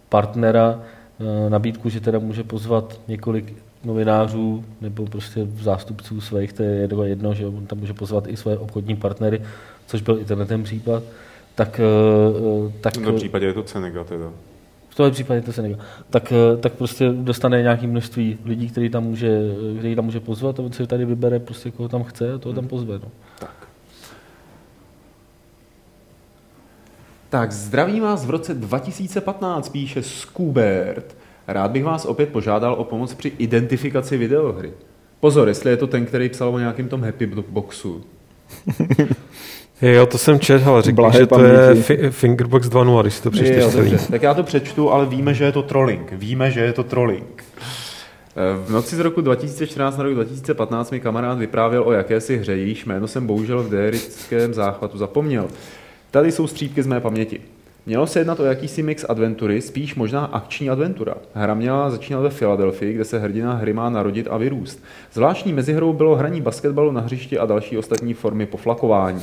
partnera 0.10 0.80
e, 1.20 1.50
nabídku, 1.50 1.90
že 1.90 2.00
teda 2.00 2.20
může 2.20 2.44
pozvat 2.44 3.00
několik 3.08 3.54
novinářů 3.84 4.66
nebo 4.82 5.06
prostě 5.06 5.48
zástupců 5.62 6.22
svých, 6.22 6.54
to 6.54 6.64
je 6.64 6.70
jedno, 6.70 7.04
jedno 7.04 7.34
že 7.34 7.48
on 7.48 7.66
tam 7.66 7.80
může 7.80 7.94
pozvat 7.94 8.28
i 8.28 8.38
své 8.38 8.58
obchodní 8.58 8.96
partnery, 8.96 9.42
což 9.86 10.02
byl 10.02 10.20
i 10.20 10.26
tenhle 10.26 10.46
ten 10.46 10.64
případ. 10.64 11.04
Tak, 11.56 11.80
e, 11.80 11.84
e, 11.84 12.72
tak 12.82 12.94
V 12.94 12.96
tomto 12.96 13.14
případě 13.14 13.46
je 13.46 13.54
to 13.54 13.64
Cenega 13.64 14.04
teda. 14.04 14.32
v 14.90 14.96
tomhle 14.96 15.12
případě 15.12 15.42
to 15.42 15.54
se 15.54 15.62
nedělá. 15.62 15.84
Tak, 16.10 16.32
eh, 16.32 16.58
tak 16.58 16.74
prostě 16.74 17.10
dostane 17.10 17.62
nějaké 17.62 17.88
množství 17.88 18.38
lidí, 18.46 18.70
který 18.70 18.90
tam 18.90 19.04
může, 19.04 19.40
který 19.78 19.96
tam 19.96 20.06
může 20.06 20.20
pozvat 20.20 20.60
a 20.60 20.64
on 20.64 20.72
si 20.72 20.88
tady 20.88 21.06
vybere 21.06 21.40
prostě 21.40 21.72
koho 21.72 21.90
tam 21.90 22.04
chce 22.04 22.34
a 22.34 22.38
toho 22.38 22.56
tam 22.56 22.68
pozve. 22.68 23.00
No. 23.00 23.12
Tak 27.30 27.52
zdravím 27.52 28.04
vás 28.04 28.26
v 28.26 28.30
roce 28.30 28.54
2015, 28.54 29.70
píše 29.70 30.04
Skubert. 30.04 31.16
Rád 31.48 31.72
bych 31.72 31.84
vás 31.84 32.06
opět 32.06 32.30
požádal 32.30 32.74
o 32.74 32.84
pomoc 32.84 33.14
při 33.14 33.32
identifikaci 33.38 34.18
videohry. 34.18 34.72
Pozor, 35.20 35.48
jestli 35.48 35.70
je 35.72 35.78
to 35.78 35.88
ten, 35.88 36.06
který 36.06 36.30
psal 36.30 36.50
o 36.56 36.60
nějakým 36.60 36.88
tom 36.90 37.02
Happy 37.04 37.26
Boxu. 37.26 38.04
Jo, 39.82 40.06
to 40.06 40.18
jsem 40.18 40.40
čet, 40.40 40.68
ale 40.68 40.82
řekl, 40.82 40.96
Blahé 40.96 41.20
že 41.20 41.26
to 41.28 41.44
je 41.44 41.76
fi- 41.76 42.10
Fingerbox 42.12 42.68
2.0, 42.70 43.02
když 43.02 43.14
si 43.14 43.24
to 43.24 43.32
přečteš 43.32 43.64
Jo, 43.64 43.72
celý. 43.72 43.90
dobře. 43.92 44.08
Tak 44.12 44.22
já 44.24 44.34
to 44.34 44.44
přečtu, 44.44 44.92
ale 44.92 45.06
víme, 45.06 45.34
že 45.34 45.44
je 45.44 45.52
to 45.52 45.62
trolling. 45.62 46.12
Víme, 46.12 46.52
že 46.52 46.60
je 46.60 46.74
to 46.74 46.84
trolling. 46.84 47.44
V 48.66 48.72
noci 48.72 48.96
z 48.96 49.00
roku 49.00 49.22
2014 49.22 49.98
na 49.98 50.04
rok 50.04 50.14
2015 50.14 50.92
mi 50.92 51.00
kamarád 51.00 51.38
vyprávěl 51.38 51.84
o 51.88 51.92
jakési 51.92 52.38
hře, 52.38 52.56
jejíž 52.58 52.86
jméno 52.86 53.08
jsem 53.08 53.28
bohužel 53.28 53.64
v 53.64 53.70
dérickém 53.70 54.54
záchvatu 54.54 54.98
zapomněl. 54.98 55.48
Tady 56.12 56.32
jsou 56.32 56.48
střípky 56.48 56.84
z 56.84 56.88
mé 56.88 57.00
paměti. 57.00 57.42
Mělo 57.86 58.08
se 58.08 58.20
jednat 58.20 58.40
o 58.40 58.46
jakýsi 58.46 58.84
mix 58.84 59.06
adventury, 59.10 59.62
spíš 59.62 59.96
možná 59.96 60.26
akční 60.26 60.70
adventura. 60.70 61.16
Hra 61.34 61.54
měla 61.54 61.90
začínat 61.90 62.20
ve 62.20 62.30
Filadelfii, 62.30 62.94
kde 62.94 63.06
se 63.06 63.20
hrdina 63.20 63.54
hry 63.54 63.74
má 63.74 63.90
narodit 63.90 64.28
a 64.30 64.38
vyrůst. 64.38 64.84
Zvláštní 65.14 65.54
mezihrou 65.54 65.94
bylo 65.94 66.16
hraní 66.16 66.42
basketbalu 66.42 66.92
na 66.92 67.02
hřišti 67.02 67.40
a 67.40 67.46
další 67.46 67.78
ostatní 67.78 68.14
formy 68.14 68.46
poflakování. 68.46 69.22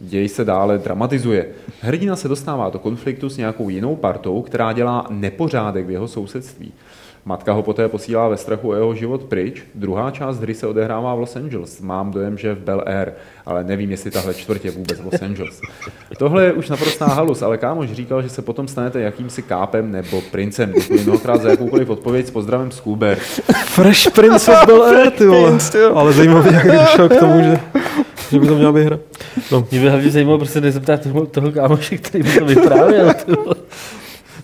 Děj 0.00 0.28
se 0.28 0.44
dále 0.44 0.78
dramatizuje. 0.78 1.46
Hrdina 1.80 2.16
se 2.16 2.28
dostává 2.28 2.70
do 2.70 2.78
konfliktu 2.78 3.28
s 3.28 3.36
nějakou 3.36 3.68
jinou 3.68 3.96
partou, 3.96 4.42
která 4.42 4.72
dělá 4.72 5.06
nepořádek 5.10 5.86
v 5.86 5.90
jeho 5.90 6.08
sousedství. 6.08 6.72
Matka 7.24 7.52
ho 7.52 7.62
poté 7.62 7.88
posílá 7.88 8.28
ve 8.28 8.36
strachu 8.36 8.68
o 8.68 8.74
jeho 8.74 8.94
život 8.94 9.24
pryč. 9.24 9.62
Druhá 9.74 10.10
část 10.10 10.40
hry 10.40 10.54
se 10.54 10.66
odehrává 10.66 11.14
v 11.14 11.20
Los 11.20 11.36
Angeles. 11.36 11.80
Mám 11.80 12.10
dojem, 12.10 12.38
že 12.38 12.54
v 12.54 12.58
Bel 12.58 12.82
Air, 12.86 13.12
ale 13.46 13.64
nevím, 13.64 13.90
jestli 13.90 14.10
tahle 14.10 14.34
čtvrť 14.34 14.64
je 14.64 14.70
vůbec 14.70 15.00
v 15.00 15.04
Los 15.04 15.22
Angeles. 15.22 15.60
Tohle 16.18 16.44
je 16.44 16.52
už 16.52 16.68
naprostá 16.68 17.06
halus, 17.06 17.42
ale 17.42 17.58
kámoš 17.58 17.92
říkal, 17.92 18.22
že 18.22 18.28
se 18.28 18.42
potom 18.42 18.68
stanete 18.68 19.00
jakýmsi 19.00 19.42
kápem 19.42 19.92
nebo 19.92 20.20
princem. 20.20 20.72
Děkuji 20.72 21.00
mnohokrát 21.04 21.42
za 21.42 21.50
jakoukoliv 21.50 21.90
odpověď 21.90 22.26
s 22.26 22.30
pozdravem 22.30 22.70
z 22.70 22.80
Kuber. 22.80 23.18
Fresh 23.64 24.10
Prince 24.10 24.52
of 24.52 24.66
Bel 24.66 24.82
Air, 24.82 25.10
ty 25.10 25.26
vole. 25.26 25.58
Ale 25.94 26.12
zajímavý, 26.12 26.54
jak 26.54 26.66
došel 26.72 27.08
k 27.08 27.20
tomu, 27.20 27.42
že, 27.42 27.60
že 28.30 28.40
by 28.40 28.46
to 28.46 28.54
měla 28.54 28.72
být 28.72 28.84
hra. 28.84 28.98
No, 29.52 29.66
Mě 29.70 29.80
by 29.80 29.88
hlavně 29.88 30.10
zajímalo, 30.10 30.38
prostě 30.38 30.60
nezeptat 30.60 31.02
toho, 31.02 31.26
toho 31.26 31.52
kámoše, 31.52 31.98
který 31.98 32.24
by 32.24 32.38
to 32.38 32.44
vyprávěl. 32.44 33.14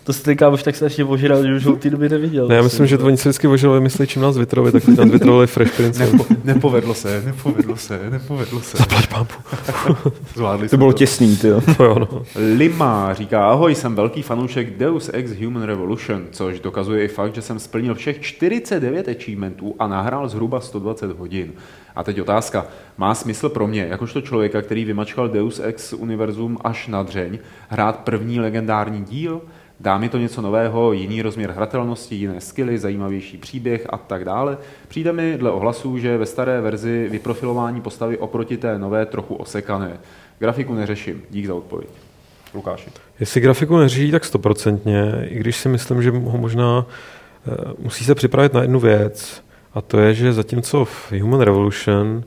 Ty 0.05 0.07
to 0.07 0.12
se 0.12 0.22
ten 0.22 0.36
kámoš 0.36 0.62
tak 0.62 0.76
strašně 0.76 1.05
ožral, 1.05 1.46
že 1.46 1.55
už 1.55 1.64
ho 1.64 1.76
té 1.76 1.90
doby 1.90 2.09
neviděl. 2.09 2.48
Ne, 2.48 2.55
já 2.55 2.62
myslím, 2.62 2.86
že 2.86 2.98
to 2.98 3.07
oni 3.07 3.16
se 3.16 3.28
vždycky 3.28 3.48
ožili, 3.48 3.80
myslí, 3.80 4.07
čím 4.07 4.22
nás 4.22 4.36
vytrovali, 4.36 4.72
tak 4.72 4.88
nás 4.88 5.11
vytrovali 5.11 5.46
Fresh 5.46 5.76
Prince. 5.76 6.07
Nepo, 6.07 6.26
nepovedlo 6.44 6.94
se, 6.94 7.22
nepovedlo 7.26 7.76
se, 7.76 8.11
nepovedlo 8.11 8.61
se. 8.61 8.76
Zaplať 8.76 9.07
pámpu. 9.07 9.34
Zvládli 10.34 10.68
To 10.68 10.76
bylo 10.76 10.92
těsný, 10.92 11.36
ty 11.36 11.48
jo. 11.48 11.61
To 11.76 11.84
jo, 11.84 11.98
no. 11.98 12.22
Lima 12.57 13.14
říká, 13.14 13.50
ahoj, 13.50 13.74
jsem 13.74 13.94
velký 13.94 14.22
fanoušek 14.22 14.78
Deus 14.78 15.11
Ex 15.12 15.30
Human 15.30 15.62
Revolution, 15.62 16.22
což 16.30 16.61
dokazuje 16.61 17.05
i 17.05 17.09
fakt, 17.09 17.34
že 17.34 17.42
jsem 17.42 17.59
splnil 17.59 17.94
všech 17.94 18.20
49 18.20 19.09
achievementů 19.09 19.74
a 19.78 19.86
nahrál 19.86 20.28
zhruba 20.28 20.61
120 20.61 21.18
hodin. 21.18 21.52
A 21.96 22.05
teď 22.05 22.20
otázka, 22.20 22.66
má 22.98 23.14
smysl 23.14 23.48
pro 23.48 23.66
mě, 23.66 23.86
jakožto 23.90 24.20
člověka, 24.20 24.62
který 24.62 24.84
vymačkal 24.84 25.28
Deus 25.28 25.61
Ex 25.64 25.92
univerzum 25.92 26.59
až 26.64 26.88
na 26.88 27.02
dřeň, 27.02 27.38
hrát 27.68 27.98
první 27.98 28.40
legendární 28.40 29.05
díl? 29.05 29.40
Dá 29.80 29.98
mi 29.98 30.08
to 30.08 30.18
něco 30.18 30.42
nového, 30.42 30.92
jiný 30.92 31.22
rozměr 31.22 31.50
hratelnosti, 31.50 32.14
jiné 32.14 32.40
skily, 32.40 32.78
zajímavější 32.78 33.38
příběh 33.38 33.86
a 33.90 33.98
tak 33.98 34.24
dále. 34.24 34.58
Přijde 34.88 35.12
mi 35.12 35.38
dle 35.38 35.50
ohlasů, 35.50 35.98
že 35.98 36.18
ve 36.18 36.26
staré 36.26 36.60
verzi 36.60 37.08
vyprofilování 37.10 37.80
postavy 37.80 38.18
oproti 38.18 38.56
té 38.56 38.78
nové 38.78 39.06
trochu 39.06 39.34
osekané. 39.34 39.98
Grafiku 40.38 40.74
neřeším. 40.74 41.22
Dík 41.30 41.46
za 41.46 41.54
odpověď. 41.54 41.90
Lukáši. 42.54 42.90
Jestli 43.20 43.40
grafiku 43.40 43.76
neřídí, 43.76 44.10
tak 44.10 44.24
stoprocentně, 44.24 45.26
i 45.28 45.38
když 45.38 45.56
si 45.56 45.68
myslím, 45.68 46.02
že 46.02 46.10
ho 46.10 46.38
možná 46.38 46.86
eh, 47.46 47.72
musí 47.78 48.04
se 48.04 48.14
připravit 48.14 48.52
na 48.52 48.62
jednu 48.62 48.80
věc, 48.80 49.44
a 49.74 49.80
to 49.80 49.98
je, 49.98 50.14
že 50.14 50.32
zatímco 50.32 50.84
v 50.84 51.12
Human 51.12 51.40
Revolution 51.40 52.24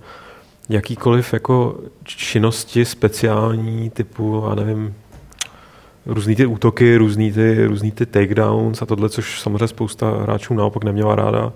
jakýkoliv 0.69 1.33
jako 1.33 1.79
činnosti 2.03 2.85
speciální 2.85 3.89
typu, 3.89 4.43
já 4.49 4.55
nevím, 4.55 4.95
různý 6.07 6.35
ty 6.35 6.45
útoky, 6.45 6.97
různý 6.97 7.31
ty, 7.31 7.65
různý 7.65 7.91
ty 7.91 8.05
takedowns 8.05 8.81
a 8.81 8.85
tohle, 8.85 9.09
což 9.09 9.41
samozřejmě 9.41 9.67
spousta 9.67 10.17
hráčů 10.21 10.53
naopak 10.53 10.83
neměla 10.83 11.15
ráda, 11.15 11.53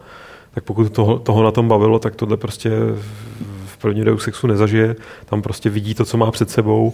tak 0.54 0.64
pokud 0.64 0.94
toho, 0.94 1.20
toho 1.20 1.44
na 1.44 1.52
tom 1.52 1.68
bavilo, 1.68 2.00
tak 2.00 2.16
tohle 2.16 2.38
prostě 2.38 2.70
v 3.66 3.78
první 3.78 4.04
Deus 4.04 4.28
Exu 4.28 4.48
nezažije. 4.48 4.96
Tam 5.26 5.42
prostě 5.42 5.70
vidí 5.70 5.96
to, 5.96 6.06
co 6.06 6.18
má 6.18 6.32
před 6.32 6.50
sebou 6.50 6.94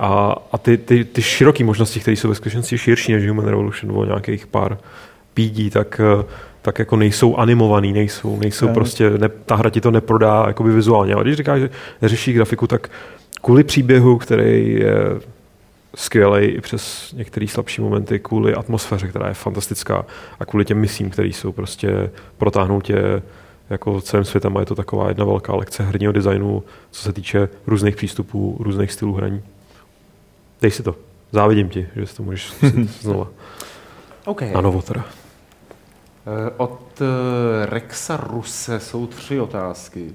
a, 0.00 0.36
a 0.52 0.58
ty, 0.58 0.78
ty, 0.78 1.04
ty 1.04 1.22
široké 1.22 1.64
možnosti, 1.64 2.00
které 2.00 2.16
jsou 2.16 2.28
ve 2.28 2.34
skutečnosti 2.34 2.78
širší 2.78 3.12
než 3.12 3.28
Human 3.28 3.46
Revolution 3.46 3.98
o 3.98 4.04
nějakých 4.04 4.46
pár 4.46 4.78
pídí, 5.34 5.70
tak, 5.70 6.00
tak 6.62 6.78
jako 6.78 6.96
nejsou 6.96 7.36
animovaný, 7.36 7.92
nejsou, 7.92 8.38
nejsou 8.40 8.66
Jo. 8.66 8.74
prostě, 8.74 9.10
ne, 9.10 9.28
ta 9.28 9.54
hra 9.54 9.70
ti 9.70 9.80
to 9.80 9.90
neprodá 9.90 10.44
jakoby 10.46 10.72
vizuálně. 10.72 11.14
Ale 11.14 11.24
když 11.24 11.36
říkáš, 11.36 11.60
že 11.60 11.70
neřeší 12.02 12.32
grafiku, 12.32 12.66
tak 12.66 12.90
kvůli 13.42 13.64
příběhu, 13.64 14.18
který 14.18 14.74
je 14.74 14.94
skvělý 15.94 16.46
i 16.46 16.60
přes 16.60 17.12
některé 17.16 17.48
slabší 17.48 17.82
momenty, 17.82 18.18
kvůli 18.18 18.54
atmosféře, 18.54 19.08
která 19.08 19.28
je 19.28 19.34
fantastická 19.34 20.06
a 20.40 20.44
kvůli 20.44 20.64
těm 20.64 20.78
misím, 20.78 21.10
které 21.10 21.28
jsou 21.28 21.52
prostě 21.52 22.10
protáhnou 22.38 22.80
tě 22.80 23.22
jako 23.70 24.00
celým 24.00 24.24
světem 24.24 24.56
a 24.56 24.60
je 24.60 24.66
to 24.66 24.74
taková 24.74 25.08
jedna 25.08 25.24
velká 25.24 25.54
lekce 25.54 25.82
herního 25.82 26.12
designu, 26.12 26.62
co 26.90 27.02
se 27.02 27.12
týče 27.12 27.48
různých 27.66 27.96
přístupů, 27.96 28.56
různých 28.60 28.92
stylů 28.92 29.12
hraní. 29.14 29.42
Dej 30.62 30.70
si 30.70 30.82
to. 30.82 30.96
Závidím 31.32 31.68
ti, 31.68 31.86
že 31.96 32.06
si 32.06 32.16
to 32.16 32.22
můžeš 32.22 32.42
zkusit 32.50 32.90
znova. 33.02 33.28
OK. 34.24 34.42
Na 34.42 34.60
novo 34.60 34.82
teda. 34.82 35.04
Eh, 35.04 36.50
Od 36.56 37.00
eh, 37.00 37.66
Rexa 37.66 38.16
Ruse 38.16 38.80
jsou 38.80 39.06
tři 39.06 39.40
otázky. 39.40 40.14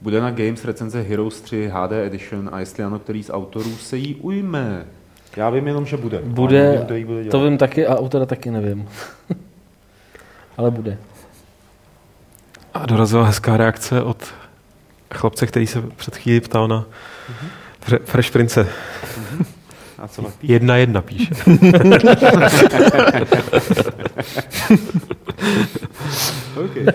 Bude 0.00 0.20
na 0.20 0.30
Games 0.30 0.64
recenze 0.64 1.02
Heroes 1.02 1.40
3 1.40 1.70
HD 1.74 1.92
Edition 1.92 2.48
a 2.52 2.60
jestli 2.60 2.84
ano, 2.84 2.98
který 2.98 3.22
z 3.22 3.30
autorů 3.30 3.76
se 3.76 3.96
jí 3.96 4.14
ujme? 4.14 4.86
Já 5.36 5.50
vím 5.50 5.66
jenom, 5.66 5.86
že 5.86 5.96
bude. 5.96 6.18
Bude, 6.24 6.62
nevím, 6.62 6.80
kdo 6.86 6.94
jí 6.96 7.04
bude 7.04 7.22
dělat. 7.22 7.30
to 7.30 7.44
vím 7.44 7.58
taky 7.58 7.86
a 7.86 7.96
autora 7.98 8.26
taky 8.26 8.50
nevím. 8.50 8.88
Ale 10.56 10.70
bude. 10.70 10.98
A 12.74 12.86
dorazila 12.86 13.24
hezká 13.24 13.56
reakce 13.56 14.02
od 14.02 14.24
chlapce, 15.14 15.46
který 15.46 15.66
se 15.66 15.82
před 15.96 16.16
chvílí 16.16 16.40
ptal 16.40 16.68
na 16.68 16.84
Fre- 17.86 17.98
Fresh 18.04 18.30
Prince. 18.30 18.68
A 19.98 20.08
co 20.08 20.22
pak 20.22 20.34
píše? 20.34 20.52
Jedna 20.52 20.76
jedna 20.76 21.02
píše. 21.02 21.34
Okay. 26.64 26.86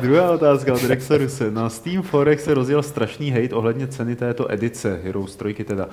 Druhá 0.00 0.30
otázka 0.30 0.74
od 0.74 0.84
Rexa 0.84 1.16
Ruse. 1.16 1.50
Na 1.50 1.68
Steam 1.68 2.02
Forex 2.02 2.44
se 2.44 2.54
rozjel 2.54 2.82
strašný 2.82 3.30
hate 3.30 3.54
ohledně 3.54 3.86
ceny 3.86 4.16
této 4.16 4.52
edice, 4.52 5.00
Heroes 5.04 5.36
3 5.36 5.54
teda, 5.54 5.88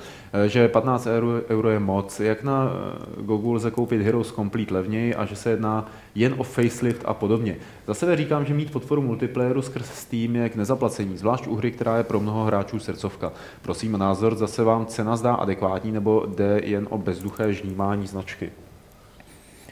že 0.46 0.68
15 0.68 1.06
euro, 1.06 1.28
euro 1.48 1.70
je 1.70 1.78
moc. 1.78 2.20
Jak 2.20 2.42
na 2.42 2.72
eh, 2.72 3.22
Google 3.22 3.56
lze 3.56 3.70
koupit 3.70 4.02
Heroes 4.02 4.32
Complete 4.32 4.74
levněji 4.74 5.14
a 5.14 5.24
že 5.24 5.36
se 5.36 5.50
jedná 5.50 5.90
jen 6.14 6.34
o 6.38 6.42
facelift 6.42 7.02
a 7.04 7.14
podobně. 7.14 7.56
Za 7.86 7.94
sebe 7.94 8.16
říkám, 8.16 8.44
že 8.44 8.54
mít 8.54 8.72
podporu 8.72 9.02
multiplayeru 9.02 9.62
skrz 9.62 9.90
Steam 9.90 10.36
je 10.36 10.48
k 10.48 10.56
nezaplacení, 10.56 11.16
zvlášť 11.16 11.46
u 11.46 11.56
hry, 11.56 11.70
která 11.70 11.96
je 11.96 12.04
pro 12.04 12.20
mnoho 12.20 12.44
hráčů 12.44 12.78
srdcovka. 12.78 13.32
Prosím 13.62 13.98
názor, 13.98 14.34
zase 14.34 14.62
vám 14.62 14.86
cena 14.86 15.16
zdá 15.16 15.34
adekvátní 15.34 15.92
nebo 15.92 16.26
jde 16.26 16.60
jen 16.64 16.86
o 16.90 16.98
bezduché 16.98 17.52
žnímání 17.52 18.06
značky. 18.06 18.52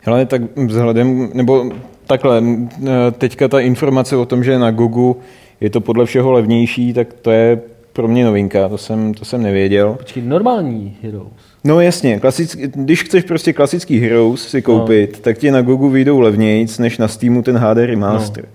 Hele, 0.03 0.27
tak 0.27 0.43
vzhledem, 0.57 1.31
nebo 1.35 1.71
takhle, 2.07 2.43
e, 2.87 3.11
teďka 3.11 3.49
ta 3.49 3.61
informace 3.61 4.17
o 4.17 4.27
tom, 4.27 4.45
že 4.45 4.59
na 4.59 4.71
Gogu 4.71 5.17
je 5.61 5.71
to 5.71 5.81
podle 5.81 6.07
všeho 6.07 6.33
levnější, 6.33 6.93
tak 6.93 7.13
to 7.13 7.31
je 7.31 7.61
pro 7.93 8.09
mě 8.09 8.25
novinka, 8.25 8.69
to 8.69 8.79
jsem, 8.79 9.15
to 9.15 9.25
jsem 9.25 9.43
nevěděl. 9.43 9.95
Počkej, 9.99 10.23
normální 10.23 10.97
Heroes. 11.03 11.33
No 11.65 11.81
jasně, 11.81 12.21
klasický, 12.21 12.63
když 12.75 13.03
chceš 13.03 13.25
prostě 13.25 13.53
klasický 13.53 13.99
Heroes 13.99 14.49
si 14.49 14.63
koupit, 14.63 15.13
no. 15.13 15.19
tak 15.21 15.39
ti 15.39 15.51
na 15.51 15.63
Gogu 15.63 15.89
vyjdou 15.89 16.21
levnějc, 16.21 16.79
než 16.79 16.99
na 16.99 17.09
Steamu 17.09 17.43
ten 17.43 17.57
HD 17.57 17.77
remaster. 17.77 18.45
No. 18.45 18.51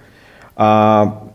A 0.58 1.28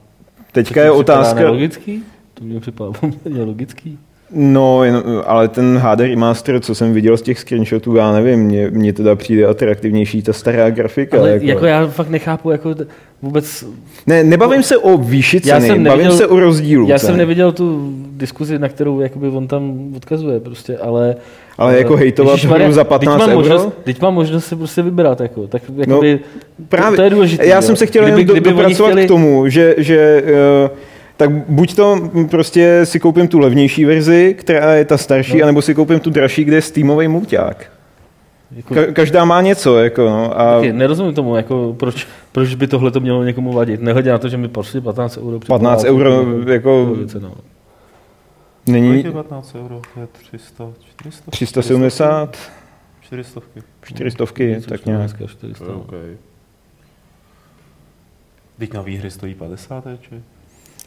teďka 0.52 0.82
je 0.82 0.90
otázka... 0.90 1.50
Logický? 1.50 2.02
To 2.34 2.44
mě 2.44 2.60
připadá 2.60 2.92
poměrně 3.00 3.42
logický. 3.42 3.98
No, 4.32 4.84
jen, 4.84 5.02
ale 5.26 5.48
ten 5.48 5.78
HD 5.78 6.00
remaster, 6.00 6.60
co 6.60 6.74
jsem 6.74 6.92
viděl 6.92 7.16
z 7.16 7.22
těch 7.22 7.38
screenshotů, 7.38 7.96
já 7.96 8.12
nevím, 8.12 8.40
mně, 8.40 8.70
mně 8.70 8.92
teda 8.92 9.16
přijde 9.16 9.46
atraktivnější 9.46 10.22
ta 10.22 10.32
stará 10.32 10.70
grafika. 10.70 11.18
Ale 11.18 11.30
jako... 11.30 11.44
jako 11.46 11.66
já 11.66 11.86
fakt 11.86 12.08
nechápu 12.08 12.50
jako 12.50 12.74
t- 12.74 12.86
vůbec... 13.22 13.64
Ne, 14.06 14.24
nebavím 14.24 14.62
se 14.62 14.78
o 14.78 14.98
výši 14.98 15.40
Já 15.44 15.56
ceny, 15.56 15.66
jsem 15.68 15.84
bavím 15.84 16.04
neviděl- 16.04 16.16
se 16.16 16.26
o 16.26 16.40
rozdílu. 16.40 16.88
Já 16.88 16.98
cen. 16.98 17.06
jsem 17.06 17.16
neviděl 17.16 17.52
tu 17.52 17.92
diskuzi, 18.12 18.58
na 18.58 18.68
kterou 18.68 19.00
jakoby 19.00 19.28
on 19.28 19.48
tam 19.48 19.92
odkazuje 19.96 20.40
prostě, 20.40 20.78
ale... 20.78 21.16
Ale 21.58 21.78
jako 21.78 21.96
hejtovat 21.96 22.44
hru 22.44 22.72
za 22.72 22.84
teď 22.84 22.88
15 22.88 23.18
mám 23.18 23.28
euro? 23.30 23.38
Možnost, 23.38 23.68
teď 23.84 24.00
mám 24.00 24.14
možnost 24.14 24.46
se 24.46 24.56
prostě 24.56 24.82
vybrat, 24.82 25.20
jako, 25.20 25.46
tak 25.46 25.62
jakoby, 25.76 26.20
Právě, 26.68 26.90
to, 26.90 26.96
to, 26.96 27.02
je 27.02 27.10
důležité. 27.10 27.46
Já 27.46 27.62
jsem 27.62 27.76
se 27.76 27.86
chtěl 27.86 28.02
kdyby, 28.02 28.20
jen 28.20 28.26
do, 28.26 28.34
kdyby 28.34 28.50
dopracovat 28.50 28.90
chtěli, 28.90 29.04
k 29.04 29.08
tomu, 29.08 29.48
že, 29.48 29.74
že 29.78 30.22
uh, 30.22 30.70
tak 31.20 31.30
buď 31.30 31.74
to 31.74 32.10
prostě 32.30 32.86
si 32.86 33.00
koupím 33.00 33.28
tu 33.28 33.38
levnější 33.38 33.84
verzi, 33.84 34.34
která 34.38 34.74
je 34.74 34.84
ta 34.84 34.98
starší, 34.98 35.38
no. 35.38 35.44
anebo 35.44 35.62
si 35.62 35.74
koupím 35.74 36.00
tu 36.00 36.10
dražší, 36.10 36.44
kde 36.44 36.56
je 36.56 36.62
Steamový 36.62 37.08
mulťák. 37.08 37.72
Jako, 38.56 38.74
Ka- 38.74 38.92
každá 38.92 39.24
má 39.24 39.40
něco, 39.40 39.78
jako 39.78 40.04
no. 40.04 40.40
A 40.40 40.56
taky 40.56 40.72
nerozumím 40.72 41.14
tomu, 41.14 41.36
jako, 41.36 41.76
proč, 41.78 42.06
proč 42.32 42.54
by 42.54 42.66
tohle 42.66 42.90
to 42.90 43.00
mělo 43.00 43.24
někomu 43.24 43.52
vadit. 43.52 43.80
Nehledě 43.80 44.10
na 44.10 44.18
to, 44.18 44.28
že 44.28 44.36
mi 44.36 44.48
prostě 44.48 44.80
15 44.80 45.16
euro. 45.16 45.38
připadá 45.40 45.58
15 45.58 45.84
jako- 45.84 45.96
euro, 45.96 46.24
jako- 46.52 46.86
logice, 46.88 47.20
no. 47.20 47.34
není 48.66 48.88
Kolik 48.88 49.04
je 49.04 49.10
15 49.12 49.54
euro? 49.54 49.80
To 49.94 50.00
je 50.00 50.06
300, 50.06 50.68
400? 50.90 51.30
370, 51.30 52.36
400. 53.00 53.40
400, 53.82 54.24
Něco 54.38 54.70
tak 54.70 54.86
nějak. 54.86 55.00
dneska 55.00 55.26
400. 55.26 55.64
Okay. 55.74 56.16
Teď 58.58 58.72
na 58.74 58.82
výhry 58.82 59.10
stojí 59.10 59.34
50, 59.34 59.84
či? 60.00 60.22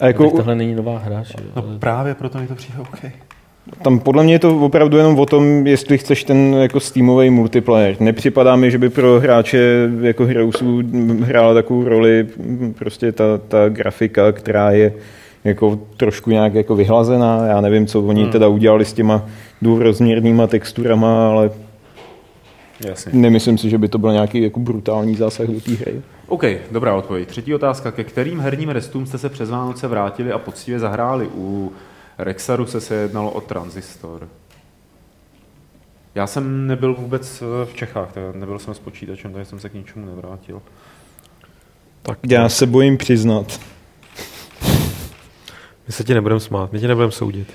A 0.04 0.08
Jako, 0.08 0.24
jako, 0.24 0.38
tohle 0.38 0.56
není 0.56 0.76
nová 0.76 0.98
hra, 0.98 1.24
že? 1.24 1.34
jo, 1.38 1.50
No 1.56 1.64
ale- 1.68 1.80
právě 1.80 2.16
proto 2.16 2.38
mi 2.38 2.48
to 2.48 2.56
přijde 2.56 2.80
OK. 2.80 3.00
tam 3.82 4.00
podle 4.00 4.24
mě 4.24 4.34
je 4.34 4.40
to 4.40 4.60
opravdu 4.60 4.98
jenom 4.98 5.20
o 5.20 5.26
tom, 5.26 5.68
jestli 5.68 5.98
chceš 5.98 6.24
ten 6.24 6.54
jako 6.54 6.80
Steamový 6.80 7.30
multiplayer. 7.30 7.96
Nepřipadá 8.00 8.56
mi, 8.56 8.72
že 8.72 8.78
by 8.78 8.90
pro 8.90 9.20
hráče 9.20 9.90
jako 10.02 10.26
Heroesů 10.26 10.82
hrála 11.22 11.54
takovou 11.54 11.84
roli 11.84 12.28
prostě 12.80 13.12
ta, 13.12 13.24
ta 13.48 13.70
grafika, 13.70 14.32
která 14.32 14.72
je 14.72 14.94
jako 15.44 15.80
trošku 15.98 16.30
nějak 16.32 16.54
jako 16.54 16.76
vyhlazená. 16.76 17.46
Já 17.48 17.62
nevím, 17.62 17.88
co 17.88 18.02
oni 18.02 18.22
Hmm. 18.24 18.32
teda 18.32 18.48
udělali 18.48 18.86
s 18.86 18.94
těma 18.94 19.26
důrozměrnýma 19.62 20.48
texturama, 20.48 21.30
ale 21.30 21.52
Jasně. 22.88 23.12
nemyslím 23.14 23.58
si, 23.58 23.70
že 23.70 23.78
by 23.78 23.88
to 23.88 23.98
byl 23.98 24.12
nějaký 24.14 24.42
jako 24.42 24.60
brutální 24.60 25.16
zásah 25.16 25.48
do 25.48 25.60
té 25.62 25.72
hry. 25.72 26.02
OK, 26.28 26.44
dobrá 26.72 26.96
odpověď. 26.96 27.28
Třetí 27.28 27.56
otázka. 27.56 27.92
Ke 27.92 28.04
kterým 28.04 28.40
herním 28.40 28.70
restům 28.70 29.06
jste 29.06 29.18
se 29.18 29.30
přes 29.30 29.50
Vánoce 29.50 29.88
vrátili 29.88 30.32
a 30.32 30.38
poctivě 30.40 30.80
zahráli? 30.80 31.30
U 31.36 31.72
Rexaru 32.18 32.66
se 32.66 32.82
se 32.82 32.96
jednalo 32.96 33.32
o 33.32 33.42
Transistor. 33.42 34.28
Já 36.16 36.28
jsem 36.28 36.68
nebyl 36.68 36.94
vůbec 36.94 37.42
eh, 37.42 37.66
v 37.66 37.74
Čechách, 37.74 38.12
tak 38.14 38.36
nebyl 38.36 38.60
jsem 38.60 38.74
s 38.74 38.80
počítačem, 38.80 39.34
takže 39.34 39.50
jsem 39.50 39.60
se 39.60 39.70
k 39.70 39.74
ničemu 39.74 40.06
nevrátil. 40.06 40.62
Tak 42.02 42.20
Já 42.30 42.50
se 42.50 42.66
bojím 42.66 42.98
přiznat. 42.98 43.60
my 45.88 45.94
se 45.94 46.04
ti 46.04 46.14
nebudeme 46.14 46.40
smát, 46.40 46.74
my 46.74 46.80
tě 46.80 46.88
nebudeme 46.88 47.12
soudit. 47.12 47.48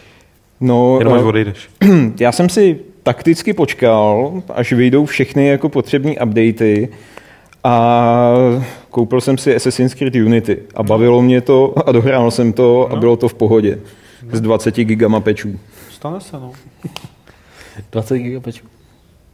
No, 0.61 0.97
Jenom 0.99 1.15
až 1.15 1.21
eh, 1.21 1.25
odejdeš. 1.25 1.71
já 2.21 2.33
jsem 2.33 2.49
si 2.49 2.81
takticky 3.03 3.53
počkal, 3.55 4.43
až 4.55 4.73
vyjdou 4.73 5.07
všechny 5.07 5.47
jako 5.49 5.69
potřební 5.69 6.19
updaty 6.19 6.89
a 7.65 8.33
koupil 8.91 9.21
jsem 9.21 9.39
si 9.39 9.57
Assassin's 9.57 9.95
Creed 9.95 10.15
Unity 10.15 10.59
a 10.75 10.83
bavilo 10.83 11.23
mě 11.23 11.41
to 11.41 11.75
a 11.87 11.93
dohrál 11.93 12.31
jsem 12.31 12.53
to 12.53 12.93
a 12.93 12.97
bylo 12.97 13.17
to 13.17 13.29
v 13.29 13.35
pohodě. 13.35 13.79
S 14.33 14.41
20 14.41 14.75
gigama 14.77 15.21
pečů. 15.21 15.59
Stane 15.91 16.21
se, 16.21 16.37
no. 16.37 16.53
20 17.93 18.19
gigabajtů. 18.19 18.67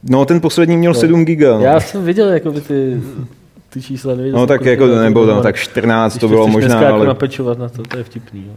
No, 0.03 0.25
ten 0.25 0.41
poslední 0.41 0.77
měl 0.77 0.93
7 0.93 1.25
giga. 1.25 1.59
Já 1.59 1.79
jsem 1.79 2.05
viděl 2.05 2.29
jako 2.29 2.51
by 2.51 2.61
ty, 2.61 3.01
ty 3.69 3.81
čísla, 3.81 4.15
neviděl 4.15 4.39
No 4.39 4.47
tak 4.47 4.65
jako, 4.65 4.87
nebo 4.87 5.25
no, 5.25 5.41
tak 5.41 5.55
14 5.55 6.13
když 6.13 6.21
to 6.21 6.27
bylo 6.27 6.47
možná, 6.47 6.81
jako 6.81 6.95
ale... 6.95 7.05
napečovat 7.05 7.59
na 7.59 7.69
to, 7.69 7.83
to 7.83 7.97
je 7.97 8.03
vtipný. 8.03 8.45
Jo. 8.47 8.53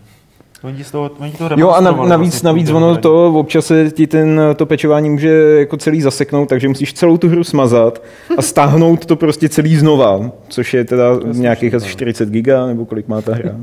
Oni 0.62 0.84
z 0.84 0.90
toho, 0.90 1.10
oni 1.18 1.32
to 1.32 1.48
Jo 1.56 1.70
a 1.70 1.80
na, 1.80 1.90
navíc, 1.90 2.08
vlastně 2.08 2.46
navíc 2.46 2.70
ono 2.70 2.96
to 2.96 3.32
občas 3.34 3.66
se 3.66 3.90
ti 3.90 4.06
ten, 4.06 4.40
to 4.56 4.66
pečování 4.66 5.10
může 5.10 5.28
jako 5.58 5.76
celý 5.76 6.02
zaseknout, 6.02 6.48
takže 6.48 6.68
musíš 6.68 6.92
celou 6.92 7.16
tu 7.16 7.28
hru 7.28 7.44
smazat 7.44 8.02
a 8.36 8.42
stáhnout 8.42 9.06
to 9.06 9.16
prostě 9.16 9.48
celý 9.48 9.76
znova, 9.76 10.30
což 10.48 10.74
je 10.74 10.84
teda 10.84 11.04
nějakých 11.32 11.74
asi 11.74 11.88
40 11.88 12.28
giga, 12.28 12.66
nebo 12.66 12.86
kolik 12.86 13.08
má 13.08 13.22
ta 13.22 13.34
hra. 13.34 13.56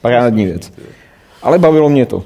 Parádní 0.00 0.44
věc. 0.44 0.72
Ale 1.42 1.58
bavilo 1.58 1.88
mě 1.88 2.06
to. 2.06 2.22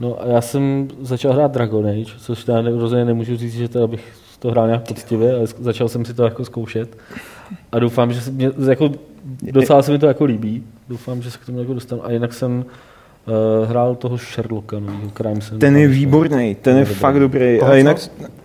No 0.00 0.22
a 0.22 0.26
já 0.26 0.40
jsem 0.40 0.88
začal 1.00 1.32
hrát 1.32 1.52
Dragon 1.52 1.86
Age, 1.86 2.12
což 2.18 2.48
já 2.48 2.60
rozhodně 2.60 3.04
nemůžu 3.04 3.36
říct, 3.36 3.54
že 3.54 3.68
teda 3.68 3.86
bych 3.86 4.12
to 4.38 4.50
hrál 4.50 4.66
nějak 4.66 4.88
poctivě, 4.88 5.34
ale 5.34 5.46
začal 5.46 5.88
jsem 5.88 6.04
si 6.04 6.14
to 6.14 6.24
jako 6.24 6.44
zkoušet. 6.44 6.96
A 7.72 7.78
doufám, 7.78 8.12
že 8.12 8.20
se 8.20 8.30
mě, 8.30 8.50
jako, 8.68 8.90
docela 9.52 9.82
se 9.82 9.92
mi 9.92 9.98
to 9.98 10.06
jako 10.06 10.24
líbí. 10.24 10.62
Doufám, 10.88 11.22
že 11.22 11.30
se 11.30 11.38
k 11.38 11.46
tomu 11.46 11.58
jako 11.58 11.74
dostanu. 11.74 12.06
A 12.06 12.10
jinak 12.10 12.32
jsem 12.32 12.64
hrál 13.66 13.94
toho 13.94 14.18
Sherlocka, 14.18 14.80
no, 14.80 14.92
Crime 15.16 15.40
Center. 15.40 15.58
Ten 15.58 15.76
je 15.76 15.88
výborný, 15.88 16.56
ten 16.62 16.76
je 16.76 16.84
fakt 16.84 17.20
dobrý. 17.20 17.60
A 17.60 17.74
jinak 17.74 17.96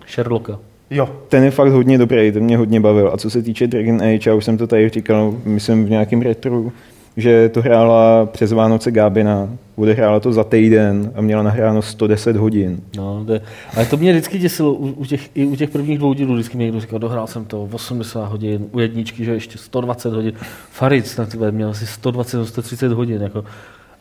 Sherlocka. 0.08 0.58
Jo, 0.90 1.08
ten 1.28 1.44
je 1.44 1.50
fakt 1.50 1.68
hodně 1.68 1.98
dobrý, 1.98 2.32
ten 2.32 2.42
mě 2.42 2.56
hodně 2.56 2.80
bavil. 2.80 3.10
A 3.14 3.16
co 3.16 3.30
se 3.30 3.42
týče 3.42 3.66
Dragon 3.66 4.02
Age, 4.02 4.30
já 4.30 4.34
už 4.34 4.44
jsem 4.44 4.58
to 4.58 4.66
tady 4.66 4.88
říkal, 4.88 5.34
myslím 5.44 5.84
v 5.84 5.90
nějakém 5.90 6.22
retru, 6.22 6.72
že 7.16 7.48
to 7.48 7.62
hrála 7.62 8.26
přes 8.26 8.52
Vánoce 8.52 8.90
Gábina, 8.90 9.48
odehrála 9.76 10.20
to 10.20 10.32
za 10.32 10.44
týden 10.44 11.12
a 11.14 11.20
měla 11.20 11.42
nahráno 11.42 11.82
110 11.82 12.36
hodin. 12.36 12.80
No, 12.96 13.24
to 13.26 13.32
je, 13.32 13.40
ale 13.76 13.86
to 13.86 13.96
mě 13.96 14.12
vždycky 14.12 14.38
děsilo, 14.38 14.72
u, 14.72 14.86
u, 14.86 15.04
těch, 15.04 15.30
i 15.34 15.44
u 15.44 15.56
těch 15.56 15.70
prvních 15.70 15.98
dvou 15.98 16.12
dílů 16.12 16.34
vždycky 16.34 16.56
mi 16.56 16.64
někdo 16.64 16.80
říkal, 16.80 16.98
dohrál 16.98 17.26
jsem 17.26 17.44
to 17.44 17.68
80 17.72 18.24
hodin, 18.24 18.66
u 18.72 18.80
jedničky, 18.80 19.24
že 19.24 19.32
ještě 19.32 19.58
120 19.58 20.12
hodin. 20.12 20.32
Farid 20.70 21.18
na 21.18 21.26
tebe 21.26 21.52
měl 21.52 21.70
asi 21.70 21.86
120, 21.86 22.46
130 22.46 22.92
hodin. 22.92 23.22
Jako. 23.22 23.44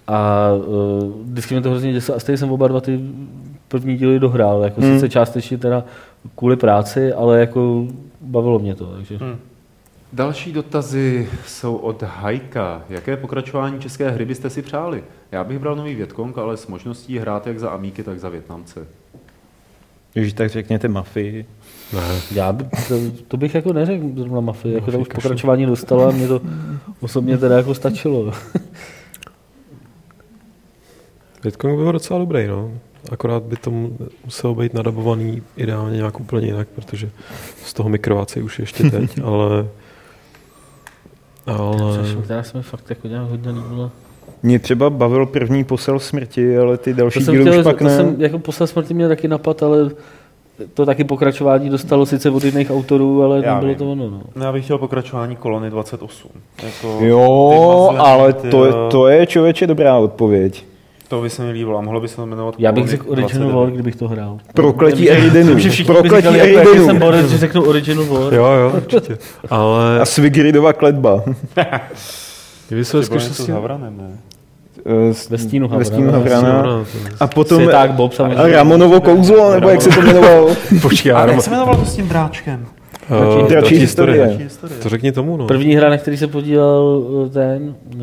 A 0.09 0.49
uh, 0.53 1.13
vždycky 1.23 1.53
mě 1.53 1.61
to 1.61 1.69
hrozně 1.69 1.93
děsilo. 1.93 2.17
A 2.17 2.19
stejně 2.19 2.37
jsem 2.37 2.51
oba 2.51 2.67
dva 2.67 2.81
ty 2.81 2.99
první 3.67 3.97
díly 3.97 4.19
dohrál. 4.19 4.63
Jako 4.63 4.81
hmm. 4.81 4.93
Sice 4.93 5.09
částečně 5.09 5.57
teda 5.57 5.83
kvůli 6.35 6.55
práci, 6.55 7.13
ale 7.13 7.39
jako 7.39 7.87
bavilo 8.21 8.59
mě 8.59 8.75
to. 8.75 8.85
Takže. 8.85 9.17
Hmm. 9.17 9.37
Další 10.13 10.51
dotazy 10.51 11.29
jsou 11.45 11.75
od 11.75 12.03
Hajka. 12.03 12.81
Jaké 12.89 13.17
pokračování 13.17 13.79
české 13.79 14.09
hry 14.09 14.25
byste 14.25 14.49
si 14.49 14.61
přáli? 14.61 15.03
Já 15.31 15.43
bych 15.43 15.59
bral 15.59 15.75
nový 15.75 15.95
Větkong, 15.95 16.37
ale 16.37 16.57
s 16.57 16.67
možností 16.67 17.17
hrát 17.17 17.47
jak 17.47 17.59
za 17.59 17.69
Amíky, 17.69 18.03
tak 18.03 18.19
za 18.19 18.29
Větnamce. 18.29 18.87
Když 20.13 20.33
tak 20.33 20.49
řekněte 20.49 20.87
mafii. 20.87 21.45
Ne, 21.93 22.21
Já 22.31 22.53
by, 22.53 22.63
to, 22.87 22.95
to, 23.27 23.37
bych 23.37 23.55
jako 23.55 23.73
neřekl 23.73 24.05
zrovna 24.15 24.41
mafii, 24.41 24.75
jako 24.75 24.91
to 24.91 24.99
už 24.99 25.07
pokračování 25.07 25.65
dostalo 25.65 26.07
a 26.07 26.11
mě 26.11 26.27
to 26.27 26.41
osobně 26.99 27.37
teda 27.37 27.57
jako 27.57 27.73
stačilo. 27.73 28.33
Bitcoin 31.43 31.77
by 31.77 31.83
byl 31.83 31.91
docela 31.91 32.19
dobrý, 32.19 32.47
no. 32.47 32.71
Akorát 33.11 33.43
by 33.43 33.55
to 33.55 33.71
mu- 33.71 33.97
muselo 34.25 34.55
být 34.55 34.73
nadabovaný 34.73 35.41
ideálně 35.57 35.97
nějak 35.97 36.19
úplně 36.19 36.47
jinak, 36.47 36.67
protože 36.75 37.09
z 37.63 37.73
toho 37.73 37.89
mikrovaci 37.89 38.41
už 38.41 38.59
ještě 38.59 38.83
teď, 38.89 39.19
ale... 39.23 39.67
Ale... 41.45 42.15
Teda 42.27 42.43
se 42.43 42.57
mi 42.57 42.63
fakt 42.63 42.89
jako 42.89 43.07
nějak 43.07 43.29
hodně 43.29 43.51
líbilo. 43.51 43.91
Mě 44.43 44.59
třeba 44.59 44.89
bavil 44.89 45.25
první 45.25 45.63
posel 45.63 45.99
smrti, 45.99 46.57
ale 46.57 46.77
ty 46.77 46.93
další 46.93 47.19
díly 47.19 47.41
chtěl, 47.41 47.59
už 47.59 47.63
pak 47.63 47.77
to 47.77 47.83
ne. 47.83 47.95
jsem 47.95 48.15
jako 48.21 48.39
poslal 48.39 48.67
smrti 48.67 48.93
mě 48.93 49.07
taky 49.07 49.27
napad, 49.27 49.63
ale 49.63 49.91
to 50.73 50.85
taky 50.85 51.03
pokračování 51.03 51.69
dostalo 51.69 52.05
sice 52.05 52.29
od 52.29 52.43
jiných 52.43 52.71
autorů, 52.71 53.23
ale 53.23 53.41
Já 53.45 53.53
nebylo 53.53 53.69
vím. 53.69 53.77
to 53.77 53.91
ono. 53.91 54.09
No. 54.35 54.43
Já 54.43 54.51
bych 54.51 54.63
chtěl 54.63 54.77
pokračování 54.77 55.35
kolony 55.35 55.69
28. 55.69 56.31
Jako 56.63 56.97
Jo, 57.05 57.95
ale 57.97 58.33
to 58.33 58.65
je, 58.65 58.73
to 58.91 59.07
je 59.07 59.25
člověče 59.27 59.67
dobrá 59.67 59.97
odpověď. 59.97 60.65
To 61.09 61.21
by 61.21 61.29
se 61.29 61.43
mi 61.43 61.51
líbilo 61.51 61.77
a 61.77 61.81
mohlo 61.81 62.01
by 62.01 62.07
se 62.07 62.15
to 62.15 62.25
jmenovat 62.25 62.55
Já 62.57 62.71
bych 62.71 62.87
řekl 62.87 63.05
Original 63.07 63.27
29. 63.29 63.55
War, 63.55 63.71
kdybych 63.71 63.95
to 63.95 64.07
hrál. 64.07 64.37
Prokletí 64.53 65.09
Eridenu. 65.11 65.55
Prokletí 65.85 66.25
jaký 66.37 66.53
jsem 66.53 66.67
Eridenu. 66.67 66.99
borec, 66.99 67.29
že 67.29 67.37
řeknu 67.37 67.63
Original 67.63 68.05
War. 68.05 68.33
Jo, 68.33 68.45
jo, 68.45 68.73
určitě. 68.77 69.17
Ale 69.49 69.99
A 69.99 70.05
Svigridova 70.05 70.73
kletba. 70.73 71.23
kdyby 72.67 72.85
se 72.85 72.97
něco 72.97 73.43
s. 73.43 73.47
Havranem, 73.49 73.97
ne? 73.97 74.09
Eh, 74.85 75.13
s- 75.13 75.29
Ve 75.29 75.37
stínu 75.37 75.67
Ve 75.67 75.85
stínu 75.85 76.11
Havrana. 76.11 76.49
Havrana. 76.51 76.85
A 77.19 77.27
potom 77.27 77.57
Světák 77.57 77.91
Bob 77.91 78.13
samozřejmě. 78.13 78.37
a 78.43 78.47
Ramonovo 78.47 79.01
kouzlo, 79.01 79.51
nebo 79.53 79.69
jak 79.69 79.81
se 79.81 79.89
to 79.89 80.01
jmenovalo? 80.01 80.55
Počkej, 80.81 81.09
jenom... 81.09 81.29
jak 81.29 81.41
se 81.41 81.49
jmenovalo 81.49 81.77
to 81.79 81.85
s 81.85 81.95
tím 81.95 82.07
dráčkem? 82.07 82.65
eh, 83.03 83.15
Dračí 83.37 83.47
Dračí 83.49 83.75
historie. 83.75 84.25
Historie. 84.43 84.79
To 84.79 84.89
řekni 84.89 85.11
tomu, 85.11 85.37
no. 85.37 85.47
První 85.47 85.75
hra, 85.75 85.89
na 85.89 85.97
který 85.97 86.17
se 86.17 86.27
podílel 86.27 87.03
eh, 87.25 87.29
ten 87.29 87.75
uh, 87.95 88.01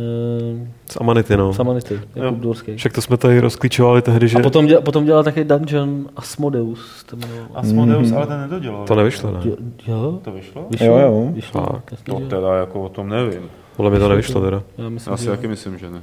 Z 0.91 0.97
Amanity, 1.01 1.37
no. 1.37 1.53
Samanity, 1.53 2.01
Jakub 2.15 2.39
Dvorský. 2.39 2.77
Však 2.77 2.93
to 2.93 3.03
jsme 3.03 3.17
tady 3.17 3.41
rozklíčovali 3.41 4.03
tehdy, 4.03 4.29
že 4.29 4.39
A 4.39 4.43
potom, 4.43 4.67
dělal, 4.67 4.83
potom 4.83 5.05
dělal 5.05 5.25
taky 5.25 5.45
Dungeon 5.45 6.07
Asmodeus. 6.17 7.05
To. 7.05 7.17
Asmodeus, 7.55 8.13
ale 8.13 8.27
ten 8.27 8.41
nedodělal. 8.41 8.87
to 8.87 8.95
nevyšlo, 8.95 9.31
ne? 9.33 9.41
Jo, 9.45 9.57
jo, 9.87 10.19
To 10.25 10.31
vyšlo? 10.33 10.67
vyšlo. 10.71 10.87
Jo, 10.87 10.99
jo. 10.99 11.29
Vyšlo. 11.35 11.61
Fakt. 11.67 11.89
Jasně, 11.91 12.15
No 12.15 12.21
teda 12.21 12.55
jako 12.57 12.83
o 12.83 12.89
tom 12.89 13.09
nevím. 13.09 13.43
Podle 13.77 13.91
mě 13.91 14.01
to 14.01 14.09
nevyšlo 14.09 14.41
teda. 14.41 14.63
Já 14.79 14.89
myslím, 14.89 15.11
Já 15.13 15.17
si 15.17 15.25
že 15.25 15.31
taky 15.31 15.49
myslím, 15.49 15.79
že 15.79 15.91
ne. 15.91 16.01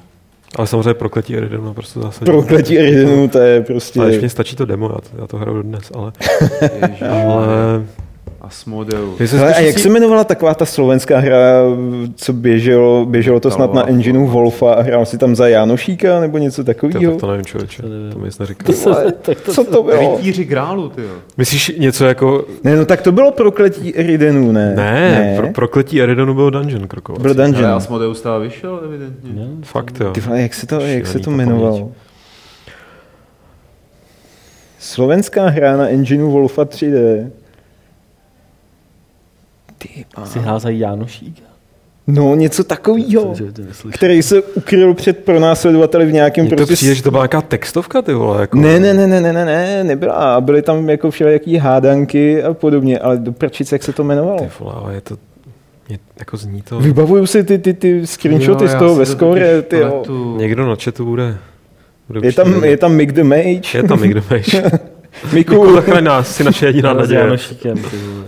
Ale 0.57 0.67
samozřejmě 0.67 0.93
prokletí 0.93 1.37
Eridenu 1.37 1.65
naprosto 1.65 2.01
zásadní. 2.01 2.25
Prokletí 2.33 2.79
Eridenu, 2.79 3.27
to 3.27 3.37
je 3.37 3.61
prostě... 3.61 3.99
Ale 3.99 4.09
ještě 4.11 4.29
stačí 4.29 4.55
to 4.55 4.65
demo, 4.65 4.89
já 4.89 4.95
to, 4.95 5.21
já 5.21 5.27
to 5.27 5.37
hraju 5.37 5.61
dnes, 5.61 5.91
ale... 5.95 6.11
Ježiš. 6.81 7.01
ale 7.01 7.85
Asmodeus. 8.43 9.19
jestli 9.19 9.37
Hele, 9.37 9.53
a 9.55 9.59
jak 9.59 9.75
si- 9.75 9.81
se 9.83 9.87
jmenovala 9.89 10.23
taková 10.23 10.53
ta 10.53 10.65
slovenská 10.65 11.17
hra, 11.19 11.37
co 12.15 12.33
běželo, 12.33 13.05
běželo 13.05 13.39
to 13.39 13.51
snad 13.51 13.73
na 13.73 13.89
engineu 13.89 14.27
Wolfa 14.27 14.73
a 14.73 14.81
hrál 14.81 15.05
si 15.05 15.17
tam 15.17 15.35
za 15.35 15.47
Janošíka 15.47 16.19
nebo 16.19 16.37
něco 16.37 16.61
To, 16.63 16.65
takového? 16.65 17.11
tak 17.11 17.19
to 17.21 17.27
nevím, 17.27 17.45
člověče. 17.45 17.81
To 17.81 17.89
nevím. 17.89 18.11
To 18.11 18.19
mi 18.19 18.25
nic 18.25 18.39
neříká. 18.39 18.63
To 18.65 18.73
se, 18.73 18.89
tak 19.21 19.41
to, 19.41 19.53
Co 19.53 19.63
to 19.63 19.83
bylo? 19.83 20.15
Rytíři 20.17 20.43
grálu, 20.45 20.89
ty 20.89 21.01
jo. 21.01 21.07
Myslíš 21.37 21.71
něco 21.77 22.05
jako... 22.05 22.45
Ne, 22.63 22.75
no 22.75 22.85
tak 22.85 23.01
to 23.01 23.11
bylo 23.11 23.31
prokletí 23.31 23.95
Eridenu, 23.97 24.51
ne? 24.51 24.73
Ne, 24.75 25.33
Pro, 25.37 25.47
prokletí 25.47 26.01
Eridenu 26.01 26.33
byl 26.33 26.51
dungeon 26.51 26.87
krokovací. 26.87 27.23
Byl 27.23 27.31
Ale 27.37 27.43
dungeon. 27.51 27.71
Asmodeus 27.71 28.21
teda 28.21 28.37
vyšel, 28.37 28.81
evidentně. 28.85 29.29
ne, 29.33 29.47
Fakt, 29.63 29.99
jo. 29.99 30.11
Ty 30.11 30.21
jak 30.35 30.53
se 30.53 30.67
to, 30.67 30.79
jak 30.79 31.07
se 31.07 31.19
to 31.19 31.31
jmenovalo? 31.31 31.77
paměť. 31.77 31.93
Slovenská 34.79 35.47
hra 35.47 35.77
na 35.77 35.87
engineu 35.87 36.31
Wolfa 36.31 36.65
3D. 36.65 37.29
Ty, 39.83 40.05
a- 40.15 40.25
si 40.25 40.39
hrál 40.39 40.59
za 40.59 40.69
Jánošíka. 40.69 41.41
no, 42.07 42.35
něco 42.35 42.63
takového. 42.63 43.35
Který 43.91 44.23
se 44.23 44.41
ukryl 44.41 44.93
před 44.93 45.17
pronásledovateli 45.25 46.05
v 46.05 46.11
nějakém 46.13 46.45
Mně 46.45 46.49
to 46.49 46.55
prostě... 46.55 46.73
přijde, 46.75 46.95
že 46.95 47.03
to 47.03 47.11
byla 47.11 47.23
nějaká 47.23 47.41
textovka, 47.41 48.01
ty 48.01 48.13
vole. 48.13 48.41
Jako... 48.41 48.57
Ne, 48.57 48.79
ne, 48.79 48.93
ne, 48.93 49.07
ne, 49.07 49.21
ne, 49.21 49.33
ne, 49.33 49.45
ne, 49.45 49.83
nebyla. 49.83 50.41
Byly 50.41 50.61
tam 50.61 50.89
jako 50.89 51.11
všelijaký 51.11 51.57
hádanky 51.57 52.43
a 52.43 52.53
podobně, 52.53 52.99
ale 52.99 53.17
do 53.17 53.31
prčice, 53.31 53.75
jak 53.75 53.83
se 53.83 53.93
to 53.93 54.03
jmenovalo. 54.03 54.39
Ty 54.39 54.49
vole, 54.59 54.73
ale 54.75 54.93
je 54.93 55.01
to... 55.01 55.17
Je, 55.89 55.99
jako 56.19 56.37
zní 56.37 56.61
to... 56.61 56.79
Vybavuju 56.79 57.25
si 57.25 57.43
ty, 57.43 57.57
ty, 57.59 57.73
ty 57.73 58.07
screenshoty 58.07 58.63
Jo, 58.63 58.69
z 58.69 58.75
toho 58.75 58.95
ve 58.95 59.05
to 59.05 59.11
score, 59.11 59.61
ty 59.61 59.77
jo. 59.77 59.89
pletu. 59.89 60.37
Někdo 60.37 60.65
na 60.65 60.75
chatu 60.83 61.05
bude... 61.05 61.37
bude 62.07 62.27
Je 62.27 62.33
tam, 62.33 62.63
je 62.63 62.77
tam 62.77 62.93
Mick 62.95 63.11
the 63.11 63.23
Mage. 63.23 63.77
je 63.77 63.83
tam 63.83 64.01
někdo, 64.03 64.21
víš. 64.35 64.55
Miku, 65.33 65.53
Miku, 65.53 65.73
zachraň 65.73 66.03
nás, 66.03 66.35
jsi 66.35 66.43
naše 66.43 66.65
jediná 66.65 66.93
s 66.93 66.97
naděje. 66.97 67.19
Jánošíkem. 67.19 67.77
ty 67.77 67.97
vole. 67.97 68.25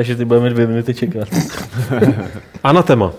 Takže 0.00 0.16
ty 0.16 0.24
budeme 0.24 0.50
dvě 0.50 0.66
minuty 0.66 0.94
čekat. 0.94 1.28
Anatema. 2.64 3.12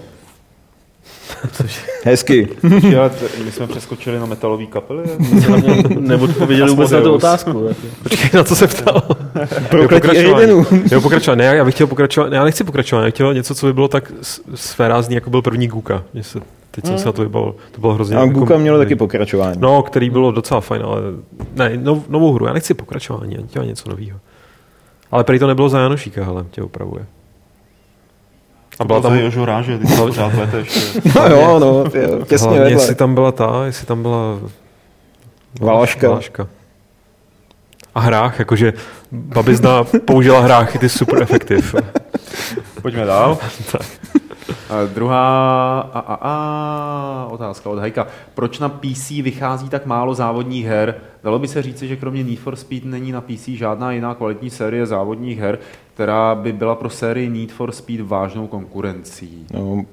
hezky. 2.03 2.47
Ale 2.99 3.09
t- 3.09 3.25
my 3.45 3.51
jsme 3.51 3.67
přeskočili 3.67 4.19
na 4.19 4.25
metalový 4.25 4.67
kapely. 4.67 5.03
Neodpověděli 5.99 6.69
vůbec 6.69 6.91
na 6.91 7.01
tu 7.01 7.13
otázku. 7.13 7.69
Počkej, 8.03 8.29
na 8.33 8.43
co 8.43 8.55
se 8.55 8.67
ptal? 8.67 9.01
Jo, 10.91 11.01
pokračovat. 11.01 11.35
Ne, 11.35 11.45
já 11.45 11.65
bych 11.65 11.73
chtěl 11.75 11.87
pokračovat. 11.87 12.29
Ne, 12.29 12.35
já 12.35 12.43
nechci 12.43 12.63
pokračovat. 12.63 13.01
Já 13.01 13.05
bych 13.05 13.13
chtěl 13.13 13.33
něco, 13.33 13.55
co 13.55 13.65
by 13.65 13.73
bylo 13.73 13.87
tak 13.87 14.11
svérázný, 14.55 15.15
jako 15.15 15.29
byl 15.29 15.41
první 15.41 15.67
Guka. 15.67 16.03
Se, 16.21 16.39
teď 16.71 16.85
jsem 16.85 16.97
se 16.97 17.05
na 17.05 17.11
to 17.11 17.21
vybavil. 17.21 17.55
To 17.71 17.81
bylo 17.81 17.93
hrozně... 17.93 18.15
A 18.17 18.19
jako- 18.19 18.39
Guka 18.39 18.57
mělo 18.57 18.77
taky 18.77 18.95
pokračování. 18.95 19.57
No, 19.59 19.83
který 19.83 20.09
bylo 20.09 20.31
docela 20.31 20.61
fajn, 20.61 20.81
ale 20.85 21.01
ne, 21.55 21.71
nov, 21.77 22.09
novou 22.09 22.33
hru. 22.33 22.45
Já 22.45 22.53
nechci 22.53 22.73
pokračování, 22.73 23.35
já 23.35 23.41
chtěl 23.47 23.65
něco 23.65 23.89
nového. 23.89 24.19
Ale 25.11 25.23
prý 25.23 25.39
to 25.39 25.47
nebylo 25.47 25.69
za 25.69 25.79
Janošíka, 25.79 26.25
hele, 26.25 26.45
tě 26.51 26.61
opravuje. 26.61 27.05
A 28.79 28.85
byla 28.85 29.01
tam, 29.01 29.13
Jožo 29.19 29.45
Ráže, 29.45 29.77
ty 29.77 29.87
jsi 29.87 29.95
pořád 29.95 30.33
lete 30.33 30.57
ještě. 30.57 30.79
No 31.15 31.27
jo, 31.27 31.59
no, 31.59 31.83
těsně 32.25 32.47
hlavně, 32.47 32.63
vedle. 32.63 32.81
jestli 32.81 32.95
tam 32.95 33.13
byla 33.13 33.31
ta, 33.31 33.65
jestli 33.65 33.85
tam 33.85 34.01
byla 34.01 34.39
Valaška. 35.61 36.09
Valaška. 36.09 36.47
a 37.95 37.99
hrách, 37.99 38.39
jakože 38.39 38.73
babizna 39.11 39.83
použila 40.05 40.39
hrách, 40.41 40.77
ty 40.77 40.89
super 40.89 41.21
efektiv. 41.21 41.75
Pojďme 42.81 43.05
dál. 43.05 43.37
tak. 43.71 43.81
A 44.69 44.85
druhá 44.93 45.79
a, 45.79 45.99
a, 45.99 46.17
a, 46.21 47.27
otázka 47.31 47.69
od 47.69 47.79
Hajka. 47.79 48.07
Proč 48.33 48.59
na 48.59 48.69
PC 48.69 49.09
vychází 49.09 49.69
tak 49.69 49.85
málo 49.85 50.13
závodních 50.13 50.65
her? 50.65 50.95
Dalo 51.23 51.39
by 51.39 51.47
se 51.47 51.61
říci, 51.61 51.87
že 51.87 51.95
kromě 51.95 52.23
Need 52.23 52.39
for 52.39 52.55
Speed 52.55 52.85
není 52.85 53.11
na 53.11 53.21
PC 53.21 53.47
žádná 53.47 53.91
jiná 53.91 54.15
kvalitní 54.15 54.49
série 54.49 54.85
závodních 54.85 55.39
her, 55.39 55.59
která 55.93 56.35
by 56.35 56.53
byla 56.53 56.75
pro 56.75 56.89
sérii 56.89 57.29
Need 57.29 57.51
for 57.51 57.71
Speed 57.71 58.01
vážnou 58.01 58.47
konkurencí. 58.47 59.45
No, 59.53 59.85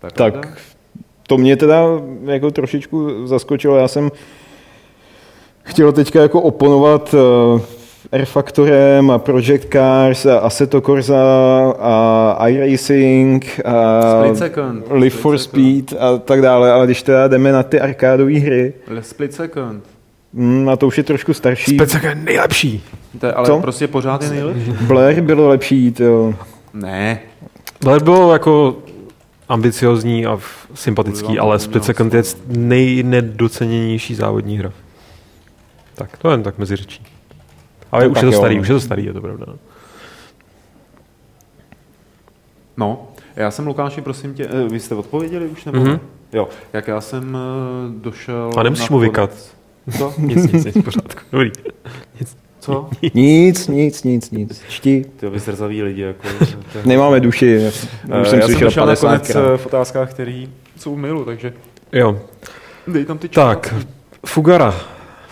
pravda? 0.00 0.40
tak 0.40 0.58
to 1.26 1.38
mě 1.38 1.56
teda 1.56 1.82
jako 2.24 2.50
trošičku 2.50 3.26
zaskočilo. 3.26 3.76
Já 3.76 3.88
jsem 3.88 4.10
chtěl 5.62 5.92
teďka 5.92 6.22
jako 6.22 6.40
oponovat 6.40 7.14
uh, 8.12 8.18
R 8.18 8.24
Factorem 8.24 9.10
a 9.10 9.18
Project 9.18 9.68
Cars 9.72 10.26
a 10.26 10.38
Assetto 10.38 10.80
Corsa 10.80 11.22
a 11.78 12.48
iRacing 12.48 13.60
a 13.64 14.00
Split 14.22 14.38
Second. 14.38 14.84
Live 14.90 15.10
Split 15.10 15.22
for 15.22 15.38
Second. 15.38 15.62
Speed 15.88 16.00
a 16.00 16.18
tak 16.18 16.42
dále, 16.42 16.72
ale 16.72 16.86
když 16.86 17.02
teda 17.02 17.28
jdeme 17.28 17.52
na 17.52 17.62
ty 17.62 17.80
arkádové 17.80 18.38
hry, 18.38 18.72
Split 19.00 19.34
Second. 19.34 19.84
mm, 20.32 20.68
a 20.68 20.76
to 20.76 20.86
už 20.86 20.98
je 20.98 21.04
trošku 21.04 21.34
starší. 21.34 21.74
Specek 21.76 22.02
je 22.02 22.14
nejlepší. 22.14 22.84
To 23.20 23.26
je, 23.26 23.32
ale 23.32 23.46
Co? 23.46 23.60
prostě 23.60 23.88
pořád 23.88 24.22
je 24.22 24.30
nejlepší. 24.30 24.70
Blair 24.80 25.20
bylo 25.20 25.48
lepší, 25.48 25.92
to. 25.92 26.34
Ne. 26.74 27.20
Ale 27.86 28.00
bylo 28.00 28.32
jako 28.32 28.76
ambiciozní 29.48 30.26
a 30.26 30.38
sympatický, 30.74 31.38
ale 31.38 31.58
Split 31.58 31.84
Second 31.84 32.14
je 32.14 32.22
nejnedoceněnější 32.46 34.14
závodní 34.14 34.58
hra. 34.58 34.72
Tak, 35.94 36.16
to 36.16 36.30
jen 36.30 36.42
tak 36.42 36.58
mezi 36.58 36.76
řečí. 36.76 37.02
Ale 37.92 38.04
No 38.04 38.10
už 38.10 38.14
tak 38.14 38.22
je 38.22 38.28
to 38.30 38.34
jo, 38.34 38.38
starý, 38.40 38.54
no. 38.56 38.60
už 38.60 38.68
je 38.68 38.74
to 38.74 38.80
starý, 38.80 39.04
je 39.04 39.12
to 39.12 39.20
pravda. 39.20 39.44
no. 39.48 39.54
No, 42.76 43.08
já 43.36 43.50
jsem 43.50 43.66
Lukáši, 43.66 44.00
prosím 44.00 44.34
tě, 44.34 44.46
eh, 44.50 44.68
vy 44.68 44.80
jste 44.80 44.94
odpověděli 44.94 45.46
už 45.46 45.64
nebo 45.64 45.78
Mhm. 45.78 45.88
ne? 45.88 46.00
Jo, 46.32 46.48
jak 46.72 46.88
já 46.88 47.00
jsem 47.00 47.36
eh, 47.36 48.00
došel... 48.02 48.50
A 48.56 48.62
nemusíš 48.62 48.90
mu 48.90 48.98
vykat. 48.98 49.30
Co? 49.98 50.14
Nic, 50.18 50.52
nic, 50.52 50.64
nic, 50.64 50.76
v 50.76 50.82
pořádku. 50.82 51.20
Dobrý. 51.32 51.50
Co? 52.60 52.90
Nic, 53.14 53.68
nic, 53.68 54.02
nic, 54.04 54.30
nic. 54.30 54.62
Čti. 54.68 55.04
Ty 55.16 55.28
vy 55.28 55.40
lidi, 55.82 56.00
jako... 56.02 56.28
je- 56.74 56.82
Nemáme 56.84 57.20
duši. 57.20 57.56
Eh, 57.56 57.68
Už 57.68 57.74
jsem 57.74 58.12
já 58.18 58.24
jsem 58.24 58.42
slyšel 58.42 58.66
došel 58.66 58.82
50 58.86 59.06
nakonec 59.08 59.30
krát. 59.32 59.56
v 59.56 59.66
otázkách, 59.66 60.10
které 60.10 60.46
jsou 60.76 60.94
v 60.94 60.98
mailu, 60.98 61.24
takže 61.24 61.52
Jo, 61.92 62.20
dej 62.86 63.04
tam 63.04 63.18
ty 63.18 63.28
tak, 63.28 63.66
částky. 63.70 63.86
Fugara 64.26 64.74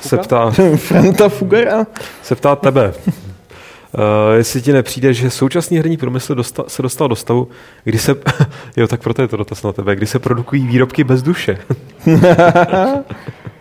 se 0.00 0.16
ptá, 0.16 0.50
Franta 0.76 1.28
Fugara? 1.28 1.86
se 2.22 2.34
ptá 2.34 2.56
tebe. 2.56 2.94
Uh, 3.06 4.34
jestli 4.36 4.62
ti 4.62 4.72
nepřijde, 4.72 5.14
že 5.14 5.30
současný 5.30 5.76
herní 5.76 5.96
průmysl 5.96 6.34
dosta, 6.34 6.64
se 6.66 6.82
dostal 6.82 7.08
do 7.08 7.16
stavu, 7.16 7.48
kdy 7.84 7.98
se, 7.98 8.14
jo, 8.76 8.88
tak 8.88 9.00
proto 9.02 9.22
je 9.22 9.28
to 9.28 9.36
dotaz 9.36 9.62
na 9.62 9.72
tebe, 9.72 9.96
kdy 9.96 10.06
se 10.06 10.18
produkují 10.18 10.66
výrobky 10.66 11.04
bez 11.04 11.22
duše. 11.22 11.58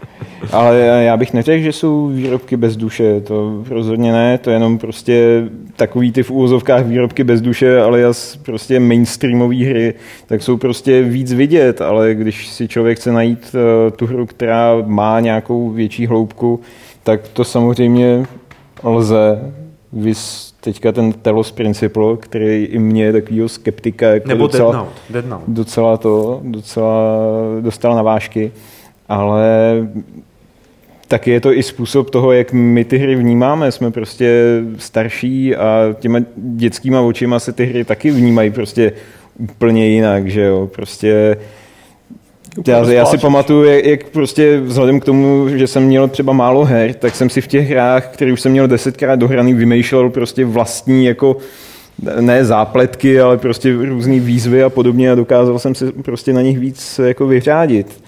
Ale 0.52 0.80
já 0.80 1.18
bych 1.18 1.34
neřekl, 1.34 1.64
že 1.64 1.72
jsou 1.72 2.08
výrobky 2.08 2.58
bez 2.58 2.78
duše, 2.78 3.22
to 3.22 3.64
rozhodně 3.70 4.12
ne, 4.12 4.38
to 4.38 4.50
je 4.50 4.56
jenom 4.56 4.78
prostě 4.78 5.44
takový 5.76 6.12
ty 6.12 6.24
v 6.24 6.32
úvozovkách 6.32 6.86
výrobky 6.86 7.24
bez 7.24 7.42
duše, 7.42 7.82
ale 7.82 8.00
jas 8.00 8.36
prostě 8.36 8.80
mainstreamové 8.80 9.66
hry, 9.66 9.94
tak 10.28 10.44
jsou 10.44 10.58
prostě 10.58 11.04
víc 11.04 11.34
vidět, 11.34 11.82
ale 11.82 12.16
když 12.16 12.48
si 12.48 12.68
člověk 12.68 12.98
chce 12.98 13.12
najít 13.12 13.56
uh, 13.56 13.92
tu 13.98 14.06
hru, 14.06 14.26
která 14.26 14.74
má 14.86 15.20
nějakou 15.20 15.70
větší 15.70 16.08
hloubku, 16.08 16.60
tak 17.04 17.28
to 17.28 17.44
samozřejmě 17.44 18.26
lze. 18.84 19.54
Vys 19.94 20.54
teďka 20.60 20.92
ten 20.92 21.14
Telos 21.14 21.52
Principle, 21.52 22.18
který 22.18 22.64
i 22.64 22.80
mě 22.80 23.04
je 23.04 23.12
takovýho 23.14 23.50
skeptika 23.50 24.08
jako 24.08 24.28
Nebo 24.28 24.48
docela, 24.48 24.72
Dead 24.72 24.86
Note. 24.86 25.00
Dead 25.10 25.26
Note. 25.26 25.44
docela 25.48 25.98
to, 25.98 26.40
docela 26.44 26.92
dostal 27.62 27.96
na 27.96 28.02
vážky, 28.02 28.52
ale 29.10 29.44
taky 31.08 31.32
je 31.32 31.42
to 31.42 31.54
i 31.54 31.64
způsob 31.64 32.10
toho, 32.10 32.32
jak 32.32 32.54
my 32.54 32.86
ty 32.86 32.98
hry 32.98 33.16
vnímáme. 33.16 33.72
Jsme 33.72 33.92
prostě 33.92 34.62
starší 34.78 35.56
a 35.56 35.96
těma 36.00 36.20
dětskýma 36.36 37.02
očima 37.02 37.40
se 37.40 37.52
ty 37.52 37.66
hry 37.66 37.84
taky 37.84 38.12
vnímají 38.12 38.52
prostě 38.52 38.92
úplně 39.38 39.88
jinak, 39.88 40.28
že 40.28 40.42
jo, 40.42 40.70
prostě 40.76 41.38
já, 42.68 42.90
já 42.90 43.06
si 43.06 43.18
pamatuju, 43.18 43.64
jak, 43.64 43.86
jak 43.86 44.04
prostě 44.04 44.60
vzhledem 44.60 45.00
k 45.00 45.06
tomu, 45.06 45.50
že 45.50 45.68
jsem 45.68 45.84
měl 45.84 46.08
třeba 46.08 46.34
málo 46.34 46.66
her, 46.66 46.94
tak 46.94 47.16
jsem 47.16 47.30
si 47.30 47.42
v 47.42 47.48
těch 47.48 47.70
hrách, 47.70 48.08
které 48.08 48.34
už 48.34 48.42
jsem 48.42 48.52
měl 48.52 48.68
desetkrát 48.68 49.20
dohraný, 49.20 49.54
vymýšlel 49.54 50.10
prostě 50.10 50.46
vlastní 50.46 51.06
jako 51.06 51.38
ne 52.20 52.46
zápletky, 52.46 53.20
ale 53.20 53.38
prostě 53.38 53.74
různé 53.74 54.20
výzvy 54.20 54.64
a 54.64 54.70
podobně 54.70 55.12
a 55.12 55.16
dokázal 55.16 55.60
jsem 55.60 55.76
se 55.76 55.92
prostě 55.92 56.34
na 56.34 56.42
nich 56.42 56.60
víc 56.60 57.00
jako 57.04 57.28
vyřádit. 57.28 58.04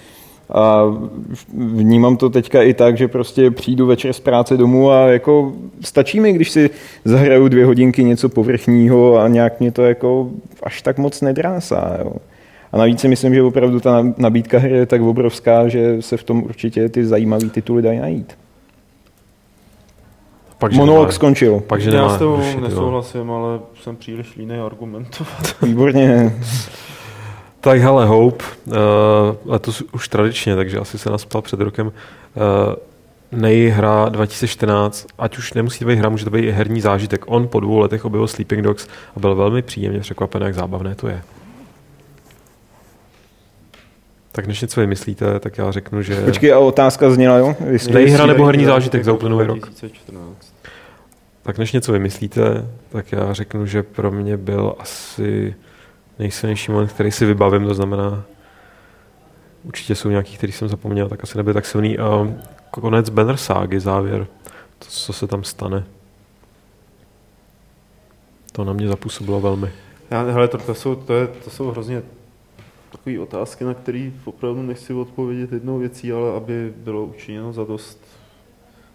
A 0.54 0.82
vnímám 1.54 2.18
to 2.18 2.30
teďka 2.30 2.62
i 2.64 2.74
tak, 2.74 2.98
že 2.98 3.08
prostě 3.08 3.52
přijdu 3.52 3.86
večer 3.86 4.14
z 4.14 4.20
práce 4.20 4.58
domů 4.58 4.92
a 4.92 5.08
jako 5.08 5.54
stačí 5.82 6.20
mi, 6.20 6.34
když 6.34 6.52
si 6.52 6.70
zahraju 7.06 7.48
dvě 7.48 7.66
hodinky 7.66 8.04
něco 8.04 8.30
povrchního 8.30 9.18
a 9.20 9.28
nějak 9.28 9.60
mě 9.60 9.72
to 9.72 9.82
jako 9.86 10.30
až 10.64 10.82
tak 10.82 10.98
moc 10.98 11.22
nedrásá. 11.22 11.98
Jo. 12.00 12.12
A 12.72 12.78
navíc 12.78 13.00
si 13.00 13.08
myslím, 13.08 13.36
že 13.36 13.44
opravdu 13.44 13.80
ta 13.80 14.06
nabídka 14.18 14.60
hry 14.60 14.72
je 14.78 14.86
tak 14.86 15.02
obrovská, 15.02 15.68
že 15.68 16.02
se 16.02 16.18
v 16.18 16.24
tom 16.24 16.44
určitě 16.44 16.90
ty 16.90 17.06
zajímavé 17.06 17.50
tituly 17.50 17.82
dají 17.82 18.00
najít. 18.00 18.38
Pak, 20.60 20.72
že 20.72 20.78
Monolog 20.78 21.02
nemá- 21.08 21.12
skončil. 21.12 21.60
Pak, 21.60 21.82
že 21.82 21.90
Já 21.90 22.10
s 22.10 22.18
tebou 22.18 22.40
nesouhlasím, 22.62 23.32
ale 23.32 23.60
jsem 23.82 23.96
příliš 23.96 24.36
línej 24.36 24.60
argumentovat. 24.60 25.56
Výborně. 25.62 26.34
Tak 27.62 27.80
hele, 27.80 28.06
Hope, 28.06 28.44
uh, 28.66 28.74
letos 29.46 29.84
už 29.92 30.08
tradičně, 30.08 30.56
takže 30.56 30.80
asi 30.80 30.98
se 30.98 31.10
nás 31.10 31.26
ptal 31.26 31.42
před 31.42 31.60
rokem, 31.60 31.88
uh, 31.88 31.94
nejhra 33.32 34.10
2014, 34.10 35.08
ať 35.18 35.38
už 35.38 35.54
nemusí 35.54 35.80
to 35.80 35.86
být 35.86 35.96
hra, 35.96 36.10
může 36.10 36.26
to 36.26 36.32
být 36.32 36.46
i 36.46 36.52
herní 36.52 36.82
zážitek. 36.82 37.24
On 37.28 37.48
po 37.48 37.60
dvou 37.60 37.80
letech 37.80 38.06
objevil 38.06 38.28
Sleeping 38.28 38.62
Dogs 38.62 38.88
a 39.16 39.20
byl 39.20 39.36
velmi 39.36 39.62
příjemně 39.62 40.00
překvapen, 40.00 40.42
jak 40.42 40.54
zábavné 40.54 40.96
to 40.96 41.08
je. 41.08 41.22
Tak 44.32 44.48
než 44.48 44.62
něco 44.62 44.82
vymyslíte, 44.82 45.40
tak 45.40 45.58
já 45.58 45.72
řeknu, 45.72 46.02
že 46.02 46.26
Počkej, 46.26 46.54
a 46.54 46.60
otázka 46.60 47.12
zněla, 47.12 47.38
jo? 47.38 47.56
Jestli- 47.70 47.94
Nejhra 47.94 48.26
nebo 48.26 48.46
herní 48.46 48.66
zážitek 48.66 49.04
za 49.04 49.14
uplynulý 49.14 49.46
rok? 49.46 49.60
2014. 49.60 50.54
tak 51.44 51.58
než 51.58 51.72
něco 51.72 51.92
vymyslíte, 51.92 52.68
tak 52.90 53.12
já 53.12 53.34
řeknu, 53.34 53.66
že 53.66 53.84
pro 53.84 54.12
mě 54.12 54.38
byl 54.38 54.76
asi 54.80 55.56
nejsilnější 56.20 56.72
moment, 56.72 56.92
který 56.92 57.12
si 57.12 57.26
vybavím, 57.26 57.68
to 57.68 57.74
znamená, 57.74 58.24
určitě 59.64 59.96
jsou 59.96 60.10
nějaký, 60.10 60.38
který 60.38 60.52
jsem 60.52 60.68
zapomněl, 60.68 61.10
tak 61.10 61.24
asi 61.24 61.38
nebyl 61.38 61.54
tak 61.54 61.66
silný. 61.66 61.98
A 61.98 62.28
konec 62.72 63.10
Banner 63.10 63.38
Ságy, 63.38 63.80
závěr, 63.80 64.28
to, 64.80 64.86
co 64.86 65.14
se 65.14 65.28
tam 65.28 65.44
stane. 65.44 65.84
To 68.52 68.64
na 68.64 68.74
mě 68.74 68.88
zapůsobilo 68.88 69.42
velmi. 69.42 69.72
Já, 70.12 70.22
hele, 70.22 70.48
to, 70.48 70.58
to, 70.58 70.76
jsou, 70.76 70.96
to, 70.96 71.14
je, 71.14 71.28
to 71.28 71.50
jsou 71.50 71.72
hrozně 71.72 72.04
takové 72.92 73.20
otázky, 73.20 73.64
na 73.64 73.74
které 73.74 74.12
opravdu 74.26 74.62
nechci 74.62 74.94
odpovědět 74.94 75.52
jednou 75.52 75.80
věcí, 75.80 76.12
ale 76.12 76.36
aby 76.36 76.74
bylo 76.78 77.06
učiněno 77.06 77.54
za 77.54 77.64
dost 77.64 78.00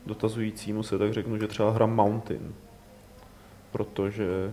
dotazujícímu 0.07 0.83
se, 0.83 0.99
tak 0.99 1.12
řeknu, 1.12 1.39
že 1.39 1.47
třeba 1.47 1.70
hra 1.70 1.87
Mountain. 1.87 2.55
Protože 3.73 4.53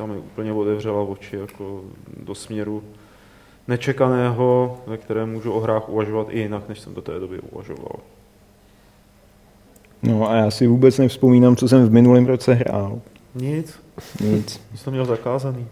tam 0.00 0.10
mi 0.10 0.18
úplně 0.18 0.52
otevřela 0.52 1.02
oči 1.02 1.36
jako 1.36 1.80
do 2.24 2.34
směru 2.34 2.82
nečekaného, 3.68 4.78
ve 4.86 4.96
kterém 4.96 5.30
můžu 5.32 5.52
o 5.52 5.60
hrách 5.60 5.88
uvažovat 5.88 6.26
i 6.30 6.38
jinak, 6.38 6.68
než 6.68 6.80
jsem 6.80 6.94
do 6.94 7.02
té 7.02 7.18
doby 7.18 7.40
uvažoval. 7.40 7.96
No 10.02 10.30
a 10.30 10.34
já 10.34 10.50
si 10.50 10.66
vůbec 10.66 10.98
nevzpomínám, 10.98 11.56
co 11.56 11.68
jsem 11.68 11.86
v 11.86 11.92
minulém 11.92 12.26
roce 12.26 12.54
hrál. 12.54 13.00
Nic, 13.34 13.80
Nic. 14.20 14.60
jsem 14.74 14.92
měl 14.92 15.04
zakázaný. 15.04 15.66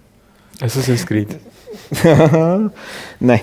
Assassin's 0.64 1.04
Creed. 1.04 1.40
ne, 3.20 3.40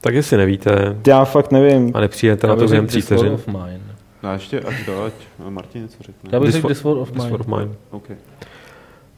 Tak 0.00 0.14
jestli 0.14 0.36
nevíte 0.36 0.96
já 1.06 1.24
fakt 1.24 1.52
nevím. 1.52 1.90
a 1.94 2.00
nepřijete 2.00 2.46
na 2.46 2.56
to 2.56 2.66
během 2.66 2.86
tří 2.86 3.00
vteřin. 3.00 3.38
No 4.24 4.30
a 4.30 4.32
ještě, 4.32 4.60
ať 4.60 4.74
to, 4.86 5.04
ať 5.04 5.12
Martin 5.48 5.82
něco 5.82 5.96
řekne. 6.00 6.30
Já 6.32 6.40
bych 6.40 6.46
This 6.46 6.54
řekl 6.54 6.68
This 6.68 6.82
War 6.82 6.96
of 6.96 7.10
This 7.10 7.22
Mine. 7.22 7.30
War 7.30 7.40
of 7.40 7.46
Mine. 7.46 7.70
Okay. 7.90 8.16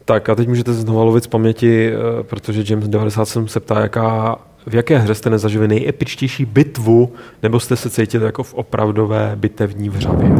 Tak 0.04 0.28
a 0.28 0.34
teď 0.34 0.48
můžete 0.48 0.72
znovu 0.72 1.04
lovit 1.04 1.24
z 1.24 1.26
paměti, 1.26 1.92
eh, 1.92 2.22
protože 2.22 2.64
James 2.66 2.88
97 2.88 3.48
se 3.48 3.60
ptá, 3.60 3.80
jaká, 3.80 4.38
v 4.66 4.74
jaké 4.74 4.98
hře 4.98 5.14
jste 5.14 5.30
nezažili 5.30 5.68
nejepičtější 5.68 6.44
bitvu, 6.44 7.12
nebo 7.42 7.60
jste 7.60 7.76
se 7.76 7.90
cítili 7.90 8.24
jako 8.24 8.42
v 8.42 8.54
opravdové 8.54 9.32
bitevní 9.36 9.88
vřavě. 9.88 10.30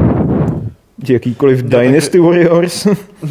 Jakýkoliv 1.08 1.62
No, 1.62 1.68
Dynasty 1.68 2.18
Warriors. 2.18 2.86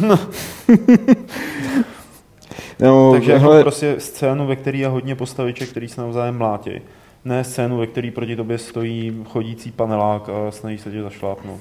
no, 2.80 3.12
Takže 3.12 3.32
jako 3.32 3.44
hele, 3.44 3.62
prostě 3.62 3.94
scénu, 3.98 4.46
ve 4.46 4.56
které 4.56 4.78
je 4.78 4.88
hodně 4.88 5.14
postaviček, 5.14 5.68
který 5.70 5.88
se 5.88 6.00
navzájem 6.00 6.38
mlátí. 6.38 6.70
Ne 7.26 7.44
scénu, 7.44 7.78
ve 7.78 7.86
který 7.86 8.10
proti 8.10 8.36
tobě 8.36 8.58
stojí 8.58 9.24
chodící 9.28 9.70
panelák 9.72 10.28
a 10.28 10.50
snaží 10.50 10.78
se 10.78 10.90
tě 10.90 11.02
zašlápnout. 11.02 11.60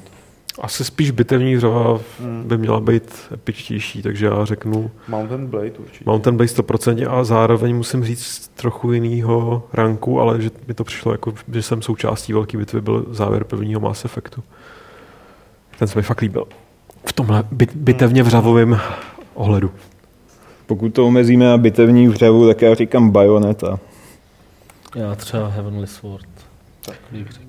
Asi 0.61 0.83
spíš 0.83 1.11
bitevní 1.11 1.55
hra 1.55 1.99
by 2.43 2.57
měla 2.57 2.79
být 2.79 3.19
epičtější, 3.33 4.01
takže 4.01 4.25
já 4.25 4.45
řeknu 4.45 4.91
Mountain 5.07 5.47
Blade 5.47 5.71
určitě. 5.71 6.03
Mountain 6.05 6.37
Blade 6.37 6.51
100% 6.51 7.11
a 7.11 7.23
zároveň 7.23 7.75
musím 7.75 8.03
říct 8.03 8.51
trochu 8.55 8.91
jinýho 8.91 9.63
ranku, 9.73 10.21
ale 10.21 10.41
že 10.41 10.51
mi 10.67 10.73
to 10.73 10.83
přišlo 10.83 11.11
jako, 11.11 11.33
že 11.53 11.61
jsem 11.61 11.81
součástí 11.81 12.33
velké 12.33 12.57
bitvy, 12.57 12.81
byl 12.81 13.05
závěr 13.09 13.43
prvního 13.43 13.79
Mass 13.79 14.05
Effectu. 14.05 14.43
Ten 15.79 15.87
se 15.87 15.99
mi 15.99 16.03
fakt 16.03 16.21
líbil. 16.21 16.47
V 17.05 17.13
tomhle 17.13 17.43
bit, 17.51 17.75
bitevně 17.75 18.23
vřavovém 18.23 18.79
ohledu. 19.33 19.71
Pokud 20.65 20.89
to 20.93 21.07
omezíme 21.07 21.45
na 21.45 21.57
bitevní 21.57 22.07
vřavu, 22.07 22.47
tak 22.47 22.61
já 22.61 22.75
říkám 22.75 23.09
Bayonetta. 23.09 23.79
Já 24.95 25.15
třeba 25.15 25.47
Heavenly 25.47 25.87
Sword. 25.87 26.27
Tak, 26.85 26.95
bych 27.11 27.27
řekl. 27.31 27.45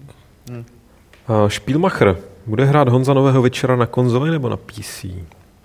Uh, 1.28 1.48
Spielmacher. 1.48 2.16
Bude 2.47 2.64
hrát 2.64 2.89
Honza 2.89 3.14
nového 3.14 3.43
večera 3.43 3.77
na 3.77 3.86
konzoli 3.86 4.31
nebo 4.31 4.48
na 4.48 4.56
PC? 4.56 5.06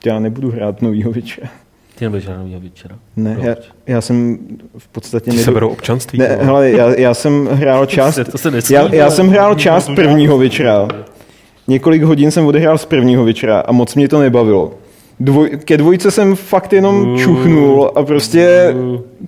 Já 0.05 0.19
nebudu 0.19 0.51
hrát 0.51 0.81
novýho 0.81 1.11
večera. 1.11 1.47
Ty 1.95 2.05
nebudeš 2.05 2.23
žádného 2.23 2.59
večera. 2.61 2.95
Ne, 3.15 3.37
já, 3.41 3.55
já 3.87 4.01
jsem 4.01 4.37
v 4.77 4.87
podstatě... 4.87 5.31
Ti 5.31 5.37
nedo- 5.37 5.43
seberou 5.43 5.69
občanství? 5.69 6.19
Ne, 6.19 6.27
hele, 6.41 6.71
já, 6.71 6.99
já 6.99 7.13
jsem 7.13 7.45
hrál 7.47 7.85
část... 7.95 8.19
To 8.31 8.37
se 8.37 8.51
nesmí, 8.51 8.73
já, 8.75 8.95
já 8.95 9.05
ale- 9.05 9.15
jsem 9.15 9.29
hrál 9.29 9.55
část 9.55 9.89
prvního 9.95 10.37
večera. 10.37 10.87
Několik 11.67 12.03
hodin 12.03 12.31
jsem 12.31 12.45
odehrál 12.45 12.77
z 12.77 12.85
prvního 12.85 13.25
večera 13.25 13.59
a 13.59 13.71
moc 13.71 13.95
mě 13.95 14.07
to 14.07 14.19
nebavilo. 14.19 14.73
Dvoj, 15.23 15.49
ke 15.65 15.77
dvojce 15.77 16.11
jsem 16.11 16.35
fakt 16.35 16.73
jenom 16.73 17.17
čuchnul 17.17 17.91
a 17.95 18.03
prostě, 18.03 18.75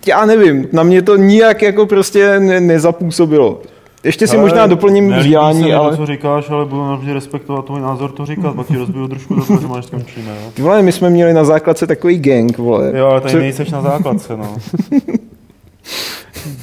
já 0.07 0.25
nevím, 0.25 0.67
na 0.71 0.83
mě 0.83 1.01
to 1.01 1.15
nijak 1.15 1.61
jako 1.61 1.85
prostě 1.85 2.39
ne, 2.39 2.59
nezapůsobilo. 2.59 3.61
Ještě 4.03 4.27
si 4.27 4.37
možná 4.37 4.67
doplním 4.67 5.11
se 5.11 5.19
vzdělání, 5.19 5.73
ale... 5.73 5.97
Co 5.97 6.05
říkáš, 6.05 6.49
ale 6.49 6.65
budu 6.65 6.87
navždy 6.87 7.13
respektovat 7.13 7.65
tvůj 7.65 7.81
názor 7.81 8.11
to 8.11 8.25
říkat, 8.25 8.55
pak 8.55 8.67
ti 8.67 8.77
rozbiju 8.77 9.07
trošku 9.07 9.35
do 9.35 9.45
toho, 9.45 9.75
až 9.75 9.85
skončíme. 9.85 10.31
Jo? 10.43 10.51
Ty 10.53 10.61
vole, 10.61 10.81
my 10.81 10.91
jsme 10.91 11.09
měli 11.09 11.33
na 11.33 11.43
základce 11.43 11.87
takový 11.87 12.19
gang, 12.19 12.57
vole. 12.57 12.91
jo, 12.95 13.07
ale 13.07 13.21
tady 13.21 13.31
co, 13.31 13.39
nejseš 13.39 13.71
na 13.71 13.81
základce, 13.81 14.37
no. 14.37 14.51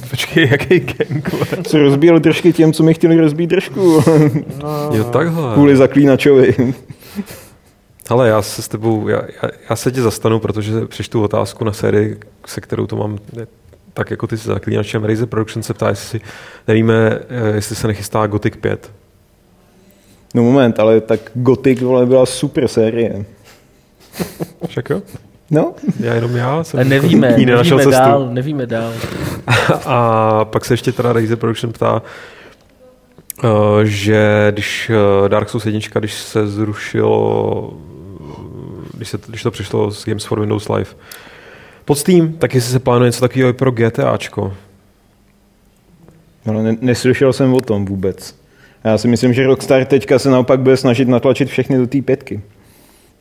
Počkej, 0.09 0.47
jaký 0.51 0.79
gang? 0.79 1.33
vole? 1.33 1.45
co 1.63 1.77
rozbíjel 1.77 2.19
držky 2.19 2.53
těm, 2.53 2.73
co 2.73 2.83
mi 2.83 2.93
chtěli 2.93 3.19
rozbít 3.19 3.49
držku. 3.49 4.03
no 4.61 4.89
Jo, 4.93 5.03
takhle. 5.03 5.53
Kvůli 5.53 5.75
zaklínačovi. 5.75 6.55
Hele, 8.09 8.27
já 8.29 8.41
se 8.41 8.61
s 8.61 8.67
tebou, 8.67 9.07
já, 9.07 9.21
já, 9.43 9.49
já 9.69 9.75
se 9.75 9.91
tě 9.91 10.01
zastanu, 10.01 10.39
protože 10.39 10.85
přečtu 10.87 11.23
otázku 11.23 11.63
na 11.65 11.73
sérii, 11.73 12.19
se 12.45 12.61
kterou 12.61 12.87
to 12.87 12.95
mám 12.95 13.19
ne, 13.33 13.47
tak 13.93 14.11
jako 14.11 14.27
ty 14.27 14.37
se 14.37 14.47
zaklínačem. 14.47 15.03
Razer 15.05 15.27
Production 15.27 15.63
se 15.63 15.73
ptá, 15.73 15.89
jestli 15.89 16.19
si 16.19 16.25
nevíme, 16.67 17.19
eh, 17.29 17.55
jestli 17.55 17.75
se 17.75 17.87
nechystá 17.87 18.27
Gothic 18.27 18.53
5. 18.61 18.91
No 20.35 20.43
moment, 20.43 20.79
ale 20.79 21.01
tak 21.01 21.19
Gothic, 21.33 21.81
vole, 21.81 22.05
byla 22.05 22.25
super 22.25 22.67
série. 22.67 23.25
Však 24.67 24.89
jo? 24.89 25.01
No, 25.51 25.73
Já 25.99 26.13
jenom 26.13 26.35
já 26.35 26.63
jsem 26.63 26.79
Ale 26.79 26.89
nevíme, 26.89 27.35
jí 27.37 27.45
nenašel 27.45 27.77
nevíme 27.77 27.93
cestu. 27.93 28.09
dál, 28.09 28.29
nevíme 28.29 28.65
dál. 28.65 28.93
A 29.85 30.45
pak 30.45 30.65
se 30.65 30.73
ještě 30.73 30.91
teda 30.91 31.13
Razer 31.13 31.37
Production 31.37 31.73
ptá, 31.73 32.01
eh, 33.43 33.47
že 33.83 34.47
když 34.51 34.89
eh, 35.25 35.29
Dark 35.29 35.49
Souls 35.49 35.65
1, 35.65 35.79
když 35.99 36.13
se 36.13 36.47
zrušilo, 36.47 37.73
když, 39.01 39.09
se, 39.09 39.19
když 39.27 39.43
to 39.43 39.51
přišlo 39.51 39.91
z 39.91 40.05
Games 40.05 40.25
for 40.25 40.39
Windows 40.39 40.69
Live 40.69 40.89
pod 41.85 41.95
Steam, 41.95 42.33
tak 42.33 42.55
jestli 42.55 42.71
se 42.71 42.79
plánuje 42.79 43.07
něco 43.07 43.21
takového 43.21 43.49
i 43.49 43.53
pro 43.53 43.71
GTAčko. 43.71 44.53
ale 46.47 46.63
ne, 46.63 46.77
neslyšel 46.81 47.33
jsem 47.33 47.53
o 47.53 47.61
tom 47.61 47.85
vůbec. 47.85 48.35
Já 48.83 48.97
si 48.97 49.07
myslím, 49.07 49.33
že 49.33 49.47
Rockstar 49.47 49.85
teďka 49.85 50.19
se 50.19 50.29
naopak 50.29 50.59
bude 50.59 50.77
snažit 50.77 51.07
natlačit 51.07 51.49
všechny 51.49 51.77
do 51.77 51.87
té 51.87 52.01
pětky. 52.01 52.41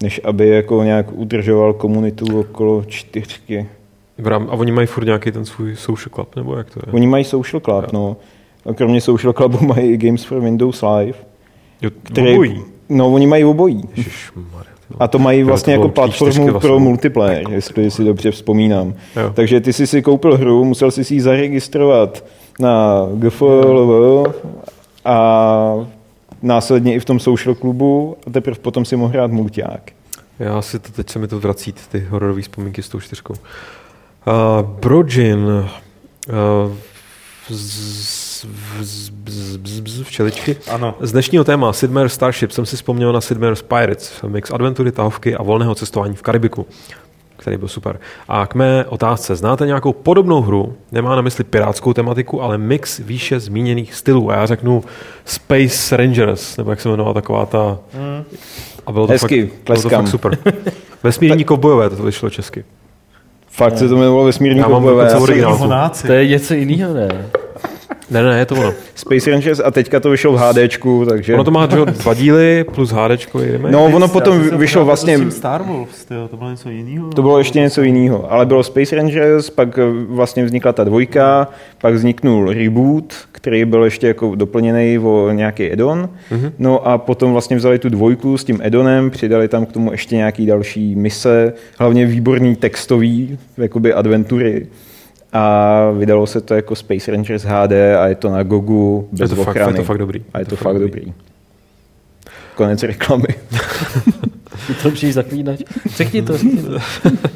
Než 0.02 0.20
aby 0.24 0.48
jako 0.48 0.82
nějak 0.82 1.12
udržoval 1.12 1.72
komunitu 1.72 2.40
okolo 2.40 2.84
čtyřky. 2.84 3.68
A 4.30 4.36
oni 4.36 4.72
mají 4.72 4.86
furt 4.86 5.04
nějaký 5.04 5.32
ten 5.32 5.44
svůj 5.44 5.76
social 5.76 6.14
club, 6.14 6.36
nebo 6.36 6.56
jak 6.56 6.70
to 6.70 6.80
je? 6.86 6.92
Oni 6.92 7.06
mají 7.06 7.24
Social 7.24 7.60
Club, 7.60 7.92
no. 7.92 8.16
A 8.66 8.74
kromě 8.74 9.00
Social 9.00 9.32
Clubu 9.32 9.66
mají 9.66 9.90
i 9.90 9.96
Games 9.96 10.24
for 10.24 10.40
Windows 10.40 10.82
Live. 10.82 11.18
Jo, 11.82 11.90
Který, 12.02 12.32
obojí. 12.32 12.64
No, 12.88 13.12
oni 13.12 13.26
mají 13.26 13.44
obojí. 13.44 13.82
Ježišmarja. 13.96 14.69
A 14.98 15.08
to 15.08 15.18
mají 15.18 15.42
vlastně 15.42 15.74
to 15.74 15.80
jako 15.80 15.88
platformu 15.88 16.46
vlastně. 16.46 16.68
pro 16.68 16.78
multiplayer, 16.78 17.50
jestli 17.50 17.90
si 17.90 18.04
dobře 18.04 18.30
vzpomínám. 18.30 18.94
Jo. 19.16 19.32
Takže 19.34 19.60
ty 19.60 19.72
jsi 19.72 19.86
si 19.86 20.02
koupil 20.02 20.36
hru, 20.36 20.64
musel 20.64 20.90
jsi 20.90 21.04
si 21.04 21.14
ji 21.14 21.20
zaregistrovat 21.20 22.24
na 22.58 23.06
GFLV 23.14 24.26
a 25.04 25.86
následně 26.42 26.94
i 26.94 27.00
v 27.00 27.04
tom 27.04 27.20
social 27.20 27.54
klubu 27.54 28.16
a 28.26 28.30
teprve 28.30 28.58
potom 28.62 28.84
si 28.84 28.96
mohl 28.96 29.12
hrát 29.12 29.30
mulťák. 29.30 29.92
Já 30.38 30.62
si 30.62 30.78
to, 30.78 30.92
teď 30.92 31.10
se 31.10 31.18
mi 31.18 31.28
to 31.28 31.40
vrací, 31.40 31.74
ty 31.90 32.06
hororové 32.10 32.42
vzpomínky 32.42 32.82
s 32.82 32.88
tou 32.88 33.00
čtyřkou. 33.00 33.34
Uh, 33.34 34.68
Brojin, 34.80 35.38
uh, 35.38 35.66
z, 37.48 38.29
z, 38.40 38.46
z, 38.80 39.10
z, 39.64 39.88
z, 39.88 40.02
včeličky. 40.02 40.56
Ano. 40.70 40.94
Z 41.00 41.12
dnešního 41.12 41.44
téma 41.44 41.72
Sid 41.72 41.90
Meier's 41.90 42.12
Starship 42.12 42.50
jsem 42.50 42.66
si 42.66 42.76
vzpomněl 42.76 43.12
na 43.12 43.20
Sid 43.20 43.38
Meier's 43.38 43.62
Pirates, 43.62 44.22
mix 44.28 44.50
adventury, 44.50 44.92
tahovky 44.92 45.36
a 45.36 45.42
volného 45.42 45.74
cestování 45.74 46.16
v 46.16 46.22
Karibiku, 46.22 46.66
který 47.36 47.56
byl 47.56 47.68
super. 47.68 48.00
A 48.28 48.46
k 48.46 48.54
mé 48.54 48.84
otázce, 48.84 49.36
znáte 49.36 49.66
nějakou 49.66 49.92
podobnou 49.92 50.42
hru, 50.42 50.76
nemá 50.92 51.16
na 51.16 51.22
mysli 51.22 51.44
pirátskou 51.44 51.92
tematiku, 51.92 52.42
ale 52.42 52.58
mix 52.58 52.98
výše 52.98 53.40
zmíněných 53.40 53.94
stylů. 53.94 54.30
A 54.30 54.34
já 54.34 54.46
řeknu 54.46 54.84
Space 55.24 55.96
Rangers, 55.96 56.56
nebo 56.56 56.70
jak 56.70 56.80
se 56.80 56.88
jmenovala 56.88 57.14
taková 57.14 57.46
ta... 57.46 57.78
A 58.86 58.92
bylo 58.92 59.06
to, 59.06 59.12
Hezky, 59.12 59.46
fakt, 59.46 59.64
bylo 59.66 59.82
to 59.82 59.88
fakt 59.88 60.08
super. 60.08 60.38
Vesmírní 61.02 61.44
kovbojové, 61.44 61.90
to 61.90 62.02
vyšlo 62.02 62.30
česky. 62.30 62.64
Fakt 63.48 63.78
se 63.78 63.88
to 63.88 63.94
jmenovalo 63.94 64.30
mám 64.68 64.70
kovbojové. 64.70 65.10
Já 65.10 65.18
originál. 65.18 65.90
To 66.06 66.12
je 66.12 66.26
něco 66.26 66.54
jiného, 66.54 66.94
ne? 66.94 67.30
Ne, 68.10 68.22
ne, 68.22 68.38
je 68.38 68.46
to 68.46 68.54
ono. 68.54 68.72
Space 68.94 69.30
Rangers 69.30 69.60
a 69.64 69.70
teďka 69.70 70.00
to 70.00 70.10
vyšlo 70.10 70.32
v 70.32 70.38
HDčku, 70.38 71.06
takže... 71.08 71.34
Ono 71.34 71.44
to 71.44 71.50
má 71.50 71.66
dva 71.66 72.14
díly 72.14 72.64
plus 72.64 72.94
remake. 73.34 73.72
No, 73.72 73.84
ono 73.84 74.08
potom 74.08 74.58
vyšlo 74.58 74.84
vlastně... 74.84 75.16
tím 75.16 75.30
Star 75.30 75.62
Wars, 75.62 76.04
tyjo, 76.04 76.28
to 76.28 76.36
bylo 76.36 76.50
něco 76.50 76.70
jiného. 76.70 77.08
To 77.08 77.22
bylo 77.22 77.38
ještě 77.38 77.60
něco 77.60 77.82
jiného, 77.82 78.32
ale 78.32 78.46
bylo 78.46 78.62
Space 78.62 78.96
Rangers, 78.96 79.50
pak 79.50 79.78
eh, 79.78 79.82
vlastně 80.08 80.44
vznikla 80.44 80.72
ta 80.72 80.84
dvojka, 80.84 81.48
pak 81.80 81.94
vzniknul 81.94 82.52
reboot, 82.52 83.14
který 83.32 83.64
byl 83.64 83.84
ještě 83.84 84.06
jako 84.06 84.34
doplněný 84.34 84.98
o 84.98 85.30
nějaký 85.32 85.72
addon, 85.72 86.08
mm-hmm. 86.32 86.52
no 86.58 86.88
a 86.88 86.98
potom 86.98 87.32
vlastně 87.32 87.56
vzali 87.56 87.78
tu 87.78 87.88
dvojku 87.88 88.38
s 88.38 88.44
tím 88.44 88.60
addonem, 88.64 89.10
přidali 89.10 89.48
tam 89.48 89.66
k 89.66 89.72
tomu 89.72 89.92
ještě 89.92 90.16
nějaký 90.16 90.46
další 90.46 90.96
mise, 90.96 91.52
hlavně 91.78 92.06
výborný 92.06 92.56
textový, 92.56 93.38
jakoby 93.56 93.94
adventury. 93.94 94.66
A 95.32 95.90
vydalo 95.90 96.26
se 96.26 96.40
to 96.40 96.54
jako 96.54 96.74
Space 96.76 97.10
Rangers 97.10 97.42
HD 97.42 97.72
a 97.72 98.06
je 98.06 98.14
to 98.14 98.30
na 98.30 98.42
Gogu 98.42 99.08
je 99.12 99.18
bez 99.18 99.30
to, 99.30 99.36
fakt, 99.36 99.48
ochrany. 99.48 99.72
je 99.72 99.76
to 99.76 99.84
fakt 99.84 99.98
dobrý. 99.98 100.24
A 100.34 100.38
je 100.38 100.44
to, 100.44 100.56
fakt 100.56 100.78
dobrý. 100.78 101.12
Konec 102.54 102.82
reklamy. 102.82 103.24
Ty 104.66 104.74
to 104.82 104.90
přijde 104.90 105.12
zaklínač. 105.12 105.60
Řekni 105.96 106.22
to, 106.22 106.36
řekni 106.38 106.62
to. 106.62 106.70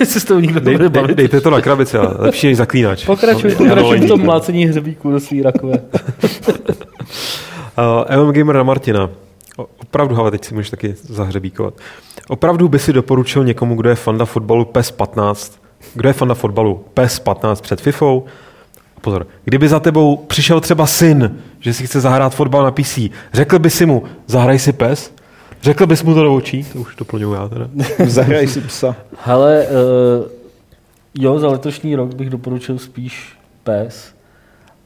Jestli 0.00 0.20
s 0.20 0.24
tou 0.24 0.40
nikdo 0.40 0.60
Dej, 0.60 0.72
nebude 0.74 0.88
dej, 0.88 1.02
bavit. 1.02 1.16
dejte 1.16 1.40
to 1.40 1.50
na 1.50 1.60
krabici, 1.60 1.96
ale 1.98 2.14
lepší 2.18 2.46
než 2.46 2.56
zaklínač. 2.56 3.04
Pokračuj, 3.04 3.54
pokračuj 3.54 3.98
v 3.98 4.08
tom 4.08 4.20
mlácení 4.20 4.64
hřebíku 4.66 5.10
do 5.10 5.20
svý 5.20 5.42
rakve. 5.42 5.72
Uh, 7.78 8.24
MM 8.24 8.32
Gamer 8.32 8.56
na 8.56 8.62
Martina. 8.62 9.10
Opravdu, 9.56 10.16
ale 10.16 10.30
teď 10.30 10.44
si 10.44 10.54
můžeš 10.54 10.70
taky 10.70 10.94
zahřebíkovat. 11.02 11.74
Opravdu 12.28 12.68
by 12.68 12.78
si 12.78 12.92
doporučil 12.92 13.44
někomu, 13.44 13.74
kdo 13.76 13.88
je 13.88 13.94
fanda 13.94 14.24
fotbalu 14.24 14.64
PES 14.64 14.90
15, 14.90 15.58
kdo 15.94 16.08
je 16.08 16.12
fanda 16.12 16.34
fotbalu 16.34 16.84
PES 16.94 17.18
15 17.18 17.60
před 17.60 17.80
FIFou? 17.80 18.24
Pozor, 19.00 19.26
kdyby 19.44 19.68
za 19.68 19.80
tebou 19.80 20.16
přišel 20.16 20.60
třeba 20.60 20.86
syn, 20.86 21.38
že 21.60 21.74
si 21.74 21.86
chce 21.86 22.00
zahrát 22.00 22.34
fotbal 22.34 22.64
na 22.64 22.70
PC, 22.70 22.98
řekl 23.32 23.58
by 23.58 23.70
si 23.70 23.86
mu, 23.86 24.02
zahraj 24.26 24.58
si 24.58 24.72
PES? 24.72 25.12
Řekl 25.62 25.86
bys 25.86 26.02
mu 26.02 26.14
to 26.14 26.22
do 26.22 26.34
očí? 26.34 26.64
To 26.64 26.78
už 26.78 26.96
doplňuju 26.96 27.34
já 27.34 27.48
teda. 27.48 27.68
Zahraj 28.06 28.46
si 28.46 28.60
psa. 28.60 28.96
Hele, 29.24 29.66
uh, 29.66 30.26
jo, 31.14 31.38
za 31.38 31.48
letošní 31.48 31.96
rok 31.96 32.14
bych 32.14 32.30
doporučil 32.30 32.78
spíš 32.78 33.38
PES, 33.64 34.14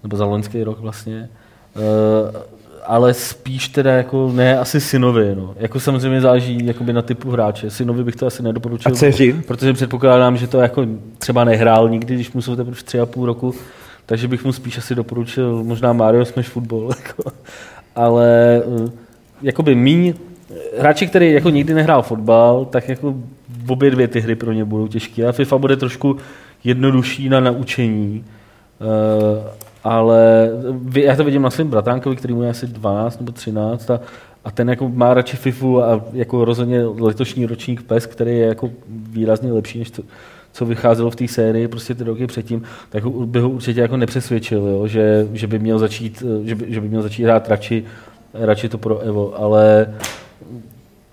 nebo 0.03 0.17
za 0.17 0.25
loňský 0.25 0.65
rok 0.65 0.81
vlastně, 0.81 1.29
uh, 1.77 2.41
ale 2.87 3.15
spíš 3.15 3.69
teda 3.69 3.93
jako 3.93 4.33
ne 4.35 4.59
asi 4.59 4.81
synovi, 4.81 5.35
no. 5.37 5.55
Jako 5.57 5.81
samozřejmě 5.81 6.21
záleží 6.21 6.67
jakoby 6.67 6.93
na 6.93 7.03
typu 7.03 7.31
hráče. 7.31 7.71
Synovi 7.71 8.05
bych 8.05 8.17
to 8.17 8.27
asi 8.27 8.43
nedoporučil. 8.43 8.93
A 8.93 8.95
dceři? 8.95 9.33
Protože 9.47 9.73
předpokládám, 9.73 10.37
že 10.37 10.47
to 10.47 10.61
jako 10.61 10.87
třeba 11.19 11.45
nehrál 11.45 11.89
nikdy, 11.89 12.15
když 12.15 12.33
mu 12.33 12.43
jsou 12.43 12.57
teprve 12.57 12.83
tři 12.85 13.01
a 13.01 13.07
půl 13.07 13.27
roku, 13.27 13.55
takže 14.07 14.29
bych 14.29 14.45
mu 14.45 14.53
spíš 14.53 14.79
asi 14.79 14.95
doporučil 14.95 15.65
možná 15.65 15.93
Mario 15.93 16.25
Smash 16.25 16.49
Football. 16.49 16.91
Jako. 17.07 17.33
Ale 17.97 18.63
uh, 18.65 18.91
jakoby 19.43 19.75
míň, 19.75 20.15
hráči, 20.79 21.07
který 21.07 21.33
jako 21.33 21.51
nikdy 21.51 21.75
nehrál 21.75 22.03
fotbal, 22.03 22.65
tak 22.65 22.89
jako 22.89 23.15
obě 23.69 23.91
dvě 23.91 24.09
ty 24.09 24.21
hry 24.21 24.35
pro 24.35 24.53
ně 24.53 24.65
budou 24.65 24.89
těžké. 24.89 25.27
A 25.27 25.33
FIFA 25.33 25.59
bude 25.59 25.77
trošku 25.77 26.17
jednodušší 26.65 27.29
na 27.29 27.41
naučení. 27.41 28.25
Uh, 28.81 29.49
ale 29.85 30.51
já 30.95 31.17
to 31.17 31.25
vidím 31.25 31.43
na 31.43 31.51
svém 31.51 31.69
bratánkovi, 31.69 32.17
který 32.17 32.35
mu 32.35 32.43
je 32.43 32.51
asi 32.51 32.67
12 32.67 33.21
nebo 33.21 33.33
13 33.33 33.91
a, 33.91 34.01
a 34.45 34.51
ten 34.51 34.71
jako 34.71 34.89
má 34.89 35.15
radši 35.15 35.37
FIFU 35.37 35.83
a 35.83 36.05
jako 36.13 36.45
rozhodně 36.45 36.85
letošní 36.85 37.47
ročník 37.47 37.83
PES, 37.83 38.07
který 38.07 38.39
je 38.39 38.47
jako 38.47 38.71
výrazně 38.89 39.53
lepší, 39.53 39.79
než 39.79 39.91
to, 39.91 40.03
co 40.53 40.67
vycházelo 40.67 41.11
v 41.11 41.17
té 41.17 41.29
sérii 41.29 41.69
prostě 41.69 41.95
ty 41.95 42.05
roky 42.05 42.27
předtím, 42.27 42.63
tak 42.91 43.07
by 43.07 43.41
ho 43.41 43.51
určitě 43.51 43.81
jako 43.81 43.97
nepřesvědčil, 43.97 44.67
jo? 44.67 44.87
Že, 44.87 45.29
že, 45.33 45.47
by 45.47 45.59
měl 45.59 45.79
začít, 45.79 46.23
že, 46.45 46.55
by, 46.55 46.73
že 46.73 46.81
by 46.81 46.89
měl 46.89 47.03
začít 47.03 47.25
hrát 47.25 47.49
radši, 47.49 47.85
radši 48.35 48.69
to 48.69 48.79
pro 48.79 48.99
Evo, 48.99 49.41
ale 49.41 49.95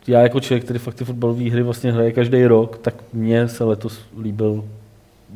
já 0.07 0.21
jako 0.21 0.39
člověk, 0.39 0.63
který 0.63 0.79
fakt 0.79 0.95
ty 0.95 1.05
fotbalové 1.05 1.49
hry 1.49 1.63
vlastně 1.63 1.91
hraje 1.91 2.11
každý 2.11 2.45
rok, 2.45 2.77
tak 2.77 2.95
mně 3.13 3.47
se 3.47 3.63
letos 3.63 3.99
líbil, 4.21 4.63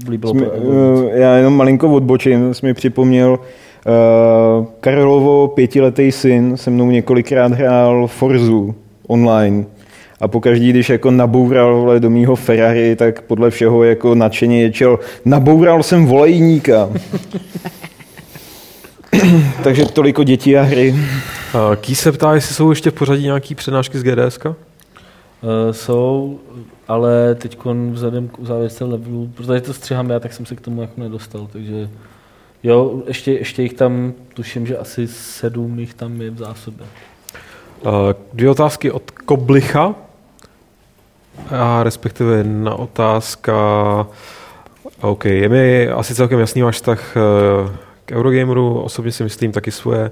líbilo 0.10 0.32
Jsme, 0.32 0.45
eh, 0.45 1.20
já 1.20 1.36
jenom 1.36 1.57
malinko 1.57 1.90
odbočím, 1.90 2.53
jsi 2.53 2.65
mi 2.65 2.74
připomněl, 2.74 3.40
uh, 3.40 4.65
Karlovo 4.80 5.48
pětiletý 5.48 6.11
syn 6.11 6.57
se 6.57 6.70
mnou 6.70 6.91
několikrát 6.91 7.52
hrál 7.52 8.07
Forzu 8.07 8.76
online. 9.07 9.65
A 10.20 10.28
pokaždý, 10.28 10.70
když 10.70 10.90
jako 10.90 11.11
naboural 11.11 11.76
vole, 11.76 11.99
do 11.99 12.10
mýho 12.10 12.36
Ferrari, 12.36 12.95
tak 12.95 13.22
podle 13.22 13.49
všeho 13.49 13.84
jako 13.84 14.15
nadšeně 14.15 14.61
ječel, 14.61 14.99
naboural 15.26 15.84
jsem 15.84 16.06
volejníka. 16.06 16.90
Takže 19.64 19.86
toliko 19.86 20.24
dětí 20.24 20.57
a 20.57 20.61
hry. 20.61 20.91
Uh, 20.91 20.99
Ký 21.76 21.95
se 21.95 22.11
ptá, 22.11 22.34
jestli 22.34 22.56
jsou 22.56 22.70
ještě 22.70 22.91
v 22.91 22.94
pořadí 22.94 23.24
nějaký 23.24 23.56
přednášky 23.56 23.98
z 23.98 24.03
GDSK? 24.03 24.45
Eh, 25.44 25.74
jsou, 25.74 26.40
ale 26.88 27.35
teď 27.35 27.57
vzhledem 27.91 28.27
k 28.27 28.39
uzávěrce 28.39 28.84
levelu, 28.84 29.31
protože 29.35 29.61
to 29.61 29.73
střihám 29.73 30.10
já, 30.10 30.19
tak 30.19 30.34
jsem 30.34 30.45
se 30.45 30.55
k 30.55 30.61
tomu 30.61 30.81
jako 30.81 31.01
nedostal, 31.01 31.47
takže 31.51 31.89
jo, 32.64 33.03
ještě, 33.07 33.31
ještě 33.31 33.64
jich 33.64 33.73
tam, 33.73 34.14
tuším, 34.34 34.68
že 34.68 34.77
asi 34.77 35.07
sedm 35.07 35.80
jich 35.80 35.93
tam 35.93 36.22
je 36.22 36.30
v 36.30 36.38
zásobě. 36.38 36.85
Uh, 37.85 37.91
dvě 38.34 38.49
otázky 38.49 38.91
od 38.91 39.11
Koblicha. 39.11 39.95
A 41.49 41.84
respektive 41.84 42.38
jedna 42.38 42.76
otázka. 42.76 43.53
OK, 45.01 45.26
je 45.26 45.49
mi 45.49 45.89
asi 45.89 46.15
celkem 46.15 46.39
jasný 46.39 46.61
váš 46.61 46.76
vztah 46.76 47.18
eh, 47.18 47.22
k 48.05 48.11
Eurogameru. 48.11 48.80
Osobně 48.80 49.11
si 49.11 49.23
myslím 49.23 49.51
taky 49.51 49.72
svoje. 49.72 50.11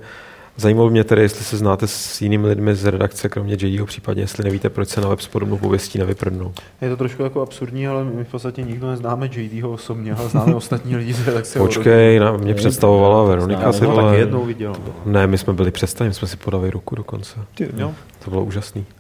Zajímalo 0.58 0.90
mě 0.90 1.04
tedy, 1.04 1.22
jestli 1.22 1.46
se 1.46 1.58
znáte 1.58 1.88
s 1.88 2.22
jinými 2.22 2.48
lidmi 2.48 2.76
z 2.76 2.86
redakce, 2.86 3.30
kromě 3.30 3.54
JDho, 3.60 3.86
případně 3.86 4.24
jestli 4.24 4.44
nevíte, 4.44 4.70
proč 4.70 4.90
se 4.90 5.02
na 5.02 5.08
web 5.08 5.20
s 5.22 5.28
podobnou 5.28 5.58
pověstí 5.58 6.00
nevyprdnou. 6.00 6.54
Je 6.82 6.90
to 6.90 6.98
trošku 6.98 7.24
jako 7.24 7.42
absurdní, 7.42 7.88
ale 7.88 8.04
my 8.04 8.24
v 8.24 8.28
podstatě 8.32 8.62
nikdo 8.62 8.88
neznáme 8.88 9.30
JDho 9.36 9.72
osobně, 9.72 10.14
ale 10.14 10.30
známe 10.30 10.56
ostatní 10.56 10.96
lidi 10.96 11.14
z 11.14 11.28
redakce. 11.28 11.60
Počkej, 11.60 12.20
na 12.20 12.32
mě 12.38 12.54
představovala 12.54 13.24
Veronika. 13.24 13.72
Známe, 13.72 13.80
Ty 13.80 13.86
No, 13.86 13.92
vole. 13.92 14.12
tak 14.12 14.20
jednou 14.20 14.46
viděl. 14.46 14.74
Ne, 15.06 15.28
my 15.28 15.38
jsme 15.38 15.54
byli 15.54 15.72
my 16.04 16.14
jsme 16.14 16.28
si 16.28 16.38
podali 16.38 16.70
ruku 16.72 16.96
dokonce. 16.96 17.40
Jo. 17.78 17.92
To 18.26 18.30
bylo 18.30 18.44
úžasný. 18.44 18.86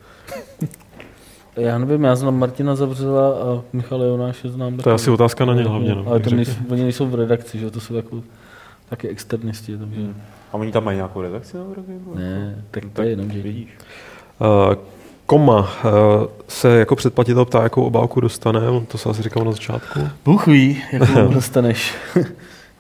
Já 1.56 1.78
nevím, 1.78 2.03
já 2.03 2.15
znám 2.15 2.40
Martina 2.40 2.76
Zavřela 2.76 3.30
a 3.30 3.61
Michala 3.73 4.06
Jonáše 4.06 4.49
znám. 4.49 4.78
To 4.78 4.90
je 4.90 4.94
asi 4.95 5.10
otázka 5.11 5.45
na 5.45 5.53
ně 5.53 5.64
hlavně. 5.64 5.95
No, 5.95 6.03
ale 6.07 6.19
to 6.19 6.30
nejsou, 6.30 6.52
oni 6.69 6.84
nejsou 6.84 7.06
v 7.06 7.15
redakci, 7.15 7.60
že 7.60 7.65
jo, 7.65 7.72
to 7.72 7.80
jsou 7.80 7.95
jako 7.95 8.22
taky 8.90 9.07
externisti, 9.10 9.78
takže 9.78 10.02
A 10.52 10.57
oni 10.57 10.72
tam 10.72 10.84
mají 10.84 10.95
nějakou 10.95 11.22
redakci 11.22 11.57
na 11.57 11.64
Eurogameru? 11.64 12.15
ne, 12.15 12.64
tak 12.72 12.84
No, 12.84 12.90
to 12.94 13.02
je 13.02 13.10
jenom 13.10 13.32
JD. 13.32 13.44
Vidíš. 13.44 13.78
Uh, 14.40 14.76
Koma 15.26 15.60
uh, 15.60 15.68
se 16.48 16.69
jako 16.80 16.95
předplatitel 16.95 17.45
ptá, 17.45 17.64
jakou 17.64 17.84
obálku 17.84 18.22
dostane, 18.22 18.69
on 18.69 18.86
to 18.86 18.98
se 18.98 19.10
asi 19.10 19.22
říkal 19.23 19.44
na 19.45 19.52
začátku. 19.52 19.99
Bůh 20.26 20.48
ví, 20.48 20.84
jakou 20.91 21.28
dostaneš. 21.34 21.95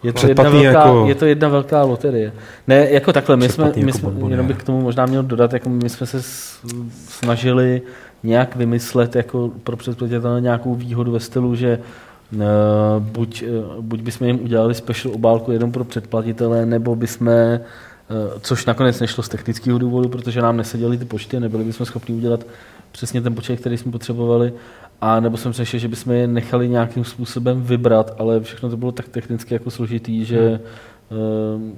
Je 0.03 0.13
to, 0.13 0.27
jedna 0.27 0.43
velká, 0.49 0.67
jako- 0.67 1.05
je 1.07 1.15
to 1.15 1.25
jedna 1.25 1.47
velká 1.47 1.83
loterie. 1.83 2.33
Ne, 2.67 2.89
jako 2.89 3.13
takhle, 3.13 3.37
my 3.37 3.43
jsme, 3.43 3.49
Předplatný 3.49 3.83
my 3.83 3.89
jako 3.89 3.97
jsme 3.99 4.09
bonboniér. 4.09 4.31
jenom 4.31 4.47
bych 4.47 4.57
k 4.57 4.63
tomu 4.63 4.81
možná 4.81 5.05
měl 5.05 5.23
dodat, 5.23 5.53
jako 5.53 5.69
my 5.69 5.89
jsme 5.89 6.07
se 6.07 6.21
snažili 7.07 7.81
nějak 8.23 8.55
vymyslet 8.55 9.15
jako 9.15 9.51
pro 9.63 9.77
předplatitele 9.77 10.41
nějakou 10.41 10.75
výhodu 10.75 11.11
ve 11.11 11.19
stylu, 11.19 11.55
že 11.55 11.77
uh, 11.77 11.83
buď, 12.99 13.43
uh, 13.43 13.83
buď 13.83 14.01
bychom 14.01 14.27
jim 14.27 14.43
udělali 14.43 14.75
special 14.75 15.13
obálku 15.13 15.51
jenom 15.51 15.71
pro 15.71 15.83
předplatitele, 15.83 16.65
nebo 16.65 16.95
bychom, 16.95 17.27
uh, 17.27 17.33
což 18.41 18.65
nakonec 18.65 18.99
nešlo 18.99 19.23
z 19.23 19.29
technického 19.29 19.79
důvodu, 19.79 20.09
protože 20.09 20.41
nám 20.41 20.57
neseděly 20.57 20.97
ty 20.97 21.05
počty, 21.05 21.39
nebyli 21.39 21.63
bychom 21.63 21.85
schopni 21.85 22.15
udělat 22.15 22.45
přesně 22.91 23.21
ten 23.21 23.35
počet, 23.35 23.59
který 23.59 23.77
jsme 23.77 23.91
potřebovali, 23.91 24.53
a 25.01 25.19
nebo 25.19 25.37
jsem 25.37 25.51
přešel, 25.51 25.79
že 25.79 25.87
bychom 25.87 26.13
je 26.13 26.27
nechali 26.27 26.69
nějakým 26.69 27.03
způsobem 27.03 27.61
vybrat, 27.61 28.15
ale 28.17 28.39
všechno 28.39 28.69
to 28.69 28.77
bylo 28.77 28.91
tak 28.91 29.09
technicky 29.09 29.53
jako 29.53 29.71
složitý, 29.71 30.25
že 30.25 30.59
um, 31.55 31.73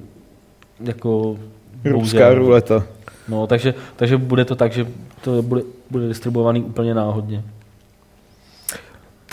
jako 0.79 1.37
Ruská 1.85 2.33
ruleta. 2.33 2.83
No, 3.27 3.47
takže, 3.47 3.73
takže 3.95 4.17
bude 4.17 4.45
to 4.45 4.55
tak, 4.55 4.71
že 4.71 4.87
to 5.21 5.41
bude, 5.41 5.61
bude 5.89 6.07
distribuovaný 6.07 6.61
úplně 6.61 6.93
náhodně. 6.93 7.43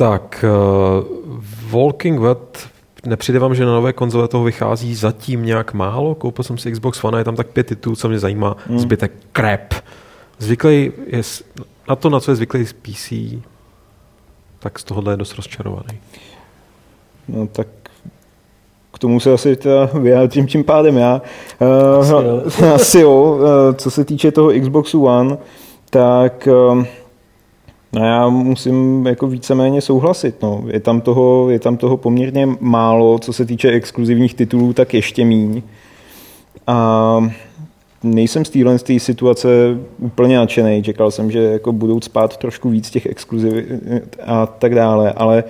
Tak, 0.00 0.44
uh, 0.48 1.04
Walking 1.70 2.20
Dead, 2.20 2.68
nepřijde 3.06 3.38
vám, 3.38 3.54
že 3.54 3.64
na 3.64 3.72
nové 3.72 3.92
konzole 3.92 4.28
toho 4.28 4.44
vychází 4.44 4.94
zatím 4.94 5.44
nějak 5.44 5.74
málo? 5.74 6.14
Koupil 6.14 6.44
jsem 6.44 6.58
si 6.58 6.72
Xbox 6.72 7.04
One 7.04 7.16
a 7.16 7.18
je 7.18 7.24
tam 7.24 7.36
tak 7.36 7.46
pět 7.46 7.66
titulů, 7.66 7.96
co 7.96 8.08
mě 8.08 8.18
zajímá, 8.18 8.56
Hmm. 8.66 8.78
zbytek 8.78 9.12
crap. 9.32 9.74
Zvyklý 10.38 10.92
je, 11.06 11.22
na 11.88 11.96
to, 11.96 12.10
na 12.10 12.20
co 12.20 12.30
je 12.30 12.34
zvyklý 12.36 12.66
z 12.66 12.72
PC, 12.72 13.12
tak 14.58 14.78
z 14.78 14.84
tohohle 14.84 15.12
je 15.12 15.16
dost 15.16 15.36
rozčarovaný. 15.36 15.98
No 17.28 17.46
tak 17.46 17.66
k 18.94 18.98
tomu 18.98 19.20
se 19.20 19.32
asi 19.32 19.56
teda 19.56 19.84
vyjádřím 19.84 20.46
tím 20.46 20.64
pádem 20.64 20.96
já. 20.98 21.22
Asi 22.00 22.14
Uh, 22.14 22.24
jo. 22.24 22.42
asi 22.74 23.00
jo. 23.00 23.38
Uh, 23.40 23.74
co 23.74 23.90
se 23.90 24.04
týče 24.04 24.32
toho 24.32 24.52
Xboxu 24.60 25.04
One, 25.04 25.36
tak 25.90 26.48
uh, 26.72 26.84
no 27.92 28.04
já 28.04 28.28
musím 28.28 29.06
jako 29.06 29.26
víceméně 29.26 29.80
souhlasit. 29.80 30.42
No. 30.42 30.64
Je, 30.66 30.80
tam 30.80 31.00
toho, 31.00 31.50
je 31.50 31.58
tam 31.58 31.76
toho 31.76 31.96
poměrně 31.96 32.48
málo, 32.60 33.18
co 33.18 33.32
se 33.32 33.44
týče 33.44 33.70
exkluzivních 33.70 34.34
titulů, 34.34 34.72
tak 34.72 34.94
ještě 34.94 35.24
míň. 35.24 35.62
A 36.66 37.30
nejsem 38.02 38.44
z 38.44 38.50
téhle 38.50 38.78
situace 38.98 39.48
úplně 39.98 40.36
nadšený. 40.36 40.82
Čekal 40.82 41.10
jsem, 41.10 41.30
že 41.30 41.38
jako 41.38 41.72
budou 41.72 42.00
spát 42.00 42.36
trošku 42.36 42.70
víc 42.70 42.90
těch 42.90 43.06
exkluziv 43.06 43.52
a 44.26 44.46
tak 44.46 44.74
dále, 44.74 45.12
ale 45.12 45.44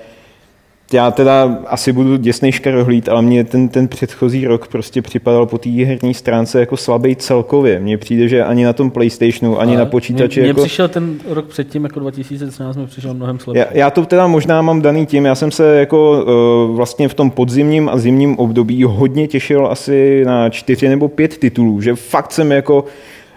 já 0.92 1.10
teda 1.10 1.58
asi 1.66 1.92
budu 1.92 2.16
děsnej 2.16 2.52
škarohlíd, 2.52 3.08
ale 3.08 3.22
mně 3.22 3.44
ten, 3.44 3.68
ten 3.68 3.88
předchozí 3.88 4.46
rok 4.46 4.68
prostě 4.68 5.02
připadal 5.02 5.46
po 5.46 5.58
té 5.58 5.70
herní 5.70 6.14
stránce 6.14 6.60
jako 6.60 6.76
slabý 6.76 7.16
celkově. 7.16 7.80
Mně 7.80 7.98
přijde, 7.98 8.28
že 8.28 8.44
ani 8.44 8.64
na 8.64 8.72
tom 8.72 8.90
Playstationu, 8.90 9.60
ani 9.60 9.72
Ale 9.72 9.84
na 9.84 9.86
počítači 9.86 10.40
Mně, 10.40 10.48
jako... 10.48 10.60
přišel 10.60 10.88
ten 10.88 11.18
rok 11.28 11.46
předtím, 11.46 11.84
jako 11.84 12.00
2013, 12.00 12.76
mi 12.76 12.86
přišel 12.86 13.14
mnohem 13.14 13.38
slabší. 13.38 13.58
Já, 13.58 13.66
já 13.72 13.90
to 13.90 14.06
teda 14.06 14.26
možná 14.26 14.62
mám 14.62 14.82
daný 14.82 15.06
tím, 15.06 15.24
já 15.24 15.34
jsem 15.34 15.50
se 15.50 15.78
jako 15.78 16.24
uh, 16.68 16.76
vlastně 16.76 17.08
v 17.08 17.14
tom 17.14 17.30
podzimním 17.30 17.88
a 17.88 17.98
zimním 17.98 18.38
období 18.38 18.84
hodně 18.84 19.28
těšil 19.28 19.66
asi 19.66 20.22
na 20.26 20.50
čtyři 20.50 20.88
nebo 20.88 21.08
pět 21.08 21.38
titulů, 21.38 21.80
že 21.80 21.94
fakt 21.94 22.32
jsem 22.32 22.52
jako 22.52 22.84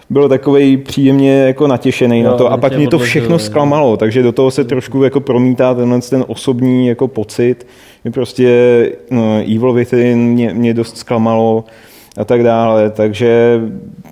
byl 0.09 0.29
takový 0.29 0.77
příjemně 0.77 1.31
jako 1.33 1.67
natěšený 1.67 2.19
Jo, 2.19 2.31
na 2.31 2.37
to 2.37 2.51
a 2.51 2.57
pak 2.57 2.77
mě 2.77 2.87
to 2.87 2.99
všechno 2.99 3.39
zklamalo, 3.39 3.97
takže 3.97 4.23
do 4.23 4.31
toho 4.31 4.51
se 4.51 4.63
trošku 4.63 5.03
jako 5.03 5.19
promítá 5.19 5.73
tenhle 5.73 6.01
ten 6.01 6.23
osobní 6.27 6.87
jako 6.87 7.07
pocit, 7.07 7.67
že 8.05 8.11
prostě 8.11 8.49
no, 9.11 9.37
Evil 9.55 9.73
Within 9.73 10.19
mě, 10.19 10.53
mě 10.53 10.73
dost 10.73 10.97
zklamalo 10.97 11.63
a 12.17 12.25
tak 12.25 12.43
dále, 12.43 12.89
takže 12.89 13.61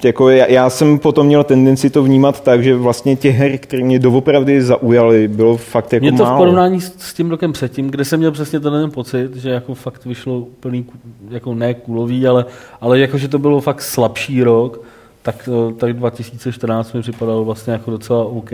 jako 0.03 0.29
já, 0.29 0.45
já 0.45 0.69
jsem 0.69 0.99
potom 0.99 1.25
měl 1.27 1.43
tendenci 1.43 1.89
to 1.89 2.03
vnímat 2.03 2.43
tak, 2.43 2.63
že 2.63 2.75
vlastně 2.75 3.15
těch 3.15 3.35
her, 3.35 3.57
které 3.57 3.83
mě 3.83 3.99
doopravdy 3.99 4.61
zaujaly, 4.61 5.27
bylo 5.27 5.57
fakt 5.57 5.93
jako 5.93 6.03
Mě 6.03 6.11
to 6.11 6.23
v 6.23 6.27
málo. 6.27 6.37
porovnání 6.37 6.81
s, 6.81 7.13
tím 7.13 7.29
rokem 7.29 7.51
předtím, 7.53 7.87
kde 7.91 8.05
jsem 8.05 8.19
měl 8.19 8.31
přesně 8.31 8.59
ten 8.59 8.91
pocit, 8.91 9.35
že 9.35 9.49
jako 9.49 9.73
fakt 9.73 10.05
vyšlo 10.05 10.37
úplný, 10.39 10.83
ku- 10.83 10.97
jako 11.29 11.53
ne 11.55 11.73
kulový, 11.73 12.27
ale, 12.27 12.45
ale 12.81 12.99
jako, 12.99 13.17
že 13.17 13.27
to 13.27 13.39
bylo 13.39 13.61
fakt 13.61 13.81
slabší 13.81 14.43
rok, 14.43 14.81
tak, 15.21 15.49
eh, 15.51 15.73
tak 15.73 15.93
2014 15.93 16.93
mi 16.93 17.01
připadal 17.01 17.45
vlastně 17.45 17.73
jako 17.73 17.91
docela 17.91 18.25
OK. 18.25 18.51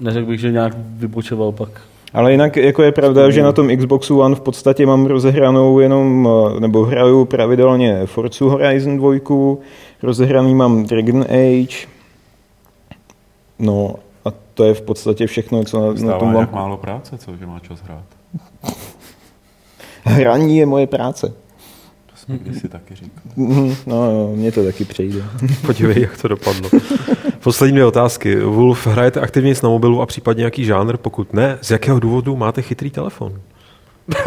Neřekl 0.00 0.26
bych, 0.26 0.40
že 0.40 0.52
nějak 0.52 0.72
vybočoval 0.76 1.52
pak. 1.52 1.80
Ale 2.12 2.32
jinak 2.32 2.56
jako 2.56 2.82
je 2.82 2.92
pravda, 2.92 3.30
že 3.30 3.42
na 3.42 3.52
tom 3.52 3.76
Xboxu 3.76 4.20
One 4.20 4.34
v 4.34 4.40
podstatě 4.40 4.86
mám 4.86 5.06
rozehranou 5.06 5.78
jenom, 5.78 6.28
eh, 6.56 6.60
nebo 6.60 6.84
hraju 6.84 7.24
pravidelně 7.24 8.06
Forza 8.06 8.44
Horizon 8.44 8.98
2, 8.98 9.56
rozehraný 10.02 10.54
mám 10.54 10.84
Dragon 10.84 11.22
Age, 11.22 11.86
no 13.58 13.94
a 14.24 14.28
to 14.54 14.64
je 14.64 14.74
v 14.74 14.82
podstatě 14.82 15.26
všechno, 15.26 15.64
co 15.64 15.80
na, 15.80 16.12
na 16.12 16.18
tom 16.18 16.32
mám. 16.32 16.48
málo 16.52 16.76
práce, 16.76 17.18
co, 17.18 17.36
že 17.36 17.46
má 17.46 17.58
čas 17.58 17.80
hrát. 17.80 18.04
Hraní 20.04 20.58
je 20.58 20.66
moje 20.66 20.86
práce. 20.86 21.32
To 22.20 22.26
jsem 22.26 22.38
kdysi 22.38 22.68
taky 22.68 22.94
říkal. 22.94 23.22
Mhm, 23.36 23.74
No, 23.86 24.12
no, 24.12 24.32
mně 24.36 24.52
to 24.52 24.64
taky 24.64 24.84
přejde. 24.84 25.22
Podívej, 25.66 26.00
jak 26.02 26.22
to 26.22 26.28
dopadlo. 26.28 26.70
Poslední 27.42 27.72
dvě 27.72 27.84
otázky. 27.84 28.36
Wolf, 28.40 28.86
hrajete 28.86 29.20
aktivně 29.20 29.54
na 29.62 29.68
mobilu 29.68 30.02
a 30.02 30.06
případně 30.06 30.40
nějaký 30.40 30.64
žánr? 30.64 30.96
Pokud 30.96 31.32
ne, 31.34 31.58
z 31.62 31.70
jakého 31.70 32.00
důvodu 32.00 32.36
máte 32.36 32.62
chytrý 32.62 32.90
telefon? 32.90 33.32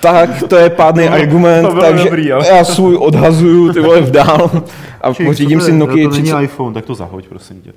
tak 0.00 0.42
to 0.48 0.56
je 0.56 0.70
pádný 0.70 1.08
argument, 1.08 1.62
to 1.66 1.70
bylo 1.72 1.82
takže 1.82 2.04
dobrý, 2.04 2.32
ale- 2.32 2.48
já 2.48 2.64
svůj 2.64 2.96
odhazuju 2.96 3.72
ty 3.72 3.80
vole 3.80 4.00
vdál 4.00 4.50
a 5.00 5.12
pořídím 5.12 5.60
si 5.60 5.72
Nokia 5.72 6.08
To 6.08 6.14
není 6.14 6.22
30. 6.22 6.42
iPhone, 6.42 6.74
tak 6.74 6.84
to 6.84 6.94
zahoď, 6.94 7.28
prosím 7.28 7.60
tě. 7.60 7.72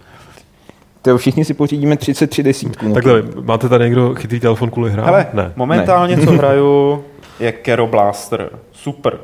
To 1.02 1.18
všichni 1.18 1.46
si 1.46 1.54
pořídíme 1.54 1.98
33 1.98 2.44
desítku. 2.44 2.88
Nokia. 2.88 2.94
Takhle, 3.14 3.44
máte 3.44 3.70
tady 3.70 3.84
někdo 3.84 4.16
chytrý 4.16 4.40
telefon 4.40 4.70
kvůli 4.70 4.92
hrám? 4.92 5.06
Hele, 5.06 5.28
ne. 5.34 5.52
momentálně 5.56 6.18
co 6.18 6.32
hraju 6.32 7.04
je 7.40 7.52
Kero 7.52 7.88
Blaster. 7.88 8.60
Super. 8.72 9.20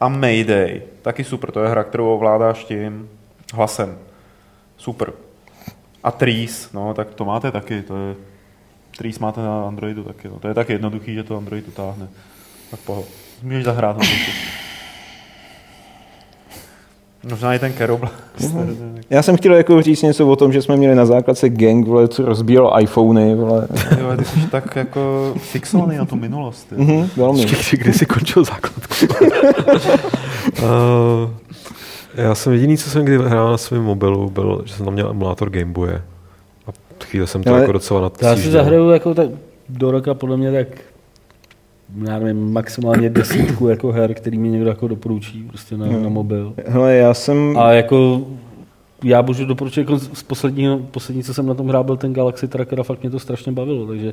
A 0.00 0.08
Mayday. 0.08 0.82
Taky 1.02 1.24
super. 1.24 1.50
To 1.50 1.62
je 1.62 1.68
hra, 1.68 1.84
kterou 1.84 2.14
ovládáš 2.14 2.64
tím 2.64 3.08
hlasem. 3.54 3.98
Super. 4.76 5.12
A 6.02 6.10
Trees. 6.10 6.72
No, 6.72 6.94
tak 6.94 7.14
to 7.14 7.24
máte 7.24 7.50
taky. 7.50 7.82
To 7.82 7.96
je... 7.96 8.16
Trees 8.98 9.18
máte 9.18 9.40
na 9.40 9.66
Androidu 9.66 10.04
taky. 10.04 10.28
No. 10.28 10.38
To 10.38 10.48
je 10.48 10.54
tak 10.54 10.68
jednoduchý, 10.68 11.14
že 11.14 11.22
to 11.22 11.36
Android 11.36 11.68
utáhne. 11.68 12.08
Tak 12.70 12.80
poho. 12.80 13.04
Můžeš 13.42 13.64
zahrát 13.64 13.98
na. 13.98 14.04
Možná 17.30 17.54
i 17.54 17.58
ten 17.58 17.72
Kero 17.72 17.96
Blaster. 17.98 18.66
Já 19.10 19.22
jsem 19.22 19.36
chtěl 19.36 19.54
jako 19.54 19.82
říct 19.82 20.02
něco 20.02 20.28
o 20.28 20.36
tom, 20.36 20.52
že 20.52 20.62
jsme 20.62 20.76
měli 20.76 20.94
na 20.94 21.06
základce 21.06 21.48
gang, 21.48 21.86
vole, 21.86 22.08
co 22.08 22.24
rozbíjel 22.24 22.72
iPhony, 22.80 23.34
vole. 23.34 23.68
Jo, 24.00 24.16
ty 24.16 24.24
jsi 24.24 24.46
tak 24.50 24.76
jako 24.76 25.34
fixovaný 25.36 25.96
na 25.96 26.04
tu 26.04 26.16
minulost. 26.16 26.72
Mhm, 26.76 27.08
velmi. 27.16 27.46
Počkej, 27.46 27.78
kdy 27.78 27.92
jsi 27.92 28.06
končil 28.06 28.44
základku? 28.44 29.06
uh, 30.62 31.30
já 32.14 32.34
jsem 32.34 32.52
jediný, 32.52 32.78
co 32.78 32.90
jsem 32.90 33.04
kdy 33.04 33.18
hrál 33.18 33.50
na 33.50 33.58
svém 33.58 33.82
mobilu, 33.82 34.30
byl, 34.30 34.62
že 34.64 34.74
jsem 34.74 34.84
tam 34.84 34.94
měl 34.94 35.10
emulátor 35.10 35.50
Gameboye. 35.50 36.02
A 36.66 36.70
chvíli 37.04 37.26
jsem 37.26 37.42
to 37.42 37.50
Ale 37.50 37.60
jako 37.60 37.72
docela 37.72 38.12
Já 38.22 38.36
si 38.36 38.50
zahraju 38.50 38.90
jako 38.90 39.14
tak 39.14 39.28
do 39.68 39.90
roka 39.90 40.14
podle 40.14 40.36
mě 40.36 40.52
tak 40.52 40.68
já 42.04 42.18
nevím, 42.18 42.52
maximálně 42.52 43.10
desítku 43.10 43.68
jako 43.68 43.92
her, 43.92 44.14
který 44.14 44.38
mi 44.38 44.48
někdo 44.48 44.68
jako 44.68 44.88
doporučí 44.88 45.42
prostě 45.48 45.76
na, 45.76 45.86
na 45.86 46.08
mobil. 46.08 46.54
Hele, 46.66 46.94
já 46.94 47.14
jsem... 47.14 47.58
A 47.58 47.72
jako 47.72 48.26
já 49.04 49.22
můžu 49.22 49.44
doporučit, 49.44 49.80
jako 49.80 49.98
z 49.98 50.22
posledního, 50.22 50.78
poslední, 50.78 51.22
co 51.22 51.34
jsem 51.34 51.46
na 51.46 51.54
tom 51.54 51.68
hrál, 51.68 51.84
byl 51.84 51.96
ten 51.96 52.12
Galaxy 52.12 52.48
Tracker 52.48 52.80
a 52.80 52.82
fakt 52.82 53.02
mě 53.02 53.10
to 53.10 53.18
strašně 53.18 53.52
bavilo, 53.52 53.86
takže 53.86 54.12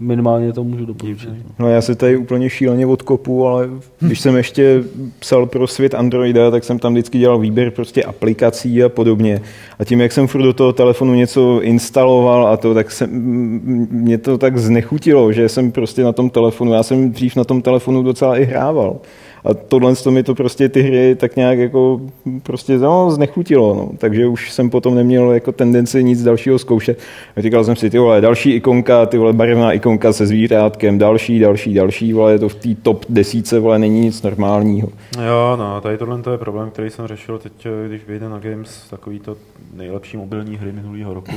minimálně 0.00 0.52
to 0.52 0.64
můžu 0.64 0.86
doporučit. 0.86 1.28
No 1.58 1.68
já 1.68 1.82
se 1.82 1.94
tady 1.94 2.16
úplně 2.16 2.50
šíleně 2.50 2.86
odkopu, 2.86 3.46
ale 3.46 3.68
když 4.00 4.20
jsem 4.20 4.36
ještě 4.36 4.84
psal 5.18 5.46
pro 5.46 5.66
svět 5.66 5.94
Androida, 5.94 6.50
tak 6.50 6.64
jsem 6.64 6.78
tam 6.78 6.92
vždycky 6.92 7.18
dělal 7.18 7.38
výběr 7.38 7.70
prostě 7.70 8.02
aplikací 8.02 8.82
a 8.82 8.88
podobně. 8.88 9.40
A 9.78 9.84
tím, 9.84 10.00
jak 10.00 10.12
jsem 10.12 10.26
furt 10.26 10.42
do 10.42 10.52
toho 10.52 10.72
telefonu 10.72 11.14
něco 11.14 11.60
instaloval 11.62 12.46
a 12.46 12.56
to, 12.56 12.74
tak 12.74 12.90
se, 12.90 13.06
mě 13.06 14.18
to 14.18 14.38
tak 14.38 14.58
znechutilo, 14.58 15.32
že 15.32 15.48
jsem 15.48 15.72
prostě 15.72 16.02
na 16.02 16.12
tom 16.12 16.30
telefonu, 16.30 16.72
já 16.72 16.82
jsem 16.82 17.12
dřív 17.12 17.36
na 17.36 17.44
tom 17.44 17.62
telefonu 17.62 18.02
docela 18.02 18.38
i 18.38 18.44
hrával. 18.44 18.96
A 19.44 19.54
tohle 19.54 19.96
to 19.96 20.10
mi 20.10 20.22
to 20.22 20.34
prostě 20.34 20.68
ty 20.68 20.82
hry 20.82 21.14
tak 21.14 21.36
nějak 21.36 21.58
jako 21.58 22.00
prostě 22.42 22.78
no, 22.78 23.10
znechutilo. 23.10 23.74
No. 23.74 23.90
Takže 23.98 24.26
už 24.26 24.52
jsem 24.52 24.70
potom 24.70 24.94
neměl 24.94 25.32
jako 25.32 25.52
tendenci 25.52 26.04
nic 26.04 26.22
dalšího 26.22 26.58
zkoušet. 26.58 26.98
A 27.36 27.40
říkal 27.40 27.64
jsem 27.64 27.76
si, 27.76 27.90
ty 27.90 27.98
vole, 27.98 28.20
další 28.20 28.50
ikonka, 28.50 29.06
ty 29.06 29.18
vole, 29.18 29.32
barevná 29.32 29.72
ikonka 29.72 30.12
se 30.12 30.26
zvířátkem, 30.26 30.98
další, 30.98 31.38
další, 31.38 31.74
další, 31.74 32.12
vole, 32.12 32.38
to 32.38 32.48
v 32.48 32.54
té 32.54 32.74
top 32.82 33.04
desíce, 33.08 33.60
vole, 33.60 33.78
není 33.78 34.00
nic 34.00 34.22
normálního. 34.22 34.88
Jo, 35.26 35.56
no, 35.56 35.80
tady 35.80 35.98
tohle 35.98 36.22
to 36.22 36.30
je 36.30 36.38
problém, 36.38 36.70
který 36.70 36.90
jsem 36.90 37.06
řešil 37.06 37.38
teď, 37.38 37.52
když 37.86 38.06
vyjde 38.06 38.28
na 38.28 38.38
Games 38.38 38.86
takový 38.90 39.18
to 39.18 39.36
nejlepší 39.74 40.16
mobilní 40.16 40.56
hry 40.56 40.72
minulého 40.72 41.14
roku. 41.14 41.32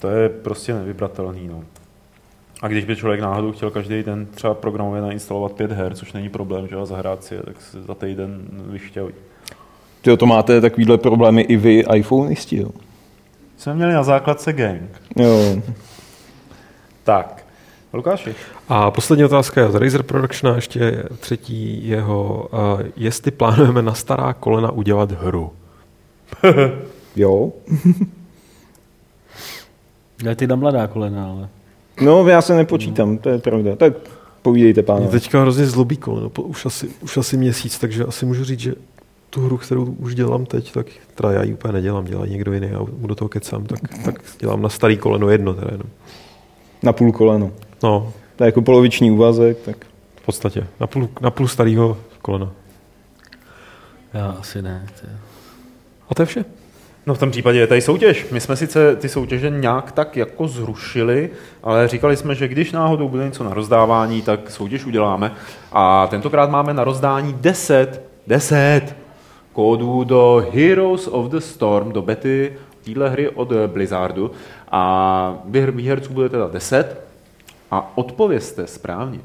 To 0.00 0.08
je 0.08 0.28
prostě 0.28 0.74
nevybratelný, 0.74 1.48
no. 1.48 1.62
A 2.62 2.68
když 2.68 2.84
by 2.84 2.96
člověk 2.96 3.20
náhodou 3.20 3.52
chtěl 3.52 3.70
každý 3.70 4.02
den 4.02 4.26
třeba 4.26 4.54
programově 4.54 5.02
nainstalovat 5.02 5.52
pět 5.52 5.72
her, 5.72 5.94
což 5.94 6.12
není 6.12 6.28
problém, 6.28 6.68
že 6.68 6.76
a 6.76 6.84
zahrát 6.84 7.24
si 7.24 7.34
je, 7.34 7.42
tak 7.42 7.60
se 7.60 7.82
za 7.82 7.94
týden 7.94 8.48
vyšťaví. 8.50 9.12
Ty 10.02 10.16
to 10.16 10.26
máte 10.26 10.60
takovýhle 10.60 10.98
problémy 10.98 11.40
i 11.40 11.56
vy, 11.56 11.84
iPhoneisti, 11.94 12.56
jo? 12.56 12.70
Jsme 13.56 13.74
měli 13.74 13.92
na 13.92 14.02
základce 14.02 14.52
gang. 14.52 15.02
Jo. 15.16 15.62
Tak, 17.04 17.46
Lukáši. 17.92 18.34
A 18.68 18.90
poslední 18.90 19.24
otázka 19.24 19.60
je 19.60 19.70
z 19.70 19.74
Razer 19.74 20.02
Production, 20.02 20.52
a 20.52 20.56
ještě 20.56 21.02
třetí 21.20 21.88
jeho, 21.88 22.48
uh, 22.52 22.80
jestli 22.96 23.30
plánujeme 23.30 23.82
na 23.82 23.94
stará 23.94 24.32
kolena 24.32 24.70
udělat 24.70 25.12
hru. 25.12 25.52
Jo. 27.18 27.52
Ne, 30.22 30.36
ty 30.36 30.46
na 30.46 30.56
mladá 30.56 30.86
kolena, 30.86 31.30
ale 31.30 31.48
No, 32.00 32.28
já 32.28 32.42
se 32.42 32.54
nepočítám, 32.56 33.18
to 33.18 33.28
je 33.28 33.38
pravda. 33.38 33.76
Tak 33.76 33.94
povídejte, 34.42 34.80
Mě 34.80 34.86
pánové. 34.86 35.10
teďka 35.10 35.40
hrozně 35.40 35.66
zlobí 35.66 35.96
koleno, 35.96 36.30
po- 36.30 36.42
už 36.42 36.66
asi, 36.66 36.88
už 37.00 37.16
asi 37.16 37.36
měsíc, 37.36 37.78
takže 37.78 38.04
asi 38.04 38.26
můžu 38.26 38.44
říct, 38.44 38.60
že 38.60 38.74
tu 39.30 39.40
hru, 39.46 39.56
kterou 39.56 39.84
už 39.84 40.14
dělám 40.14 40.46
teď, 40.46 40.72
tak 40.72 40.86
teda 41.14 41.32
já 41.32 41.42
ji 41.42 41.52
úplně 41.54 41.72
nedělám, 41.72 42.04
dělá 42.04 42.26
někdo 42.26 42.52
jiný, 42.52 42.68
já 42.70 42.78
mu 42.98 43.06
do 43.06 43.14
toho 43.14 43.28
kecám, 43.28 43.64
tak, 43.66 43.80
tak 44.04 44.14
dělám 44.40 44.62
na 44.62 44.68
starý 44.68 44.96
koleno 44.96 45.28
jedno 45.30 45.54
teda 45.54 45.68
jenom. 45.70 45.86
Na 46.82 46.92
půl 46.92 47.12
koleno. 47.12 47.50
No, 47.82 48.12
To 48.36 48.44
je 48.44 48.48
jako 48.48 48.62
poloviční 48.62 49.10
úvazek, 49.10 49.58
tak 49.64 49.86
v 50.22 50.24
podstatě, 50.26 50.66
na 50.80 50.86
půl, 50.86 51.08
na 51.20 51.30
půl 51.30 51.48
starého 51.48 51.96
kolena. 52.22 52.50
já 54.14 54.30
asi 54.40 54.62
ne. 54.62 54.86
Tě. 55.00 55.06
A 56.10 56.14
to 56.14 56.22
je 56.22 56.26
vše. 56.26 56.44
No 57.06 57.14
v 57.14 57.18
tom 57.18 57.30
případě 57.30 57.58
je 57.58 57.66
tady 57.66 57.80
soutěž. 57.80 58.26
My 58.30 58.40
jsme 58.40 58.56
sice 58.56 58.96
ty 58.96 59.08
soutěže 59.08 59.50
nějak 59.50 59.92
tak 59.92 60.16
jako 60.16 60.48
zrušili, 60.48 61.30
ale 61.62 61.88
říkali 61.88 62.16
jsme, 62.16 62.34
že 62.34 62.48
když 62.48 62.72
náhodou 62.72 63.08
bude 63.08 63.24
něco 63.24 63.44
na 63.44 63.54
rozdávání, 63.54 64.22
tak 64.22 64.50
soutěž 64.50 64.84
uděláme. 64.86 65.32
A 65.72 66.06
tentokrát 66.06 66.50
máme 66.50 66.74
na 66.74 66.84
rozdání 66.84 67.32
10, 67.40 68.02
10 68.26 68.96
kódů 69.52 70.04
do 70.04 70.46
Heroes 70.54 71.08
of 71.08 71.26
the 71.30 71.38
Storm, 71.38 71.92
do 71.92 72.02
bety 72.02 72.52
téhle 72.84 73.08
hry 73.08 73.28
od 73.28 73.52
Blizzardu. 73.66 74.30
A 74.70 75.34
výher- 75.50 75.70
výherců 75.70 76.12
bude 76.12 76.28
teda 76.28 76.48
10. 76.48 77.00
A 77.70 77.92
odpovězte 77.94 78.66
správně 78.66 79.20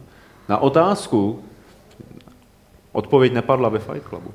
na 0.49 0.57
otázku, 0.57 1.43
odpověď 2.91 3.33
nepadla 3.33 3.69
ve 3.69 3.79
Fight 3.79 4.07
Clubu. 4.09 4.33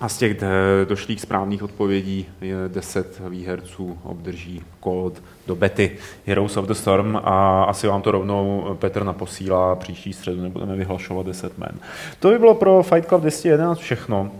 a 0.00 0.08
z 0.08 0.18
těch 0.18 0.42
eh, 0.42 0.48
došlých 0.84 1.20
správných 1.20 1.62
odpovědí 1.62 2.26
je 2.40 2.56
10 2.68 3.22
výherců 3.28 3.98
obdrží 4.02 4.62
kód 4.80 5.22
do 5.46 5.56
bety 5.56 5.96
Heroes 6.26 6.56
of 6.56 6.66
the 6.66 6.74
Storm 6.74 7.16
a 7.16 7.64
asi 7.64 7.86
vám 7.86 8.02
to 8.02 8.10
rovnou 8.10 8.76
Petr 8.78 9.04
naposílá 9.04 9.74
příští 9.74 10.12
středu, 10.12 10.42
nebudeme 10.42 10.76
vyhlašovat 10.76 11.26
10 11.26 11.58
men. 11.58 11.72
To 12.18 12.30
by 12.30 12.38
bylo 12.38 12.54
pro 12.54 12.82
Fight 12.82 13.08
Club 13.08 13.20
211 13.20 13.78
všechno. 13.78 14.30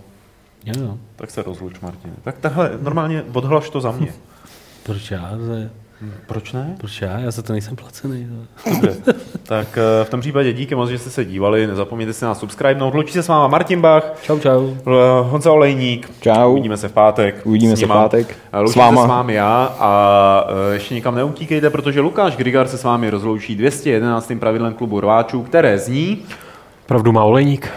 Jo, 0.65 0.75
jo. 0.83 0.99
Tak 1.17 1.31
se 1.31 1.43
rozluč, 1.43 1.81
Martin. 1.81 2.13
Tak 2.23 2.39
tahle, 2.39 2.79
normálně 2.83 3.25
odhlaš 3.33 3.71
to 3.71 3.81
za 3.81 3.93
mě. 3.93 4.13
Proč 4.83 5.11
já? 5.11 5.31
Ze, 5.39 5.71
Proč 6.27 6.53
ne? 6.53 6.75
proč 6.79 7.03
já? 7.03 7.19
Já 7.19 7.31
za 7.31 7.43
to 7.43 7.53
nejsem 7.53 7.77
placený. 7.77 8.29
Dobře. 8.71 8.97
Tak 9.43 9.79
eh, 9.79 10.05
v 10.05 10.11
tom 10.11 10.21
případě 10.21 10.53
díky 10.53 10.75
moc, 10.75 10.91
že 10.91 10.99
jste 10.99 11.11
se 11.11 11.25
dívali. 11.25 11.67
Nezapomeňte 11.67 12.13
si 12.13 12.25
nás 12.25 12.39
subscribenout. 12.39 12.95
Loučí 12.95 13.13
se 13.13 13.23
s 13.23 13.29
váma 13.29 13.49
Martin 13.49 13.81
Bach, 13.81 14.05
Čau, 14.23 14.39
čau. 14.39 14.75
L- 14.87 15.27
Honza 15.31 15.53
Olejník. 15.53 16.11
Čau. 16.21 16.51
Uvidíme 16.53 16.77
se 16.77 16.89
v 16.89 16.93
pátek. 16.93 17.41
Uvidíme 17.45 17.77
se 17.77 17.85
v 17.85 17.89
pátek. 17.89 18.37
Loučí 18.53 18.73
S 18.73 18.77
váma. 18.77 19.03
se 19.03 19.07
s 19.07 19.09
vámi 19.09 19.35
já 19.35 19.75
a 19.79 20.45
eh, 20.71 20.75
ještě 20.75 20.95
nikam 20.95 21.15
neutíkejte, 21.15 21.71
protože 21.71 22.01
Lukáš 22.01 22.37
Grigar 22.37 22.69
se 22.69 22.79
s 22.79 22.85
vámi 22.85 23.11
rozloučí 23.11 23.57
211. 23.57 24.33
pravidlem 24.41 24.75
klubu 24.75 25.01
rváčů, 25.01 25.43
které 25.43 25.79
zní... 25.79 26.19
Pravdu 26.87 27.13
má 27.13 27.25
olejník. 27.25 27.69